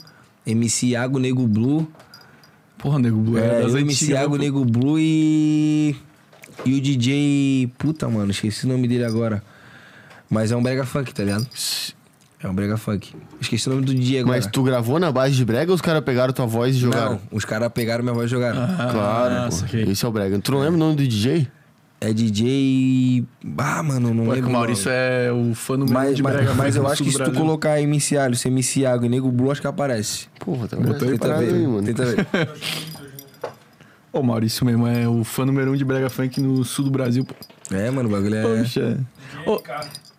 [0.45, 1.87] MC Iago Nego Blue.
[2.77, 4.43] Porra, Nego Blue É, é, das eu, MC Iago né, pô?
[4.43, 5.95] Nego Blue e.
[6.65, 7.71] E o DJ.
[7.77, 9.43] Puta, mano, esqueci o nome dele agora.
[10.29, 11.45] Mas é um brega funk, tá ligado?
[12.41, 13.13] É um brega funk.
[13.39, 14.37] Esqueci o nome do DJ agora.
[14.37, 17.11] Mas tu gravou na base de brega ou os caras pegaram tua voz e jogaram?
[17.13, 18.61] Não, os caras pegaram minha voz e jogaram.
[18.61, 19.51] Ah, Claro, pô.
[19.51, 19.83] saquei.
[19.83, 20.39] Esse é o brega.
[20.39, 21.47] Tu não lembra o nome do DJ?
[22.03, 23.23] É DJ.
[23.59, 24.41] Ah, mano, não Pô, é lembro.
[24.41, 24.97] que o Maurício não.
[24.97, 27.31] é o fã número um Mas, de mas, brega mas eu acho que se tu
[27.31, 30.27] colocar MC Alice, MC Iago e Nego Blue, acho que aparece.
[30.39, 31.83] Porra, tá Botou aí Tenta parado ver, aí, mano.
[31.83, 32.27] tenta ver.
[34.11, 36.91] Ô, o Maurício mesmo é o fã número um de brega funk no sul do
[36.91, 37.35] Brasil, pô.
[37.73, 38.41] É, mano, o bagulho é.
[38.41, 38.99] Poxa.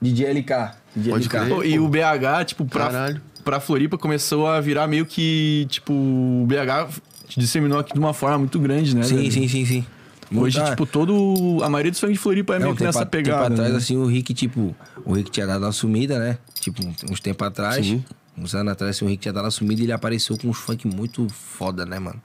[0.00, 0.52] DJ LK.
[0.94, 1.28] DJ Pode LK.
[1.30, 1.52] crer.
[1.52, 3.20] ô, e o BH, tipo, pra, Caralho.
[3.44, 7.00] pra Floripa começou a virar meio que, tipo, o BH
[7.36, 9.02] disseminou aqui de uma forma muito grande, né?
[9.02, 9.86] Sim, sim, sim, sim.
[10.34, 10.70] Hoje, Tá.
[10.70, 11.58] tipo, todo.
[11.62, 13.42] A maioria dos funk de Floripa é meio Não, que nessa pegada.
[13.42, 13.76] tempo atrás, né?
[13.78, 16.38] assim, o Rick, tipo, o Rick tinha dado uma sumida, né?
[16.60, 18.04] Tipo, uns tempos atrás, Sim.
[18.36, 20.58] uns anos atrás, assim, o Rick tinha dado uma sumida e ele apareceu com uns
[20.58, 22.20] funk muito foda, né, mano?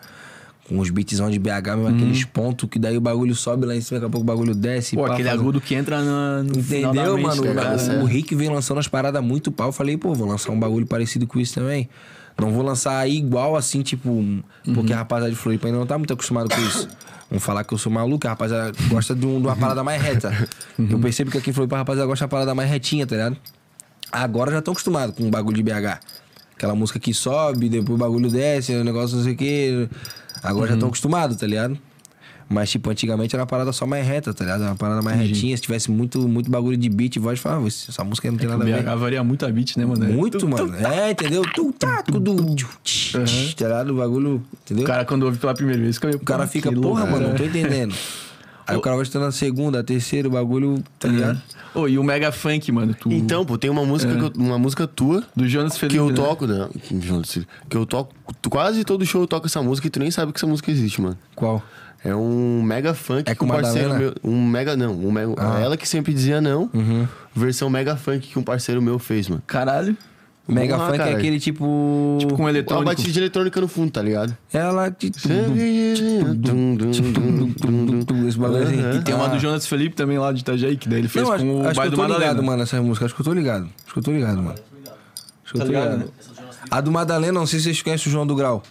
[0.67, 3.79] Com uns beatzão de BH, mesmo aqueles pontos que daí o bagulho sobe lá em
[3.79, 4.95] cima, daqui a pouco o bagulho desce.
[4.97, 7.41] Pô, pá, aquele faz agudo que entra na, no final Entendeu, mente, mano?
[7.43, 7.77] né, O- cara?
[7.99, 9.69] o, o Rick vem lançando as paradas muito pau.
[9.69, 11.87] Eu falei, pô, vou lançar um bagulho parecido com isso também.
[12.37, 14.43] Não vou lançar igual assim, tipo, um-
[14.73, 16.87] porque a rapaziada de Floripa ainda não tá muito acostumado com isso.
[17.29, 20.01] Vamos falar que eu sou maluco, a rapaziada gosta de, um- de uma parada mais
[20.01, 20.31] reta.
[20.79, 23.15] Eu percebo que aqui em Floripa a rapaziada gosta de uma parada mais retinha, tá
[23.15, 23.37] ligado?
[24.11, 25.99] Agora já estão acostumados com o bagulho de BH.
[26.55, 29.89] Aquela música que sobe, depois o bagulho desce, o negócio não sei o quê.
[30.41, 31.77] Agora já estão acostumados, tá ligado?
[32.49, 34.61] Mas, tipo, antigamente era uma parada só mais reta, tá ligado?
[34.61, 35.55] Era uma parada mais retinha.
[35.57, 38.51] Se tivesse muito, muito bagulho de beat e voz, falava, essa música não tem O
[38.51, 38.65] nada a
[38.95, 38.95] ver.
[38.97, 40.05] Varia muito a beat, né, mano?
[40.05, 40.73] É Muito, tu- mano.
[40.75, 41.41] É, entendeu?
[41.53, 42.35] Tu, tá, tudo.
[43.11, 43.19] Tá
[43.65, 43.89] ligado?
[43.93, 44.83] O bagulho, entendeu?
[44.85, 46.19] O cara, quando ouve pela primeira vez, fica meio.
[46.19, 47.93] O cara "Pô, fica, porra, louco, mano, né?" não tô entendendo.
[48.65, 51.41] Aí o cara vai estudando a segunda, a terceira, o bagulho, tá ligado?
[51.73, 52.93] Ô, e o Mega Funk, mano?
[52.93, 53.09] Tu...
[53.13, 55.93] Então, pô, tem uma música, que eu- uma música tua Do Jonas Felipe.
[55.95, 56.13] que eu né?
[56.15, 56.67] toco, né?
[57.69, 58.13] Que eu toco.
[58.41, 60.69] tu- Quase todo show eu toco essa música e tu nem sabe que essa música
[60.69, 61.17] existe, mano.
[61.33, 61.63] Qual?
[62.09, 64.13] É um mega funk É que um com parceiro meu.
[64.23, 64.93] Um mega, não.
[64.93, 65.59] Um mega, Ah.
[65.59, 66.69] Ela que sempre dizia não.
[67.35, 69.43] Versão mega funk que um parceiro meu fez, mano.
[69.45, 69.97] Caralho.
[70.47, 72.15] Mega Vamos lá, funk é aquele tipo.
[72.21, 72.85] Tipo, com Uma eletrônico.
[72.85, 74.37] batida de eletrônica no fundo, tá ligado?
[74.53, 74.87] Ela.
[75.01, 75.27] Esse
[78.37, 78.79] bagulho assim.
[78.81, 78.93] Aham.
[78.95, 81.31] E tem uma do Jonas Felipe também lá de Itajaí, que daí ele fez Não,
[81.31, 82.31] com acho, o acho que eu do tô Madalena.
[82.31, 83.05] ligado, mano, essa música.
[83.05, 83.67] Acho que eu tô ligado.
[83.85, 84.55] Acho que eu tô ligado, mano.
[85.43, 86.11] Acho que eu Tá tô ligado, ligado.
[86.69, 88.61] A do Madalena, não sei se vocês conhecem o João do Grau.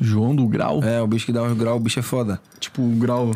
[0.00, 0.82] João do Grau?
[0.82, 2.40] É, o bicho que dá uns grau, o bicho é foda.
[2.60, 3.32] Tipo, o Grau.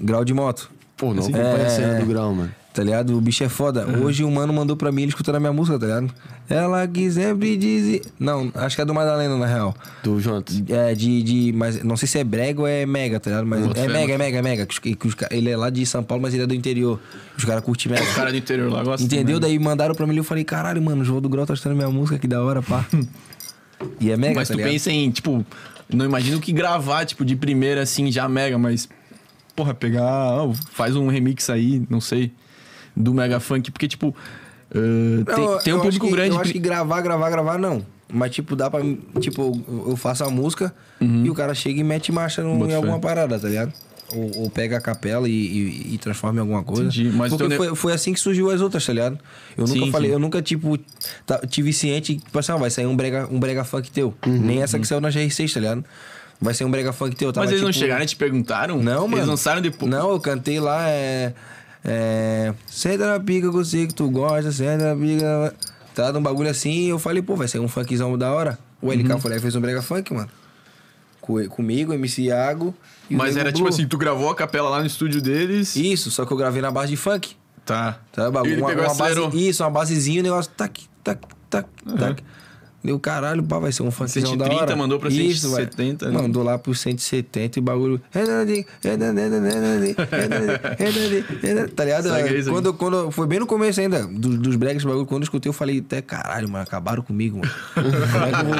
[0.00, 0.70] Grau de moto.
[0.96, 2.00] Pô, não É, acompanha a cena é.
[2.00, 2.50] do grau, mano.
[2.74, 3.16] Tá ligado?
[3.16, 3.86] O bicho é foda.
[4.02, 6.10] Hoje o mano mandou pra mim ele escutando a minha música, tá ligado?
[6.48, 8.00] Ela que sempre diz.
[8.18, 9.74] Não, acho que é do Madalena, na real.
[10.02, 10.54] Do Jonathan.
[10.70, 11.52] É, de, de.
[11.52, 13.46] Mas não sei se é brega ou é mega, tá ligado?
[13.46, 14.64] Mas é fé, mega, é mega, é mega.
[14.66, 16.54] Que os- que os ca- ele é lá de São Paulo, mas ele é do
[16.54, 16.98] interior.
[17.36, 18.04] Os caras curtem mega.
[18.10, 19.04] O cara do interior lá gosta.
[19.04, 19.38] Entendeu?
[19.38, 21.76] Daí mandaram pra mim e eu falei, caralho, mano, o João do Grau tá escutando
[21.76, 22.86] minha música, que da hora, pá.
[24.00, 24.72] E é mega, Mas tá tu ligado?
[24.72, 25.44] pensa em, tipo,
[25.92, 28.88] não imagino que gravar, tipo, de primeira assim, já mega, mas.
[29.54, 30.02] Porra, pegar.
[30.04, 32.32] ó, faz um remix aí, não sei.
[32.96, 34.08] Do Mega Funk, porque, tipo.
[34.08, 36.34] uh, tem, Não, tem um eu acho público que- grande.
[36.34, 37.84] Eu acho que gravar, gravar, gravar, não.
[38.12, 38.80] Mas, tipo, dá pra.
[39.20, 39.52] Tipo,
[39.88, 42.74] eu- faço a música e o cara chega e mete marcha no- em fé.
[42.76, 43.72] alguma parada, tá ligado?
[44.14, 46.82] Ou, ou pega a capela e, e- e transforma em alguma coisa.
[46.82, 49.18] Entendi, mas Porque ne- foi, foi assim que surgiu as outras, tá ligado?
[49.56, 50.14] Eu nunca Sim, falei, sim.
[50.14, 50.78] eu nunca, tipo,
[51.26, 54.14] tá- tive ciente que, tipo assim, ó, vai sair um brega, um brega funk teu.
[54.26, 55.84] Nem essa que saiu na GR6, tá ligado?
[56.40, 57.32] Vai ser um brega funk teu.
[57.32, 58.82] Tava, Mas eles não tipo, chegaram e te perguntaram?
[58.82, 59.16] Não, mano.
[59.18, 59.90] Eles lançaram depois.
[59.90, 61.32] Não, eu cantei lá, é.
[61.84, 62.52] É.
[62.66, 65.54] Senta na pica eu sei que tu gosta, senta na pica.
[65.94, 68.58] Tá, um bagulho assim, e eu falei, pô, vai ser um funkzão da hora.
[68.80, 70.28] O LK foi lá e fez um brega funk, mano.
[71.20, 72.74] Co- Comigo, MC Iago.
[73.10, 75.76] Mas era tipo assim, tu gravou a capela lá no estúdio deles.
[75.76, 77.36] Isso, só que eu gravei na base de funk.
[77.64, 78.00] Tá.
[78.10, 81.20] Tá, bagulho, E ele uma, pegou uma base, isso, uma basezinha, o negócio tac, tac,
[81.48, 81.68] tac,
[81.98, 82.22] tac.
[82.84, 84.76] Deu caralho, pá, vai ser um funkzão da 130, hora.
[84.76, 86.14] mandou pra Isso, 170, vai.
[86.14, 86.22] né?
[86.22, 88.00] Mandou lá pro 170 e o bagulho...
[91.76, 92.12] Tá ligado?
[92.12, 92.44] Aí.
[92.44, 95.06] Quando, quando, foi bem no começo ainda, dos, dos breaks, bagulho.
[95.06, 97.52] Quando eu escutei, eu falei, até caralho, mano, acabaram comigo, mano.
[98.12, 98.56] Como é que eu vou...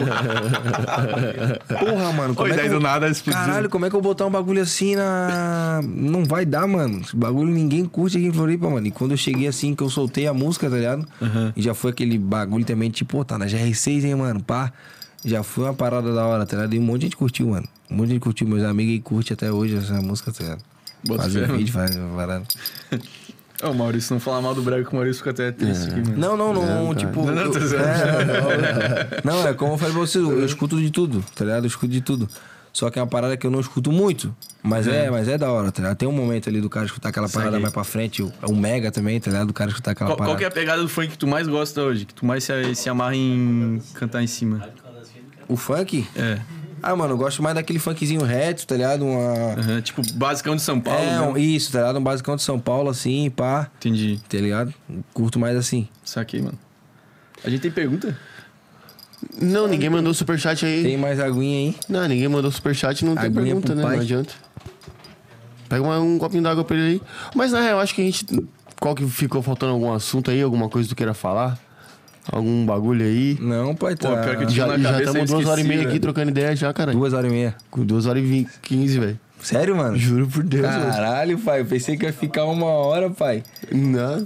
[1.78, 2.78] Porra, mano, como Oi, é que daí eu...
[2.78, 3.40] do nada explodiu.
[3.40, 5.80] Caralho, como é que eu vou botar um bagulho assim na.
[5.84, 7.00] Não vai dar, mano.
[7.00, 8.86] Esse bagulho ninguém curte aqui em Floripa, mano.
[8.86, 11.06] E quando eu cheguei assim, que eu soltei a música, tá ligado?
[11.56, 14.42] E já foi aquele bagulho também, tipo, pô, tá na GR6, hein, mano?
[14.42, 14.72] Pá.
[15.24, 16.74] Já foi uma parada da hora, tá ligado?
[16.74, 17.68] E um monte de gente curtiu, mano.
[17.88, 18.46] Um monte de gente curtiu.
[18.46, 20.62] Meus amigos aí curtem até hoje essa música, tá ligado?
[21.06, 22.44] Bota fé, vídeo, fazem parada.
[23.62, 26.16] Ô, Maurício, não falar mal do brega que o Maurício fica até triste aqui, mano.
[26.18, 27.24] Não, não, não, tipo.
[27.24, 27.84] Não, não, tô eu- zoando.
[27.84, 31.62] é, não, é como eu falei pra você, eu escuto de tudo, tá ligado?
[31.64, 32.28] Eu escuto de tudo.
[32.72, 34.34] Só que é uma parada que eu não escuto muito.
[34.62, 35.96] Mas é, mas é da hora, tá ligado?
[35.98, 38.90] Tem um momento ali do cara escutar aquela parada mais pra frente, o, o Mega
[38.90, 39.48] também, tá ligado?
[39.48, 40.38] Do cara escutar aquela Qual, qual parada.
[40.38, 42.04] que é a pegada do funk que tu mais gosta hoje?
[42.06, 44.66] Que tu mais se, se amarra em cantar em cima?
[45.48, 46.06] O funk?
[46.16, 46.38] É.
[46.82, 49.04] Ah, mano, eu gosto mais daquele funkzinho reto, tá ligado?
[49.04, 49.52] Uma.
[49.52, 50.98] Aham, Tipo, basicão de São Paulo.
[51.00, 51.20] é, né?
[51.20, 51.98] um- isso, tá ligado?
[51.98, 53.70] Um basicão de São Paulo, assim, pá.
[53.78, 54.18] Entendi.
[54.28, 54.72] Tá ligado?
[55.12, 55.86] Curto mais assim.
[56.04, 56.58] Saquei, mano.
[57.44, 58.16] A gente tem pergunta?
[59.40, 60.82] Não, ninguém mandou superchat aí.
[60.82, 61.76] Tem mais aguinha aí?
[61.88, 63.82] Não, ninguém mandou superchat, não tem Aguinha pergunta, pro né?
[63.82, 63.96] pai.
[63.96, 64.34] Não adianta.
[65.68, 67.02] Pega uma- um copinho d'água pra ele aí.
[67.34, 68.26] Mas na real, acho que a gente.
[68.80, 70.42] Qual que ficou faltando algum assunto aí?
[70.42, 71.58] Alguma coisa que tu queira falar?
[72.30, 73.36] Algum bagulho aí?
[73.40, 74.08] Não, pai, tá.
[74.10, 75.88] Pô, pior que eu tinha Já na já cabeça, estamos duas horas e meia aqui
[75.88, 76.00] velho.
[76.00, 76.92] trocando ideia já, cara.
[76.92, 77.54] Duas horas e meia.
[77.70, 79.18] Com duas horas e vinte, quinze, velho.
[79.40, 79.96] Sério, mano?
[79.96, 80.86] Juro por Deus, velho.
[80.86, 81.60] Caralho, pai.
[81.60, 83.42] Eu pensei que ia ficar uma hora, pai.
[83.72, 84.24] Não.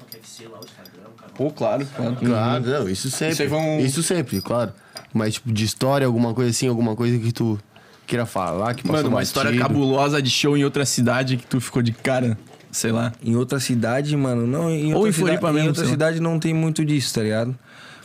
[1.34, 1.86] Pô, claro.
[1.94, 2.16] claro.
[2.16, 3.44] Claro, não, isso sempre.
[3.46, 4.72] Isso aí Isso sempre, claro.
[5.16, 7.58] Mas, tipo, de história, alguma coisa assim, alguma coisa que tu
[8.06, 9.28] queira falar, que passou Mano, uma batido.
[9.28, 12.38] história cabulosa de show em outra cidade que tu ficou de cara.
[12.70, 13.12] Sei lá.
[13.24, 14.70] Em outra cidade, mano, não.
[14.70, 15.90] Em Ou em Floripa mesmo, Em outra lá.
[15.90, 17.56] cidade não tem muito disso, tá ligado?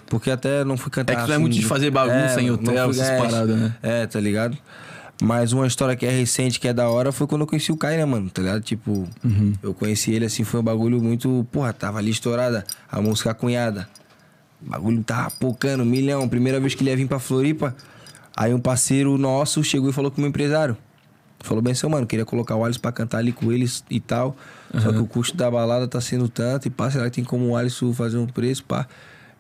[0.08, 1.14] Porque até não fui cantar.
[1.14, 3.76] É que tu é muito de fazer bagunça em não hotel, essas é, paradas, né?
[3.84, 4.58] É, tá ligado?
[5.22, 7.78] Mas uma história que é recente, que é da hora, foi quando eu conheci o
[7.78, 8.30] Kai, né, mano?
[8.30, 8.62] Tá ligado?
[8.62, 9.54] Tipo, Uhum.
[9.62, 11.46] eu conheci ele assim, foi um bagulho muito.
[11.52, 13.88] Porra, tava ali estourada a música cunhada.
[14.66, 16.28] O bagulho tava pocando, milhão.
[16.28, 17.76] Primeira vez que ele ia vir pra Floripa.
[18.36, 20.78] Aí um parceiro nosso chegou e falou com o meu empresário.
[21.40, 24.36] Falou bem, seu mano, queria colocar o Alisson pra cantar ali com eles e tal.
[24.80, 26.68] Só que o custo da balada tá sendo tanto.
[26.68, 28.88] E pá, será que tem como o Alisson fazer um preço, pá?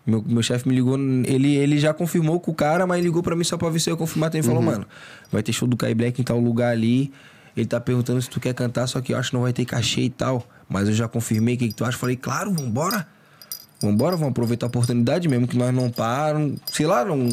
[0.06, 3.36] Meu, meu chefe me ligou, ele, ele já confirmou com o cara, mas ligou pra
[3.36, 4.30] mim só pra ver se eu ia confirmar.
[4.30, 4.86] Então ele falou, mano,
[5.32, 7.14] vai ter show do Kai Black em tal lugar ali.
[7.56, 9.66] Ele tá perguntando se tu quer cantar, só que eu acho que não vai ter
[9.66, 10.44] cachê e tal.
[10.68, 11.98] Mas eu já confirmei, o que, que tu acha?
[11.98, 13.08] Falei, claro, vambora.
[13.82, 16.56] Vambora, vamos aproveitar a oportunidade, mesmo que nós não param.
[16.72, 17.28] Sei lá, não.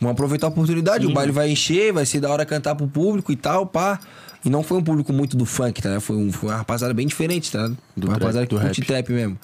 [0.00, 1.06] Vamos aproveitar a oportunidade.
[1.06, 4.00] O baile vai encher, vai ser da hora cantar pro público e tal, pá.
[4.44, 5.90] E não foi um público muito do funk, tá?
[5.90, 6.02] ligado?
[6.02, 7.70] Foi, um, foi uma rapaziada bem diferente, tá?
[7.96, 8.86] Do uma rapaziada que curte rap.
[8.86, 9.38] trap mesmo.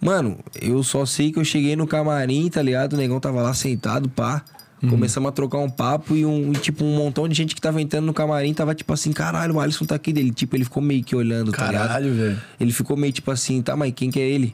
[0.00, 2.94] Mano, eu só sei que eu cheguei no camarim, tá ligado?
[2.94, 4.42] O negão tava lá sentado, pá.
[4.82, 4.90] Uhum.
[4.90, 8.04] Começamos a trocar um papo e um, tipo, um montão de gente que tava entrando
[8.04, 10.30] no camarim tava tipo assim, caralho, o Alisson tá aqui dele.
[10.30, 11.88] Tipo, ele ficou meio que olhando, tá ligado?
[11.88, 12.40] Caralho, velho.
[12.60, 14.52] Ele ficou meio tipo assim, tá, mas quem que é ele?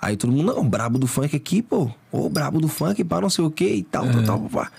[0.00, 1.90] Aí todo mundo, não, brabo do funk aqui, pô.
[2.10, 4.70] Ô, brabo do funk, pá, não sei o que e tal, tal, tal, pá.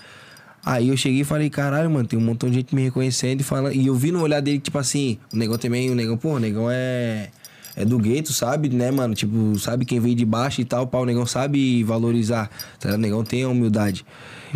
[0.64, 3.44] Aí eu cheguei e falei, caralho, mano, tem um montão de gente me reconhecendo e
[3.44, 3.74] falando.
[3.74, 6.38] E eu vi no olhar dele, tipo assim, o negão também, o negão, pô, o
[6.38, 7.30] negão é.
[7.74, 9.14] É do gueto, sabe, né, mano?
[9.14, 12.96] Tipo, sabe quem veio de baixo e tal, pá, o negão sabe valorizar, tá?
[12.96, 14.04] O negão tem a humildade.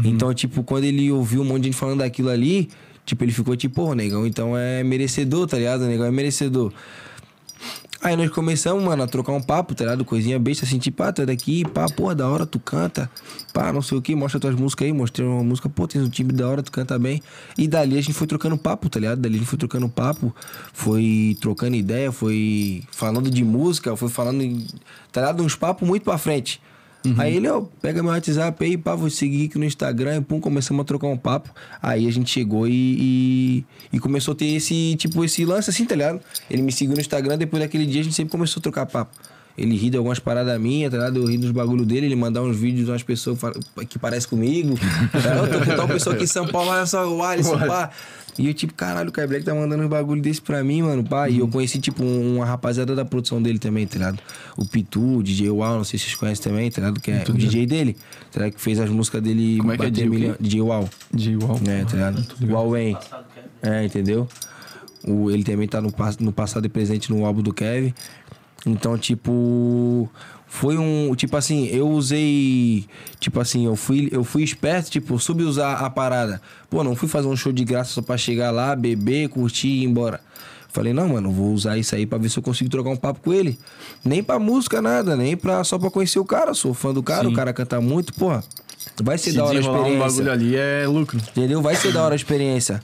[0.05, 2.69] Então, tipo, quando ele ouviu um monte de gente falando daquilo ali,
[3.07, 5.83] tipo, ele ficou tipo, pô, negão então é merecedor, tá ligado?
[5.83, 6.71] O negão é merecedor.
[8.07, 10.05] Aí nós começamos, mano, a trocar um papo, tá ligado?
[10.05, 13.11] Coisinha besta, assim, tipo, ah, tu é daqui, pá, porra, da hora, tu canta,
[13.53, 16.09] pá, não sei o que, mostra tuas músicas aí, mostrei uma música, pô, tens um
[16.09, 17.21] time da hora, tu canta bem.
[17.59, 19.21] E dali a gente foi trocando papo, tá ligado?
[19.21, 20.33] Dali a gente foi trocando papo,
[20.73, 24.65] foi trocando ideia, foi falando de música, foi falando,
[25.11, 25.43] tá ligado?
[25.43, 26.61] Uns papos muito pra frente.
[27.19, 30.41] Aí ele, ó, pega meu WhatsApp aí, pá, vou seguir aqui no Instagram, e pum,
[30.41, 31.51] começamos a trocar um papo.
[31.83, 35.85] Aí a gente chegou e, e, e começou a ter esse, tipo, esse lance assim,
[35.85, 36.21] tá ligado?
[36.51, 39.17] Ele me seguiu no Instagram, depois daquele dia a gente sempre começou a trocar papo.
[39.59, 41.17] Ele ri de algumas paradas minhas, tá ligado?
[41.19, 43.39] Eu ri dos bagulho dele, ele mandar uns vídeos de umas pessoas
[43.89, 44.75] que parecem comigo.
[45.13, 45.35] Tá?
[45.37, 47.91] Eu tô com tal pessoa aqui em São Paulo, olha só, o Alisson, pá.
[48.39, 51.03] E eu, tipo, caralho, o Kai Black tá mandando uns bagulho desse pra mim, mano,
[51.03, 51.27] pá.
[51.31, 54.19] E eu conheci, tipo, um- uma rapaziada da produção dele também, tá ligado?
[54.59, 57.01] O Pitu, o DJ Wow, não sei se vocês conhecem também, tá ligado?
[57.01, 57.95] Que é o DJ dele,
[58.31, 58.53] tá ligado?
[58.57, 60.87] Que fez as músicas dele Como é que é, DJ milhão- DJ Wow.
[61.15, 61.59] De igual.
[61.67, 62.27] É, tá ligado?
[62.43, 62.95] O Huawei.
[63.63, 64.29] É, entendeu?
[65.07, 67.95] O, ele também tá no, no passado e presente no álbum do Kevin.
[68.67, 70.11] Então, tipo.
[70.49, 71.15] Foi um.
[71.15, 72.87] Tipo assim, eu usei.
[73.21, 76.41] Tipo assim, eu fui, eu fui esperto, tipo, subusar a parada.
[76.69, 79.83] Pô, não fui fazer um show de graça só pra chegar lá, beber, curtir e
[79.83, 80.21] ir embora.
[80.69, 83.21] Falei, não, mano, vou usar isso aí pra ver se eu consigo trocar um papo
[83.21, 83.59] com ele.
[84.05, 86.53] Nem pra música, nada, nem pra, só pra conhecer o cara.
[86.55, 87.33] Sou fã do cara, Sim.
[87.33, 88.45] o cara canta muito, porra.
[89.03, 90.25] Vai ser Se da hora a desenrolar um experiência.
[90.25, 91.19] bagulho ali é lucro.
[91.19, 91.63] Entendeu?
[91.63, 92.83] Vai ser da hora a experiência.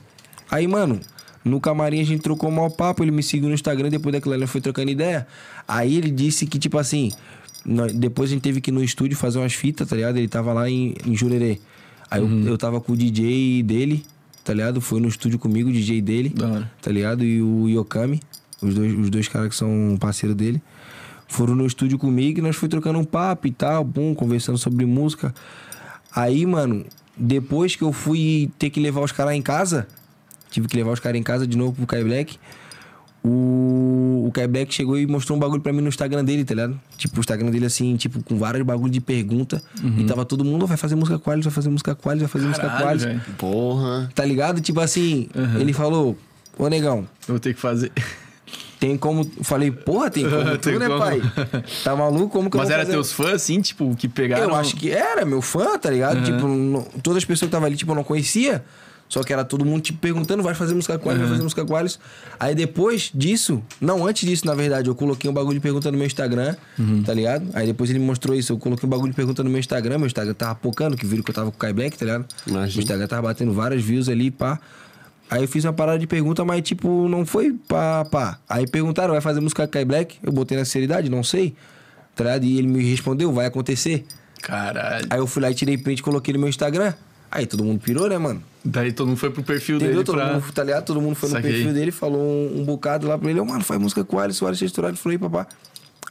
[0.49, 0.99] Aí, mano,
[1.43, 4.33] no camarim a gente trocou o maior papo, ele me seguiu no Instagram, depois daquilo
[4.33, 5.27] ali foi trocando ideia.
[5.67, 7.11] Aí ele disse que, tipo assim,
[7.95, 10.17] depois a gente teve que ir no estúdio fazer umas fitas, tá ligado?
[10.17, 11.59] Ele tava lá em, em Jurerê.
[12.09, 14.03] Aí eu, eu tava com o DJ dele,
[14.43, 14.79] tá ligado?
[14.79, 16.33] Foi no estúdio comigo, o DJ dele,
[16.81, 17.23] tá ligado?
[17.23, 18.21] E o Yokami,
[18.61, 20.61] os dois, os dois caras que são parceiro dele.
[21.27, 24.85] Foram no estúdio comigo e nós foi trocando um papo e tal, bum, conversando sobre
[24.85, 25.33] música.
[26.15, 26.85] Aí, mano,
[27.17, 29.87] depois que eu fui ter que levar os caras em casa,
[30.53, 32.37] tive que levar os caras em casa de novo pro Kai Black.
[33.25, 36.53] O, o Kai Black chegou e mostrou um bagulho pra mim no Instagram dele, tá
[36.53, 36.77] ligado?
[36.97, 39.61] Tipo, o Instagram dele assim, tipo, com vários bagulho de pergunta.
[39.97, 42.45] E tava todo mundo, "Ó, vai fazer música qualis, vai fazer música qualis, vai fazer
[42.47, 43.03] música Caralho, qualis.
[43.03, 43.21] velho.
[43.37, 44.09] Porra.
[44.13, 44.59] Tá ligado?
[44.59, 46.17] Tipo assim, ele falou,
[46.57, 47.93] ô negão, Eu vou ter que fazer.
[48.77, 49.23] tem como.
[49.41, 50.99] Falei, porra, tem como Tem tu, né, como.
[50.99, 51.21] pai?
[51.81, 52.27] Tá maluco?
[52.27, 52.91] Como que eu Mas vou era fazer?
[52.91, 54.43] teus fãs, assim, tipo, que pegaram.
[54.49, 56.21] Eu acho que era, meu fã, tá ligado?
[56.25, 58.65] Tipo, não- todas as pessoas que estavam ali, tipo, eu não conhecia.
[59.13, 61.63] Só que era todo mundo, tipo, perguntando, vai fazer música com eles, vai fazer música
[61.63, 61.99] com eles.
[62.39, 65.97] Aí depois disso, não, antes disso, na verdade, eu coloquei um bagulho de pergunta no
[65.99, 66.55] meu Instagram,
[67.05, 67.47] tá ligado?
[67.53, 69.99] Aí depois ele me mostrou isso, eu coloquei um bagulho de pergunta no meu Instagram,
[69.99, 72.25] meu Instagram tava pocando, que viram que eu tava com o Kai Black, tá ligado?
[72.47, 72.73] Imagina.
[72.73, 74.59] Meu Instagram tava batendo várias views ali, pá.
[75.29, 78.39] Aí eu fiz uma parada de pergunta, mas tipo, não foi pá, pá.
[78.49, 80.17] Aí perguntaram, vai fazer música com Kai Black?
[80.23, 81.53] Eu botei na seriedade, não sei.
[82.15, 82.45] Tá ligado?
[82.45, 84.07] E ele me respondeu, vai acontecer.
[84.41, 85.05] Caralho.
[85.07, 86.95] Aí eu fui lá e tirei print e coloquei no meu Instagram.
[87.35, 88.43] Aí todo mundo pirou, né, mano?
[88.63, 89.95] Daí todo mundo foi pro perfil Entendeu?
[89.95, 90.33] dele Todo pra...
[90.33, 90.85] mundo, tá ligado?
[90.85, 91.51] Todo mundo foi no Saquei.
[91.51, 93.39] perfil dele, falou um, um bocado lá pra ele.
[93.39, 94.95] Ô, mano, faz música com o Alisson, o Alisson é estourado.
[94.97, 95.47] Falei, papá.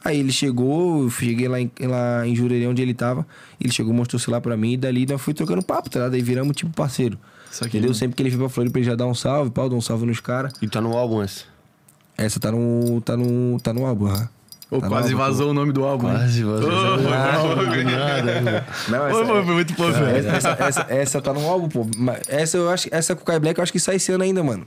[0.03, 3.25] Aí ele chegou, eu cheguei lá em, lá em Jurerê, onde ele tava.
[3.57, 4.73] Ele chegou, mostrou o celular pra mim.
[4.73, 6.13] E dali nós fui trocando papo, tá ligado?
[6.15, 7.17] Aí viramos tipo parceiro.
[7.49, 7.89] Saquei, Entendeu?
[7.91, 7.95] mano.
[7.95, 10.05] Sempre que ele veio pra Floripa, ele já dá um salve, pau, dá um salve
[10.05, 10.51] nos caras.
[10.61, 11.45] E tá no álbum essa.
[12.17, 14.27] Essa tá no, tá no, tá no álbum, aham.
[14.77, 16.07] Ô, Tá quase vazou o nome do álbum.
[16.09, 16.69] Quase, vazou.
[16.69, 16.97] Ô,
[17.71, 18.65] foi nada.
[18.89, 20.27] Não, essa, foi, foi muito pouco, velho.
[20.29, 21.87] essa, essa, essa tá no álbum, pô.
[21.97, 24.23] Mas Essa eu acho, essa com o Kai Black eu acho que sai esse ano
[24.23, 24.65] ainda, mano.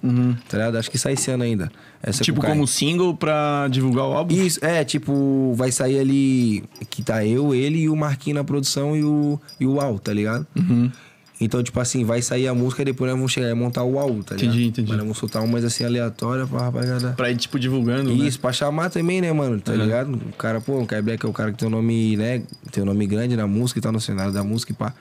[0.48, 0.76] Tá ligado?
[0.78, 1.70] Acho que sai esse ano ainda.
[2.02, 4.34] Essa Tipo, como single pra divulgar o álbum?
[4.34, 8.96] Isso, é, tipo, vai sair ali que tá eu, ele e o Marquinhos na produção
[8.96, 10.46] e o, e o Al, tá ligado?
[10.56, 10.90] Uhum.
[11.38, 13.98] Então, tipo assim, vai sair a música e depois nós vamos chegar e montar o
[13.98, 14.54] álbum, tá ligado?
[14.54, 14.88] Entendi, entendi.
[14.88, 17.12] Mas nós vamos soltar umas assim aleatórias pra rapaziada.
[17.12, 18.26] Pra ir, tipo, divulgando, né?
[18.26, 19.60] Isso, pra chamar também, né, mano?
[19.60, 20.14] Tá ligado?
[20.14, 22.42] O cara, pô, o Kai Black é o cara que tem um nome, né?
[22.72, 24.94] Tem um nome grande na música e tá no cenário da música e pá.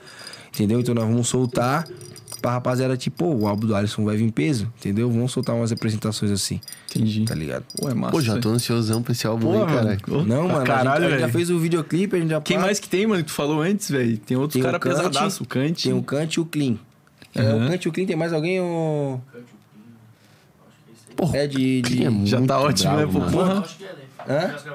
[0.52, 0.78] Entendeu?
[0.80, 1.86] Então nós vamos soltar
[2.40, 5.10] pra rapaziada, tipo, pô, o álbum do Alisson vai vir em peso, entendeu?
[5.10, 6.60] Vamos soltar umas apresentações assim,
[6.90, 7.24] Entendi.
[7.24, 7.64] tá ligado?
[7.76, 8.12] Pô, é massa.
[8.12, 9.88] Pô, já tô ansiosão pra esse álbum aí.
[9.88, 10.22] aí, Pô, mano.
[10.22, 12.40] Ô, Não, mano, caralho, a, gente, a gente já fez o videoclipe, a gente já
[12.40, 14.16] Quem mais que tem, mano, que tu falou antes, velho?
[14.18, 15.82] Tem outros Tem cara o Kant, pesadaço, o Kant.
[15.82, 16.76] Tem o Kant e o Clean.
[17.34, 19.20] É, o Kant e o Clean, tem mais alguém ou...
[21.16, 21.80] Porra, É de...
[21.80, 21.96] de...
[21.96, 23.36] Clean é Já tá ótimo, bravo, né, pô?
[23.36, 23.48] mano.
[23.48, 23.60] Porra.
[23.60, 23.98] Acho que é, né?
[24.28, 24.72] Hã?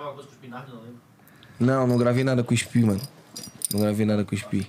[1.59, 1.63] O.
[1.63, 2.99] Não, não gravei nada com o Spi, mano.
[3.71, 4.67] Não gravei nada com o Spi.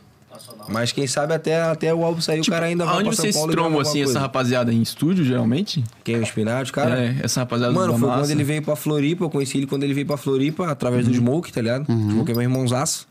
[0.68, 3.34] Mas quem sabe até, até o álbum sair, o cara ainda vai pra São vocês
[3.34, 4.20] Paulo trombam, assim, essa coisa.
[4.20, 4.72] rapaziada?
[4.72, 5.82] Em estúdio, geralmente?
[6.04, 6.16] Quem?
[6.20, 7.00] O Spinard, cara?
[7.00, 8.22] É, essa rapaziada Mano, foi massa.
[8.22, 11.14] quando ele veio pra Floripa, eu conheci ele quando ele veio pra Floripa, através do
[11.14, 11.86] Smoke, tá ligado?
[11.86, 13.06] Smoke é meu irmãozaço.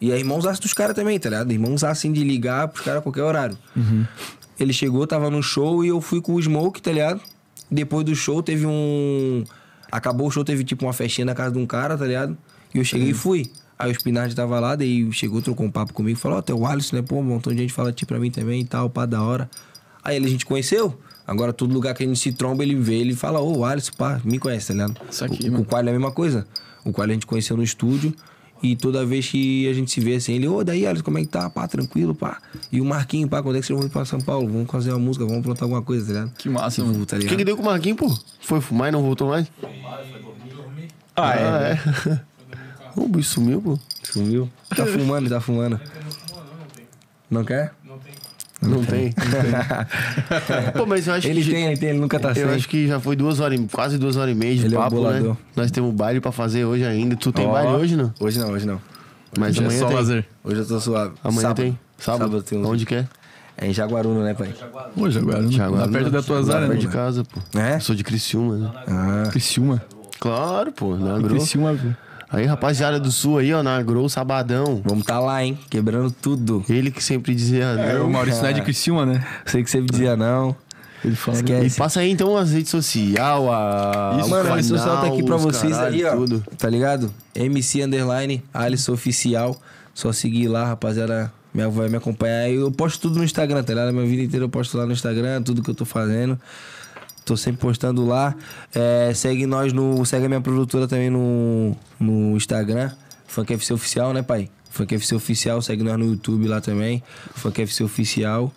[0.00, 1.52] E é irmãozaço dos caras também, tá ligado?
[1.52, 3.56] Irmãozaço assim de ligar pros caras a qualquer horário.
[4.58, 7.20] Ele chegou, tava no show e eu fui com o Smoke, tá ligado?
[7.70, 9.44] Depois do show teve um.
[9.92, 12.36] Acabou o show, teve tipo uma festinha na casa de um cara, tá ligado?
[12.74, 13.50] E eu cheguei e fui.
[13.80, 16.66] Aí o Spinard tava lá, daí chegou, trocou um papo comigo, falou, ó, tem o
[16.66, 17.02] Alisson, né?
[17.02, 19.48] Pô, um montão de gente fala ti pra mim também e tal, pá, da hora.
[20.04, 20.98] Aí ele a gente conheceu.
[21.26, 23.92] Agora, todo lugar que a gente se tromba, ele vê, ele fala, ô, o Alisson,
[23.96, 25.00] pá, me conhece, tá ligado?
[25.10, 25.62] Isso aqui, o, mano.
[25.62, 26.46] o Qual é a mesma coisa.
[26.84, 28.14] O Qual a gente conheceu no estúdio.
[28.62, 31.22] E toda vez que a gente se vê assim, ele, ô, daí, Alisson, como é
[31.22, 31.48] que tá?
[31.48, 32.36] Pá, tranquilo, pá.
[32.70, 34.46] E o Marquinho, pá, quando é que vocês vão vir pra São Paulo?
[34.46, 36.36] Vamos fazer uma música, vamos plantar alguma coisa, tá ligado?
[36.36, 37.06] Que massa, mano.
[37.06, 38.14] tá O que, que deu com o Marquinhos, pô?
[38.42, 39.50] Foi fumar e não voltou mais?
[41.16, 41.44] Ah, é.
[41.44, 41.60] Ah,
[42.06, 42.20] é.
[42.96, 43.78] o bicho sumiu, pô.
[44.02, 44.48] Sumiu?
[44.74, 45.80] Tá fumando, tá fumando.
[47.30, 47.72] Não quer?
[48.62, 49.10] Não tem.
[50.76, 51.50] pô, mas eu acho Ele que.
[51.50, 52.42] tem, ele tem, ele nunca tá sem.
[52.42, 54.78] Eu acho que já foi duas horas, quase duas horas e meia de Ele é
[54.78, 55.36] o papo, né?
[55.56, 57.16] Nós temos baile pra fazer hoje ainda.
[57.16, 57.52] Tu tem Ó.
[57.52, 58.12] baile hoje, não?
[58.20, 58.80] Hoje não, hoje não.
[59.38, 59.96] Mas Hoje é amanhã só tem.
[59.96, 60.26] lazer.
[60.44, 61.14] Hoje eu tô suave.
[61.24, 61.56] Amanhã Sábado.
[61.62, 61.78] tem.
[61.98, 62.42] Sábado?
[62.42, 63.06] tem um- Onde que é?
[63.56, 64.52] É em Jaguaruna, né, pai?
[64.96, 65.52] Ô, Jaguaruna.
[65.52, 65.86] Jaguaruna.
[65.86, 66.92] Lá perto das tuas Lá áreas, perto de né?
[66.92, 67.58] casa, pô.
[67.58, 67.76] É?
[67.76, 68.70] Eu sou de Criciúma, né?
[68.88, 69.82] Ah, Criciúma.
[70.18, 70.96] Claro, pô.
[70.96, 71.30] Na Agro.
[71.30, 71.94] Criciúma, viu?
[72.32, 74.80] Aí, rapaziada do Sul aí, ó, na Agro, sabadão.
[74.84, 75.58] vamos tá lá, hein?
[75.68, 76.64] Quebrando tudo.
[76.68, 78.06] Ele que sempre dizia, É, não.
[78.06, 79.26] o Maurício não é de Criciúma, né?
[79.46, 80.54] Sei que você me dizia não.
[81.04, 81.38] Ele fala.
[81.38, 81.78] E Esquece.
[81.78, 84.16] passa aí então as redes sociais, a.
[84.18, 86.14] Isso, o Mano, a rede social tá aqui pra vocês caralho, aí, ó.
[86.16, 86.44] Tudo.
[86.58, 87.12] Tá ligado?
[87.34, 89.60] MC Underline, Alisson Oficial.
[89.94, 91.32] Só seguir lá, rapaziada.
[91.52, 92.44] Me, vai me acompanhar.
[92.44, 92.54] aí.
[92.54, 93.92] Eu posto tudo no Instagram, tá ligado?
[93.92, 96.38] Minha vida inteira eu posto lá no Instagram, tudo que eu tô fazendo.
[97.30, 98.34] Tô sempre postando lá.
[98.74, 100.04] É, segue nós no.
[100.04, 102.90] Segue a minha produtora também no, no Instagram.
[103.28, 104.50] Funk FC Oficial, né, pai?
[104.68, 107.00] Funk FC Oficial, segue nós no YouTube lá também.
[107.36, 108.52] Funk FC Oficial.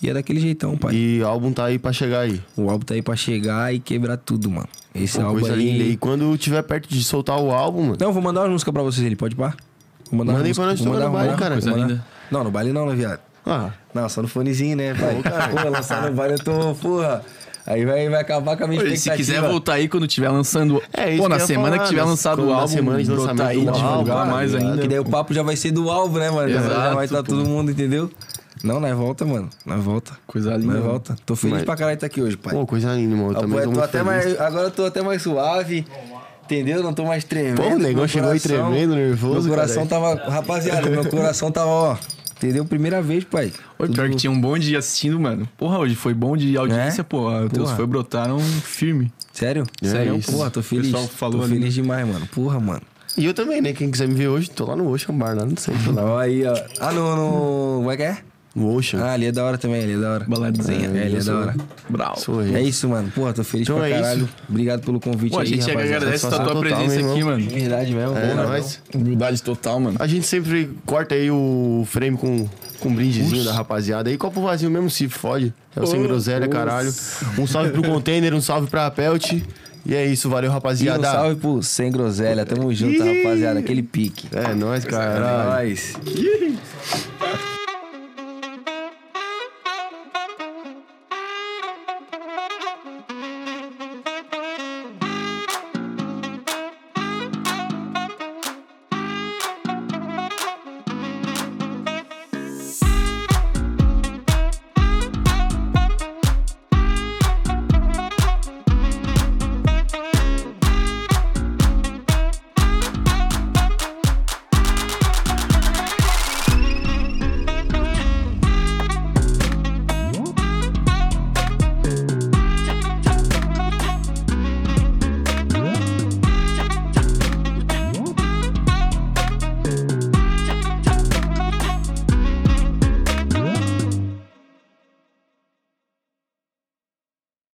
[0.00, 0.94] E é daquele jeitão, pai.
[0.94, 2.40] E o álbum tá aí pra chegar aí.
[2.56, 4.68] O álbum tá aí pra chegar e quebrar tudo, mano.
[4.94, 5.72] Esse Pô, álbum coisa aí.
[5.72, 5.82] linda.
[5.82, 7.96] E quando tiver perto de soltar o álbum, mano.
[7.98, 9.54] Não, vou mandar uma música pra vocês, ele pode pá?
[10.08, 11.54] Vou mandar aí pra nós tocar no uma- baile, cara.
[11.54, 12.04] Coisa linda.
[12.30, 13.18] Não, no baile não, né, viado?
[13.44, 15.20] Ah, Não, só no fonezinho, né, pai?
[15.50, 17.22] Pô, lançar no baile eu tô, porra.
[17.66, 19.36] Aí vai, vai acabar com a minha Oi, Se expectativa.
[19.38, 20.82] quiser voltar aí quando tiver lançando.
[20.92, 23.10] É, isso Pô, na semana falar, que tiver nas- lançado o na álbum, semana de
[23.10, 24.82] lançamento aí, do divulgar mais Ah, ainda.
[24.82, 26.48] Que daí o papo já vai ser do álbum, né, mano?
[26.50, 27.30] Já- já Exato, vai estar pô.
[27.30, 28.10] todo mundo, entendeu?
[28.62, 29.48] Não, nós volta, mano.
[29.64, 30.12] Nós volta.
[30.26, 30.74] Coisa linda.
[30.74, 31.16] Nós volta.
[31.24, 32.52] Tô feliz Mas- pra caralho estar aqui hoje, pai.
[32.54, 33.32] pô, coisa linda, mano.
[33.32, 34.06] Eu Ah, também tô tô muito até feliz.
[34.06, 35.86] mais, agora eu tô até mais suave.
[36.44, 36.82] Entendeu?
[36.82, 37.56] Não tô mais tremendo.
[37.62, 40.18] Pô, o negão Meu chegou aí tremendo, nervoso, Meu coração caralho.
[40.18, 40.30] tava.
[40.30, 41.96] Rapaziada, meu coração tava, ó.
[42.36, 42.64] Entendeu?
[42.64, 43.52] Primeira vez, pai.
[43.78, 45.48] Oi, pior que tinha um bom de assistindo, mano.
[45.56, 47.04] Porra, hoje foi bom de audiência, É?
[47.04, 47.28] pô.
[47.28, 47.76] Os teus Porra.
[47.76, 49.12] foi brotaram firme.
[49.32, 49.64] Sério?
[49.82, 50.30] É Sério, isso.
[50.32, 50.86] Porra, tô feliz.
[50.86, 52.26] pessoal falou tô ali, feliz demais, mano.
[52.28, 52.82] Porra, mano.
[53.16, 53.72] E eu também, né?
[53.72, 55.92] Quem quiser me ver hoje, tô lá no Ocean Bar, lá no centro.
[55.94, 56.20] Lá.
[56.22, 56.54] Aí, ó.
[56.80, 57.16] Ah, no.
[57.16, 57.76] no...
[57.78, 58.18] Como é que é?
[58.54, 59.00] No Ocean.
[59.02, 60.24] Ah, ali é da hora também, ali é da hora.
[60.28, 60.88] Baladezinha.
[60.94, 61.54] É, ali é da hora.
[61.88, 62.16] Brau.
[62.16, 63.10] Sou É isso, mano.
[63.12, 64.24] Porra, tô feliz Então pra é caralho.
[64.24, 64.28] isso.
[64.48, 65.96] Obrigado pelo convite Pô, a aí, gente rapaziada.
[65.96, 67.48] agradece a tua total, presença aqui, mano.
[67.50, 68.16] Verdade mesmo.
[68.16, 68.46] É, porra.
[68.46, 68.80] nóis.
[68.94, 69.96] Humildade total, mano.
[69.98, 72.48] A gente sempre corta aí o frame com,
[72.78, 74.08] com um brindezinho da rapaziada.
[74.12, 75.52] E copo vazio mesmo se fode.
[75.74, 76.94] É o sem groselha, caralho.
[77.36, 79.32] Um salve pro container, um salve pra Pelt.
[79.86, 81.02] E é isso, valeu, E um rapaziada.
[81.10, 82.46] salve pro Sem Groselha.
[82.46, 83.58] Tamo junto, rapaziada.
[83.58, 84.28] Aquele pique.
[84.32, 85.50] É nóis, É caralho.
[85.50, 85.92] nóis.